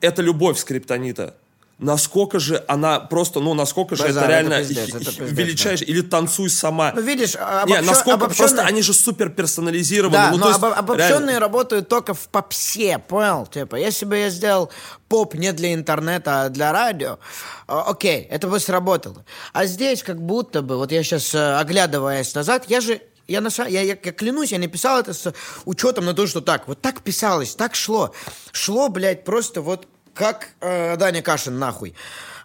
это 0.00 0.22
любовь 0.22 0.58
скриптонита. 0.58 1.36
Насколько 1.82 2.38
же 2.38 2.64
она 2.68 3.00
просто, 3.00 3.40
ну, 3.40 3.54
насколько 3.54 3.96
же 3.96 4.04
Базар, 4.04 4.22
это 4.22 4.30
реально 4.30 4.54
это 4.54 4.68
пиздец, 4.68 4.88
это 4.88 4.98
пиздец, 5.04 5.30
величайшее. 5.32 5.88
Или 5.88 6.00
танцуй 6.00 6.48
сама. 6.48 6.92
Ну, 6.94 7.02
видишь, 7.02 7.34
а, 7.38 7.64
Не, 7.66 7.74
обобщё- 7.74 7.82
насколько 7.90 8.24
обобщённо- 8.26 8.48
просто 8.48 8.62
они 8.62 8.82
же 8.82 8.94
супер 8.94 9.30
персонализированы. 9.30 10.16
Да, 10.16 10.30
ну, 10.30 10.38
но 10.38 10.46
есть, 10.48 10.58
обо- 10.58 10.74
обобщенные 10.74 11.20
реально. 11.30 11.40
работают 11.40 11.88
только 11.88 12.14
в 12.14 12.28
попсе, 12.28 12.98
понял? 12.98 13.46
Типа, 13.46 13.76
если 13.76 14.04
бы 14.04 14.16
я 14.16 14.30
сделал 14.30 14.70
поп 15.08 15.34
не 15.34 15.52
для 15.52 15.74
интернета, 15.74 16.42
а 16.44 16.48
для 16.48 16.72
радио, 16.72 17.18
а, 17.66 17.82
окей, 17.90 18.22
это 18.30 18.46
бы 18.46 18.60
сработало. 18.60 19.24
А 19.52 19.66
здесь 19.66 20.02
как 20.04 20.22
будто 20.22 20.62
бы, 20.62 20.76
вот 20.76 20.92
я 20.92 21.02
сейчас, 21.02 21.34
оглядываясь 21.34 22.34
назад, 22.34 22.64
я 22.68 22.80
же 22.80 23.00
я, 23.28 23.40
на, 23.40 23.50
я, 23.56 23.66
я, 23.66 23.82
я 23.82 23.94
клянусь, 23.96 24.50
я 24.52 24.58
не 24.58 24.66
писал 24.66 24.98
это 24.98 25.14
с 25.14 25.32
учетом 25.64 26.04
на 26.04 26.12
то, 26.12 26.26
что 26.26 26.40
так, 26.40 26.66
вот 26.68 26.80
так 26.82 27.02
писалось, 27.02 27.54
так 27.54 27.74
шло. 27.74 28.12
Шло, 28.50 28.88
блядь, 28.88 29.24
просто 29.24 29.62
вот 29.62 29.86
как 30.14 30.48
э, 30.60 30.96
Даня 30.96 31.22
Кашин, 31.22 31.58
нахуй. 31.58 31.94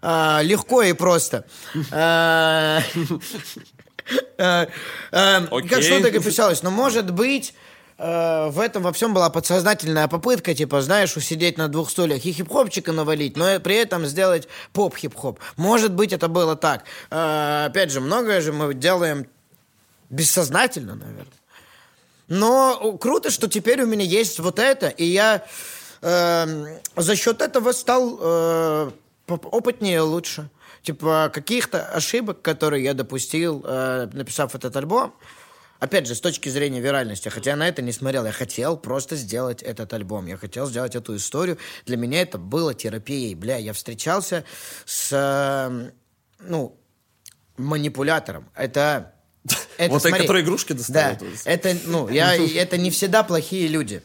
А, 0.01 0.41
легко 0.41 0.83
и 0.83 0.93
просто. 0.93 1.45
Э, 1.91 2.79
э, 4.37 4.67
Окей. 5.11 5.69
Как 5.69 5.83
что 5.83 6.01
так 6.01 6.15
и 6.15 6.19
писалось. 6.19 6.63
Но 6.63 6.71
может 6.71 7.11
быть 7.11 7.53
э, 7.97 8.49
в 8.49 8.59
этом 8.59 8.83
во 8.83 8.93
всем 8.93 9.13
была 9.13 9.29
подсознательная 9.29 10.07
попытка, 10.07 10.53
типа, 10.53 10.81
знаешь, 10.81 11.17
усидеть 11.17 11.57
на 11.57 11.67
двух 11.67 11.89
стульях 11.89 12.25
и 12.25 12.31
хип-хопчика 12.31 12.91
навалить, 12.91 13.35
но 13.37 13.59
при 13.59 13.75
этом 13.75 14.05
сделать 14.05 14.47
поп-хип-хоп. 14.73 15.39
Может 15.55 15.93
быть, 15.93 16.13
это 16.13 16.27
было 16.27 16.55
так. 16.55 16.83
Э, 17.09 17.65
опять 17.65 17.91
же, 17.91 18.01
многое 18.01 18.41
же 18.41 18.53
мы 18.53 18.73
делаем 18.73 19.27
бессознательно, 20.09 20.95
наверное. 20.95 21.33
Но 22.27 22.97
круто, 22.99 23.31
что 23.31 23.47
теперь 23.47 23.81
у 23.81 23.87
меня 23.87 24.03
есть 24.03 24.39
вот 24.39 24.59
это, 24.59 24.89
и 24.89 25.05
я 25.05 25.45
эм, 26.01 26.65
за 26.95 27.15
счет 27.15 27.41
этого 27.41 27.71
стал 27.71 28.17
э, 28.21 28.91
опытнее, 29.27 30.01
лучше. 30.01 30.49
Типа 30.83 31.29
каких-то 31.33 31.85
ошибок, 31.85 32.41
которые 32.41 32.83
я 32.83 32.93
допустил, 32.93 33.63
э, 33.65 34.07
написав 34.13 34.55
этот 34.55 34.75
альбом. 34.75 35.13
Опять 35.79 36.07
же, 36.07 36.15
с 36.15 36.21
точки 36.21 36.49
зрения 36.49 36.79
виральности, 36.79 37.29
хотя 37.29 37.51
я 37.51 37.55
на 37.55 37.67
это 37.67 37.81
не 37.83 37.91
смотрел, 37.91 38.25
я 38.25 38.31
хотел 38.31 38.77
просто 38.77 39.15
сделать 39.15 39.61
этот 39.61 39.93
альбом, 39.93 40.25
я 40.25 40.37
хотел 40.37 40.65
сделать 40.65 40.95
эту 40.95 41.15
историю. 41.15 41.57
Для 41.85 41.97
меня 41.97 42.21
это 42.21 42.39
было 42.39 42.73
терапией. 42.73 43.35
Бля, 43.35 43.57
я 43.57 43.73
встречался 43.73 44.43
с, 44.85 45.09
э, 45.11 45.91
ну, 46.39 46.79
манипулятором. 47.57 48.49
Это... 48.55 49.13
это 49.77 49.91
Вот 49.91 50.01
те, 50.01 50.09
смотри. 50.09 50.25
которые 50.25 50.43
игрушки 50.43 50.73
доставят. 50.73 51.19
Да, 51.19 51.25
это, 51.45 51.75
ну, 51.85 52.09
я, 52.09 52.35
это 52.55 52.77
не 52.77 52.89
всегда 52.89 53.23
плохие 53.23 53.67
люди. 53.67 54.01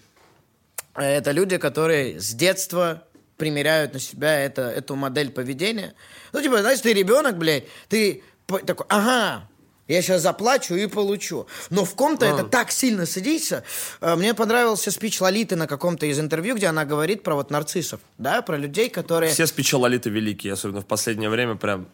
Это 0.94 1.31
люди, 1.31 1.56
которые 1.56 2.20
с 2.20 2.35
детства 2.35 3.05
примеряют 3.36 3.94
на 3.94 3.98
себя 3.98 4.39
это, 4.39 4.62
эту 4.62 4.94
модель 4.94 5.31
поведения. 5.31 5.94
Ну, 6.32 6.40
типа, 6.43 6.59
знаешь, 6.60 6.81
ты 6.81 6.93
ребенок, 6.93 7.39
блядь, 7.39 7.64
ты 7.89 8.23
такой, 8.47 8.86
ага, 8.89 9.48
я 9.93 10.02
сейчас 10.02 10.23
заплачу 10.23 10.74
и 10.74 10.86
получу. 10.86 11.47
Но 11.70 11.85
в 11.85 11.94
ком-то 11.94 12.27
это 12.27 12.44
так 12.44 12.70
сильно 12.73 13.06
садится. 13.06 13.62
Э, 14.01 14.16
Мне 14.16 14.35
понравился 14.35 14.90
спич 14.90 15.20
Лолиты 15.20 15.56
на 15.56 15.66
каком-то 15.66 16.06
из 16.06 16.19
интервью, 16.19 16.56
где 16.56 16.66
она 16.66 16.85
говорит 16.85 17.23
про 17.23 17.35
вот 17.35 17.51
нарциссов, 17.51 18.01
да, 18.19 18.43
про 18.43 18.56
людей, 18.56 18.89
которые... 18.89 19.32
Все 19.32 19.47
спичи 19.47 19.74
Лолиты 19.74 20.10
великие, 20.10 20.52
особенно 20.52 20.81
в 20.81 20.86
последнее 20.86 21.31
время 21.31 21.56
прям... 21.56 21.86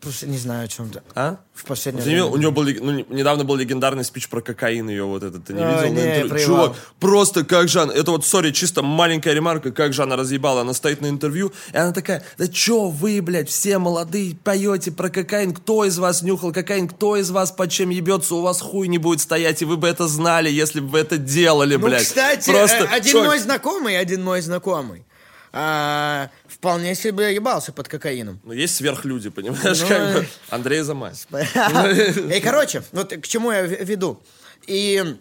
Просто 0.00 0.26
Не 0.26 0.36
знаю, 0.36 0.64
о 0.64 0.68
чем 0.68 0.90
то 0.90 1.02
А? 1.14 1.36
В 1.54 1.64
последнее 1.64 2.02
Ты 2.04 2.08
не 2.10 2.14
видел? 2.16 2.30
время. 2.30 2.36
У 2.36 2.40
нее 2.40 2.50
был, 2.78 2.84
ну, 2.84 2.92
не- 2.92 3.06
недавно 3.16 3.44
был 3.44 3.54
легендарный 3.56 4.04
спич 4.04 4.28
про 4.28 4.40
кокаин 4.42 4.88
ее 4.90 5.04
вот 5.04 5.22
этот, 5.22 5.46
ты 5.46 5.54
не 5.54 5.62
Ой, 5.64 5.68
видел? 5.68 5.80
на 5.80 5.88
не, 5.88 6.02
интервью? 6.06 6.28
проебал. 6.28 6.46
Чувак, 6.66 6.76
просто 7.00 7.44
как 7.44 7.68
Жан, 7.68 7.90
это 7.90 8.10
вот, 8.10 8.26
сори, 8.26 8.50
чисто 8.50 8.82
маленькая 8.82 9.32
ремарка, 9.32 9.70
как 9.72 9.94
Жанна 9.94 10.16
разъебала, 10.16 10.60
она 10.62 10.74
стоит 10.74 11.00
на 11.00 11.06
интервью, 11.08 11.52
и 11.72 11.76
она 11.76 11.92
такая, 11.92 12.22
да 12.36 12.46
чё 12.48 12.88
вы, 12.88 13.22
блядь, 13.22 13.48
все 13.48 13.78
молодые 13.78 14.36
поете 14.36 14.90
про 14.92 15.08
кокаин, 15.08 15.54
кто 15.54 15.84
из 15.84 15.98
вас 15.98 16.20
нюхал 16.22 16.52
кокаин, 16.52 16.88
кто 16.88 17.16
из 17.16 17.30
вас 17.30 17.45
под 17.52 17.70
чем 17.70 17.90
ебется, 17.90 18.34
у 18.34 18.42
вас 18.42 18.60
хуй 18.60 18.88
не 18.88 18.98
будет 18.98 19.20
стоять, 19.20 19.62
и 19.62 19.64
вы 19.64 19.76
бы 19.76 19.88
это 19.88 20.06
знали, 20.08 20.50
если 20.50 20.80
бы 20.80 20.88
вы 20.88 20.98
это 21.00 21.16
делали, 21.18 21.76
Ну, 21.76 21.86
блядь. 21.86 22.04
кстати, 22.06 22.50
Просто, 22.50 22.76
э, 22.84 22.86
один 22.86 23.12
чувак, 23.12 23.26
мой 23.28 23.38
знакомый, 23.38 23.98
один 23.98 24.22
мой 24.24 24.40
знакомый, 24.40 25.04
а, 25.52 26.28
вполне 26.48 26.94
себе 26.94 27.34
ебался 27.34 27.72
под 27.72 27.88
кокаином. 27.88 28.40
Ну, 28.44 28.52
есть 28.52 28.76
сверхлюди, 28.76 29.30
понимаешь, 29.30 29.80
Ну, 29.80 29.88
как 29.88 30.12
бы. 30.14 30.20
э. 30.20 30.24
Андрей 30.50 30.80
Замась. 30.82 31.26
И, 31.32 32.40
короче, 32.44 32.82
вот 32.92 33.12
к 33.12 33.26
чему 33.26 33.50
я 33.52 33.62
веду. 33.62 34.22
И 34.66 35.16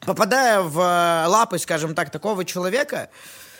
попадая 0.00 0.60
в 0.60 0.78
э, 0.78 1.26
лапы, 1.28 1.58
скажем 1.58 1.94
так, 1.94 2.10
такого 2.10 2.44
человека, 2.44 3.08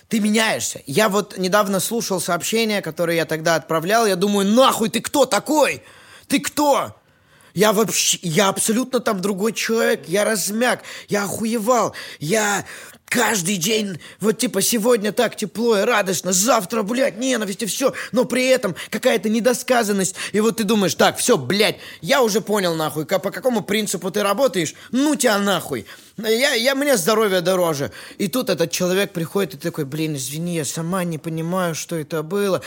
ты 0.08 0.20
меняешься. 0.20 0.80
Я 0.86 1.08
вот 1.08 1.36
недавно 1.38 1.80
слушал 1.80 2.20
сообщения, 2.20 2.80
которые 2.82 3.16
я 3.16 3.24
тогда 3.24 3.56
отправлял, 3.56 4.06
я 4.06 4.14
думаю, 4.14 4.46
нахуй, 4.48 4.88
ты 4.88 5.00
кто 5.00 5.26
такой? 5.26 5.82
Ты 6.28 6.38
кто? 6.38 6.94
Я 7.56 7.72
вообще, 7.72 8.18
я 8.20 8.50
абсолютно 8.50 9.00
там 9.00 9.22
другой 9.22 9.54
человек, 9.54 10.02
я 10.08 10.26
размяк, 10.26 10.82
я 11.08 11.24
охуевал, 11.24 11.94
я 12.20 12.66
каждый 13.06 13.56
день, 13.56 13.98
вот 14.20 14.36
типа 14.36 14.60
сегодня 14.60 15.10
так 15.10 15.36
тепло 15.36 15.78
и 15.78 15.82
радостно, 15.84 16.34
завтра, 16.34 16.82
блядь, 16.82 17.16
ненависть 17.16 17.62
и 17.62 17.66
все, 17.66 17.94
но 18.12 18.26
при 18.26 18.44
этом 18.46 18.76
какая-то 18.90 19.30
недосказанность, 19.30 20.16
и 20.32 20.40
вот 20.40 20.58
ты 20.58 20.64
думаешь, 20.64 20.96
так, 20.96 21.16
все, 21.16 21.38
блядь, 21.38 21.78
я 22.02 22.22
уже 22.22 22.42
понял 22.42 22.74
нахуй, 22.74 23.06
ка- 23.06 23.20
по 23.20 23.30
какому 23.30 23.62
принципу 23.62 24.10
ты 24.10 24.22
работаешь, 24.22 24.74
ну 24.90 25.16
тебя 25.16 25.38
нахуй, 25.38 25.86
я, 26.18 26.54
я, 26.54 26.74
мне 26.74 26.96
здоровье 26.96 27.42
дороже. 27.42 27.92
И 28.16 28.28
тут 28.28 28.48
этот 28.48 28.70
человек 28.70 29.12
приходит 29.12 29.54
и 29.54 29.58
такой, 29.58 29.84
блин, 29.84 30.16
извини, 30.16 30.56
я 30.56 30.64
сама 30.64 31.04
не 31.04 31.18
понимаю, 31.18 31.74
что 31.74 31.94
это 31.96 32.22
было. 32.22 32.62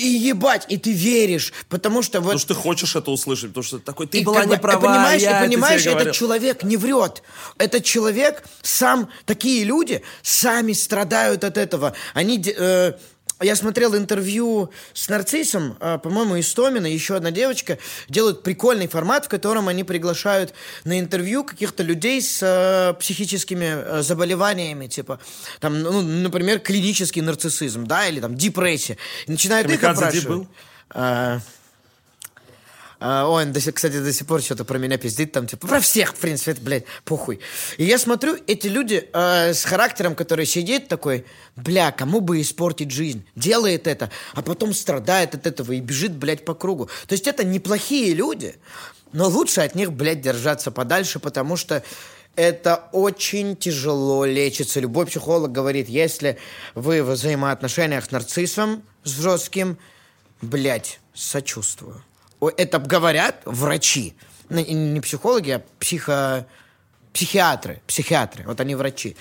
И 0.00 0.06
ебать, 0.06 0.64
и 0.68 0.78
ты 0.78 0.92
веришь, 0.92 1.52
потому 1.68 2.02
что 2.02 2.20
вот... 2.20 2.28
Потому 2.28 2.38
что 2.38 2.54
ты 2.54 2.54
хочешь 2.54 2.96
это 2.96 3.10
услышать, 3.10 3.50
потому 3.50 3.64
что 3.64 3.78
такой, 3.78 4.06
ты 4.06 4.20
И 4.20 4.24
была 4.24 4.40
как 4.40 4.50
не 4.50 4.56
права, 4.56 4.80
понимаешь, 4.80 5.22
я 5.22 5.30
и 5.30 5.34
это 5.34 5.44
понимаешь, 5.46 5.82
тебе 5.82 5.90
этот 5.90 6.02
говорил». 6.04 6.14
человек 6.14 6.62
не 6.62 6.76
врет. 6.76 7.22
Этот 7.58 7.84
человек 7.84 8.42
сам, 8.62 9.10
такие 9.26 9.64
люди 9.64 10.02
сами 10.22 10.72
страдают 10.72 11.44
от 11.44 11.58
этого. 11.58 11.94
Они 12.14 12.42
э, 12.46 12.94
я 13.40 13.56
смотрел 13.56 13.96
интервью 13.96 14.70
с 14.92 15.08
нарциссом, 15.08 15.76
а, 15.80 15.98
по-моему, 15.98 16.38
Истомина, 16.38 16.86
еще 16.86 17.16
одна 17.16 17.30
девочка, 17.30 17.78
делают 18.08 18.42
прикольный 18.42 18.86
формат, 18.86 19.26
в 19.26 19.28
котором 19.28 19.68
они 19.68 19.84
приглашают 19.84 20.54
на 20.84 20.98
интервью 20.98 21.44
каких-то 21.44 21.82
людей 21.82 22.20
с 22.20 22.40
э, 22.42 22.94
психическими 22.98 23.64
э, 23.64 24.02
заболеваниями, 24.02 24.86
типа, 24.86 25.20
там, 25.60 25.82
ну, 25.82 26.02
например, 26.02 26.60
клинический 26.60 27.22
нарциссизм, 27.22 27.86
да, 27.86 28.06
или 28.06 28.20
там 28.20 28.36
депрессия. 28.36 28.96
И 29.26 29.32
начинают 29.32 29.70
их 29.70 29.80
Камикадзе 29.80 30.20
Ди 30.20 30.26
опрашивать. 30.26 30.28
был? 30.28 30.48
А, 33.02 33.26
ой, 33.26 33.44
он 33.44 33.54
кстати, 33.54 33.98
до 33.98 34.12
сих 34.12 34.26
пор 34.26 34.42
что-то 34.42 34.64
про 34.64 34.76
меня 34.76 34.98
пиздит, 34.98 35.32
там, 35.32 35.46
типа, 35.46 35.66
про 35.66 35.80
всех, 35.80 36.12
в 36.12 36.16
принципе, 36.16 36.50
это, 36.52 36.60
блядь, 36.60 36.84
похуй. 37.04 37.40
И 37.78 37.84
я 37.84 37.98
смотрю, 37.98 38.36
эти 38.46 38.66
люди 38.66 39.08
э, 39.10 39.54
с 39.54 39.64
характером, 39.64 40.14
который 40.14 40.44
сидит 40.44 40.88
такой, 40.88 41.24
бля, 41.56 41.92
кому 41.92 42.20
бы 42.20 42.42
испортить 42.42 42.90
жизнь, 42.90 43.24
делает 43.34 43.86
это, 43.86 44.10
а 44.34 44.42
потом 44.42 44.74
страдает 44.74 45.34
от 45.34 45.46
этого 45.46 45.72
и 45.72 45.80
бежит, 45.80 46.12
блядь, 46.12 46.44
по 46.44 46.54
кругу. 46.54 46.90
То 47.06 47.14
есть 47.14 47.26
это 47.26 47.42
неплохие 47.42 48.12
люди, 48.12 48.56
но 49.12 49.28
лучше 49.28 49.62
от 49.62 49.74
них, 49.74 49.92
блядь, 49.92 50.20
держаться 50.20 50.70
подальше, 50.70 51.20
потому 51.20 51.56
что 51.56 51.82
это 52.36 52.90
очень 52.92 53.56
тяжело 53.56 54.26
лечится. 54.26 54.78
Любой 54.78 55.06
психолог 55.06 55.50
говорит, 55.50 55.88
если 55.88 56.38
вы 56.74 57.02
в 57.02 57.12
взаимоотношениях 57.12 58.04
с 58.04 58.10
нарциссом, 58.10 58.82
с 59.04 59.20
жестким, 59.20 59.78
блядь, 60.42 61.00
сочувствую. 61.14 62.04
Это 62.40 62.78
говорят 62.78 63.42
врачи. 63.44 64.14
Ну, 64.48 64.64
Не 64.64 65.00
психологи, 65.00 65.50
а 65.50 65.62
психо... 65.78 66.46
психиатры. 67.12 67.80
Психиатры. 67.86 68.44
Вот 68.46 68.60
они 68.60 68.74
врачи. 68.74 69.16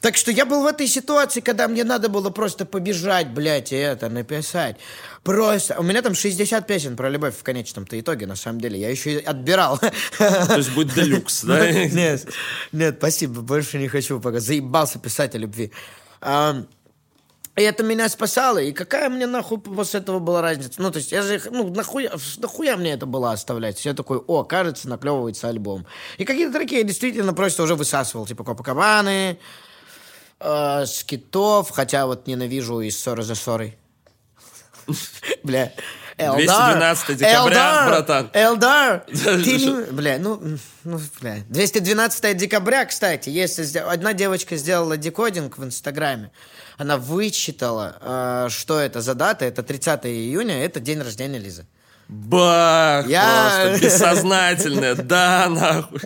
Так 0.00 0.16
что 0.16 0.30
я 0.30 0.46
был 0.46 0.62
в 0.62 0.66
этой 0.66 0.86
ситуации, 0.86 1.40
когда 1.40 1.66
мне 1.66 1.82
надо 1.82 2.08
было 2.08 2.30
просто 2.30 2.64
побежать, 2.64 3.30
блядь, 3.30 3.72
и 3.72 3.76
это 3.76 4.08
написать. 4.08 4.76
Просто. 5.24 5.76
У 5.78 5.82
меня 5.82 6.02
там 6.02 6.14
60 6.14 6.66
песен 6.66 6.96
про 6.96 7.08
любовь 7.08 7.36
в 7.36 7.42
конечном-то 7.42 7.98
итоге, 7.98 8.26
на 8.26 8.36
самом 8.36 8.60
деле. 8.60 8.78
Я 8.78 8.90
еще 8.90 9.18
и 9.18 9.24
отбирал. 9.24 9.80
То 10.18 10.56
есть 10.56 10.72
будет 10.72 10.94
делюкс, 10.94 11.42
да? 11.44 11.70
Нет, 11.70 12.28
нет, 12.70 12.96
спасибо, 12.98 13.40
больше 13.40 13.78
не 13.78 13.88
хочу 13.88 14.20
пока. 14.20 14.38
Заебался 14.38 15.00
писать 15.00 15.34
о 15.34 15.38
любви. 15.38 15.72
И 17.58 17.62
это 17.62 17.82
меня 17.82 18.08
спасало. 18.08 18.58
И 18.58 18.72
какая 18.72 19.08
мне 19.08 19.26
нахуй 19.26 19.58
после 19.58 19.98
этого 19.98 20.20
была 20.20 20.42
разница? 20.42 20.80
Ну, 20.80 20.92
то 20.92 20.98
есть, 20.98 21.10
я 21.10 21.22
же, 21.22 21.42
ну, 21.50 21.68
нахуя, 21.74 22.12
нахуя 22.36 22.76
мне 22.76 22.92
это 22.92 23.04
было 23.04 23.32
оставлять? 23.32 23.84
Я 23.84 23.94
такой, 23.94 24.18
о, 24.18 24.44
кажется, 24.44 24.88
наклевывается 24.88 25.48
альбом. 25.48 25.84
И 26.18 26.24
какие-то 26.24 26.52
треки 26.52 26.74
я 26.74 26.84
действительно 26.84 27.34
просто 27.34 27.64
уже 27.64 27.74
высасывал, 27.74 28.26
типа 28.26 28.44
Копакабаны, 28.44 29.40
э, 30.38 30.86
Скитов, 30.86 31.70
хотя 31.70 32.06
вот 32.06 32.28
ненавижу 32.28 32.80
и 32.80 32.90
ссоры 32.90 33.24
за 33.24 33.34
ссорой. 33.34 33.76
Бля. 35.42 35.72
Элдар, 36.16 36.76
212 36.76 37.16
декабря, 37.16 37.44
Элдар, 37.44 37.88
братан. 37.88 38.30
Элдар, 38.34 39.04
Да, 39.06 39.38
ты 39.44 39.86
Бля, 39.92 40.18
ну, 40.18 40.40
ну, 40.82 41.00
бля. 41.20 41.38
212 41.48 42.36
декабря, 42.36 42.84
кстати, 42.86 43.28
если 43.28 43.78
одна 43.78 44.14
девочка 44.14 44.56
сделала 44.56 44.96
декодинг 44.96 45.58
в 45.58 45.64
Инстаграме, 45.64 46.32
она 46.78 46.96
вычитала, 46.96 47.96
э, 48.00 48.46
что 48.50 48.80
это 48.80 49.02
за 49.02 49.14
дата, 49.14 49.44
это 49.44 49.62
30 49.62 50.06
июня, 50.06 50.64
это 50.64 50.80
день 50.80 51.00
рождения 51.02 51.38
Лизы. 51.38 51.66
Бах! 52.08 53.06
Я- 53.06 53.64
Просто 53.66 53.84
бессознательное. 53.84 54.94
Да, 54.94 55.46
нахуй. 55.50 56.00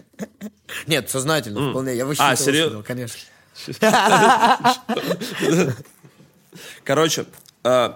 Нет, 0.89 1.09
сознательно, 1.11 1.70
вполне, 1.70 1.94
я 1.94 2.05
высчитывал, 2.07 2.32
А, 2.32 2.36
серьез- 2.36 2.70
что, 2.70 2.82
конечно. 2.82 3.20
Короче, 6.85 7.27
э, 7.65 7.93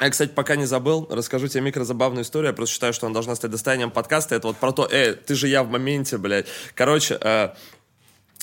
я, 0.00 0.10
кстати, 0.10 0.30
пока 0.30 0.56
не 0.56 0.66
забыл, 0.66 1.06
расскажу 1.10 1.48
тебе 1.48 1.60
микрозабавную 1.62 2.24
историю. 2.24 2.48
Я 2.50 2.54
просто 2.54 2.74
считаю, 2.74 2.92
что 2.92 3.06
она 3.06 3.14
должна 3.14 3.34
стать 3.34 3.50
достоянием 3.50 3.90
подкаста. 3.90 4.34
Это 4.34 4.48
вот 4.48 4.56
про 4.56 4.72
то, 4.72 4.86
э, 4.86 5.14
ты 5.14 5.34
же 5.34 5.48
я 5.48 5.62
в 5.62 5.70
моменте, 5.70 6.18
блядь. 6.18 6.46
Короче, 6.74 7.18
э, 7.20 7.50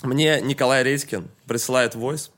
мне 0.04 0.42
Николай 0.42 0.84
Редькин 0.84 1.28
присылает 1.48 1.96
войс. 1.96 2.32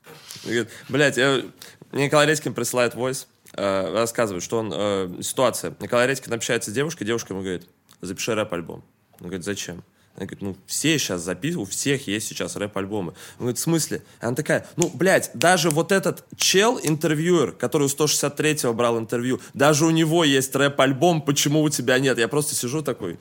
Говорит, 0.43 0.69
блядь, 0.89 1.17
я- 1.17 1.43
мне 1.91 2.05
Николай 2.05 2.25
Редькин 2.27 2.53
присылает 2.53 2.95
войс, 2.95 3.27
э, 3.53 3.93
рассказывает, 3.93 4.43
что 4.43 4.57
он... 4.59 4.71
э, 4.73 5.21
ситуация. 5.21 5.75
Николай 5.79 6.07
Редькин 6.07 6.33
общается 6.33 6.71
с 6.71 6.73
девушкой, 6.73 7.05
девушка 7.05 7.33
ему 7.33 7.43
говорит, 7.43 7.67
запиши 8.01 8.33
рэп-альбом. 8.33 8.83
Он 9.19 9.27
говорит, 9.27 9.43
зачем? 9.45 9.83
Она 10.15 10.25
говорит, 10.27 10.41
ну, 10.41 10.57
все 10.67 10.97
сейчас 10.99 11.21
записывают, 11.21 11.69
у 11.69 11.71
всех 11.71 12.07
есть 12.07 12.27
сейчас 12.27 12.55
рэп-альбомы. 12.55 13.13
Он 13.37 13.45
говорит, 13.45 13.57
в 13.57 13.61
смысле? 13.61 14.03
Она 14.19 14.35
такая, 14.35 14.67
ну, 14.75 14.89
блядь, 14.93 15.31
даже 15.33 15.69
вот 15.71 15.91
этот 15.91 16.25
чел, 16.35 16.79
интервьюер, 16.81 17.51
который 17.51 17.83
у 17.83 17.87
163-го 17.87 18.73
брал 18.73 18.99
интервью, 18.99 19.39
даже 19.55 19.85
у 19.85 19.89
него 19.89 20.23
есть 20.23 20.55
рэп-альбом, 20.55 21.21
почему 21.21 21.61
у 21.63 21.69
тебя 21.69 21.97
нет? 21.97 22.19
Я 22.19 22.27
просто 22.27 22.53
сижу 22.53 22.81
такой, 22.83 23.19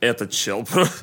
этот 0.00 0.30
чел 0.32 0.64
просто... 0.64 0.94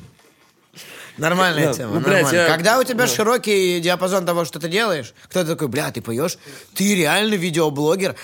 Нормальная 1.18 1.66
Да, 1.68 1.74
тема, 1.74 1.94
ну, 1.94 2.00
блядь, 2.00 2.22
нормально. 2.24 2.36
я- 2.38 2.46
Когда 2.48 2.78
у 2.78 2.84
тебя 2.84 3.06
широкий 3.06 3.80
диапазон 3.80 4.24
того, 4.24 4.44
что 4.44 4.58
ты 4.58 4.68
делаешь, 4.68 5.14
кто-то 5.24 5.50
такой, 5.52 5.68
бля, 5.68 5.90
ты 5.90 6.00
поешь, 6.00 6.38
ты 6.74 6.94
реально 6.94 7.34
видеоблогер. 7.34 8.14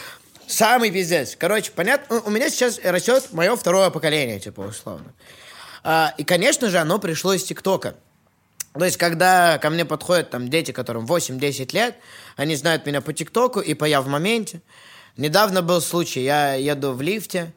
Самый 0.46 0.90
пиздец. 0.90 1.36
Короче, 1.38 1.72
понятно, 1.74 2.20
у 2.20 2.30
меня 2.30 2.50
сейчас 2.50 2.78
растет 2.84 3.28
мое 3.32 3.56
второе 3.56 3.90
поколение, 3.90 4.38
типа, 4.38 4.60
условно. 4.60 5.12
А, 5.82 6.14
и, 6.18 6.24
конечно 6.24 6.70
же, 6.70 6.78
оно 6.78 6.98
пришло 6.98 7.32
из 7.34 7.44
ТикТока. 7.44 7.94
То 8.78 8.84
есть, 8.84 8.96
когда 8.96 9.58
ко 9.58 9.70
мне 9.70 9.84
подходят 9.84 10.30
там 10.30 10.48
дети, 10.48 10.72
которым 10.72 11.06
8-10 11.06 11.72
лет, 11.72 11.96
они 12.36 12.56
знают 12.56 12.86
меня 12.86 13.00
по 13.00 13.12
ТикТоку 13.12 13.60
и 13.60 13.74
по 13.74 13.84
«Я 13.84 14.00
в 14.02 14.08
моменте». 14.08 14.60
Недавно 15.16 15.62
был 15.62 15.80
случай, 15.80 16.22
я 16.24 16.54
еду 16.54 16.92
в 16.92 17.00
лифте, 17.00 17.52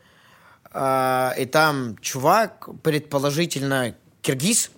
а, 0.72 1.34
и 1.38 1.46
там 1.46 1.98
чувак, 2.02 2.70
предположительно, 2.84 3.96
киргиз, 4.22 4.70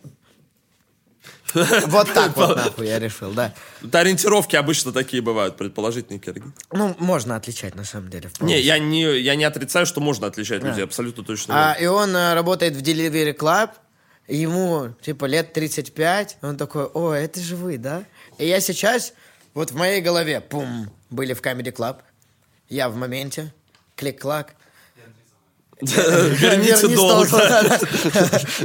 вот 1.53 2.13
так 2.13 2.35
вот, 2.35 2.55
нахуй, 2.55 2.87
я 2.87 2.99
решил, 2.99 3.31
да. 3.31 3.53
Ориентировки 3.91 4.55
обычно 4.55 4.91
такие 4.91 5.21
бывают, 5.21 5.57
предположительные 5.57 6.19
киргиз. 6.19 6.51
Ну, 6.71 6.95
можно 6.99 7.35
отличать, 7.35 7.75
на 7.75 7.83
самом 7.83 8.09
деле. 8.09 8.29
Не, 8.39 8.59
я 8.59 8.79
не, 8.79 9.19
я 9.19 9.35
не 9.35 9.43
отрицаю, 9.43 9.85
что 9.85 10.01
можно 10.01 10.27
отличать 10.27 10.63
людей, 10.63 10.83
абсолютно 10.83 11.23
точно. 11.23 11.71
А, 11.71 11.73
и 11.73 11.85
он 11.85 12.15
э, 12.15 12.33
работает 12.33 12.75
в 12.75 12.81
Delivery 12.81 13.35
Club, 13.35 13.71
ему, 14.27 14.89
типа, 15.01 15.25
лет 15.25 15.53
35, 15.53 16.37
он 16.41 16.57
такой, 16.57 16.85
о, 16.85 17.13
это 17.13 17.39
же 17.39 17.55
вы, 17.55 17.77
да? 17.77 18.03
И 18.37 18.47
я 18.47 18.59
сейчас, 18.61 19.13
вот 19.53 19.71
в 19.71 19.75
моей 19.75 20.01
голове, 20.01 20.41
пум, 20.41 20.89
были 21.09 21.33
в 21.33 21.41
Comedy 21.41 21.73
Club, 21.73 21.97
я 22.69 22.89
в 22.89 22.95
моменте, 22.95 23.53
клик-клак. 23.95 24.55
Верните 25.81 26.87
Верни 26.87 26.95
долг. 26.95 27.27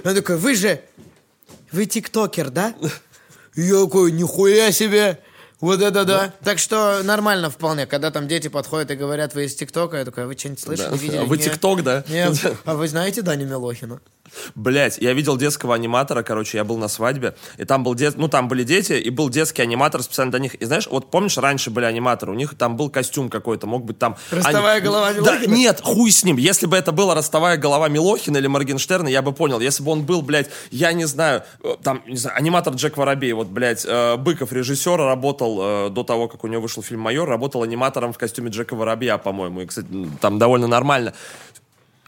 Он 0.05 0.15
такой, 0.15 0.37
вы 0.37 0.55
же, 0.57 0.81
вы 1.75 1.87
тиктокер, 1.87 2.51
да? 2.51 2.75
Я 3.55 3.85
такой, 3.85 4.13
нихуя 4.13 4.73
себе! 4.73 5.19
Вот 5.61 5.81
это 5.81 6.05
да. 6.05 6.33
Так 6.43 6.59
что 6.59 7.01
нормально 7.05 7.49
вполне, 7.49 7.87
когда 7.87 8.11
там 8.11 8.29
дети 8.29 8.49
подходят 8.49 8.91
и 8.91 8.97
говорят, 8.97 9.35
вы 9.35 9.45
из 9.47 9.55
ТикТока, 9.55 9.97
я 9.99 10.05
такой, 10.05 10.25
а 10.25 10.27
вы 10.27 10.37
что-нибудь 10.37 10.61
слышали, 10.61 10.91
Да. 10.91 10.97
видели? 10.97 11.17
А 11.17 11.25
вы. 11.25 11.39
ТикТок, 11.39 11.83
да? 11.83 12.05
Нет. 12.09 12.37
А 12.65 12.75
вы 12.75 12.87
знаете 12.89 13.23
Даню 13.23 13.47
Милохина? 13.47 14.01
Блять, 14.55 14.99
я 14.99 15.13
видел 15.13 15.37
детского 15.37 15.75
аниматора, 15.75 16.23
короче, 16.23 16.59
я 16.59 16.65
был 16.65 16.77
на 16.79 16.89
свадьбе, 16.89 17.35
и 17.59 17.65
там 17.65 17.85
был 17.85 17.95
дет... 17.95 18.17
ну 18.17 18.29
там 18.29 18.49
были 18.49 18.65
дети, 18.65 18.93
и 18.93 19.11
был 19.11 19.29
детский 19.29 19.63
аниматор 19.63 20.03
специально 20.03 20.31
для 20.31 20.41
них. 20.41 20.55
И 20.57 20.65
знаешь, 20.65 20.87
вот 20.91 21.11
помнишь, 21.11 21.39
раньше 21.39 21.71
были 21.71 21.85
аниматоры, 21.85 22.33
у 22.33 22.35
них 22.35 22.57
там 22.57 22.77
был 22.77 22.91
костюм 22.91 23.29
какой-то, 23.29 23.67
мог 23.67 23.85
быть 23.85 23.99
там... 23.99 24.17
Ростовая 24.31 24.81
голова 24.81 25.13
Да, 25.13 25.21
Милохина? 25.21 25.55
нет, 25.55 25.81
хуй 25.83 26.11
с 26.11 26.25
ним. 26.25 26.37
Если 26.37 26.67
бы 26.67 26.77
это 26.77 26.93
была 26.93 27.15
ростовая 27.15 27.57
голова 27.57 27.89
Милохина 27.89 28.39
или 28.39 28.47
Моргенштерна, 28.47 29.09
я 29.09 29.23
бы 29.23 29.33
понял. 29.33 29.61
Если 29.61 29.83
бы 29.83 29.91
он 29.93 30.05
был, 30.05 30.23
блядь, 30.23 30.51
я 30.71 30.93
не 30.93 31.05
знаю, 31.05 31.43
э, 31.63 31.77
там, 31.83 32.03
не 32.07 32.17
знаю, 32.17 32.37
аниматор 32.37 32.75
Джек 32.75 32.97
Воробей, 32.97 33.33
вот, 33.33 33.49
блядь, 33.49 33.85
э, 33.87 34.17
Быков, 34.17 34.53
режиссер, 34.53 34.97
работал 34.97 35.59
э, 35.61 35.91
до 35.91 36.03
того, 36.03 36.29
как 36.29 36.45
у 36.45 36.47
него 36.47 36.63
вышел 36.63 36.83
фильм 36.83 37.01
«Майор», 37.01 37.29
работал 37.29 37.63
аниматором 37.63 38.13
в 38.13 38.19
костюме 38.19 38.51
Джека 38.51 38.75
Воробья, 38.75 39.19
по-моему. 39.19 39.63
И, 39.63 39.67
кстати, 39.67 39.87
там 40.21 40.39
довольно 40.39 40.67
нормально. 40.67 41.15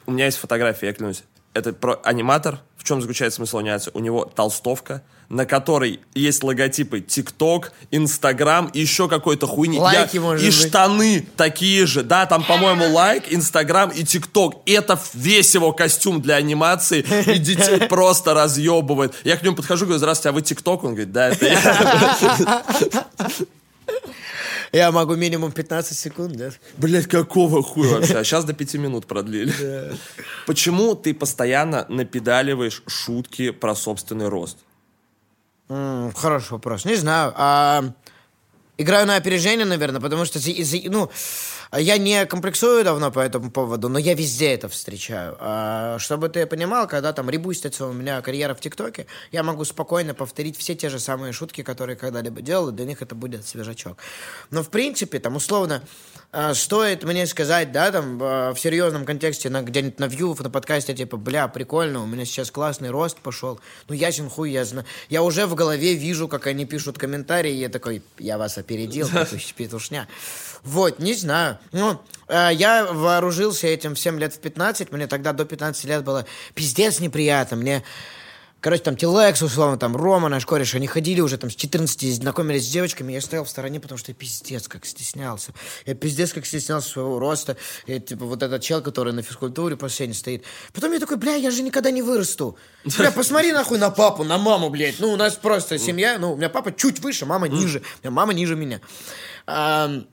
У 0.07 0.13
меня 0.13 0.27
есть 0.27 0.39
фотография, 0.39 0.87
я 0.87 0.93
клянусь. 0.93 1.25
Это 1.57 1.73
про 1.73 1.99
аниматор. 2.05 2.59
В 2.77 2.85
чем 2.85 3.01
заключается 3.01 3.37
смысл 3.37 3.59
анимации? 3.59 3.91
У 3.95 4.01
него 4.01 4.27
толстовка, 4.27 5.03
на 5.31 5.47
которой 5.47 6.01
есть 6.15 6.45
логотипы 6.45 7.01
ТикТок, 7.01 7.73
Инстаграм 7.91 8.67
и 8.67 8.81
еще 8.81 9.09
какой-то 9.09 9.47
хуйни. 9.47 9.79
Лайки, 9.79 10.19
может 10.19 10.43
и 10.45 10.49
быть. 10.49 10.55
штаны 10.55 11.27
такие 11.35 11.87
же. 11.87 12.03
Да, 12.03 12.27
там, 12.27 12.45
по-моему, 12.45 12.93
лайк, 12.93 13.25
Инстаграм 13.31 13.89
и 13.89 14.05
ТикТок. 14.05 14.57
Это 14.67 15.01
весь 15.15 15.55
его 15.55 15.73
костюм 15.73 16.21
для 16.21 16.35
анимации. 16.35 17.01
И 17.27 17.39
детей 17.39 17.81
просто 17.89 18.35
разъебывает. 18.35 19.15
Я 19.25 19.39
к 19.39 19.43
нему 19.43 19.57
подхожу, 19.57 19.87
говорю, 19.87 19.99
здравствуйте, 19.99 20.29
а 20.29 20.33
вы 20.33 20.43
ТикТок? 20.43 20.85
Он 20.85 20.91
говорит, 20.91 21.13
да, 21.13 21.29
это 21.31 21.47
я. 21.47 22.63
Я 24.73 24.91
могу 24.93 25.15
минимум 25.17 25.53
15 25.53 25.97
секунд, 25.97 26.37
да? 26.37 26.51
Блять, 26.77 27.07
какого 27.07 27.63
хуя 27.63 27.95
вообще? 27.95 28.19
А 28.19 28.25
сейчас 28.25 28.45
до 28.45 28.53
пяти 28.53 28.79
минут 28.79 29.07
продлили. 29.07 29.53
Почему 30.47 30.95
ты 30.95 31.15
постоянно 31.15 31.87
напедаливаешь 31.89 32.83
шутки 32.87 33.51
про 33.51 33.75
собственный 33.75 34.29
рост? 34.29 34.59
М, 35.69 36.13
Хороший 36.15 36.53
вопрос. 36.53 36.85
Не 36.85 36.95
знаю. 36.97 37.33
А, 37.37 37.85
играю 38.79 39.07
на 39.07 39.17
опережение, 39.17 39.67
наверное, 39.67 40.01
потому 40.01 40.25
что, 40.25 40.39
ну, 40.89 41.11
Я 41.73 41.99
не 41.99 42.25
комплексую 42.27 42.85
давно 42.85 43.11
по 43.11 43.19
этому 43.21 43.51
поводу, 43.51 43.89
но 43.89 43.99
я 43.99 44.15
везде 44.15 44.53
это 44.53 44.69
встречаю. 44.69 45.37
А, 45.41 45.99
чтобы 45.99 46.29
ты 46.29 46.47
понимал, 46.47 46.87
когда 46.87 47.13
там 47.13 47.29
ребустится 47.29 47.87
у 47.87 47.93
меня 47.93 48.21
карьера 48.23 48.55
в 48.55 48.61
ТикТоке, 48.61 49.07
я 49.33 49.43
могу 49.43 49.65
спокойно 49.65 50.15
повторить 50.15 50.57
все 50.57 50.75
те 50.75 50.89
же 50.89 51.01
самые 51.01 51.33
шутки, 51.33 51.63
которые 51.63 51.97
когда-либо 51.97 52.41
делал, 52.41 52.69
и 52.69 52.73
для 52.73 52.85
них 52.85 53.03
это 53.03 53.15
будет 53.15 53.47
свежачок. 53.47 53.99
Но, 54.51 54.63
в 54.63 54.71
принципе, 54.71 55.19
там, 55.19 55.37
условно, 55.37 55.83
а, 56.33 56.55
стоит 56.55 57.03
мне 57.03 57.27
сказать, 57.27 57.73
да, 57.73 57.91
там, 57.91 58.19
а, 58.23 58.55
в 58.55 58.61
серьезном 58.61 59.05
контексте, 59.05 59.51
на, 59.51 59.63
где-нибудь 59.63 59.99
на 59.99 60.07
вью, 60.07 60.37
на 60.39 60.51
подкасте, 60.51 60.95
типа, 60.95 61.17
бля, 61.17 61.49
прикольно, 61.49 62.03
у 62.03 62.07
меня 62.07 62.25
сейчас 62.25 62.51
классный 62.51 62.91
рост 62.91 63.19
пошел. 63.19 63.61
Ну, 63.89 63.95
ясен 63.95 64.31
хуй, 64.31 64.51
я 64.51 64.65
знаю. 64.65 64.87
Я 65.09 65.23
уже 65.23 65.47
в 65.47 65.55
голове 65.55 65.95
вижу, 65.95 66.29
как 66.29 66.47
они 66.47 66.65
пишут 66.65 66.99
комментарии, 66.99 67.53
и 67.53 67.59
я 67.59 67.69
такой, 67.69 68.03
я 68.19 68.39
вас 68.39 68.57
опередил, 68.57 69.09
петуш- 69.09 69.55
петушня. 69.57 70.07
Вот, 70.67 70.99
не 70.99 71.15
знаю. 71.15 71.59
Ну, 71.73 72.01
э, 72.29 72.51
я 72.53 72.93
вооружился 72.93 73.69
этим 73.69 73.95
в 73.95 73.99
7 73.99 74.19
лет 74.19 74.35
в 74.35 74.41
15, 74.41 74.93
мне 74.93 75.07
тогда 75.07 75.33
до 75.33 75.45
15 75.45 75.85
лет 75.85 76.05
было 76.05 76.27
пиздец 76.55 77.01
неприятно, 77.01 77.57
мне... 77.57 77.83
Короче, 78.61 78.83
там 78.83 78.97
Тилекс, 78.97 79.41
условно, 79.43 79.79
там 79.79 79.95
Рома, 79.95 80.29
наш 80.29 80.45
кореш, 80.45 80.75
они 80.75 80.89
ходили 80.89 81.21
уже 81.21 81.39
там 81.39 81.51
с 81.51 81.55
14, 81.55 82.17
знакомились 82.17 82.67
с 82.67 82.69
девочками, 82.69 83.13
я 83.13 83.21
стоял 83.21 83.45
в 83.45 83.49
стороне, 83.49 83.79
потому 83.79 83.97
что 83.97 84.11
я 84.11 84.15
пиздец 84.17 84.67
как 84.67 84.87
стеснялся. 84.87 85.53
Я 85.85 85.95
пиздец 85.95 86.33
как 86.33 86.47
стеснялся 86.47 86.89
своего 86.89 87.21
роста. 87.21 87.57
И, 87.87 88.01
типа, 88.01 88.25
вот 88.25 88.43
этот 88.43 88.63
чел, 88.63 88.83
который 88.83 89.13
на 89.13 89.23
физкультуре 89.23 89.77
по 89.77 89.89
сцене 89.89 90.15
стоит. 90.15 90.43
Потом 90.73 90.93
я 90.93 90.99
такой, 90.99 91.17
бля, 91.17 91.35
я 91.35 91.53
же 91.53 91.63
никогда 91.63 91.93
не 91.93 92.03
вырасту. 92.03 92.59
Бля, 92.99 93.13
посмотри 93.13 93.53
нахуй 93.53 93.79
на 93.79 93.91
папу, 93.91 94.25
на 94.25 94.37
маму, 94.37 94.69
блядь. 94.69 94.99
Ну, 94.99 95.13
у 95.13 95.17
нас 95.17 95.35
просто 95.35 95.79
семья, 95.79 96.19
ну, 96.19 96.33
у 96.33 96.37
меня 96.37 96.49
папа 96.49 96.73
чуть 96.73 96.99
выше, 96.99 97.25
мама 97.25 97.47
ниже. 97.47 97.83
У 98.03 98.07
меня 98.07 98.11
мама 98.11 98.35
ниже 98.35 98.57
меня. 98.57 98.81
Ам, 99.47 100.09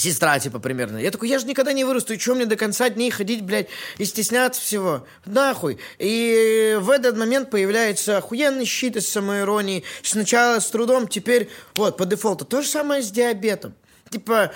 Сестра, 0.00 0.38
типа, 0.38 0.58
примерно. 0.58 0.96
Я 0.96 1.10
такой, 1.10 1.28
я 1.28 1.38
же 1.38 1.46
никогда 1.46 1.72
не 1.74 1.84
вырасту, 1.84 2.14
и 2.14 2.18
что 2.18 2.34
мне 2.34 2.46
до 2.46 2.56
конца 2.56 2.88
дней 2.88 3.10
ходить, 3.10 3.42
блядь, 3.42 3.68
и 3.98 4.06
стесняться 4.06 4.60
всего? 4.60 5.06
Нахуй. 5.26 5.78
И 5.98 6.78
в 6.80 6.88
этот 6.88 7.18
момент 7.18 7.50
появляется 7.50 8.16
охуенный 8.16 8.64
щит 8.64 8.96
из 8.96 9.08
самоиронии. 9.08 9.84
Сначала 10.02 10.58
с 10.58 10.70
трудом, 10.70 11.06
теперь, 11.06 11.50
вот, 11.74 11.98
по 11.98 12.06
дефолту. 12.06 12.46
То 12.46 12.62
же 12.62 12.68
самое 12.68 13.02
с 13.02 13.10
диабетом. 13.10 13.74
Типа, 14.08 14.52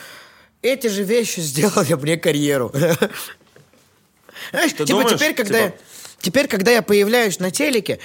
эти 0.62 0.86
же 0.86 1.02
вещи 1.02 1.40
сделали 1.40 1.92
мне 1.92 2.16
карьеру. 2.16 2.72
Знаешь, 4.50 4.72
типа, 4.72 5.04
теперь, 5.10 5.34
когда 5.34 5.66
типа- 5.66 5.78
теперь, 6.20 6.48
когда 6.48 6.70
я 6.70 6.80
появляюсь 6.80 7.38
на 7.38 7.50
телеке, 7.50 7.98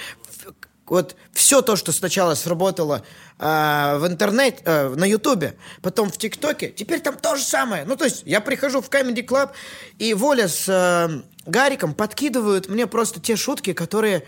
вот 0.90 1.16
все 1.32 1.62
то, 1.62 1.76
что 1.76 1.92
сначала 1.92 2.34
сработало 2.34 3.02
а, 3.38 3.96
в 3.98 4.06
интернете, 4.06 4.58
а, 4.66 4.94
на 4.94 5.04
Ютубе, 5.04 5.56
потом 5.80 6.10
в 6.10 6.18
ТикТоке, 6.18 6.68
теперь 6.68 7.00
там 7.00 7.16
то 7.16 7.36
же 7.36 7.42
самое. 7.42 7.84
Ну, 7.84 7.96
то 7.96 8.04
есть 8.04 8.24
я 8.26 8.40
прихожу 8.40 8.82
в 8.82 8.90
Comedy 8.90 9.24
Club, 9.24 9.52
и 9.98 10.12
Воля 10.12 10.48
с 10.48 10.68
а, 10.68 11.08
Гариком 11.46 11.94
подкидывают 11.94 12.68
мне 12.68 12.86
просто 12.86 13.20
те 13.20 13.36
шутки, 13.36 13.72
которые, 13.72 14.24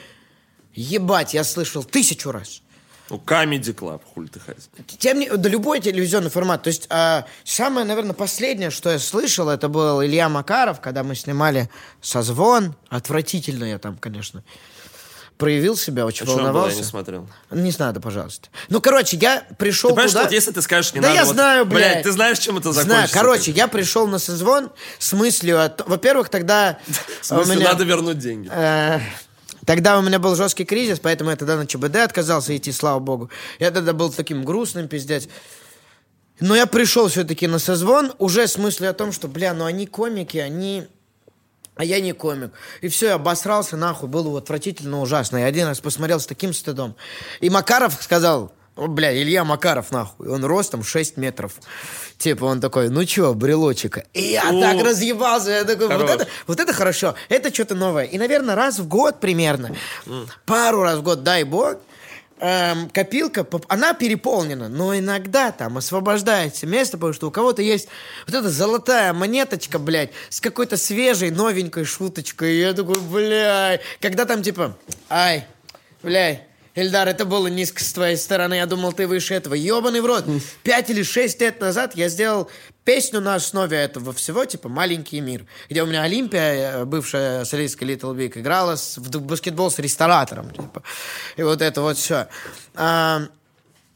ебать, 0.72 1.34
я 1.34 1.44
слышал 1.44 1.82
тысячу 1.84 2.30
раз. 2.30 2.62
Ну, 3.10 3.20
Comedy 3.26 3.74
Club, 3.74 4.00
хуй 4.14 4.28
ты 4.28 4.38
ходишь. 4.38 4.62
Тем 4.98 5.18
не... 5.18 5.28
Да 5.28 5.48
любой 5.48 5.80
телевизионный 5.80 6.30
формат. 6.30 6.62
То 6.62 6.68
есть 6.68 6.86
а, 6.88 7.26
самое, 7.42 7.84
наверное, 7.84 8.14
последнее, 8.14 8.70
что 8.70 8.88
я 8.88 9.00
слышал, 9.00 9.48
это 9.48 9.68
был 9.68 10.02
Илья 10.02 10.28
Макаров, 10.28 10.80
когда 10.80 11.02
мы 11.02 11.16
снимали 11.16 11.68
«Созвон». 12.00 12.76
Отвратительно 12.88 13.64
я 13.64 13.78
там, 13.78 13.98
конечно, 13.98 14.44
проявил 15.42 15.76
себя, 15.76 16.06
очень 16.06 16.22
А 16.22 16.26
что 16.26 16.32
он 16.32 16.38
был, 16.38 16.44
я 16.46 16.52
волновался. 16.52 16.76
не 16.78 16.84
смотрел. 16.84 17.28
Не 17.50 17.72
надо, 17.78 18.00
пожалуйста. 18.00 18.48
Ну, 18.68 18.80
короче, 18.80 19.16
я 19.16 19.44
пришел 19.58 19.90
Ты 19.90 19.94
понимаешь, 19.96 20.12
туда... 20.12 20.24
что 20.26 20.34
если 20.34 20.50
ты 20.52 20.62
скажешь, 20.62 20.94
не 20.94 21.00
да 21.00 21.08
надо... 21.08 21.18
я 21.20 21.24
вот- 21.26 21.34
знаю, 21.34 21.66
блядь. 21.66 22.02
ты 22.04 22.12
знаешь, 22.12 22.38
чем 22.38 22.58
это 22.58 22.72
Знаю. 22.72 22.86
закончится? 22.88 23.18
Короче, 23.18 23.50
я 23.50 23.66
пришел 23.68 24.06
на 24.06 24.18
созвон 24.18 24.70
с 24.98 25.12
мыслью... 25.12 25.60
о 25.64 25.68
т- 25.68 25.82
Во-первых, 25.86 26.28
тогда... 26.28 26.78
У 27.30 27.34
меня- 27.44 27.70
надо 27.70 27.84
вернуть 27.84 28.18
деньги. 28.18 28.48
Э, 28.52 29.00
Тогда 29.66 29.98
у 29.98 30.02
меня 30.02 30.18
был 30.18 30.34
жесткий 30.34 30.64
кризис, 30.64 30.98
поэтому 30.98 31.30
я 31.30 31.36
тогда 31.36 31.56
на 31.56 31.66
ЧБД 31.66 31.96
отказался 31.96 32.56
идти, 32.56 32.72
слава 32.72 32.98
богу. 32.98 33.30
Я 33.60 33.70
тогда 33.70 33.92
был 33.92 34.10
таким 34.12 34.44
грустным, 34.44 34.88
пиздец. 34.88 35.28
Но 36.40 36.56
я 36.56 36.66
пришел 36.66 37.06
все-таки 37.08 37.46
на 37.46 37.58
созвон 37.60 38.12
уже 38.18 38.48
с 38.48 38.56
мыслью 38.58 38.90
о 38.90 38.92
том, 38.92 39.12
что, 39.12 39.28
бля, 39.28 39.54
ну 39.54 39.64
они 39.64 39.86
комики, 39.86 40.38
они... 40.38 40.86
А 41.74 41.84
я 41.84 42.00
не 42.00 42.12
комик. 42.12 42.52
И 42.82 42.88
все, 42.88 43.06
я 43.06 43.14
обосрался, 43.14 43.76
нахуй, 43.76 44.08
было 44.08 44.38
отвратительно 44.38 45.00
ужасно. 45.00 45.38
Я 45.38 45.46
один 45.46 45.66
раз 45.66 45.80
посмотрел 45.80 46.20
с 46.20 46.26
таким 46.26 46.52
стыдом. 46.52 46.94
И 47.40 47.48
Макаров 47.48 47.94
сказал, 48.00 48.52
о, 48.76 48.86
бля, 48.86 49.14
Илья 49.14 49.44
Макаров, 49.44 49.90
нахуй. 49.90 50.28
Он 50.28 50.44
ростом 50.44 50.82
6 50.82 51.16
метров. 51.16 51.54
Типа 52.18 52.44
он 52.44 52.60
такой, 52.60 52.88
ну 52.88 53.04
чё, 53.04 53.34
брелочека. 53.34 54.04
И 54.12 54.22
я 54.22 54.48
О, 54.48 54.60
так 54.60 54.82
разъебался. 54.82 55.50
Я 55.50 55.64
такой, 55.64 55.88
вот 55.88 56.08
это, 56.08 56.28
вот 56.46 56.60
это 56.60 56.72
хорошо. 56.72 57.14
Это 57.28 57.52
что-то 57.52 57.74
новое. 57.74 58.04
И, 58.04 58.16
наверное, 58.16 58.54
раз 58.54 58.78
в 58.78 58.88
год 58.88 59.20
примерно, 59.20 59.74
пару 60.46 60.82
раз 60.82 60.98
в 60.98 61.02
год, 61.02 61.22
дай 61.22 61.44
бог, 61.44 61.76
эм, 62.42 62.90
копилка, 62.90 63.46
она 63.68 63.94
переполнена, 63.94 64.68
но 64.68 64.96
иногда 64.98 65.52
там 65.52 65.78
освобождается 65.78 66.66
место, 66.66 66.96
потому 66.98 67.12
что 67.12 67.28
у 67.28 67.30
кого-то 67.30 67.62
есть 67.62 67.88
вот 68.26 68.34
эта 68.34 68.50
золотая 68.50 69.12
монеточка, 69.12 69.78
блядь, 69.78 70.10
с 70.28 70.40
какой-то 70.40 70.76
свежей, 70.76 71.30
новенькой 71.30 71.84
шуточкой. 71.84 72.56
И 72.56 72.60
я 72.60 72.72
такой, 72.74 73.00
блядь, 73.00 73.80
когда 74.00 74.24
там 74.24 74.42
типа, 74.42 74.76
ай, 75.08 75.46
блядь, 76.02 76.42
Эльдар, 76.74 77.06
это 77.06 77.24
было 77.26 77.48
низко 77.48 77.84
с 77.84 77.92
твоей 77.92 78.16
стороны. 78.16 78.54
Я 78.54 78.64
думал, 78.66 78.92
ты 78.94 79.06
выше 79.06 79.34
этого. 79.34 79.52
Ебаный 79.54 80.00
в 80.00 80.06
рот. 80.06 80.24
Пять 80.62 80.88
или 80.88 81.02
шесть 81.02 81.40
лет 81.40 81.60
назад 81.60 81.94
я 81.96 82.08
сделал 82.08 82.50
песню 82.84 83.20
на 83.20 83.34
основе 83.34 83.76
этого 83.76 84.12
всего, 84.12 84.44
типа 84.46 84.68
«Маленький 84.68 85.20
мир», 85.20 85.44
где 85.68 85.82
у 85.82 85.86
меня 85.86 86.02
Олимпия, 86.02 86.80
э, 86.80 86.84
бывшая 86.84 87.44
солистка 87.44 87.84
Little 87.84 88.14
Big, 88.16 88.38
играла 88.40 88.76
с- 88.76 88.96
в 88.96 89.20
баскетбол 89.20 89.70
с 89.70 89.78
ресторатором. 89.78 90.50
Типа. 90.50 90.82
И 91.36 91.42
вот 91.42 91.60
это 91.62 91.82
вот 91.82 91.98
все. 91.98 92.26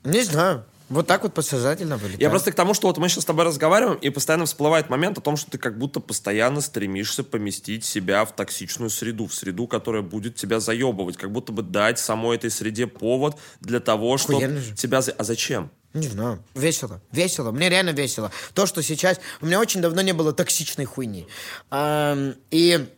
не 0.04 0.22
знаю. 0.22 0.64
Вот 0.88 1.06
так 1.06 1.24
вот 1.24 1.34
подсознательно 1.34 1.96
вылетает. 1.96 2.20
Я 2.20 2.30
просто 2.30 2.52
к 2.52 2.54
тому, 2.54 2.72
что 2.72 2.86
вот 2.86 2.98
мы 2.98 3.08
сейчас 3.08 3.24
с 3.24 3.26
тобой 3.26 3.44
разговариваем, 3.44 3.98
и 3.98 4.08
постоянно 4.10 4.46
всплывает 4.46 4.88
момент 4.88 5.18
о 5.18 5.20
том, 5.20 5.36
что 5.36 5.50
ты 5.50 5.58
как 5.58 5.76
будто 5.78 5.98
постоянно 5.98 6.60
стремишься 6.60 7.24
поместить 7.24 7.84
себя 7.84 8.24
в 8.24 8.34
токсичную 8.36 8.90
среду, 8.90 9.26
в 9.26 9.34
среду, 9.34 9.66
которая 9.66 10.02
будет 10.02 10.36
тебя 10.36 10.60
заебывать, 10.60 11.16
как 11.16 11.32
будто 11.32 11.50
бы 11.50 11.62
дать 11.62 11.98
самой 11.98 12.36
этой 12.36 12.50
среде 12.50 12.86
повод 12.86 13.36
для 13.60 13.80
того, 13.80 14.16
чтобы 14.16 14.62
тебя... 14.76 14.98
А 14.98 15.24
зачем? 15.24 15.70
Не 15.92 16.08
знаю. 16.08 16.44
Весело. 16.54 17.00
Весело. 17.10 17.50
Мне 17.50 17.68
реально 17.68 17.90
весело. 17.90 18.30
То, 18.54 18.66
что 18.66 18.82
сейчас... 18.82 19.18
У 19.40 19.46
меня 19.46 19.58
очень 19.58 19.80
давно 19.80 20.02
не 20.02 20.12
было 20.12 20.32
токсичной 20.32 20.84
хуйни. 20.84 21.26
И 21.72 22.88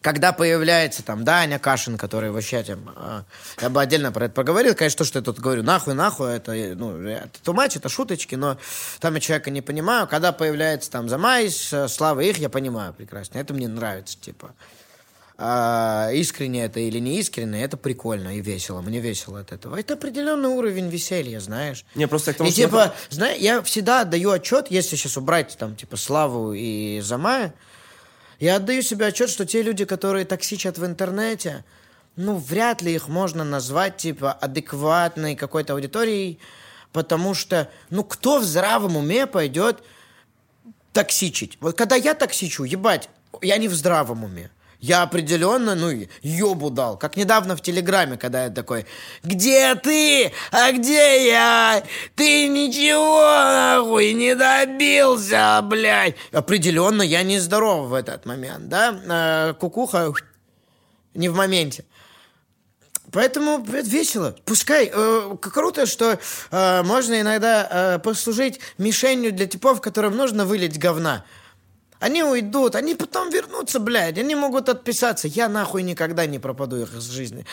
когда 0.00 0.32
появляется 0.32 1.02
там 1.02 1.24
Даня 1.24 1.58
Кашин, 1.58 1.98
который 1.98 2.30
вообще 2.30 2.62
там... 2.62 2.92
а, 2.96 3.24
я 3.60 3.68
бы 3.68 3.80
отдельно 3.80 4.12
про 4.12 4.26
это 4.26 4.34
поговорил. 4.34 4.74
Конечно, 4.74 4.98
то, 4.98 5.04
что 5.04 5.18
я 5.18 5.24
тут 5.24 5.40
говорю, 5.40 5.62
нахуй, 5.62 5.94
нахуй, 5.94 6.30
это, 6.34 6.52
ну, 6.76 7.00
это 7.02 7.42
тумач, 7.42 7.76
это 7.76 7.88
шуточки, 7.88 8.36
но 8.36 8.58
там 9.00 9.14
я 9.14 9.20
человека 9.20 9.50
не 9.50 9.60
понимаю. 9.60 10.06
Когда 10.06 10.32
появляется 10.32 10.90
там 10.90 11.08
Замайс, 11.08 11.72
э, 11.72 11.88
Слава 11.88 12.20
их, 12.20 12.38
я 12.38 12.48
понимаю 12.48 12.94
прекрасно. 12.94 13.38
Это 13.38 13.54
мне 13.54 13.66
нравится, 13.66 14.16
типа. 14.20 14.54
А, 15.40 16.10
искренне 16.12 16.64
это 16.64 16.80
или 16.80 16.98
не 16.98 17.20
искренне, 17.20 17.62
это 17.62 17.76
прикольно 17.76 18.36
и 18.36 18.40
весело. 18.40 18.80
Мне 18.80 18.98
весело 18.98 19.38
от 19.38 19.52
этого. 19.52 19.76
Это 19.76 19.94
определенный 19.94 20.48
уровень 20.48 20.88
веселья, 20.88 21.38
знаешь. 21.38 21.84
Не, 21.94 22.08
просто 22.08 22.34
к 22.34 22.36
тому, 22.36 22.50
И 22.50 22.52
что 22.52 22.62
типа, 22.62 22.94
знаешь, 23.10 23.38
я 23.38 23.62
всегда 23.62 24.00
отдаю 24.00 24.30
отчет, 24.30 24.66
если 24.70 24.96
сейчас 24.96 25.16
убрать 25.16 25.56
там, 25.56 25.76
типа, 25.76 25.96
Славу 25.96 26.52
и 26.54 27.00
Замая, 27.02 27.54
я 28.38 28.56
отдаю 28.56 28.82
себе 28.82 29.06
отчет, 29.06 29.30
что 29.30 29.44
те 29.46 29.62
люди, 29.62 29.84
которые 29.84 30.24
токсичат 30.24 30.78
в 30.78 30.86
интернете, 30.86 31.64
ну, 32.16 32.36
вряд 32.36 32.82
ли 32.82 32.94
их 32.94 33.08
можно 33.08 33.44
назвать, 33.44 33.96
типа, 33.96 34.32
адекватной 34.32 35.36
какой-то 35.36 35.74
аудиторией, 35.74 36.38
потому 36.92 37.34
что, 37.34 37.70
ну, 37.90 38.04
кто 38.04 38.38
в 38.38 38.44
здравом 38.44 38.96
уме 38.96 39.26
пойдет 39.26 39.82
токсичить? 40.92 41.58
Вот 41.60 41.76
когда 41.76 41.96
я 41.96 42.14
токсичу, 42.14 42.64
ебать, 42.64 43.08
я 43.42 43.56
не 43.56 43.68
в 43.68 43.74
здравом 43.74 44.24
уме. 44.24 44.50
Я 44.80 45.02
определенно, 45.02 45.74
ну, 45.74 45.90
ёбу 46.22 46.70
дал. 46.70 46.96
Как 46.96 47.16
недавно 47.16 47.56
в 47.56 47.62
Телеграме, 47.62 48.16
когда 48.16 48.44
я 48.44 48.50
такой, 48.50 48.86
где 49.24 49.74
ты? 49.74 50.32
А 50.52 50.70
где 50.70 51.26
я? 51.28 51.82
Ты 52.14 52.46
ничего, 52.46 53.22
нахуй, 53.22 54.12
не 54.12 54.36
добился, 54.36 55.60
блядь. 55.64 56.14
Определенно, 56.30 57.02
я 57.02 57.24
не 57.24 57.40
здоров 57.40 57.88
в 57.88 57.94
этот 57.94 58.24
момент, 58.24 58.68
да? 58.68 59.50
Э, 59.50 59.54
Кукуха 59.54 60.12
не 61.14 61.28
в 61.28 61.34
моменте. 61.34 61.84
Поэтому 63.10 63.58
блядь, 63.58 63.88
весело. 63.88 64.36
Пускай. 64.44 64.90
Э, 64.92 65.36
круто, 65.40 65.86
что 65.86 66.18
э, 66.50 66.82
можно 66.84 67.20
иногда 67.20 67.68
э, 67.70 67.98
послужить 67.98 68.60
мишенью 68.76 69.32
для 69.32 69.46
типов, 69.46 69.80
которым 69.80 70.16
нужно 70.16 70.44
вылить 70.44 70.78
говна. 70.78 71.24
Они 72.00 72.22
уйдут, 72.22 72.74
они 72.74 72.94
потом 72.94 73.30
вернутся, 73.30 73.80
блядь. 73.80 74.18
Они 74.18 74.34
могут 74.34 74.68
отписаться. 74.68 75.28
Я 75.28 75.48
нахуй 75.48 75.82
никогда 75.82 76.26
не 76.26 76.38
пропаду 76.38 76.80
их 76.80 76.94
из 76.94 77.04
жизни. 77.04 77.44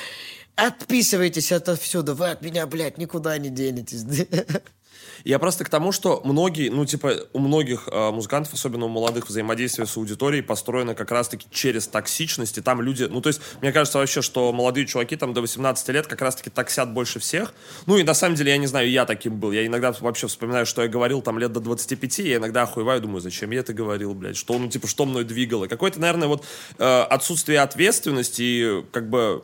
Отписывайтесь 0.56 1.52
отовсюду. 1.52 2.16
Вы 2.16 2.30
от 2.30 2.42
меня, 2.42 2.68
блядь, 2.68 2.98
никуда 2.98 3.38
не 3.38 3.50
денетесь. 3.50 4.06
Я 5.26 5.40
просто 5.40 5.66
к 5.66 5.70
тому, 5.70 5.92
что 5.92 6.22
многие, 6.24 6.70
ну, 6.70 6.86
типа, 6.86 7.16
у 7.34 7.40
многих 7.40 7.90
э, 7.92 8.12
музыкантов, 8.12 8.54
особенно 8.54 8.86
у 8.86 8.90
молодых, 8.90 9.28
взаимодействие 9.28 9.88
с 9.88 9.98
аудиторией 9.98 10.44
построено 10.44 10.94
как 10.94 11.10
раз-таки 11.10 11.48
через 11.50 11.88
токсичность, 11.88 12.60
и 12.60 12.62
там 12.62 12.80
люди, 12.80 13.06
ну, 13.06 13.22
то 13.22 13.30
есть, 13.30 13.42
мне 13.60 13.72
кажется 13.72 13.98
вообще, 13.98 14.22
что 14.22 14.54
молодые 14.54 14.86
чуваки 14.86 15.16
там 15.16 15.34
до 15.34 15.42
18 15.42 15.90
лет 15.90 16.06
как 16.06 16.22
раз-таки 16.22 16.52
токсят 16.52 16.94
больше 16.94 17.20
всех. 17.20 17.56
Ну, 17.88 17.98
и 17.98 18.04
на 18.04 18.14
самом 18.14 18.36
деле, 18.36 18.52
я 18.52 18.58
не 18.58 18.68
знаю, 18.68 18.88
я 18.88 19.06
таким 19.06 19.40
был. 19.40 19.52
Я 19.52 19.66
иногда 19.66 19.92
вообще 20.00 20.28
вспоминаю, 20.28 20.68
что 20.68 20.84
я 20.84 20.88
говорил 20.88 21.24
там 21.24 21.40
лет 21.40 21.52
до 21.52 21.60
25, 21.60 22.20
я 22.20 22.36
иногда 22.36 22.62
охуеваю, 22.62 23.02
думаю, 23.02 23.20
зачем 23.20 23.50
я 23.50 23.62
это 23.62 23.74
говорил, 23.74 24.14
блядь, 24.14 24.38
что, 24.38 24.60
ну, 24.60 24.68
типа, 24.68 24.86
что 24.86 25.06
мной 25.06 25.24
двигало. 25.24 25.66
Какое-то, 25.66 26.00
наверное, 26.00 26.28
вот 26.28 26.46
э, 26.78 26.84
отсутствие 26.84 27.62
ответственности 27.62 28.42
и, 28.44 28.84
как 28.92 29.10
бы, 29.10 29.44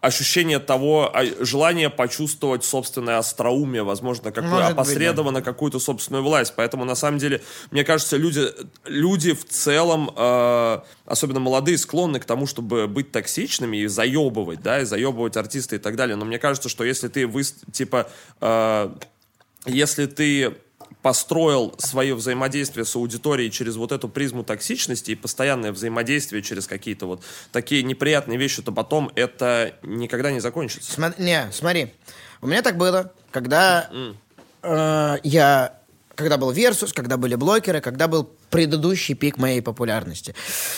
ощущение 0.00 0.58
того, 0.58 1.10
а, 1.12 1.24
желание 1.44 1.90
почувствовать 1.90 2.64
собственное 2.64 3.18
остроумие, 3.18 3.82
возможно, 3.82 4.32
какое 4.32 4.50
Может 4.50 4.68
быть, 4.68 4.78
опосредованно 4.78 5.42
какую-то 5.42 5.78
собственную 5.78 6.24
власть. 6.24 6.54
Поэтому, 6.56 6.84
на 6.84 6.94
самом 6.94 7.18
деле, 7.18 7.42
мне 7.70 7.84
кажется, 7.84 8.16
люди, 8.16 8.46
люди 8.86 9.32
в 9.32 9.46
целом, 9.46 10.10
э, 10.16 10.80
особенно 11.04 11.40
молодые, 11.40 11.76
склонны 11.76 12.18
к 12.18 12.24
тому, 12.24 12.46
чтобы 12.46 12.86
быть 12.86 13.12
токсичными 13.12 13.76
и 13.78 13.86
заебывать, 13.86 14.62
да, 14.62 14.80
и 14.80 14.84
заебывать 14.84 15.36
артиста 15.36 15.76
и 15.76 15.78
так 15.78 15.96
далее. 15.96 16.16
Но 16.16 16.24
мне 16.24 16.38
кажется, 16.38 16.68
что 16.68 16.84
если 16.84 17.08
ты, 17.08 17.26
вы, 17.26 17.42
типа, 17.42 18.08
э, 18.40 18.90
если 19.66 20.06
ты 20.06 20.54
построил 21.02 21.74
свое 21.78 22.14
взаимодействие 22.14 22.84
с 22.84 22.94
аудиторией 22.94 23.50
через 23.50 23.76
вот 23.76 23.92
эту 23.92 24.08
призму 24.08 24.44
токсичности 24.44 25.12
и 25.12 25.14
постоянное 25.14 25.72
взаимодействие 25.72 26.42
через 26.42 26.66
какие-то 26.66 27.06
вот 27.06 27.22
такие 27.52 27.82
неприятные 27.82 28.38
вещи, 28.38 28.62
то 28.62 28.72
потом 28.72 29.10
это 29.14 29.74
никогда 29.82 30.30
не 30.30 30.40
закончится. 30.40 31.00
Сма- 31.00 31.14
не, 31.18 31.48
смотри, 31.52 31.94
у 32.42 32.46
меня 32.46 32.62
так 32.62 32.76
было, 32.76 33.12
когда 33.30 33.90
э, 34.62 35.16
я, 35.22 35.74
когда 36.20 36.36
был 36.36 36.50
Версус, 36.50 36.92
когда 36.92 37.16
были 37.16 37.34
блогеры, 37.34 37.80
когда 37.80 38.06
был 38.06 38.30
предыдущий 38.50 39.14
пик 39.14 39.38
моей 39.38 39.62
популярности. 39.62 40.34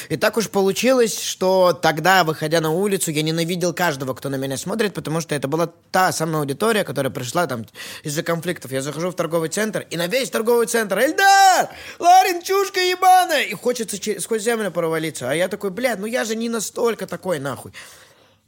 И 0.09 0.17
так 0.17 0.37
уж 0.37 0.49
получилось, 0.49 1.19
что 1.21 1.73
тогда, 1.73 2.25
выходя 2.25 2.61
на 2.61 2.71
улицу, 2.71 3.11
я 3.11 3.23
ненавидел 3.23 3.75
каждого, 3.75 4.15
кто 4.15 4.29
на 4.29 4.37
меня 4.37 4.57
смотрит, 4.57 4.95
потому 4.95 5.21
что 5.21 5.35
это 5.35 5.49
была 5.49 5.71
та 5.91 6.13
самая 6.13 6.41
аудитория, 6.41 6.85
которая 6.85 7.11
пришла 7.13 7.47
там 7.47 7.67
из-за 8.03 8.23
конфликтов. 8.23 8.73
Я 8.73 8.83
захожу 8.83 9.11
в 9.11 9.15
торговый 9.15 9.49
центр, 9.49 9.87
и 9.91 9.97
на 9.97 10.07
весь 10.07 10.31
торговый 10.31 10.67
центр 10.67 10.99
Эльдар! 10.99 11.69
Ларин, 11.99 12.43
чушка 12.43 12.81
ебаная! 12.81 13.43
И 13.43 13.55
хочется 13.55 13.99
че- 13.99 14.21
сквозь 14.21 14.43
землю 14.43 14.71
провалиться. 14.71 15.31
А 15.31 15.35
я 15.35 15.49
такой, 15.49 15.71
блядь, 15.71 15.99
ну 15.99 16.07
я 16.07 16.25
же 16.25 16.37
не 16.37 16.49
настолько 16.49 17.07
такой, 17.07 17.39
нахуй. 17.39 17.73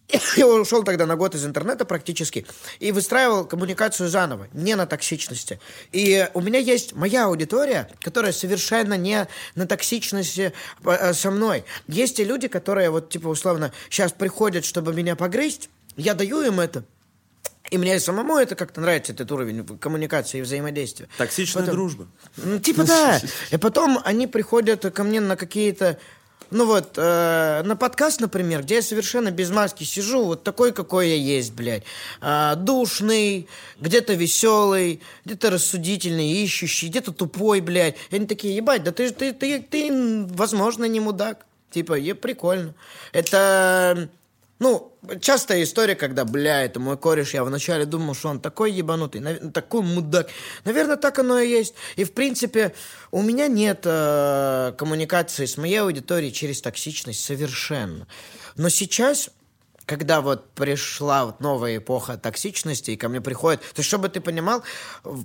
Я 0.36 0.46
ушел 0.46 0.82
тогда 0.84 1.06
на 1.06 1.16
год 1.16 1.34
из 1.34 1.44
интернета 1.44 1.84
практически 1.84 2.46
и 2.78 2.92
выстраивал 2.92 3.44
коммуникацию 3.44 4.08
заново, 4.08 4.48
не 4.52 4.74
на 4.76 4.86
токсичности. 4.86 5.60
И 5.92 6.28
у 6.34 6.40
меня 6.40 6.58
есть 6.58 6.94
моя 6.94 7.26
аудитория, 7.26 7.88
которая 8.00 8.32
совершенно 8.32 8.94
не 8.94 9.26
на 9.54 9.66
токсичности 9.66 10.52
э, 10.84 11.12
со 11.14 11.30
мной. 11.30 11.64
Есть 11.88 12.20
и 12.20 12.24
люди, 12.24 12.48
которые 12.48 12.90
вот 12.90 13.08
типа 13.08 13.28
условно 13.28 13.72
сейчас 13.88 14.12
приходят, 14.12 14.64
чтобы 14.64 14.92
меня 14.92 15.16
погрызть, 15.16 15.70
я 15.96 16.14
даю 16.14 16.42
им 16.42 16.60
это. 16.60 16.84
И 17.70 17.78
мне 17.78 17.98
самому 17.98 18.36
это 18.36 18.56
как-то 18.56 18.80
нравится, 18.82 19.12
этот 19.12 19.32
уровень 19.32 19.64
коммуникации 19.78 20.38
и 20.38 20.42
взаимодействия. 20.42 21.08
Токсичная 21.16 21.62
Потом- 21.62 21.74
дружба. 21.76 22.08
ну, 22.36 22.58
типа 22.58 22.84
да. 22.84 23.20
И 23.50 23.56
потом 23.56 23.98
они 24.04 24.26
приходят 24.26 24.82
ко 24.92 25.02
мне 25.02 25.20
на 25.20 25.36
какие-то... 25.36 25.98
Ну 26.50 26.66
вот, 26.66 26.94
э, 26.96 27.62
на 27.64 27.76
подкаст, 27.76 28.20
например, 28.20 28.62
где 28.62 28.76
я 28.76 28.82
совершенно 28.82 29.30
без 29.30 29.50
маски 29.50 29.84
сижу, 29.84 30.24
вот 30.24 30.44
такой, 30.44 30.72
какой 30.72 31.08
я 31.08 31.16
есть, 31.16 31.52
блядь. 31.52 31.82
А, 32.20 32.54
душный, 32.54 33.48
где-то 33.80 34.14
веселый, 34.14 35.00
где-то 35.24 35.50
рассудительный, 35.50 36.30
ищущий, 36.30 36.88
где-то 36.88 37.12
тупой, 37.12 37.60
блядь. 37.60 37.96
И 38.10 38.16
они 38.16 38.26
такие, 38.26 38.56
ебать, 38.56 38.84
да 38.84 38.92
ты, 38.92 39.10
ты, 39.10 39.32
ты, 39.32 39.60
ты, 39.60 40.26
возможно, 40.30 40.84
не 40.84 41.00
мудак. 41.00 41.46
Типа, 41.70 41.94
е, 41.94 42.14
прикольно. 42.14 42.74
Это, 43.12 44.08
ну, 44.64 44.96
частая 45.20 45.62
история, 45.62 45.94
когда, 45.94 46.24
бля, 46.24 46.64
это 46.64 46.80
мой 46.80 46.96
кореш, 46.96 47.34
я 47.34 47.44
вначале 47.44 47.84
думал, 47.84 48.14
что 48.14 48.30
он 48.30 48.40
такой 48.40 48.72
ебанутый, 48.72 49.20
нав- 49.20 49.52
такой 49.52 49.82
мудак. 49.82 50.30
Наверное, 50.64 50.96
так 50.96 51.18
оно 51.18 51.38
и 51.38 51.50
есть. 51.50 51.74
И, 51.96 52.04
в 52.04 52.14
принципе, 52.14 52.72
у 53.10 53.20
меня 53.20 53.46
нет 53.46 53.82
э, 53.84 54.72
коммуникации 54.78 55.44
с 55.44 55.58
моей 55.58 55.82
аудиторией 55.82 56.32
через 56.32 56.62
токсичность 56.62 57.22
совершенно. 57.22 58.06
Но 58.56 58.70
сейчас 58.70 59.28
когда 59.86 60.20
вот 60.20 60.50
пришла 60.52 61.26
вот 61.26 61.40
новая 61.40 61.76
эпоха 61.76 62.16
токсичности, 62.16 62.92
и 62.92 62.96
ко 62.96 63.08
мне 63.08 63.20
приходят... 63.20 63.60
То 63.60 63.80
есть, 63.80 63.88
чтобы 63.88 64.08
ты 64.08 64.20
понимал, 64.20 64.62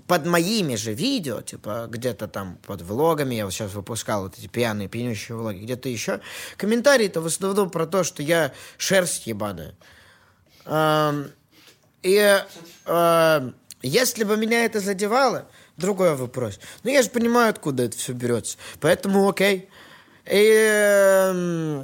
под 0.07 0.25
моими 0.25 0.75
же 0.75 0.93
видео, 0.93 1.41
типа, 1.41 1.87
где-то 1.89 2.27
там 2.27 2.57
под 2.65 2.81
влогами, 2.81 3.35
я 3.35 3.45
вот 3.45 3.53
сейчас 3.53 3.73
выпускал 3.73 4.23
вот 4.23 4.37
эти 4.37 4.47
пьяные, 4.47 4.89
пьянющие 4.89 5.37
влоги, 5.37 5.59
где-то 5.59 5.87
еще, 5.89 6.19
комментарии-то 6.57 7.21
в 7.21 7.25
основном 7.25 7.69
про 7.69 7.85
то, 7.87 8.03
что 8.03 8.21
я 8.21 8.51
шерсть 8.77 9.27
ебаная. 9.27 9.75
И 12.01 12.43
если 13.81 14.23
бы 14.25 14.35
меня 14.35 14.65
это 14.65 14.81
задевало, 14.81 15.47
другой 15.77 16.15
вопрос. 16.15 16.59
Но 16.83 16.89
я 16.89 17.01
же 17.01 17.09
понимаю, 17.09 17.49
откуда 17.49 17.83
это 17.83 17.97
все 17.97 18.11
берется. 18.11 18.57
Поэтому 18.81 19.29
окей. 19.29 19.69
И, 20.25 21.81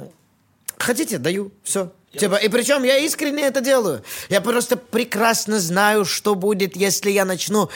хотите, 0.76 1.16
даю. 1.16 1.52
Все. 1.62 1.90
Типа, 2.18 2.36
и 2.36 2.48
причем 2.48 2.82
я 2.82 2.98
искренне 2.98 3.44
это 3.44 3.60
делаю. 3.60 4.02
Я 4.28 4.40
просто 4.40 4.76
прекрасно 4.76 5.60
знаю, 5.60 6.04
что 6.04 6.34
будет, 6.34 6.76
если 6.76 7.10
я 7.10 7.24
начну 7.24 7.70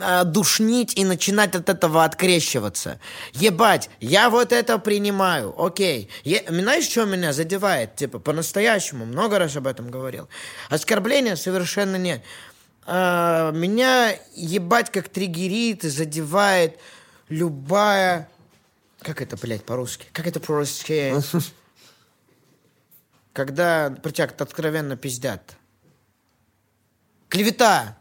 а, 0.00 0.24
душнить 0.24 0.96
и 0.96 1.04
начинать 1.04 1.54
от 1.54 1.68
этого 1.68 2.04
открещиваться. 2.04 3.00
Ебать, 3.32 3.90
я 4.00 4.30
вот 4.30 4.52
это 4.52 4.78
принимаю, 4.78 5.54
окей. 5.60 6.08
Е- 6.24 6.44
знаешь, 6.48 6.84
что 6.84 7.04
меня 7.04 7.32
задевает? 7.32 7.96
Типа, 7.96 8.18
по-настоящему, 8.18 9.04
много 9.04 9.38
раз 9.38 9.56
об 9.56 9.66
этом 9.66 9.90
говорил. 9.90 10.28
Оскорбления 10.68 11.36
совершенно 11.36 11.96
нет. 11.96 12.22
А, 12.86 13.50
меня 13.50 14.14
ебать 14.34 14.90
как 14.90 15.08
триггерит 15.08 15.84
и 15.84 15.88
задевает 15.88 16.78
любая... 17.28 18.28
Как 19.02 19.20
это, 19.20 19.36
блядь, 19.36 19.64
по-русски? 19.64 20.06
Как 20.12 20.26
это 20.26 20.40
по-русски? 20.40 21.14
Когда 23.38 23.90
про 23.90 24.10
тебя 24.10 24.24
откровенно 24.36 24.96
пиздят. 24.96 25.56
Клевета. 27.28 27.96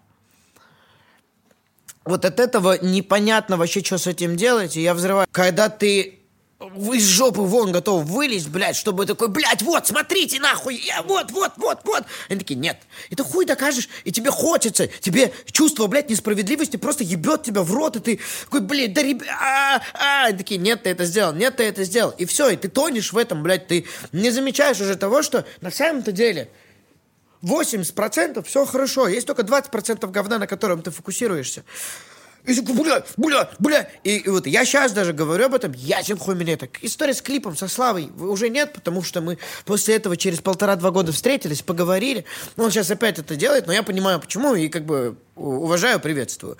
Вот 2.05 2.25
от 2.25 2.39
этого 2.39 2.83
непонятно 2.83 3.55
вообще, 3.55 3.83
что 3.83 3.99
с 3.99 4.07
этим 4.07 4.35
делать, 4.35 4.75
и 4.77 4.81
я 4.81 4.95
взрываю. 4.95 5.27
Когда 5.31 5.69
ты 5.69 6.16
из 6.59 7.05
жопы 7.05 7.41
вон 7.41 7.71
готов 7.71 8.05
вылезть, 8.05 8.49
блядь, 8.49 8.75
чтобы 8.75 9.05
такой, 9.05 9.27
блядь, 9.27 9.61
вот, 9.61 9.85
смотрите, 9.85 10.39
нахуй, 10.39 10.75
я, 10.75 11.03
вот, 11.03 11.29
вот, 11.31 11.51
вот, 11.57 11.79
вот. 11.83 12.03
Они 12.29 12.39
такие, 12.39 12.55
нет, 12.59 12.79
это 13.11 13.23
хуй 13.23 13.45
докажешь, 13.45 13.87
и 14.05 14.11
тебе 14.11 14.31
хочется, 14.31 14.87
тебе 14.87 15.31
чувство, 15.51 15.85
блядь, 15.85 16.09
несправедливости 16.09 16.77
просто 16.77 17.03
ебет 17.03 17.43
тебя 17.43 17.61
в 17.61 17.71
рот, 17.71 17.97
и 17.97 17.99
ты 17.99 18.19
такой, 18.45 18.61
блядь, 18.61 18.93
да, 18.93 19.03
ребят, 19.03 19.27
а, 19.39 19.81
а, 19.93 20.25
Они 20.25 20.37
такие, 20.37 20.59
нет, 20.59 20.81
ты 20.83 20.89
это 20.89 21.05
сделал, 21.05 21.33
нет, 21.33 21.57
ты 21.57 21.63
это 21.63 21.83
сделал. 21.83 22.11
И 22.11 22.25
все, 22.25 22.49
и 22.49 22.55
ты 22.55 22.69
тонешь 22.69 23.13
в 23.13 23.17
этом, 23.17 23.43
блядь, 23.43 23.67
ты 23.67 23.85
не 24.11 24.31
замечаешь 24.31 24.81
уже 24.81 24.95
того, 24.95 25.21
что 25.21 25.45
на 25.61 25.69
самом-то 25.69 26.11
деле 26.11 26.49
80% 27.43 28.43
все 28.43 28.65
хорошо. 28.65 29.07
Есть 29.07 29.27
только 29.27 29.43
20% 29.43 30.09
говна, 30.09 30.39
на 30.39 30.47
котором 30.47 30.81
ты 30.81 30.89
фокусируешься. 30.89 31.63
Бля, 32.47 33.03
бля, 33.17 33.49
бля. 33.59 33.89
И, 34.03 34.17
и 34.17 34.29
вот 34.29 34.47
я 34.47 34.63
сейчас 34.63 34.93
даже 34.93 35.11
говорю 35.11 35.45
об 35.45 35.53
этом, 35.53 35.73
ясен 35.73 36.17
хуй 36.17 36.33
меня 36.35 36.55
так. 36.55 36.81
История 36.81 37.13
с 37.13 37.21
клипом, 37.21 37.57
со 37.57 37.67
Славой 37.67 38.09
уже 38.17 38.49
нет, 38.49 38.71
потому 38.73 39.03
что 39.03 39.19
мы 39.19 39.37
после 39.65 39.95
этого 39.95 40.15
через 40.15 40.39
полтора-два 40.39 40.91
года 40.91 41.11
встретились, 41.11 41.61
поговорили. 41.61 42.23
Он 42.55 42.71
сейчас 42.71 42.89
опять 42.89 43.19
это 43.19 43.35
делает, 43.35 43.67
но 43.67 43.73
я 43.73 43.83
понимаю, 43.83 44.21
почему, 44.21 44.55
и 44.55 44.69
как 44.69 44.85
бы 44.85 45.17
уважаю, 45.35 45.99
приветствую. 45.99 46.57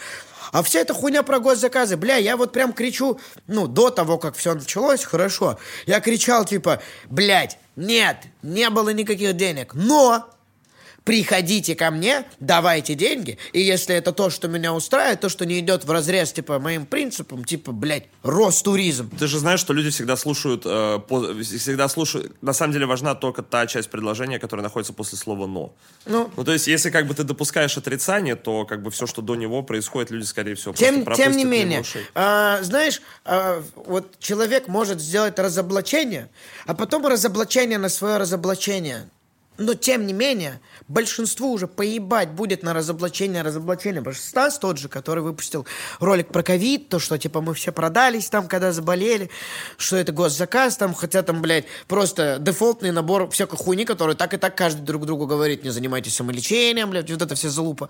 А 0.52 0.62
вся 0.64 0.80
эта 0.80 0.94
хуйня 0.94 1.24
про 1.24 1.40
госзаказы, 1.40 1.98
бля, 1.98 2.18
я 2.18 2.38
вот 2.38 2.52
прям 2.52 2.74
кричу, 2.74 3.20
ну, 3.48 3.68
до 3.68 3.90
того, 3.90 4.18
как 4.18 4.36
все 4.36 4.54
началось, 4.54 5.04
хорошо. 5.04 5.58
Я 5.86 6.00
кричал, 6.00 6.46
типа, 6.46 6.82
блядь, 7.10 7.58
нет, 7.76 8.18
не 8.42 8.70
было 8.70 8.90
никаких 8.90 9.36
денег, 9.36 9.74
но 9.74 10.30
приходите 11.08 11.74
ко 11.74 11.90
мне, 11.90 12.26
давайте 12.42 12.94
деньги, 12.94 13.38
и 13.54 13.62
если 13.62 13.96
это 13.96 14.12
то, 14.12 14.30
что 14.30 14.50
меня 14.50 14.74
устраивает, 14.74 15.22
то, 15.22 15.30
что 15.30 15.46
не 15.46 15.60
идет 15.60 15.86
в 15.86 15.92
разрез, 15.92 16.34
типа, 16.34 16.60
моим 16.60 16.86
принципам, 16.86 17.46
типа, 17.46 17.72
блядь, 17.72 18.04
Ростуризм. 18.24 19.10
Ты 19.18 19.28
же 19.28 19.40
знаешь, 19.40 19.62
что 19.62 19.72
люди 19.74 19.90
всегда 19.90 20.18
слушают, 20.18 20.64
э, 20.66 21.00
по- 21.08 21.34
всегда 21.42 21.88
слушают. 21.88 22.36
На 22.44 22.52
самом 22.52 22.74
деле 22.74 22.86
важна 22.86 23.16
только 23.16 23.42
та 23.42 23.68
часть 23.68 23.90
предложения, 23.90 24.38
которая 24.38 24.64
находится 24.64 24.92
после 24.92 25.18
слова 25.18 25.48
но. 25.48 25.74
Ну, 26.06 26.30
Ну, 26.36 26.44
то 26.44 26.52
есть, 26.52 26.68
если 26.68 26.90
как 26.90 27.08
бы 27.08 27.14
ты 27.14 27.24
допускаешь 27.24 27.78
отрицание, 27.78 28.36
то 28.36 28.66
как 28.66 28.84
бы 28.84 28.92
все, 28.92 29.08
что 29.08 29.22
до 29.22 29.36
него 29.36 29.64
происходит, 29.64 30.12
люди, 30.12 30.26
скорее 30.26 30.56
всего, 30.56 30.74
Тем, 30.74 31.06
тем 31.16 31.38
не 31.38 31.46
менее, 31.46 31.84
а, 32.16 32.62
знаешь, 32.64 33.02
а, 33.24 33.64
вот 33.76 34.20
человек 34.20 34.68
может 34.68 35.00
сделать 35.00 35.40
разоблачение, 35.40 36.30
а 36.66 36.74
потом 36.74 37.08
разоблачение 37.08 37.78
на 37.78 37.88
свое 37.88 38.18
разоблачение. 38.18 39.10
Но, 39.58 39.74
тем 39.74 40.06
не 40.06 40.14
менее, 40.14 40.60
большинству 40.88 41.52
уже 41.52 41.68
поебать 41.68 42.30
будет 42.30 42.62
на 42.62 42.74
разоблачение, 42.74 43.42
разоблачение. 43.42 44.02
Потому 44.02 44.16
что 44.16 44.28
Стас 44.28 44.60
тот 44.60 44.78
же, 44.78 44.88
который 44.88 45.24
выпустил 45.24 45.66
ролик 46.00 46.28
про 46.28 46.44
ковид, 46.44 46.90
то, 46.90 47.00
что, 47.00 47.18
типа, 47.18 47.42
мы 47.42 47.54
все 47.54 47.72
продались 47.72 48.30
там, 48.30 48.48
когда 48.48 48.72
заболели, 48.72 49.30
что 49.78 49.98
это 49.98 50.12
госзаказ 50.12 50.78
там, 50.78 50.94
хотя 50.94 51.24
там, 51.24 51.42
блядь, 51.42 51.66
просто 51.88 52.38
дефолтный 52.40 52.92
набор 52.92 53.30
всякой 53.32 53.58
хуйни, 53.58 53.86
который 53.86 54.16
так 54.16 54.34
и 54.34 54.38
так 54.38 54.56
каждый 54.56 54.82
друг 54.82 55.06
другу 55.06 55.26
говорит, 55.26 55.64
не 55.64 55.72
занимайтесь 55.72 56.16
самолечением, 56.16 56.92
блядь, 56.92 57.10
вот 57.10 57.22
это 57.22 57.36
все 57.36 57.50
залупа. 57.50 57.90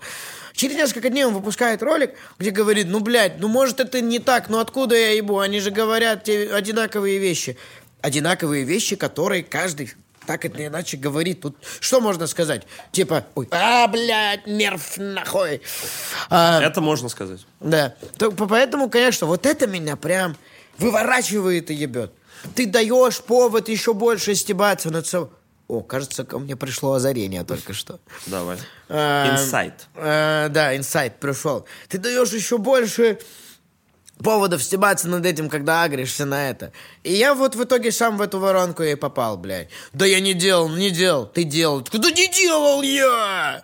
Через 0.54 0.76
несколько 0.76 1.10
дней 1.10 1.24
он 1.24 1.34
выпускает 1.34 1.82
ролик, 1.82 2.14
где 2.38 2.50
говорит, 2.50 2.86
ну, 2.88 3.00
блядь, 3.00 3.38
ну, 3.40 3.48
может, 3.48 3.80
это 3.80 4.00
не 4.00 4.18
так, 4.18 4.48
ну, 4.48 4.58
откуда 4.58 4.96
я 4.96 5.12
ебу? 5.12 5.38
Они 5.38 5.60
же 5.60 5.70
говорят 5.70 6.24
те 6.24 6.50
одинаковые 6.50 7.18
вещи. 7.18 7.58
Одинаковые 8.00 8.64
вещи, 8.64 8.96
которые 8.96 9.42
каждый 9.42 9.92
так 10.28 10.44
или 10.44 10.66
иначе 10.66 10.98
говорит. 10.98 11.40
Тут 11.40 11.56
что 11.80 12.00
можно 12.02 12.26
сказать? 12.26 12.66
Типа, 12.92 13.24
ой, 13.34 13.48
а, 13.50 13.88
блядь, 13.88 14.46
нерв 14.46 14.98
нахуй. 14.98 15.62
А, 16.28 16.60
Это 16.62 16.82
можно 16.82 17.08
сказать. 17.08 17.40
да. 17.60 17.94
То- 18.18 18.30
по- 18.30 18.46
поэтому, 18.46 18.90
конечно, 18.90 19.26
вот 19.26 19.46
это 19.46 19.66
меня 19.66 19.96
прям 19.96 20.36
выворачивает 20.76 21.70
и 21.70 21.74
ебет. 21.74 22.12
Ты 22.54 22.66
даешь 22.66 23.20
повод 23.22 23.68
еще 23.70 23.94
больше 23.94 24.34
стебаться 24.34 24.90
над 24.90 25.06
собой. 25.06 25.30
О, 25.66 25.80
кажется, 25.80 26.24
ко 26.24 26.38
мне 26.38 26.56
пришло 26.56 26.92
озарение 26.92 27.42
только 27.44 27.72
что. 27.72 27.98
Давай. 28.26 28.58
А, 28.90 29.32
Инсайт. 29.34 29.86
а, 29.94 30.48
да, 30.50 30.76
инсайт 30.76 31.18
пришел. 31.20 31.64
Ты 31.88 31.96
даешь 31.98 32.32
еще 32.32 32.58
больше 32.58 33.18
поводов 34.22 34.62
стебаться 34.62 35.08
над 35.08 35.24
этим, 35.24 35.48
когда 35.48 35.82
агришься 35.82 36.24
на 36.24 36.50
это. 36.50 36.72
И 37.04 37.12
я 37.12 37.34
вот 37.34 37.54
в 37.54 37.62
итоге 37.62 37.92
сам 37.92 38.16
в 38.16 38.22
эту 38.22 38.38
воронку 38.38 38.82
и 38.82 38.94
попал, 38.94 39.36
блядь. 39.36 39.68
Да 39.92 40.06
я 40.06 40.20
не 40.20 40.34
делал, 40.34 40.68
не 40.68 40.90
делал, 40.90 41.26
ты 41.26 41.44
делал. 41.44 41.80
Да 41.80 42.10
не 42.10 42.28
делал 42.28 42.82
я! 42.82 43.62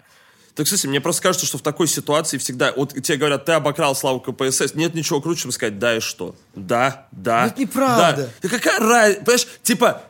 Так, 0.54 0.66
кстати, 0.66 0.86
мне 0.86 1.00
просто 1.00 1.22
кажется, 1.22 1.46
что 1.46 1.58
в 1.58 1.62
такой 1.62 1.88
ситуации 1.88 2.38
всегда... 2.38 2.72
Вот 2.76 2.94
тебе 2.94 3.18
говорят, 3.18 3.44
ты 3.44 3.52
обокрал 3.52 3.96
Славу 3.96 4.20
КПСС. 4.20 4.74
Нет 4.74 4.94
ничего 4.94 5.20
круче, 5.20 5.42
чем 5.42 5.52
сказать, 5.52 5.80
да 5.80 5.96
и 5.96 6.00
что? 6.00 6.36
Да, 6.54 7.08
да. 7.10 7.46
Это 7.46 7.60
неправда. 7.60 8.30
Да. 8.40 8.48
Да 8.48 8.48
какая 8.48 8.78
разница? 8.78 9.20
Понимаешь, 9.24 9.48
типа, 9.64 10.02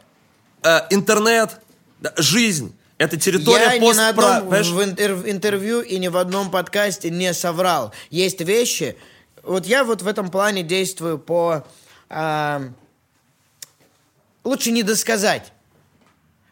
э, 0.63 0.81
интернет, 0.91 1.61
жизнь. 2.19 2.77
Это 2.99 3.17
территория 3.17 3.65
Я 3.65 3.79
ни 3.79 3.93
на 3.93 4.13
постпра... 4.13 4.37
одном 4.37 4.49
в 4.51 5.31
интервью 5.31 5.81
и 5.81 5.99
ни 5.99 6.09
в 6.09 6.17
одном 6.17 6.51
подкасте 6.51 7.11
не 7.11 7.33
соврал. 7.33 7.93
Есть 8.11 8.41
вещи... 8.43 8.97
Вот 9.47 9.67
я 9.67 9.85
вот 9.85 10.03
в 10.03 10.07
этом 10.07 10.31
плане 10.31 10.63
действую 10.63 11.19
по... 11.19 11.67
а, 12.09 12.63
лучше 14.43 14.71
не 14.71 14.83
досказать. 14.83 15.53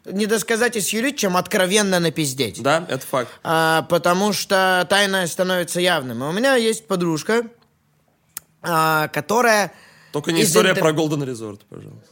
Не 0.05 0.27
досказать 0.27 0.77
и 0.77 0.81
сюрить, 0.81 1.17
чем 1.19 1.37
откровенно 1.37 2.01
напиздеть. 2.01 2.61
Да, 2.63 2.85
это 2.89 3.07
факт. 3.07 3.31
А, 3.45 3.83
потому 3.83 4.33
что 4.33 4.87
тайное 4.91 5.27
становится 5.27 5.81
явным. 5.81 6.23
И 6.25 6.27
у 6.27 6.33
меня 6.33 6.57
есть 6.57 6.87
подружка, 6.87 7.45
а, 8.63 9.09
которая... 9.09 9.73
Только 10.13 10.33
не 10.33 10.43
история 10.43 10.73
интер- 10.73 10.81
про 10.81 10.91
Golden 10.91 11.25
Resort, 11.25 11.61
пожалуйста. 11.69 12.09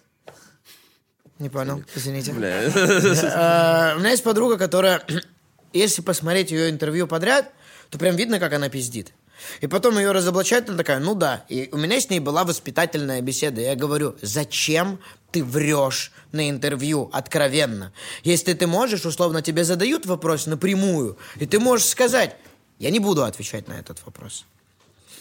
Не 1.39 1.49
понял, 1.49 1.83
извините. 1.95 2.33
Бля. 2.33 2.63
А, 3.35 3.95
У 3.97 4.01
меня 4.01 4.11
есть 4.11 4.23
подруга, 4.23 4.57
которая, 4.57 5.03
если 5.73 6.01
посмотреть 6.03 6.51
ее 6.53 6.71
интервью 6.71 7.07
подряд, 7.07 7.51
то 7.91 7.99
прям 7.99 8.15
видно, 8.15 8.39
как 8.39 8.53
она 8.53 8.69
пиздит. 8.69 9.13
И 9.61 9.67
потом 9.67 9.99
ее 9.99 10.13
разоблачают, 10.13 10.69
она 10.69 10.79
такая, 10.79 10.99
ну 10.99 11.15
да. 11.15 11.45
И 11.49 11.69
у 11.73 11.77
меня 11.77 12.01
с 12.01 12.11
ней 12.11 12.21
была 12.21 12.45
воспитательная 12.45 13.21
беседа. 13.21 13.61
Я 13.61 13.75
говорю, 13.75 14.17
зачем 14.23 14.99
ты 15.31 15.45
врешь 15.45 16.13
на 16.33 16.49
интервью 16.49 17.11
откровенно? 17.13 17.93
Если 18.23 18.55
ты 18.55 18.67
можешь, 18.67 19.05
условно, 19.05 19.43
тебе 19.43 19.65
задают 19.65 20.07
вопрос 20.07 20.47
напрямую, 20.47 21.19
и 21.37 21.47
ты 21.47 21.59
можешь 21.59 21.87
сказать, 21.87 22.37
я 22.79 22.91
не 22.91 22.99
буду 22.99 23.25
отвечать 23.25 23.69
на 23.69 23.75
этот 23.75 24.05
вопрос. 24.05 24.47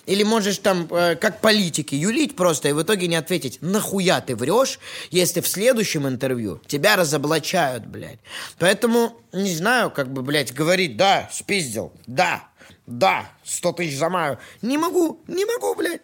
Или 0.06 0.24
можешь 0.24 0.58
там, 0.58 0.88
э, 0.90 1.16
как 1.16 1.40
политики, 1.40 1.94
юлить 1.94 2.36
просто 2.36 2.70
и 2.70 2.72
в 2.72 2.82
итоге 2.82 3.08
не 3.08 3.16
ответить, 3.16 3.60
нахуя 3.62 4.22
ты 4.22 4.36
врешь, 4.36 4.80
если 5.12 5.40
в 5.40 5.48
следующем 5.48 6.08
интервью 6.08 6.60
тебя 6.66 6.96
разоблачают, 6.96 7.86
блядь. 7.86 8.20
Поэтому, 8.58 9.22
не 9.34 9.54
знаю, 9.56 9.92
как 9.92 10.12
бы, 10.12 10.24
блядь, 10.24 10.52
говорить, 10.52 10.98
да, 10.98 11.30
спиздил, 11.32 11.92
да, 12.08 12.49
да, 12.90 13.30
сто 13.44 13.72
тысяч 13.72 13.98
за 13.98 14.10
маю. 14.10 14.38
Не 14.62 14.78
могу, 14.78 15.22
не 15.28 15.46
могу, 15.46 15.76
блядь, 15.76 16.02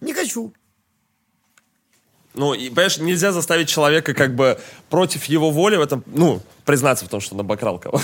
не 0.00 0.12
хочу. 0.12 0.52
Ну, 2.34 2.52
и, 2.52 2.68
понимаешь, 2.68 2.98
нельзя 2.98 3.30
заставить 3.30 3.68
человека 3.68 4.12
как 4.12 4.34
бы 4.34 4.58
против 4.90 5.26
его 5.26 5.52
воли 5.52 5.76
в 5.76 5.80
этом, 5.80 6.02
ну, 6.06 6.40
признаться 6.64 7.04
в 7.04 7.08
том, 7.08 7.20
что 7.20 7.36
он 7.36 7.42
обокрал 7.42 7.78
кого. 7.78 8.00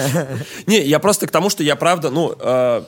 Не, 0.66 0.80
я 0.82 1.00
просто 1.00 1.26
к 1.26 1.32
тому, 1.32 1.50
что 1.50 1.64
я 1.64 1.74
правда, 1.74 2.10
ну, 2.10 2.36
э, 2.38 2.84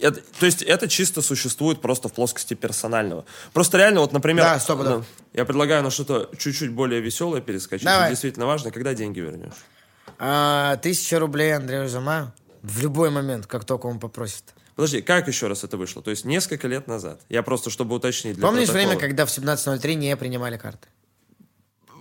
это- 0.00 0.20
то 0.38 0.44
есть 0.44 0.60
это 0.60 0.86
чисто 0.86 1.22
существует 1.22 1.80
просто 1.80 2.10
в 2.10 2.12
плоскости 2.12 2.52
персонального. 2.52 3.24
Просто 3.54 3.78
реально, 3.78 4.00
вот, 4.00 4.12
например, 4.12 4.44
Да, 4.44 4.60
сто 4.60 4.76
пудов. 4.76 4.98
ну, 4.98 5.04
я 5.32 5.46
предлагаю 5.46 5.82
на 5.82 5.90
что-то 5.90 6.28
чуть-чуть 6.36 6.72
более 6.72 7.00
веселое 7.00 7.40
перескочить. 7.40 7.86
Давай. 7.86 8.10
Действительно 8.10 8.44
важно, 8.44 8.70
когда 8.70 8.92
деньги 8.92 9.20
вернешь. 9.20 9.54
А, 10.18 10.76
тысяча 10.76 11.18
рублей 11.20 11.56
Андрею 11.56 11.88
Замаю 11.88 12.34
в 12.62 12.80
любой 12.80 13.10
момент, 13.10 13.46
как 13.46 13.64
только 13.64 13.86
он 13.86 13.98
попросит. 13.98 14.54
Подожди, 14.74 15.02
как 15.02 15.28
еще 15.28 15.48
раз 15.48 15.64
это 15.64 15.76
вышло? 15.76 16.02
То 16.02 16.10
есть 16.10 16.24
несколько 16.24 16.66
лет 16.66 16.86
назад. 16.86 17.20
Я 17.28 17.42
просто, 17.42 17.68
чтобы 17.68 17.94
уточнить 17.94 18.36
для 18.36 18.46
Помнишь 18.46 18.68
протокола. 18.68 18.86
время, 18.94 19.00
когда 19.00 19.26
в 19.26 19.28
17.03 19.28 19.94
не 19.94 20.16
принимали 20.16 20.56
карты? 20.56 20.88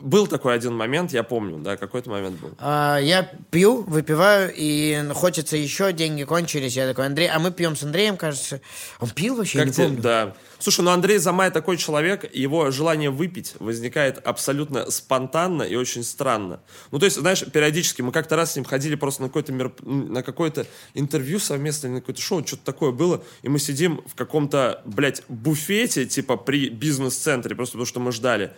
Был 0.01 0.27
такой 0.27 0.55
один 0.55 0.75
момент, 0.75 1.13
я 1.13 1.23
помню, 1.23 1.59
да, 1.59 1.77
какой-то 1.77 2.09
момент 2.09 2.39
был. 2.39 2.51
А, 2.59 2.97
я 2.97 3.23
пью, 3.51 3.83
выпиваю, 3.83 4.51
и 4.55 5.03
хочется 5.13 5.57
еще, 5.57 5.93
деньги 5.93 6.23
кончились. 6.23 6.75
Я 6.75 6.87
такой, 6.87 7.05
Андрей, 7.05 7.27
а 7.29 7.37
мы 7.39 7.51
пьем 7.51 7.75
с 7.75 7.83
Андреем, 7.83 8.17
кажется. 8.17 8.61
Он 8.99 9.09
пил 9.09 9.35
вообще, 9.35 9.59
я 9.59 9.63
Как 9.65 9.67
не 9.69 9.73
тебе- 9.75 9.85
помню. 9.87 10.01
Да. 10.01 10.35
Слушай, 10.59 10.81
ну 10.81 10.91
Андрей 10.91 11.17
Замай 11.17 11.51
такой 11.51 11.77
человек, 11.77 12.33
его 12.33 12.69
желание 12.71 13.09
выпить 13.09 13.53
возникает 13.59 14.17
абсолютно 14.25 14.89
спонтанно 14.91 15.63
и 15.63 15.75
очень 15.75 16.03
странно. 16.03 16.59
Ну, 16.91 16.99
то 16.99 17.05
есть, 17.05 17.17
знаешь, 17.17 17.43
периодически 17.51 18.01
мы 18.01 18.11
как-то 18.11 18.35
раз 18.35 18.53
с 18.53 18.55
ним 18.55 18.65
ходили 18.65 18.95
просто 18.95 19.21
на 19.23 19.27
какое-то, 19.29 19.51
мероп- 19.53 19.87
на 19.87 20.23
какое-то 20.23 20.65
интервью 20.93 21.39
совместно, 21.39 21.87
или 21.87 21.93
на 21.95 21.99
какое-то 22.01 22.21
шоу, 22.21 22.45
что-то 22.45 22.63
такое 22.63 22.91
было, 22.91 23.23
и 23.43 23.49
мы 23.49 23.59
сидим 23.59 24.01
в 24.05 24.15
каком-то, 24.15 24.81
блядь, 24.85 25.23
буфете, 25.29 26.05
типа 26.05 26.37
при 26.37 26.69
бизнес-центре, 26.69 27.55
просто 27.55 27.73
потому 27.73 27.85
что 27.85 27.99
мы 27.99 28.11
ждали. 28.11 28.51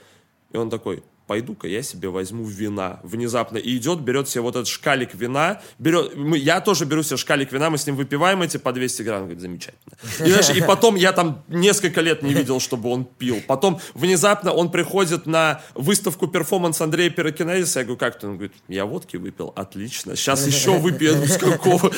И 0.52 0.58
он 0.58 0.70
такой, 0.70 1.04
пойду-ка 1.28 1.68
я 1.68 1.82
себе 1.84 2.10
возьму 2.10 2.46
вина 2.46 3.00
внезапно. 3.04 3.58
И 3.58 3.78
идет, 3.78 4.02
берет 4.02 4.30
себе 4.30 4.42
вот 4.42 4.56
этот 4.56 4.68
шкалик 4.68 5.14
вина. 5.14 5.62
Берет, 5.80 6.16
мы, 6.16 6.38
я 6.38 6.62
тоже 6.62 6.86
беру 6.86 7.04
себе 7.04 7.18
шкалик 7.18 7.52
вина, 7.52 7.70
мы 7.70 7.78
с 7.78 7.86
ним 7.86 7.96
выпиваем 7.96 8.42
эти 8.42 8.58
по 8.58 8.72
200 8.72 9.02
грамм. 9.04 9.22
Говорит, 9.24 9.42
замечательно. 9.42 9.96
И, 10.20 10.30
знаешь, 10.30 10.50
и 10.50 10.62
потом 10.62 10.96
я 10.96 11.14
там 11.14 11.44
несколько 11.48 12.02
лет 12.02 12.24
не 12.24 12.34
видел, 12.34 12.60
чтобы 12.60 12.90
он 12.90 13.06
пил. 13.06 13.42
Потом 13.48 13.80
внезапно 13.94 14.52
он 14.52 14.72
приходит 14.72 15.26
на 15.26 15.62
выставку 15.76 16.28
перформанс 16.28 16.82
Андрея 16.82 17.10
Пирокинезиса. 17.10 17.80
Я 17.80 17.86
говорю, 17.86 18.00
как 18.00 18.20
ты? 18.20 18.28
Он 18.28 18.38
говорит, 18.38 18.54
я 18.68 18.86
водки 18.86 19.18
выпил, 19.18 19.54
отлично. 19.56 20.16
Сейчас 20.16 20.46
еще 20.46 20.78
выпью 20.78 21.14
с 21.26 21.38
какого. 21.38 21.92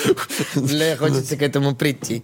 Бля, 0.56 0.98
хочется 0.98 1.38
к 1.38 1.42
этому 1.42 1.76
прийти. 1.76 2.24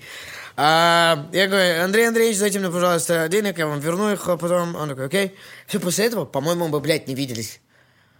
А, 0.58 1.28
я 1.32 1.48
говорю, 1.48 1.84
Андрей 1.84 2.08
Андреевич, 2.08 2.40
дайте 2.40 2.60
мне, 2.60 2.70
пожалуйста, 2.70 3.28
денег, 3.30 3.58
я 3.58 3.68
вам 3.68 3.80
верну 3.80 4.12
их 4.12 4.28
а 4.28 4.38
потом. 4.38 4.76
Он 4.76 4.90
такой, 4.90 5.06
окей. 5.06 5.36
Все, 5.68 5.80
после 5.80 6.06
этого, 6.06 6.26
по-моему, 6.26 6.68
мы, 6.68 6.80
блядь, 6.80 7.08
не 7.08 7.16
виделись. 7.16 7.62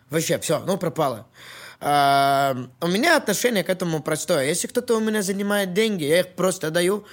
Вообще, 0.10 0.40
все, 0.40 0.60
ну, 0.60 0.78
пропало. 0.78 1.28
А, 1.80 2.56
у 2.80 2.88
меня 2.88 3.18
отношение 3.18 3.64
к 3.64 3.70
этому 3.70 4.02
простое. 4.02 4.46
Если 4.46 4.68
кто-то 4.68 4.98
у 4.98 5.00
меня 5.00 5.22
занимает 5.22 5.74
деньги, 5.74 6.04
я 6.04 6.22
их 6.22 6.36
просто 6.36 6.70
даю. 6.70 7.06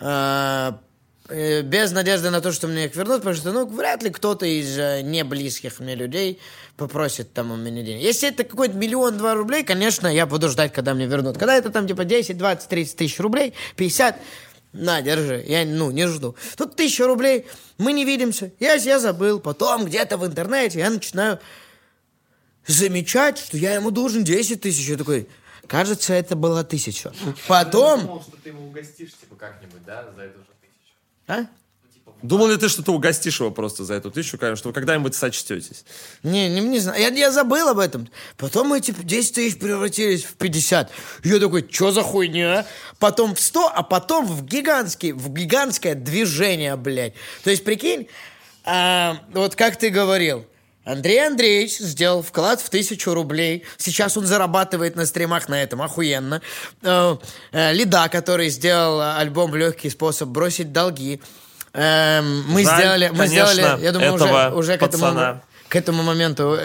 а, 0.00 0.80
э, 1.28 1.62
без 1.62 1.92
надежды 1.92 2.30
на 2.30 2.40
то, 2.40 2.52
что 2.52 2.66
мне 2.66 2.86
их 2.86 2.96
вернут, 2.96 3.18
потому 3.18 3.36
что, 3.36 3.52
ну, 3.52 3.66
вряд 3.66 4.02
ли 4.02 4.10
кто-то 4.10 4.46
из 4.46 4.76
э, 4.78 5.02
неблизких 5.02 5.78
мне 5.78 5.94
людей 5.94 6.40
попросит 6.76 7.32
там 7.32 7.52
у 7.52 7.56
меня 7.56 7.82
денег. 7.82 8.02
Если 8.02 8.28
это 8.28 8.44
какой-то 8.44 8.74
миллион-два 8.74 9.34
рублей, 9.34 9.62
конечно, 9.62 10.08
я 10.08 10.26
буду 10.26 10.48
ждать, 10.48 10.72
когда 10.72 10.94
мне 10.94 11.06
вернут. 11.06 11.38
Когда 11.38 11.54
это 11.54 11.70
там, 11.70 11.86
типа, 11.86 12.04
10, 12.04 12.36
20, 12.36 12.68
30 12.68 12.96
тысяч 12.96 13.20
рублей, 13.20 13.54
50, 13.76 14.16
на, 14.72 15.02
держи, 15.02 15.44
я, 15.46 15.64
ну, 15.64 15.90
не 15.90 16.06
жду. 16.06 16.36
Тут 16.56 16.76
тысяча 16.76 17.06
рублей, 17.06 17.46
мы 17.78 17.92
не 17.92 18.04
видимся, 18.04 18.52
я, 18.60 18.74
я 18.74 18.98
забыл, 18.98 19.40
потом 19.40 19.84
где-то 19.84 20.16
в 20.16 20.26
интернете 20.26 20.78
я 20.78 20.90
начинаю 20.90 21.40
замечать, 22.66 23.38
что 23.38 23.56
я 23.56 23.74
ему 23.74 23.90
должен 23.90 24.24
10 24.24 24.60
тысяч. 24.60 24.88
Я 24.88 24.96
такой, 24.96 25.28
кажется, 25.66 26.14
это 26.14 26.36
была 26.36 26.64
тысяча. 26.64 27.12
Потом... 27.48 28.00
думал, 28.02 28.22
что 28.22 28.36
ты 28.42 28.50
его 28.50 28.64
угостишь, 28.64 29.12
типа, 29.14 29.34
как-нибудь, 29.36 29.84
да, 29.84 30.10
за 30.14 30.22
эту 30.22 30.38
же 30.38 30.46
тысячу. 30.60 30.94
А? 31.26 31.46
Думал 32.22 32.48
ли 32.48 32.56
ты, 32.56 32.68
что 32.68 32.82
ты 32.82 32.90
угостишь 32.90 33.40
его 33.40 33.50
просто 33.50 33.84
за 33.84 33.94
эту 33.94 34.10
тысячу, 34.10 34.38
конечно, 34.38 34.56
что 34.56 34.68
вы 34.68 34.74
когда-нибудь 34.74 35.14
сочтетесь? 35.14 35.84
Не, 36.22 36.48
не, 36.48 36.60
не 36.60 36.78
знаю. 36.78 37.00
Я, 37.00 37.08
я 37.08 37.30
забыл 37.30 37.68
об 37.68 37.78
этом. 37.78 38.08
Потом 38.36 38.68
мы, 38.68 38.80
типа, 38.80 39.02
10 39.02 39.34
тысяч 39.34 39.58
превратились 39.58 40.24
в 40.24 40.34
50. 40.34 40.90
Я 41.24 41.38
такой, 41.38 41.66
что 41.70 41.90
за 41.92 42.02
хуйня? 42.02 42.66
Потом 42.98 43.34
в 43.34 43.40
100, 43.40 43.72
а 43.74 43.82
потом 43.82 44.26
в 44.26 44.44
гигантский, 44.44 45.12
в 45.12 45.32
гигантское 45.32 45.94
движение, 45.94 46.76
блядь. 46.76 47.14
То 47.42 47.50
есть, 47.50 47.64
прикинь, 47.64 48.08
а, 48.64 49.18
вот 49.32 49.56
как 49.56 49.76
ты 49.76 49.88
говорил, 49.88 50.44
Андрей 50.84 51.26
Андреевич 51.26 51.78
сделал 51.78 52.22
вклад 52.22 52.60
в 52.60 52.70
тысячу 52.70 53.14
рублей. 53.14 53.64
Сейчас 53.76 54.16
он 54.16 54.26
зарабатывает 54.26 54.96
на 54.96 55.06
стримах 55.06 55.48
на 55.48 55.62
этом 55.62 55.82
охуенно. 55.82 56.40
Э, 56.82 57.16
э, 57.52 57.72
Лида, 57.74 58.08
который 58.08 58.48
сделал 58.48 59.00
альбом 59.00 59.54
«Легкий 59.54 59.90
способ 59.90 60.30
бросить 60.30 60.72
долги». 60.72 61.20
Эм, 61.72 62.44
мы 62.48 62.64
Жаль, 62.64 62.76
сделали, 62.76 63.08
мы 63.10 63.16
конечно, 63.18 63.52
сделали, 63.52 63.82
я 63.84 63.92
думаю, 63.92 64.14
уже, 64.14 64.50
уже 64.54 64.78
к 64.78 64.82
этому, 64.82 65.40
к 65.68 65.76
этому 65.76 66.02
моменту 66.02 66.56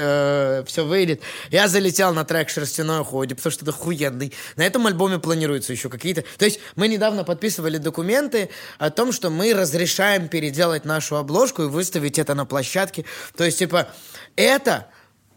все 0.66 0.84
выйдет. 0.84 1.22
Я 1.52 1.68
залетел 1.68 2.14
на 2.14 2.26
трек 2.26 2.50
«Шерстяной 2.50 3.04
ходе», 3.04 3.36
потому 3.36 3.52
что 3.52 3.64
это 3.66 3.72
охуенный. 3.72 4.34
На 4.56 4.64
этом 4.64 4.88
альбоме 4.88 5.20
планируются 5.20 5.74
еще 5.74 5.90
какие-то... 5.90 6.24
То 6.38 6.46
есть 6.46 6.60
мы 6.76 6.88
недавно 6.88 7.24
подписывали 7.24 7.78
документы 7.78 8.50
о 8.80 8.90
том, 8.90 9.12
что 9.12 9.30
мы 9.30 9.54
разрешаем 9.54 10.28
переделать 10.28 10.86
нашу 10.86 11.18
обложку 11.18 11.64
и 11.64 11.68
выставить 11.68 12.18
это 12.18 12.34
на 12.34 12.46
площадке. 12.46 13.06
То 13.38 13.44
есть, 13.44 13.60
типа, 13.60 13.90
это... 14.36 14.88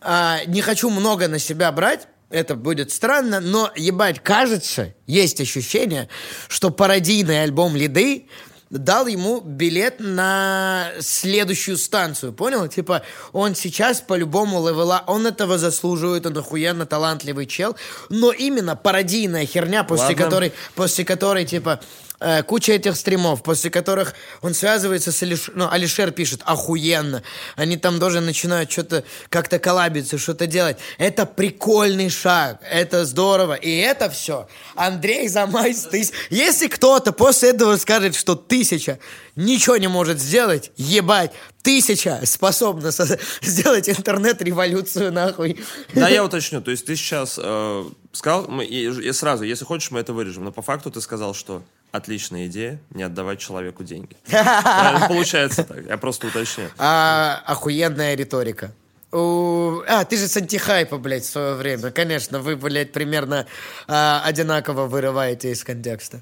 а, 0.01 0.39
не 0.47 0.62
хочу 0.62 0.89
много 0.89 1.28
на 1.28 1.39
себя 1.39 1.70
брать, 1.73 2.09
это 2.31 2.57
будет 2.57 2.93
странно, 2.93 3.40
но, 3.40 3.70
ебать, 3.74 4.23
кажется, 4.23 4.95
есть 5.07 5.40
ощущение, 5.40 6.09
что 6.49 6.70
пародийный 6.70 7.43
альбом 7.43 7.74
Лиды 7.74 8.28
дал 8.70 9.07
ему 9.07 9.40
билет 9.40 9.97
на 9.99 10.93
следующую 11.01 11.77
станцию, 11.77 12.32
понял? 12.32 12.69
Типа, 12.69 13.03
он 13.32 13.55
сейчас 13.55 14.01
по-любому 14.01 14.66
левела, 14.66 15.05
он 15.07 15.27
этого 15.27 15.59
заслуживает, 15.59 16.27
он 16.27 16.36
охуенно 16.36 16.86
талантливый 16.86 17.47
чел, 17.47 17.77
но 18.09 18.32
именно 18.32 18.77
пародийная 18.77 19.47
херня, 19.47 19.85
после 19.85 20.09
Ладно. 20.09 20.24
которой, 20.24 20.53
после 20.74 21.05
которой, 21.05 21.45
типа, 21.45 21.81
э, 22.20 22.43
куча 22.43 22.73
этих 22.73 22.97
стримов, 22.97 23.43
после 23.43 23.70
которых 23.70 24.15
он 24.43 24.55
связывается 24.55 25.12
с 25.12 25.23
Алиш... 25.23 25.51
Ну, 25.55 25.69
Алишер 25.70 26.11
пишет 26.11 26.43
охуенно. 26.45 27.23
Они 27.57 27.77
там 27.77 28.01
тоже 28.01 28.20
начинают 28.20 28.70
что-то 28.70 29.05
как-то 29.28 29.59
коллабиться, 29.59 30.19
что-то 30.19 30.47
делать. 30.47 30.78
Это 30.99 31.27
прикольный 31.27 32.11
шаг. 32.11 32.61
Это 32.70 33.05
здорово. 33.05 33.55
И 33.55 33.77
это 33.77 34.11
все. 34.11 34.49
Андрей 34.74 35.28
Замай 35.28 35.74
с 35.74 35.86
тыс- 35.86 36.12
Если 36.31 36.69
кто-то 36.69 37.12
после 37.12 37.51
этого 37.51 37.77
скажет, 37.77 38.15
что 38.15 38.35
тысяча 38.35 38.99
ничего 39.36 39.77
не 39.77 39.89
может 39.89 40.20
сделать, 40.20 40.73
ебать, 40.77 41.31
тысяча 41.62 42.20
способна 42.24 42.90
со- 42.93 43.19
сделать 43.43 43.89
интернет-революцию 43.89 45.12
нахуй. 45.12 45.61
Да, 45.95 46.09
я 46.09 46.24
уточню. 46.24 46.61
То 46.61 46.70
есть 46.70 46.86
ты 46.86 46.97
сейчас 46.97 47.39
э, 47.40 47.85
сказал, 48.12 48.49
мы, 48.49 48.65
и, 48.65 48.89
и 48.89 49.12
сразу, 49.12 49.45
если 49.45 49.65
хочешь, 49.65 49.90
мы 49.90 50.01
это 50.01 50.12
вырежем. 50.12 50.45
Но 50.45 50.53
по 50.53 50.62
факту 50.62 50.90
ты 50.90 51.01
сказал, 51.01 51.35
что 51.35 51.62
отличная 51.93 52.47
идея 52.47 52.78
не 52.94 53.02
отдавать 53.02 53.39
человеку 53.40 53.85
деньги. 53.85 54.16
Получается 55.09 55.65
так. 55.65 55.86
Я 55.86 55.97
просто 55.97 56.27
уточню. 56.28 56.65
А, 56.78 57.43
охуенная 57.47 58.15
риторика. 58.15 58.73
У- 59.12 59.81
А, 59.89 60.05
ты 60.05 60.16
же 60.19 60.28
с 60.28 60.36
антихайпа, 60.36 60.98
блядь, 60.98 61.24
в 61.24 61.31
свое 61.31 61.55
время. 61.55 61.90
Конечно, 61.90 62.40
вы, 62.40 62.56
блядь, 62.56 62.93
примерно 62.93 63.47
а, 63.86 64.23
одинаково 64.24 64.86
вырываете 64.86 65.51
из 65.51 65.65
контекста. 65.65 66.20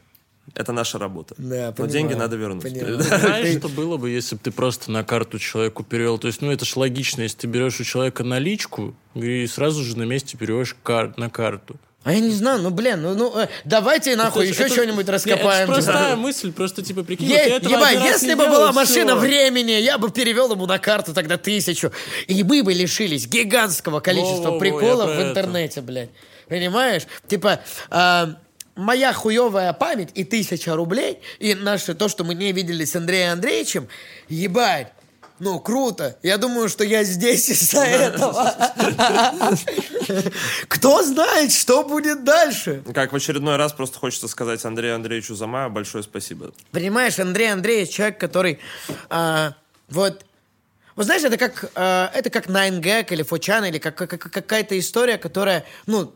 Это 0.55 0.71
наша 0.73 0.99
работа. 0.99 1.35
Да, 1.39 1.67
Но 1.67 1.73
понимаю, 1.73 1.91
деньги 1.93 2.15
надо 2.15 2.37
вернуть. 2.37 2.63
понимаю. 2.63 3.03
Знаешь, 3.03 3.59
что 3.59 3.69
было 3.69 3.97
бы, 3.97 4.09
если 4.11 4.37
бы 4.37 4.41
ты 4.45 4.53
просто 4.53 4.93
на 4.93 5.03
карту 5.03 5.41
человеку 5.41 5.83
перевел? 5.83 6.19
То 6.19 6.29
есть, 6.29 6.41
ну, 6.41 6.53
это 6.53 6.65
ж 6.65 6.77
логично, 6.77 7.23
если 7.23 7.39
ты 7.39 7.47
берешь 7.49 7.81
у 7.81 7.85
человека 7.85 8.23
наличку 8.23 8.95
и 9.15 9.45
сразу 9.49 9.83
же 9.83 9.99
на 9.99 10.05
месте 10.05 10.39
переводишь 10.39 10.77
кар- 10.85 11.13
на 11.17 11.29
карту. 11.29 11.75
А 12.07 12.13
я 12.13 12.21
не 12.21 12.31
знаю, 12.31 12.61
ну, 12.63 12.71
блин, 12.71 13.03
ну, 13.03 13.17
ну 13.17 13.37
э, 13.37 13.49
давайте 13.65 14.15
нахуй 14.15 14.49
Это 14.49 14.63
еще 14.63 14.73
что-нибудь 14.73 15.09
раскопаем. 15.09 15.69
Это 15.69 15.81
ж 15.81 15.85
типа. 15.85 15.93
простая 15.93 16.15
мысль, 16.15 16.53
просто 16.53 16.81
типа 16.85 17.03
прикинь, 17.03 17.27
Е- 17.29 17.55
вот 17.55 17.65
этого 17.65 17.81
раз 17.81 17.93
если 17.95 18.35
бы 18.35 18.45
делал, 18.45 18.57
была 18.59 18.73
машина 18.73 19.17
всё. 19.17 19.21
времени, 19.21 19.73
я 19.73 19.99
бы 19.99 20.13
перевел 20.13 20.53
ему 20.53 20.67
на 20.67 20.79
карту 20.79 21.13
тогда 21.13 21.37
тысячу. 21.37 21.91
И 22.29 22.45
мы 22.45 22.63
бы 22.63 22.73
лишились 22.75 23.27
гигантского 23.27 23.99
количества 23.99 24.37
Во-во-во, 24.37 24.59
приколов 24.61 25.09
в 25.09 25.19
это. 25.19 25.31
интернете, 25.31 25.81
блядь. 25.81 26.11
Понимаешь? 26.49 27.03
Типа, 27.27 27.59
а, 27.91 28.37
моя 28.77 29.13
хуевая 29.13 29.73
память 29.73 30.11
и 30.15 30.23
тысяча 30.23 30.77
рублей, 30.77 31.19
и 31.41 31.55
наше 31.55 31.95
то, 31.95 32.09
что 32.09 32.23
мы 32.23 32.37
не 32.37 32.53
видели 32.53 32.85
с 32.85 32.95
Андреем 32.95 33.33
Андреевичем, 33.33 33.89
ебать. 34.29 34.93
Ну, 35.39 35.61
круто. 35.61 36.17
Я 36.23 36.39
думаю, 36.39 36.69
что 36.69 36.83
я 36.85 37.05
здесь 37.05 37.49
из-за 37.51 37.85
этого. 37.85 38.55
Кто 40.69 41.03
знает, 41.03 41.53
что 41.53 41.85
будет 41.85 42.25
дальше? 42.25 42.83
Как 42.95 43.13
в 43.13 43.17
очередной 43.17 43.57
раз 43.57 43.73
просто 43.73 43.99
хочется 43.99 44.29
сказать 44.29 44.65
Андрею 44.65 44.95
Андреевичу 44.95 45.35
Замаю 45.35 45.71
большое 45.71 46.03
спасибо. 46.05 46.53
Понимаешь, 46.73 47.19
Андрей 47.19 47.53
Андреевич 47.53 47.91
человек, 47.95 48.19
который 48.19 48.59
а, 49.11 49.53
вот 49.91 50.25
вот 50.95 51.05
знаешь, 51.05 51.23
это 51.25 51.37
как, 51.37 51.71
а, 51.75 52.11
это 52.15 52.31
как 52.31 52.47
9gag 52.47 53.13
или 53.13 53.23
Фочан, 53.23 53.65
или 53.67 53.77
как- 53.79 53.97
как- 53.97 54.19
какая-то 54.19 54.79
история, 54.79 55.19
которая, 55.19 55.67
ну, 55.85 56.15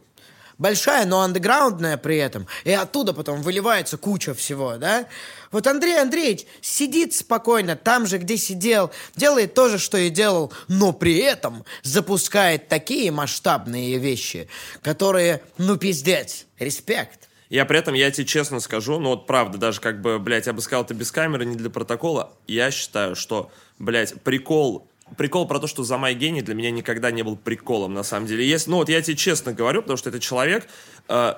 большая, 0.57 1.05
но 1.05 1.21
андеграундная 1.21 1.99
при 1.99 2.17
этом. 2.17 2.47
И 2.65 2.73
оттуда 2.73 3.13
потом 3.13 3.43
выливается 3.43 3.99
куча 3.99 4.33
всего, 4.35 4.79
да? 4.79 5.05
Вот 5.51 5.67
Андрей 5.67 6.01
Андреевич 6.01 6.47
сидит 6.61 7.13
спокойно 7.13 7.75
там 7.75 8.07
же, 8.07 8.19
где 8.19 8.37
сидел, 8.37 8.93
делает 9.17 9.55
то 9.55 9.69
же, 9.69 9.79
что 9.79 9.99
и 9.99 10.09
делал, 10.09 10.53
но 10.69 10.93
при 10.93 11.17
этом 11.17 11.65
запускает 11.83 12.69
такие 12.69 13.11
масштабные 13.11 13.99
вещи, 13.99 14.49
которые, 14.81 15.43
ну, 15.59 15.77
пиздец, 15.77 16.47
респект. 16.59 17.29
Я 17.49 17.65
при 17.65 17.81
этом, 17.81 17.95
я 17.95 18.13
тебе 18.13 18.27
честно 18.27 18.61
скажу, 18.61 19.01
ну 19.01 19.09
вот 19.09 19.27
правда, 19.27 19.59
даже 19.59 19.81
как 19.81 20.01
бы, 20.01 20.21
блядь, 20.21 20.47
я 20.47 20.53
бы 20.53 20.61
сказал 20.63 20.85
это 20.85 20.95
без 20.95 21.11
камеры, 21.11 21.45
не 21.45 21.57
для 21.57 21.69
протокола, 21.69 22.33
я 22.47 22.71
считаю, 22.71 23.17
что, 23.17 23.51
блядь, 23.79 24.15
прикол 24.23 24.87
Прикол 25.17 25.49
про 25.49 25.59
то, 25.59 25.67
что 25.67 25.83
Замай 25.83 26.15
гений, 26.15 26.41
для 26.41 26.55
меня 26.55 26.71
никогда 26.71 27.11
не 27.11 27.23
был 27.23 27.37
приколом, 27.37 27.95
на 27.95 28.05
самом 28.05 28.27
деле. 28.27 28.49
Есть, 28.49 28.69
ну 28.69 28.77
вот 28.77 28.89
я 28.89 29.03
тебе 29.03 29.17
честно 29.17 29.53
говорю, 29.53 29.83
потому 29.83 29.97
что 29.97 30.09
это 30.09 30.21
человек, 30.21 30.69
э, 31.09 31.35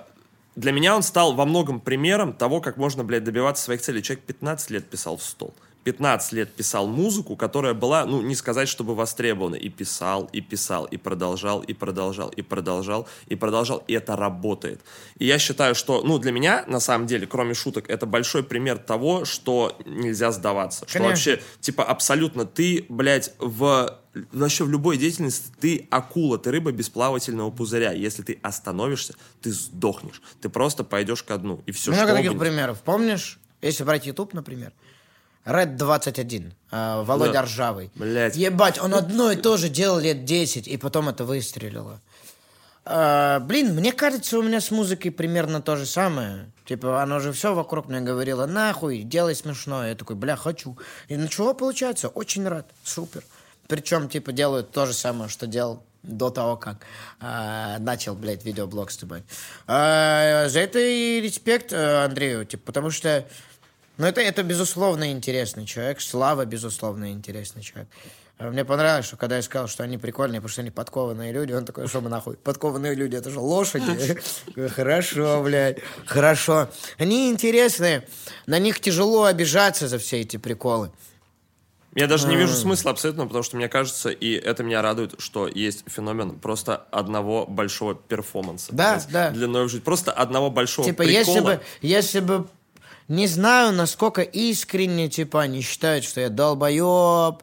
для 0.54 0.72
меня 0.72 0.94
он 0.94 1.02
стал 1.02 1.34
во 1.34 1.46
многом 1.46 1.80
примером 1.80 2.32
того, 2.32 2.60
как 2.60 2.76
можно, 2.76 3.04
блядь, 3.04 3.24
добиваться 3.24 3.64
своих 3.64 3.80
целей. 3.80 4.02
Человек 4.02 4.24
15 4.24 4.70
лет 4.70 4.88
писал 4.88 5.16
в 5.16 5.22
стол. 5.22 5.54
15 5.84 6.32
лет 6.32 6.52
писал 6.52 6.86
музыку, 6.86 7.36
которая 7.36 7.74
была, 7.74 8.04
ну, 8.04 8.22
не 8.22 8.34
сказать, 8.34 8.68
чтобы 8.68 8.94
востребована. 8.94 9.56
И 9.56 9.68
писал, 9.68 10.28
и 10.32 10.40
писал, 10.40 10.84
и 10.84 10.96
продолжал, 10.96 11.60
и 11.60 11.72
продолжал, 11.72 12.28
и 12.28 12.42
продолжал, 12.42 13.08
и 13.26 13.34
продолжал. 13.34 13.82
И 13.88 13.92
это 13.94 14.16
работает. 14.16 14.80
И 15.18 15.26
я 15.26 15.38
считаю, 15.38 15.74
что, 15.74 16.02
ну, 16.02 16.18
для 16.18 16.32
меня, 16.32 16.64
на 16.66 16.80
самом 16.80 17.06
деле, 17.06 17.26
кроме 17.26 17.54
шуток, 17.54 17.90
это 17.90 18.06
большой 18.06 18.42
пример 18.42 18.78
того, 18.78 19.24
что 19.24 19.76
нельзя 19.84 20.32
сдаваться. 20.32 20.86
Что 20.88 20.98
Конечно. 20.98 21.10
вообще, 21.10 21.42
типа, 21.60 21.84
абсолютно 21.84 22.44
ты, 22.44 22.86
блядь, 22.88 23.34
в 23.38 23.98
вообще 24.32 24.64
в 24.64 24.70
любой 24.70 24.98
деятельности 24.98 25.50
ты 25.58 25.86
акула, 25.90 26.38
ты 26.38 26.50
рыба 26.50 26.70
без 26.70 26.88
плавательного 26.90 27.50
пузыря. 27.50 27.92
Если 27.92 28.22
ты 28.22 28.38
остановишься, 28.42 29.14
ты 29.40 29.50
сдохнешь. 29.50 30.20
Ты 30.40 30.48
просто 30.48 30.84
пойдешь 30.84 31.22
ко 31.22 31.38
дну. 31.38 31.62
И 31.66 31.72
все, 31.72 31.92
Много 31.92 32.08
что 32.08 32.16
таких 32.16 32.38
примеров. 32.38 32.82
Помнишь, 32.82 33.38
если 33.62 33.84
брать 33.84 34.06
YouTube, 34.06 34.34
например, 34.34 34.72
Red 35.44 35.76
21, 35.76 36.54
э, 36.70 37.02
Володя 37.02 37.32
Да. 37.32 37.42
Ржавый. 37.42 37.90
Блядь. 37.94 38.36
Ебать, 38.36 38.80
он 38.80 38.94
одно 38.94 39.32
и 39.32 39.36
то 39.36 39.56
же 39.56 39.68
делал 39.68 39.98
лет 39.98 40.24
10, 40.24 40.68
и 40.68 40.76
потом 40.76 41.08
это 41.08 41.24
выстрелило. 41.24 42.00
Э, 42.84 43.40
блин, 43.40 43.74
мне 43.74 43.92
кажется, 43.92 44.38
у 44.38 44.42
меня 44.42 44.60
с 44.60 44.70
музыкой 44.70 45.10
примерно 45.10 45.60
то 45.60 45.76
же 45.76 45.86
самое. 45.86 46.50
Типа, 46.64 47.02
оно 47.02 47.18
же 47.18 47.32
все 47.32 47.54
вокруг 47.54 47.88
мне 47.88 48.00
говорило, 48.00 48.46
нахуй, 48.46 49.02
делай 49.02 49.34
смешное. 49.34 49.90
Я 49.90 49.94
такой, 49.94 50.16
бля, 50.16 50.36
хочу. 50.36 50.78
И 51.08 51.16
начало 51.16 51.54
получается, 51.54 52.08
очень 52.08 52.46
рад, 52.46 52.66
супер. 52.84 53.24
Причем, 53.68 54.08
типа, 54.08 54.32
делают 54.32 54.70
то 54.70 54.86
же 54.86 54.92
самое, 54.92 55.28
что 55.28 55.46
делал 55.46 55.82
до 56.02 56.30
того, 56.30 56.56
как 56.56 56.78
э, 57.20 57.78
начал, 57.78 58.14
блядь, 58.14 58.44
видеоблог 58.44 58.90
с 58.90 58.96
тобой. 58.96 59.22
Э, 59.66 60.48
за 60.48 60.60
это 60.60 60.78
и 60.78 61.20
респект 61.20 61.72
э, 61.72 62.04
Андрею, 62.04 62.44
типа, 62.44 62.64
потому 62.66 62.90
что 62.90 63.24
ну, 63.98 64.06
это, 64.06 64.20
это 64.20 64.42
безусловно 64.42 65.12
интересный 65.12 65.66
человек. 65.66 66.00
Слава, 66.00 66.44
безусловно, 66.44 67.12
интересный 67.12 67.62
человек. 67.62 67.88
А 68.38 68.50
Мне 68.50 68.64
понравилось, 68.64 69.06
что 69.06 69.16
когда 69.16 69.36
я 69.36 69.42
сказал, 69.42 69.68
что 69.68 69.84
они 69.84 69.98
прикольные, 69.98 70.40
потому 70.40 70.50
что 70.50 70.62
они 70.62 70.70
подкованные 70.70 71.32
люди, 71.32 71.52
он 71.52 71.64
такой, 71.64 71.86
что 71.86 72.00
мы 72.00 72.08
нахуй, 72.08 72.36
подкованные 72.36 72.94
люди, 72.94 73.14
это 73.14 73.30
же 73.30 73.38
лошади. 73.38 74.20
Хорошо, 74.70 75.42
блядь, 75.42 75.78
хорошо. 76.06 76.68
Они 76.98 77.30
интересные, 77.30 78.06
на 78.46 78.58
них 78.58 78.80
тяжело 78.80 79.24
обижаться 79.24 79.86
за 79.86 79.98
все 79.98 80.20
эти 80.20 80.38
приколы. 80.38 80.90
Я 81.94 82.06
даже 82.06 82.26
не 82.26 82.36
вижу 82.36 82.54
смысла 82.54 82.90
абсолютно, 82.92 83.26
потому 83.26 83.42
что 83.44 83.56
мне 83.56 83.68
кажется, 83.68 84.08
и 84.08 84.32
это 84.32 84.62
меня 84.64 84.80
радует, 84.80 85.14
что 85.18 85.46
есть 85.46 85.84
феномен 85.86 86.38
просто 86.40 86.76
одного 86.90 87.44
большого 87.46 87.94
перформанса. 87.94 88.72
Да, 88.72 89.02
да. 89.10 89.30
Длиной 89.30 89.66
в 89.66 89.68
жизнь. 89.68 89.84
Просто 89.84 90.10
одного 90.10 90.50
большого 90.50 90.88
Типа, 90.88 91.04
прикола. 91.04 91.18
если 91.18 91.40
бы, 91.40 91.60
если 91.82 92.20
бы, 92.20 92.48
не 93.12 93.26
знаю, 93.26 93.72
насколько 93.72 94.22
искренне, 94.22 95.08
типа, 95.08 95.42
они 95.42 95.60
считают, 95.60 96.04
что 96.04 96.20
я 96.20 96.30
долбоеб, 96.30 97.42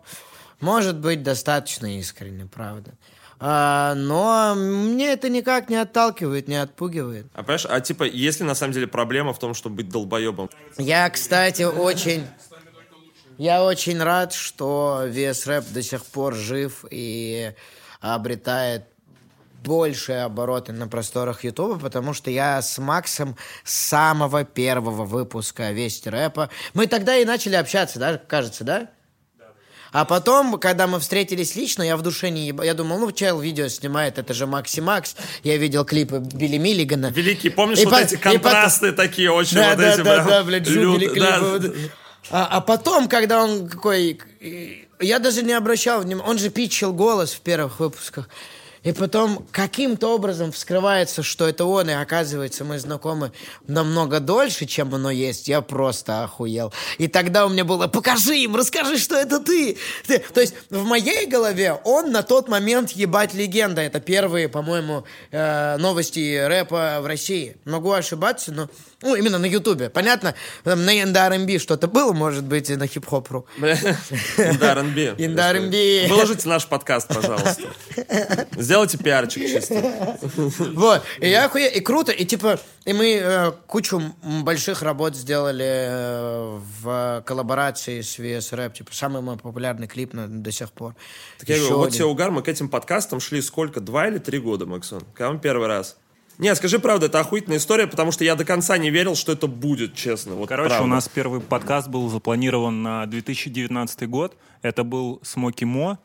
может 0.59 0.97
быть, 0.97 1.21
достаточно 1.21 1.97
искренне, 1.97 2.47
правда. 2.47 2.93
А, 3.39 3.93
но 3.95 4.55
мне 4.55 5.13
это 5.13 5.29
никак 5.29 5.69
не 5.69 5.75
отталкивает, 5.75 6.47
не 6.47 6.55
отпугивает. 6.55 7.27
А 7.33 7.43
понимаешь, 7.43 7.67
а 7.69 7.79
типа, 7.81 8.03
если 8.03 8.43
на 8.43 8.55
самом 8.55 8.73
деле 8.73 8.87
проблема 8.87 9.31
в 9.31 9.39
том, 9.39 9.53
чтобы 9.53 9.77
быть 9.77 9.89
долбоебом, 9.89 10.49
Я, 10.77 11.07
кстати, 11.09 11.63
очень... 11.63 12.25
Я 13.37 13.63
очень 13.63 14.01
рад, 14.01 14.33
что 14.33 15.03
вес 15.05 15.47
рэп 15.47 15.65
до 15.69 15.81
сих 15.81 16.03
пор 16.03 16.35
жив 16.35 16.83
и 16.89 17.53
обретает 18.01 18.83
большие 19.63 20.23
обороты 20.23 20.71
на 20.73 20.87
просторах 20.87 21.43
Ютуба, 21.43 21.77
потому 21.79 22.13
что 22.13 22.31
я 22.31 22.61
с 22.61 22.77
Максом 22.77 23.35
с 23.63 23.73
самого 23.75 24.43
первого 24.43 25.05
выпуска 25.05 25.71
Вести 25.71 26.09
рэпа. 26.09 26.49
Мы 26.73 26.87
тогда 26.87 27.15
и 27.17 27.25
начали 27.25 27.55
общаться, 27.55 27.99
да, 27.99 28.17
кажется, 28.17 28.63
да? 28.63 28.89
А 29.91 30.05
потом, 30.05 30.59
когда 30.59 30.85
мы 30.85 30.99
встретились 30.99 31.55
лично, 31.55 31.81
я 31.81 31.97
в 31.97 32.03
душе 32.03 32.29
не 32.29 32.45
ебал. 32.47 32.63
Я 32.63 32.75
думал, 32.75 32.99
ну, 32.99 33.11
чел 33.11 33.39
видео 33.39 33.67
снимает, 33.69 34.19
это 34.19 34.35
же 34.35 34.45
Макси 34.45 34.81
Макс. 34.81 35.15
Я 35.43 35.57
видел 35.57 35.83
клипы 35.83 36.19
Билли 36.19 36.57
Миллигана. 36.57 37.07
Великий, 37.07 37.49
помнишь 37.49 37.79
И 37.79 37.85
вот 37.85 37.95
по- 37.95 37.97
эти 37.97 38.13
и 38.13 38.17
потом- 38.17 38.33
контрасты 38.41 38.91
такие 38.91 39.31
очень 39.31 39.55
Да, 39.57 39.69
вот 39.69 39.77
да, 39.79 39.93
эти 39.93 40.01
да, 40.01 40.03
прям 40.13 40.27
да, 40.27 40.43
блядь, 40.43 40.67
лют- 40.67 40.97
клипы. 40.99 41.19
да. 41.19 41.39
вот. 41.39 41.75
А, 42.29 42.47
а 42.51 42.61
потом, 42.61 43.07
когда 43.09 43.43
он 43.43 43.67
какой... 43.67 44.19
и- 44.39 44.87
Я 44.99 45.17
даже 45.17 45.41
не 45.41 45.53
обращал 45.53 46.01
внимания. 46.01 46.29
Он 46.29 46.37
же 46.37 46.51
питчил 46.51 46.93
голос 46.93 47.31
в 47.31 47.39
первых 47.41 47.79
выпусках. 47.79 48.29
И 48.83 48.91
потом 48.93 49.45
каким-то 49.51 50.15
образом 50.15 50.51
вскрывается, 50.51 51.23
что 51.23 51.47
это 51.47 51.65
он, 51.65 51.89
и 51.89 51.93
оказывается, 51.93 52.63
мы 52.63 52.79
знакомы 52.79 53.31
намного 53.67 54.19
дольше, 54.19 54.65
чем 54.65 54.95
оно 54.95 55.11
есть. 55.11 55.47
Я 55.47 55.61
просто 55.61 56.23
охуел. 56.23 56.73
И 56.97 57.07
тогда 57.07 57.45
у 57.45 57.49
меня 57.49 57.65
было, 57.65 57.87
покажи 57.87 58.37
им, 58.37 58.55
расскажи, 58.55 58.97
что 58.97 59.15
это 59.15 59.39
ты. 59.39 59.77
То 60.33 60.41
есть 60.41 60.55
в 60.69 60.85
моей 60.85 61.25
голове 61.25 61.79
он 61.83 62.11
на 62.11 62.23
тот 62.23 62.47
момент 62.47 62.91
ебать 62.91 63.33
легенда. 63.33 63.81
Это 63.81 63.99
первые, 63.99 64.47
по-моему, 64.47 65.03
э, 65.31 65.77
новости 65.77 66.45
рэпа 66.45 66.99
в 67.01 67.05
России. 67.05 67.57
Могу 67.65 67.91
ошибаться, 67.91 68.51
но... 68.51 68.69
Ну, 69.01 69.15
именно 69.15 69.37
на 69.37 69.45
Ютубе. 69.45 69.89
Понятно, 69.89 70.35
там 70.63 70.83
на 70.83 70.93
NDRMB 70.93 71.59
что-то 71.59 71.87
было, 71.87 72.11
может 72.11 72.43
быть, 72.43 72.69
и 72.69 72.75
на 72.75 72.85
хип-хоп.ру. 72.85 73.45
Да, 73.59 74.71
R&B. 74.73 75.15
Инда 75.17 75.49
R&B. 75.51 76.07
Выложите 76.09 76.49
наш 76.49 76.67
подкаст, 76.67 77.07
пожалуйста. 77.07 77.61
Сделайте 78.57 78.97
пиарчик 78.97 79.43
чисто. 79.43 80.17
Вот. 80.73 81.03
И 81.19 81.29
я 81.29 81.45
охуе... 81.45 81.71
И 81.71 81.79
круто. 81.79 82.11
И 82.11 82.25
типа, 82.25 82.59
и 82.85 82.93
мы 82.93 83.19
э, 83.21 83.51
кучу 83.67 84.01
больших 84.43 84.81
работ 84.81 85.15
сделали 85.15 85.65
э, 85.65 86.59
в 86.81 87.23
коллаборации 87.25 88.01
с 88.01 88.19
VS 88.19 88.51
Rap. 88.57 88.73
Типа, 88.73 88.93
самый 88.93 89.21
мой 89.21 89.37
популярный 89.37 89.87
клип 89.87 90.13
на- 90.13 90.27
до 90.27 90.51
сих 90.51 90.71
пор. 90.71 90.95
Так 91.37 91.47
я 91.47 91.55
Еще 91.55 91.65
говорю, 91.69 91.79
вот 91.83 91.93
тебе 91.93 92.05
угар, 92.05 92.31
мы 92.31 92.41
к 92.41 92.47
этим 92.49 92.67
подкастам 92.67 93.19
шли 93.21 93.41
сколько, 93.41 93.79
два 93.79 94.07
или 94.07 94.17
три 94.17 94.39
года, 94.39 94.65
Максон? 94.65 95.03
Когда 95.13 95.31
мы 95.31 95.39
первый 95.39 95.67
раз? 95.67 95.95
Не, 96.39 96.55
скажи 96.55 96.79
правду, 96.79 97.07
это 97.07 97.19
охуительная 97.19 97.57
история, 97.57 97.85
потому 97.85 98.13
что 98.13 98.23
я 98.23 98.35
до 98.35 98.45
конца 98.45 98.77
не 98.77 98.89
верил, 98.89 99.15
что 99.15 99.33
это 99.33 99.45
будет, 99.45 99.93
честно. 99.93 100.35
Вот 100.35 100.47
Короче, 100.47 100.69
правда. 100.69 100.85
у 100.85 100.87
нас 100.87 101.09
первый 101.09 101.41
подкаст 101.41 101.89
был 101.89 102.07
запланирован 102.07 102.81
на 102.81 103.05
2019 103.07 104.07
год. 104.07 104.37
Это 104.61 104.85
был 104.85 105.19
Смоки 105.21 105.65
Мо. 105.65 105.99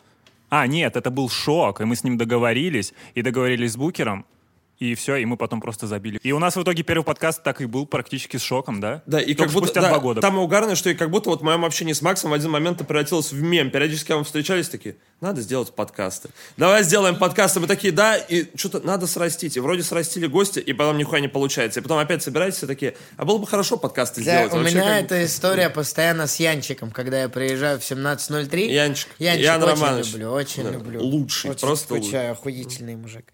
А, 0.49 0.67
нет, 0.67 0.97
это 0.97 1.11
был 1.11 1.29
Шок, 1.29 1.81
и 1.81 1.85
мы 1.85 1.95
с 1.95 2.03
ним 2.03 2.19
договорились, 2.19 2.95
и 3.15 3.23
договорились 3.23 3.75
с 3.75 3.77
Букером, 3.77 4.27
и 4.93 4.95
все, 4.95 5.17
и 5.17 5.25
мы 5.25 5.37
потом 5.37 5.61
просто 5.61 5.87
забили. 5.87 6.19
И 6.23 6.33
у 6.33 6.39
нас 6.39 6.57
в 6.57 6.63
итоге 6.63 6.83
первый 6.83 7.05
подкаст 7.05 7.43
так 7.43 7.61
и 7.61 7.67
был 7.67 7.87
практически 7.87 8.37
с 8.37 8.43
Шоком, 8.43 8.81
да? 8.81 9.03
Да, 9.07 9.21
и 9.21 9.35
Только 9.35 9.45
как 9.45 9.53
будто, 9.53 9.67
спустя 9.67 9.81
да, 9.83 9.89
два 9.89 9.99
года. 9.99 10.21
там 10.21 10.37
и 10.37 10.41
угарно, 10.41 10.75
что 10.77 10.91
и 10.91 10.95
как 10.95 11.11
будто 11.11 11.31
вот 11.31 11.41
в 11.41 11.45
моем 11.45 11.65
общении 11.65 11.93
с 11.93 12.03
Максом 12.03 12.31
в 12.31 12.35
один 12.35 12.51
момент 12.51 12.79
превратилось 12.87 13.33
в 13.33 13.43
мем. 13.43 13.71
Периодически, 13.71 14.13
мы 14.13 14.25
встречались, 14.25 14.69
такие, 14.69 14.97
надо 15.21 15.41
сделать 15.41 15.73
подкасты. 15.75 16.29
Давай 16.57 16.83
сделаем 16.83 17.17
подкасты. 17.17 17.61
Мы 17.61 17.67
такие, 17.67 17.93
да, 17.93 18.17
и 18.17 18.47
что-то 18.57 18.81
надо 18.81 19.07
срастить. 19.07 19.57
И 19.57 19.61
вроде 19.61 19.83
срастили 19.83 20.27
гости, 20.27 20.59
и 20.59 20.73
потом 20.73 20.99
нихуя 20.99 21.21
не 21.21 21.29
получается. 21.29 21.81
И 21.81 21.83
потом 21.83 21.99
опять 21.99 22.23
собираетесь 22.23 22.59
все 22.59 22.67
такие, 22.67 22.97
а 23.17 23.25
было 23.25 23.39
бы 23.39 23.47
хорошо 23.47 23.77
подкасты 23.77 24.23
Да, 24.25 24.37
сделать. 24.39 24.53
у 24.53 24.57
Вообще, 24.57 24.75
меня 24.77 24.95
как 24.97 25.05
эта 25.05 25.25
история 25.25 25.71
постоянно 25.71 26.27
с 26.27 26.37
Янчиком, 26.37 26.91
когда 26.91 27.23
я 27.23 27.29
приезжаю 27.29 27.79
в 27.81 27.83
17.03. 27.83 28.67
Янчик. 28.67 29.09
Янчик 29.19 29.45
Ян 29.45 29.63
очень 29.63 29.73
Романович. 29.73 30.13
люблю, 30.13 30.31
очень 30.33 30.63
Да, 30.65 30.71
люблю. 30.71 31.03
лучший, 31.03 31.51
Очень 31.51 31.61
просто 31.61 31.85
скучаю, 31.95 32.33
охуительный 32.33 32.97
мужик. 32.97 33.25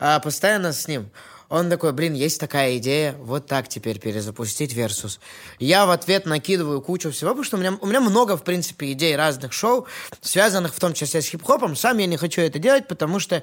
А 0.00 0.18
постоянно 0.18 0.72
с 0.72 0.88
ним. 0.88 1.10
Он 1.50 1.68
такой, 1.68 1.92
блин, 1.92 2.14
есть 2.14 2.38
такая 2.38 2.78
идея, 2.78 3.16
вот 3.18 3.48
так 3.48 3.66
теперь 3.68 3.98
перезапустить 3.98 4.72
Версус. 4.72 5.18
Я 5.58 5.84
в 5.84 5.90
ответ 5.90 6.24
накидываю 6.24 6.80
кучу 6.80 7.10
всего, 7.10 7.30
потому 7.30 7.44
что 7.44 7.56
у 7.56 7.60
меня, 7.60 7.76
у 7.80 7.86
меня 7.86 8.00
много, 8.00 8.36
в 8.36 8.44
принципе, 8.44 8.92
идей 8.92 9.16
разных 9.16 9.52
шоу, 9.52 9.88
связанных 10.20 10.72
в 10.72 10.78
том 10.78 10.94
числе 10.94 11.20
с 11.20 11.26
хип-хопом. 11.26 11.74
Сам 11.74 11.98
я 11.98 12.06
не 12.06 12.16
хочу 12.16 12.40
это 12.40 12.60
делать, 12.60 12.86
потому 12.86 13.18
что, 13.18 13.42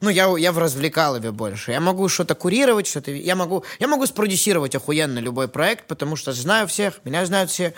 ну, 0.00 0.10
я, 0.10 0.36
я 0.36 0.50
в 0.50 0.58
развлекалове 0.58 1.30
больше. 1.30 1.70
Я 1.70 1.80
могу 1.80 2.08
что-то 2.08 2.34
курировать, 2.34 2.88
что-то... 2.88 3.12
Я 3.12 3.36
могу, 3.36 3.64
я 3.78 3.86
могу 3.86 4.04
спродюсировать 4.06 4.74
охуенно 4.74 5.20
любой 5.20 5.46
проект, 5.46 5.86
потому 5.86 6.16
что 6.16 6.32
знаю 6.32 6.66
всех, 6.66 7.04
меня 7.04 7.24
знают 7.24 7.50
все. 7.50 7.72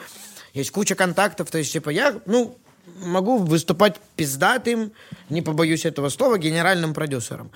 Есть 0.55 0.70
куча 0.70 0.94
контактов, 0.94 1.51
то 1.51 1.59
есть, 1.59 1.74
типа, 1.74 1.90
я, 1.90 2.19
ну, 2.24 2.57
могу 3.01 3.36
выступать 3.36 3.97
пиздатым, 4.16 4.93
не 5.28 5.43
побоюсь 5.43 5.85
этого 5.85 6.09
слова, 6.09 6.39
генеральным 6.39 6.94
продюсером. 6.94 7.51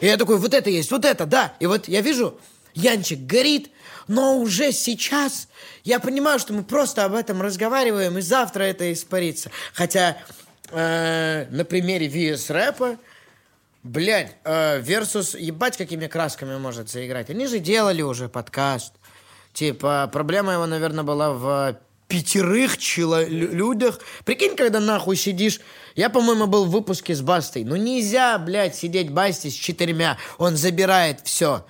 И 0.00 0.06
я 0.06 0.16
такой, 0.16 0.38
вот 0.38 0.54
это 0.54 0.70
есть, 0.70 0.90
вот 0.90 1.04
это, 1.04 1.26
да. 1.26 1.54
И 1.60 1.66
вот 1.66 1.88
я 1.88 2.00
вижу, 2.00 2.38
Янчик 2.74 3.20
горит, 3.20 3.70
но 4.06 4.38
уже 4.38 4.72
сейчас 4.72 5.48
я 5.84 6.00
понимаю, 6.00 6.38
что 6.38 6.52
мы 6.52 6.62
просто 6.62 7.04
об 7.04 7.14
этом 7.14 7.42
разговариваем, 7.42 8.18
и 8.18 8.20
завтра 8.20 8.64
это 8.64 8.92
испарится. 8.92 9.50
Хотя 9.74 10.16
э, 10.70 11.46
на 11.50 11.64
примере 11.64 12.06
VS 12.06 12.52
рэпа, 12.52 12.98
блядь, 13.82 14.36
э, 14.44 14.82
ебать, 14.84 15.76
какими 15.76 16.06
красками 16.06 16.56
может 16.56 16.90
заиграть. 16.90 17.30
Они 17.30 17.46
же 17.46 17.58
делали 17.58 18.02
уже 18.02 18.28
подкаст. 18.28 18.94
Типа, 19.52 20.08
проблема 20.12 20.52
его, 20.52 20.66
наверное, 20.66 21.04
была 21.04 21.32
в 21.32 21.78
пятерых 22.08 22.78
чело- 22.78 23.22
лю- 23.24 23.52
людях. 23.52 24.00
Прикинь, 24.24 24.56
когда 24.56 24.80
нахуй 24.80 25.16
сидишь. 25.16 25.60
Я, 25.94 26.08
по-моему, 26.10 26.46
был 26.46 26.64
в 26.64 26.70
выпуске 26.70 27.14
с 27.14 27.20
Бастой. 27.20 27.64
Ну 27.64 27.76
нельзя, 27.76 28.38
блядь, 28.38 28.74
сидеть 28.76 29.10
Басте 29.10 29.50
с 29.50 29.54
четырьмя. 29.54 30.16
Он 30.38 30.56
забирает 30.56 31.20
все. 31.24 31.64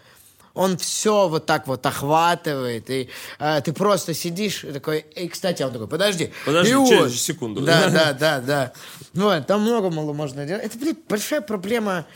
Он 0.54 0.76
все 0.76 1.28
вот 1.28 1.46
так 1.46 1.66
вот 1.66 1.84
охватывает. 1.86 2.90
И 2.90 3.08
э, 3.38 3.60
ты 3.64 3.72
просто 3.72 4.12
сидишь 4.14 4.64
и 4.64 4.72
такой... 4.72 5.00
И, 5.14 5.28
кстати, 5.28 5.62
он 5.62 5.72
такой, 5.72 5.86
подожди. 5.86 6.32
Подожди, 6.44 6.72
И 6.72 6.74
вот. 6.74 6.88
через 6.88 7.22
секунду. 7.22 7.60
Да, 7.60 7.88
да, 7.90 8.12
да, 8.12 8.40
да. 8.40 8.72
Ну, 9.14 9.42
там 9.44 9.62
много 9.62 9.90
мало 9.90 10.12
можно 10.12 10.46
делать. 10.46 10.64
Это, 10.64 10.78
блядь, 10.78 11.04
большая 11.08 11.42
проблема. 11.42 12.06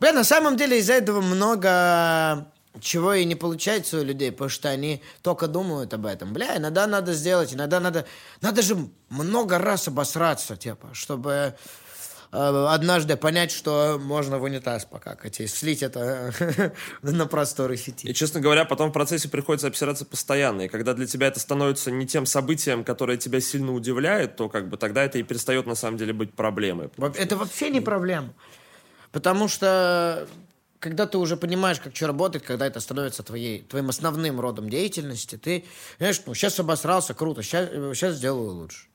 Бля, 0.00 0.12
на 0.12 0.24
самом 0.24 0.56
деле 0.56 0.78
из-за 0.78 0.92
этого 0.94 1.20
много 1.20 2.46
чего 2.80 3.14
и 3.14 3.24
не 3.24 3.34
получается 3.34 4.00
у 4.00 4.04
людей, 4.04 4.32
потому 4.32 4.50
что 4.50 4.68
они 4.68 5.02
только 5.22 5.46
думают 5.46 5.94
об 5.94 6.06
этом. 6.06 6.32
Бля, 6.32 6.56
иногда 6.56 6.86
надо 6.86 7.12
сделать, 7.12 7.54
иногда 7.54 7.80
надо... 7.80 8.06
Надо 8.40 8.62
же 8.62 8.76
много 9.10 9.58
раз 9.58 9.86
обосраться, 9.86 10.56
типа, 10.56 10.88
чтобы 10.92 11.54
э, 12.32 12.66
однажды 12.68 13.16
понять, 13.16 13.52
что 13.52 14.00
можно 14.02 14.38
в 14.38 14.42
унитаз 14.42 14.84
покакать 14.86 15.40
и 15.40 15.46
слить 15.46 15.82
это 15.82 16.32
на 17.02 17.26
просторы 17.26 17.76
сети. 17.76 18.08
И, 18.08 18.14
честно 18.14 18.40
говоря, 18.40 18.64
потом 18.64 18.90
в 18.90 18.92
процессе 18.92 19.28
приходится 19.28 19.68
обсираться 19.68 20.04
постоянно. 20.04 20.62
И 20.62 20.68
когда 20.68 20.94
для 20.94 21.06
тебя 21.06 21.28
это 21.28 21.38
становится 21.38 21.92
не 21.92 22.06
тем 22.06 22.26
событием, 22.26 22.82
которое 22.82 23.18
тебя 23.18 23.40
сильно 23.40 23.72
удивляет, 23.72 24.36
то 24.36 24.48
как 24.48 24.68
бы 24.68 24.76
тогда 24.76 25.04
это 25.04 25.18
и 25.18 25.22
перестает 25.22 25.66
на 25.66 25.76
самом 25.76 25.96
деле 25.96 26.12
быть 26.12 26.34
проблемой. 26.34 26.90
Это 27.16 27.36
вообще 27.36 27.70
не 27.70 27.80
проблема. 27.80 28.34
Потому 29.12 29.46
что 29.46 30.26
когда 30.84 31.06
ты 31.06 31.16
уже 31.16 31.38
понимаешь, 31.38 31.80
как 31.80 31.96
что 31.96 32.08
работает, 32.08 32.44
когда 32.44 32.66
это 32.66 32.78
становится 32.78 33.22
твоей, 33.22 33.62
твоим 33.62 33.88
основным 33.88 34.38
родом 34.38 34.68
деятельности, 34.68 35.36
ты, 35.36 35.64
знаешь, 35.96 36.20
ну, 36.26 36.34
сейчас 36.34 36.60
обосрался, 36.60 37.14
круто, 37.14 37.42
сейчас, 37.42 37.70
сейчас 37.70 38.16
сделаю 38.16 38.50
лучше. 38.50 38.86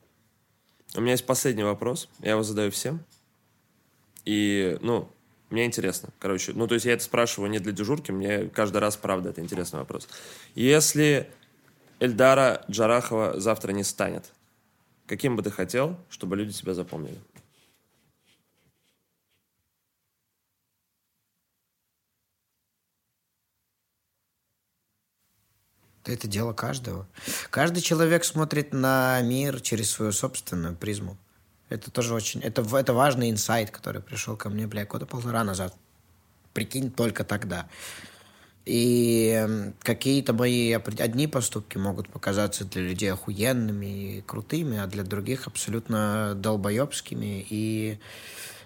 У 0.96 1.02
меня 1.02 1.14
есть 1.14 1.26
последний 1.26 1.64
вопрос. 1.64 2.08
Я 2.20 2.32
его 2.32 2.44
задаю 2.44 2.70
всем. 2.70 3.04
И, 4.24 4.78
ну, 4.82 5.10
мне 5.50 5.66
интересно. 5.66 6.10
Короче, 6.20 6.54
ну, 6.54 6.68
то 6.68 6.76
есть 6.76 6.86
я 6.86 6.94
это 6.94 7.04
спрашиваю 7.04 7.50
не 7.50 7.58
для 7.58 7.72
дежурки, 7.72 8.12
мне 8.12 8.50
каждый 8.50 8.78
раз, 8.78 8.96
правда, 8.96 9.30
это 9.30 9.42
интересный 9.42 9.80
вопрос. 9.80 10.08
Если 10.54 11.28
Эльдара 12.00 12.66
Джарахова 12.70 13.40
завтра 13.40 13.72
не 13.72 13.84
станет, 13.84 14.26
каким 15.08 15.36
бы 15.36 15.42
ты 15.42 15.50
хотел, 15.50 15.98
чтобы 16.12 16.36
люди 16.36 16.54
тебя 16.54 16.76
запомнили? 16.76 17.18
Это 26.14 26.28
дело 26.28 26.54
каждого. 26.54 27.08
Каждый 27.50 27.82
человек 27.82 28.24
смотрит 28.24 28.74
на 28.74 29.22
мир 29.22 29.62
через 29.62 29.92
свою 29.92 30.12
собственную 30.12 30.76
призму. 30.76 31.18
Это 31.70 31.92
тоже 31.92 32.14
очень... 32.14 32.42
Это, 32.42 32.62
это 32.78 32.94
важный 32.94 33.30
инсайт, 33.30 33.70
который 33.72 34.02
пришел 34.02 34.36
ко 34.36 34.50
мне, 34.50 34.68
бля, 34.68 34.86
года 34.86 35.06
полтора 35.06 35.44
назад. 35.44 35.76
Прикинь, 36.54 36.92
только 36.92 37.24
тогда. 37.24 37.68
И 38.66 39.32
эм, 39.36 39.74
какие-то 39.82 40.34
мои 40.34 40.74
одни 40.74 41.28
поступки 41.28 41.78
могут 41.78 42.10
показаться 42.10 42.66
для 42.66 42.82
людей 42.84 43.12
охуенными 43.12 44.18
и 44.18 44.22
крутыми, 44.22 44.78
а 44.78 44.88
для 44.88 45.04
других 45.04 45.48
абсолютно 45.48 46.34
долбоебскими 46.36 47.46
и 47.50 48.00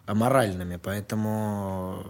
аморальными. 0.05 0.77
Поэтому 0.77 2.05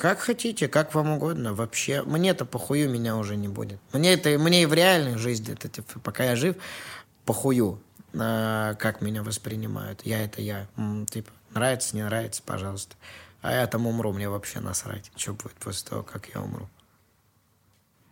как 0.00 0.20
хотите, 0.20 0.66
как 0.66 0.94
вам 0.94 1.10
угодно. 1.10 1.52
Вообще, 1.52 2.02
мне-то 2.02 2.46
похую 2.46 2.88
меня 2.88 3.18
уже 3.18 3.36
не 3.36 3.48
будет. 3.48 3.78
Мне 3.92 4.14
это, 4.14 4.30
мне 4.38 4.62
и 4.62 4.66
в 4.66 4.72
реальной 4.72 5.18
жизни, 5.18 5.52
это, 5.52 5.68
типа, 5.68 6.00
пока 6.00 6.24
я 6.24 6.36
жив, 6.36 6.56
похую, 7.26 7.78
а, 8.18 8.74
как 8.76 9.02
меня 9.02 9.22
воспринимают. 9.22 10.00
Я 10.04 10.24
это 10.24 10.40
я. 10.40 10.66
М, 10.78 11.04
Типа, 11.04 11.30
нравится, 11.52 11.94
не 11.94 12.02
нравится, 12.02 12.42
пожалуйста. 12.42 12.96
А 13.42 13.52
я 13.52 13.66
там 13.66 13.86
умру, 13.86 14.14
мне 14.14 14.30
вообще 14.30 14.60
насрать, 14.60 15.12
что 15.16 15.34
будет 15.34 15.52
после 15.56 15.90
того, 15.90 16.02
как 16.02 16.28
я 16.34 16.40
умру. 16.40 16.66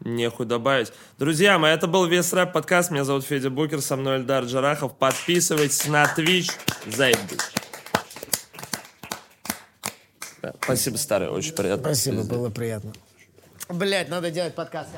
Нехуй 0.01 0.45
добавить. 0.45 0.93
Друзья 1.19 1.59
мои, 1.59 1.73
это 1.73 1.87
был 1.87 2.05
Вес 2.05 2.35
Рэп 2.35 2.53
подкаст. 2.53 2.91
Меня 2.91 3.05
зовут 3.05 3.25
Федя 3.25 3.49
Букер, 3.49 3.81
со 3.81 3.97
мной 3.97 4.19
Эльдар 4.19 4.45
Джарахов. 4.45 4.95
Подписывайтесь 4.95 5.87
на 5.87 6.05
Twitch. 6.05 6.53
Заебись. 6.87 7.68
Спасибо, 10.63 10.97
старый, 10.97 11.29
очень 11.29 11.55
приятно. 11.55 11.85
Спасибо, 11.85 12.23
было 12.23 12.51
приятно. 12.51 12.93
Блять, 13.69 14.09
надо 14.09 14.31
делать 14.31 14.55
подкаст. 14.55 14.91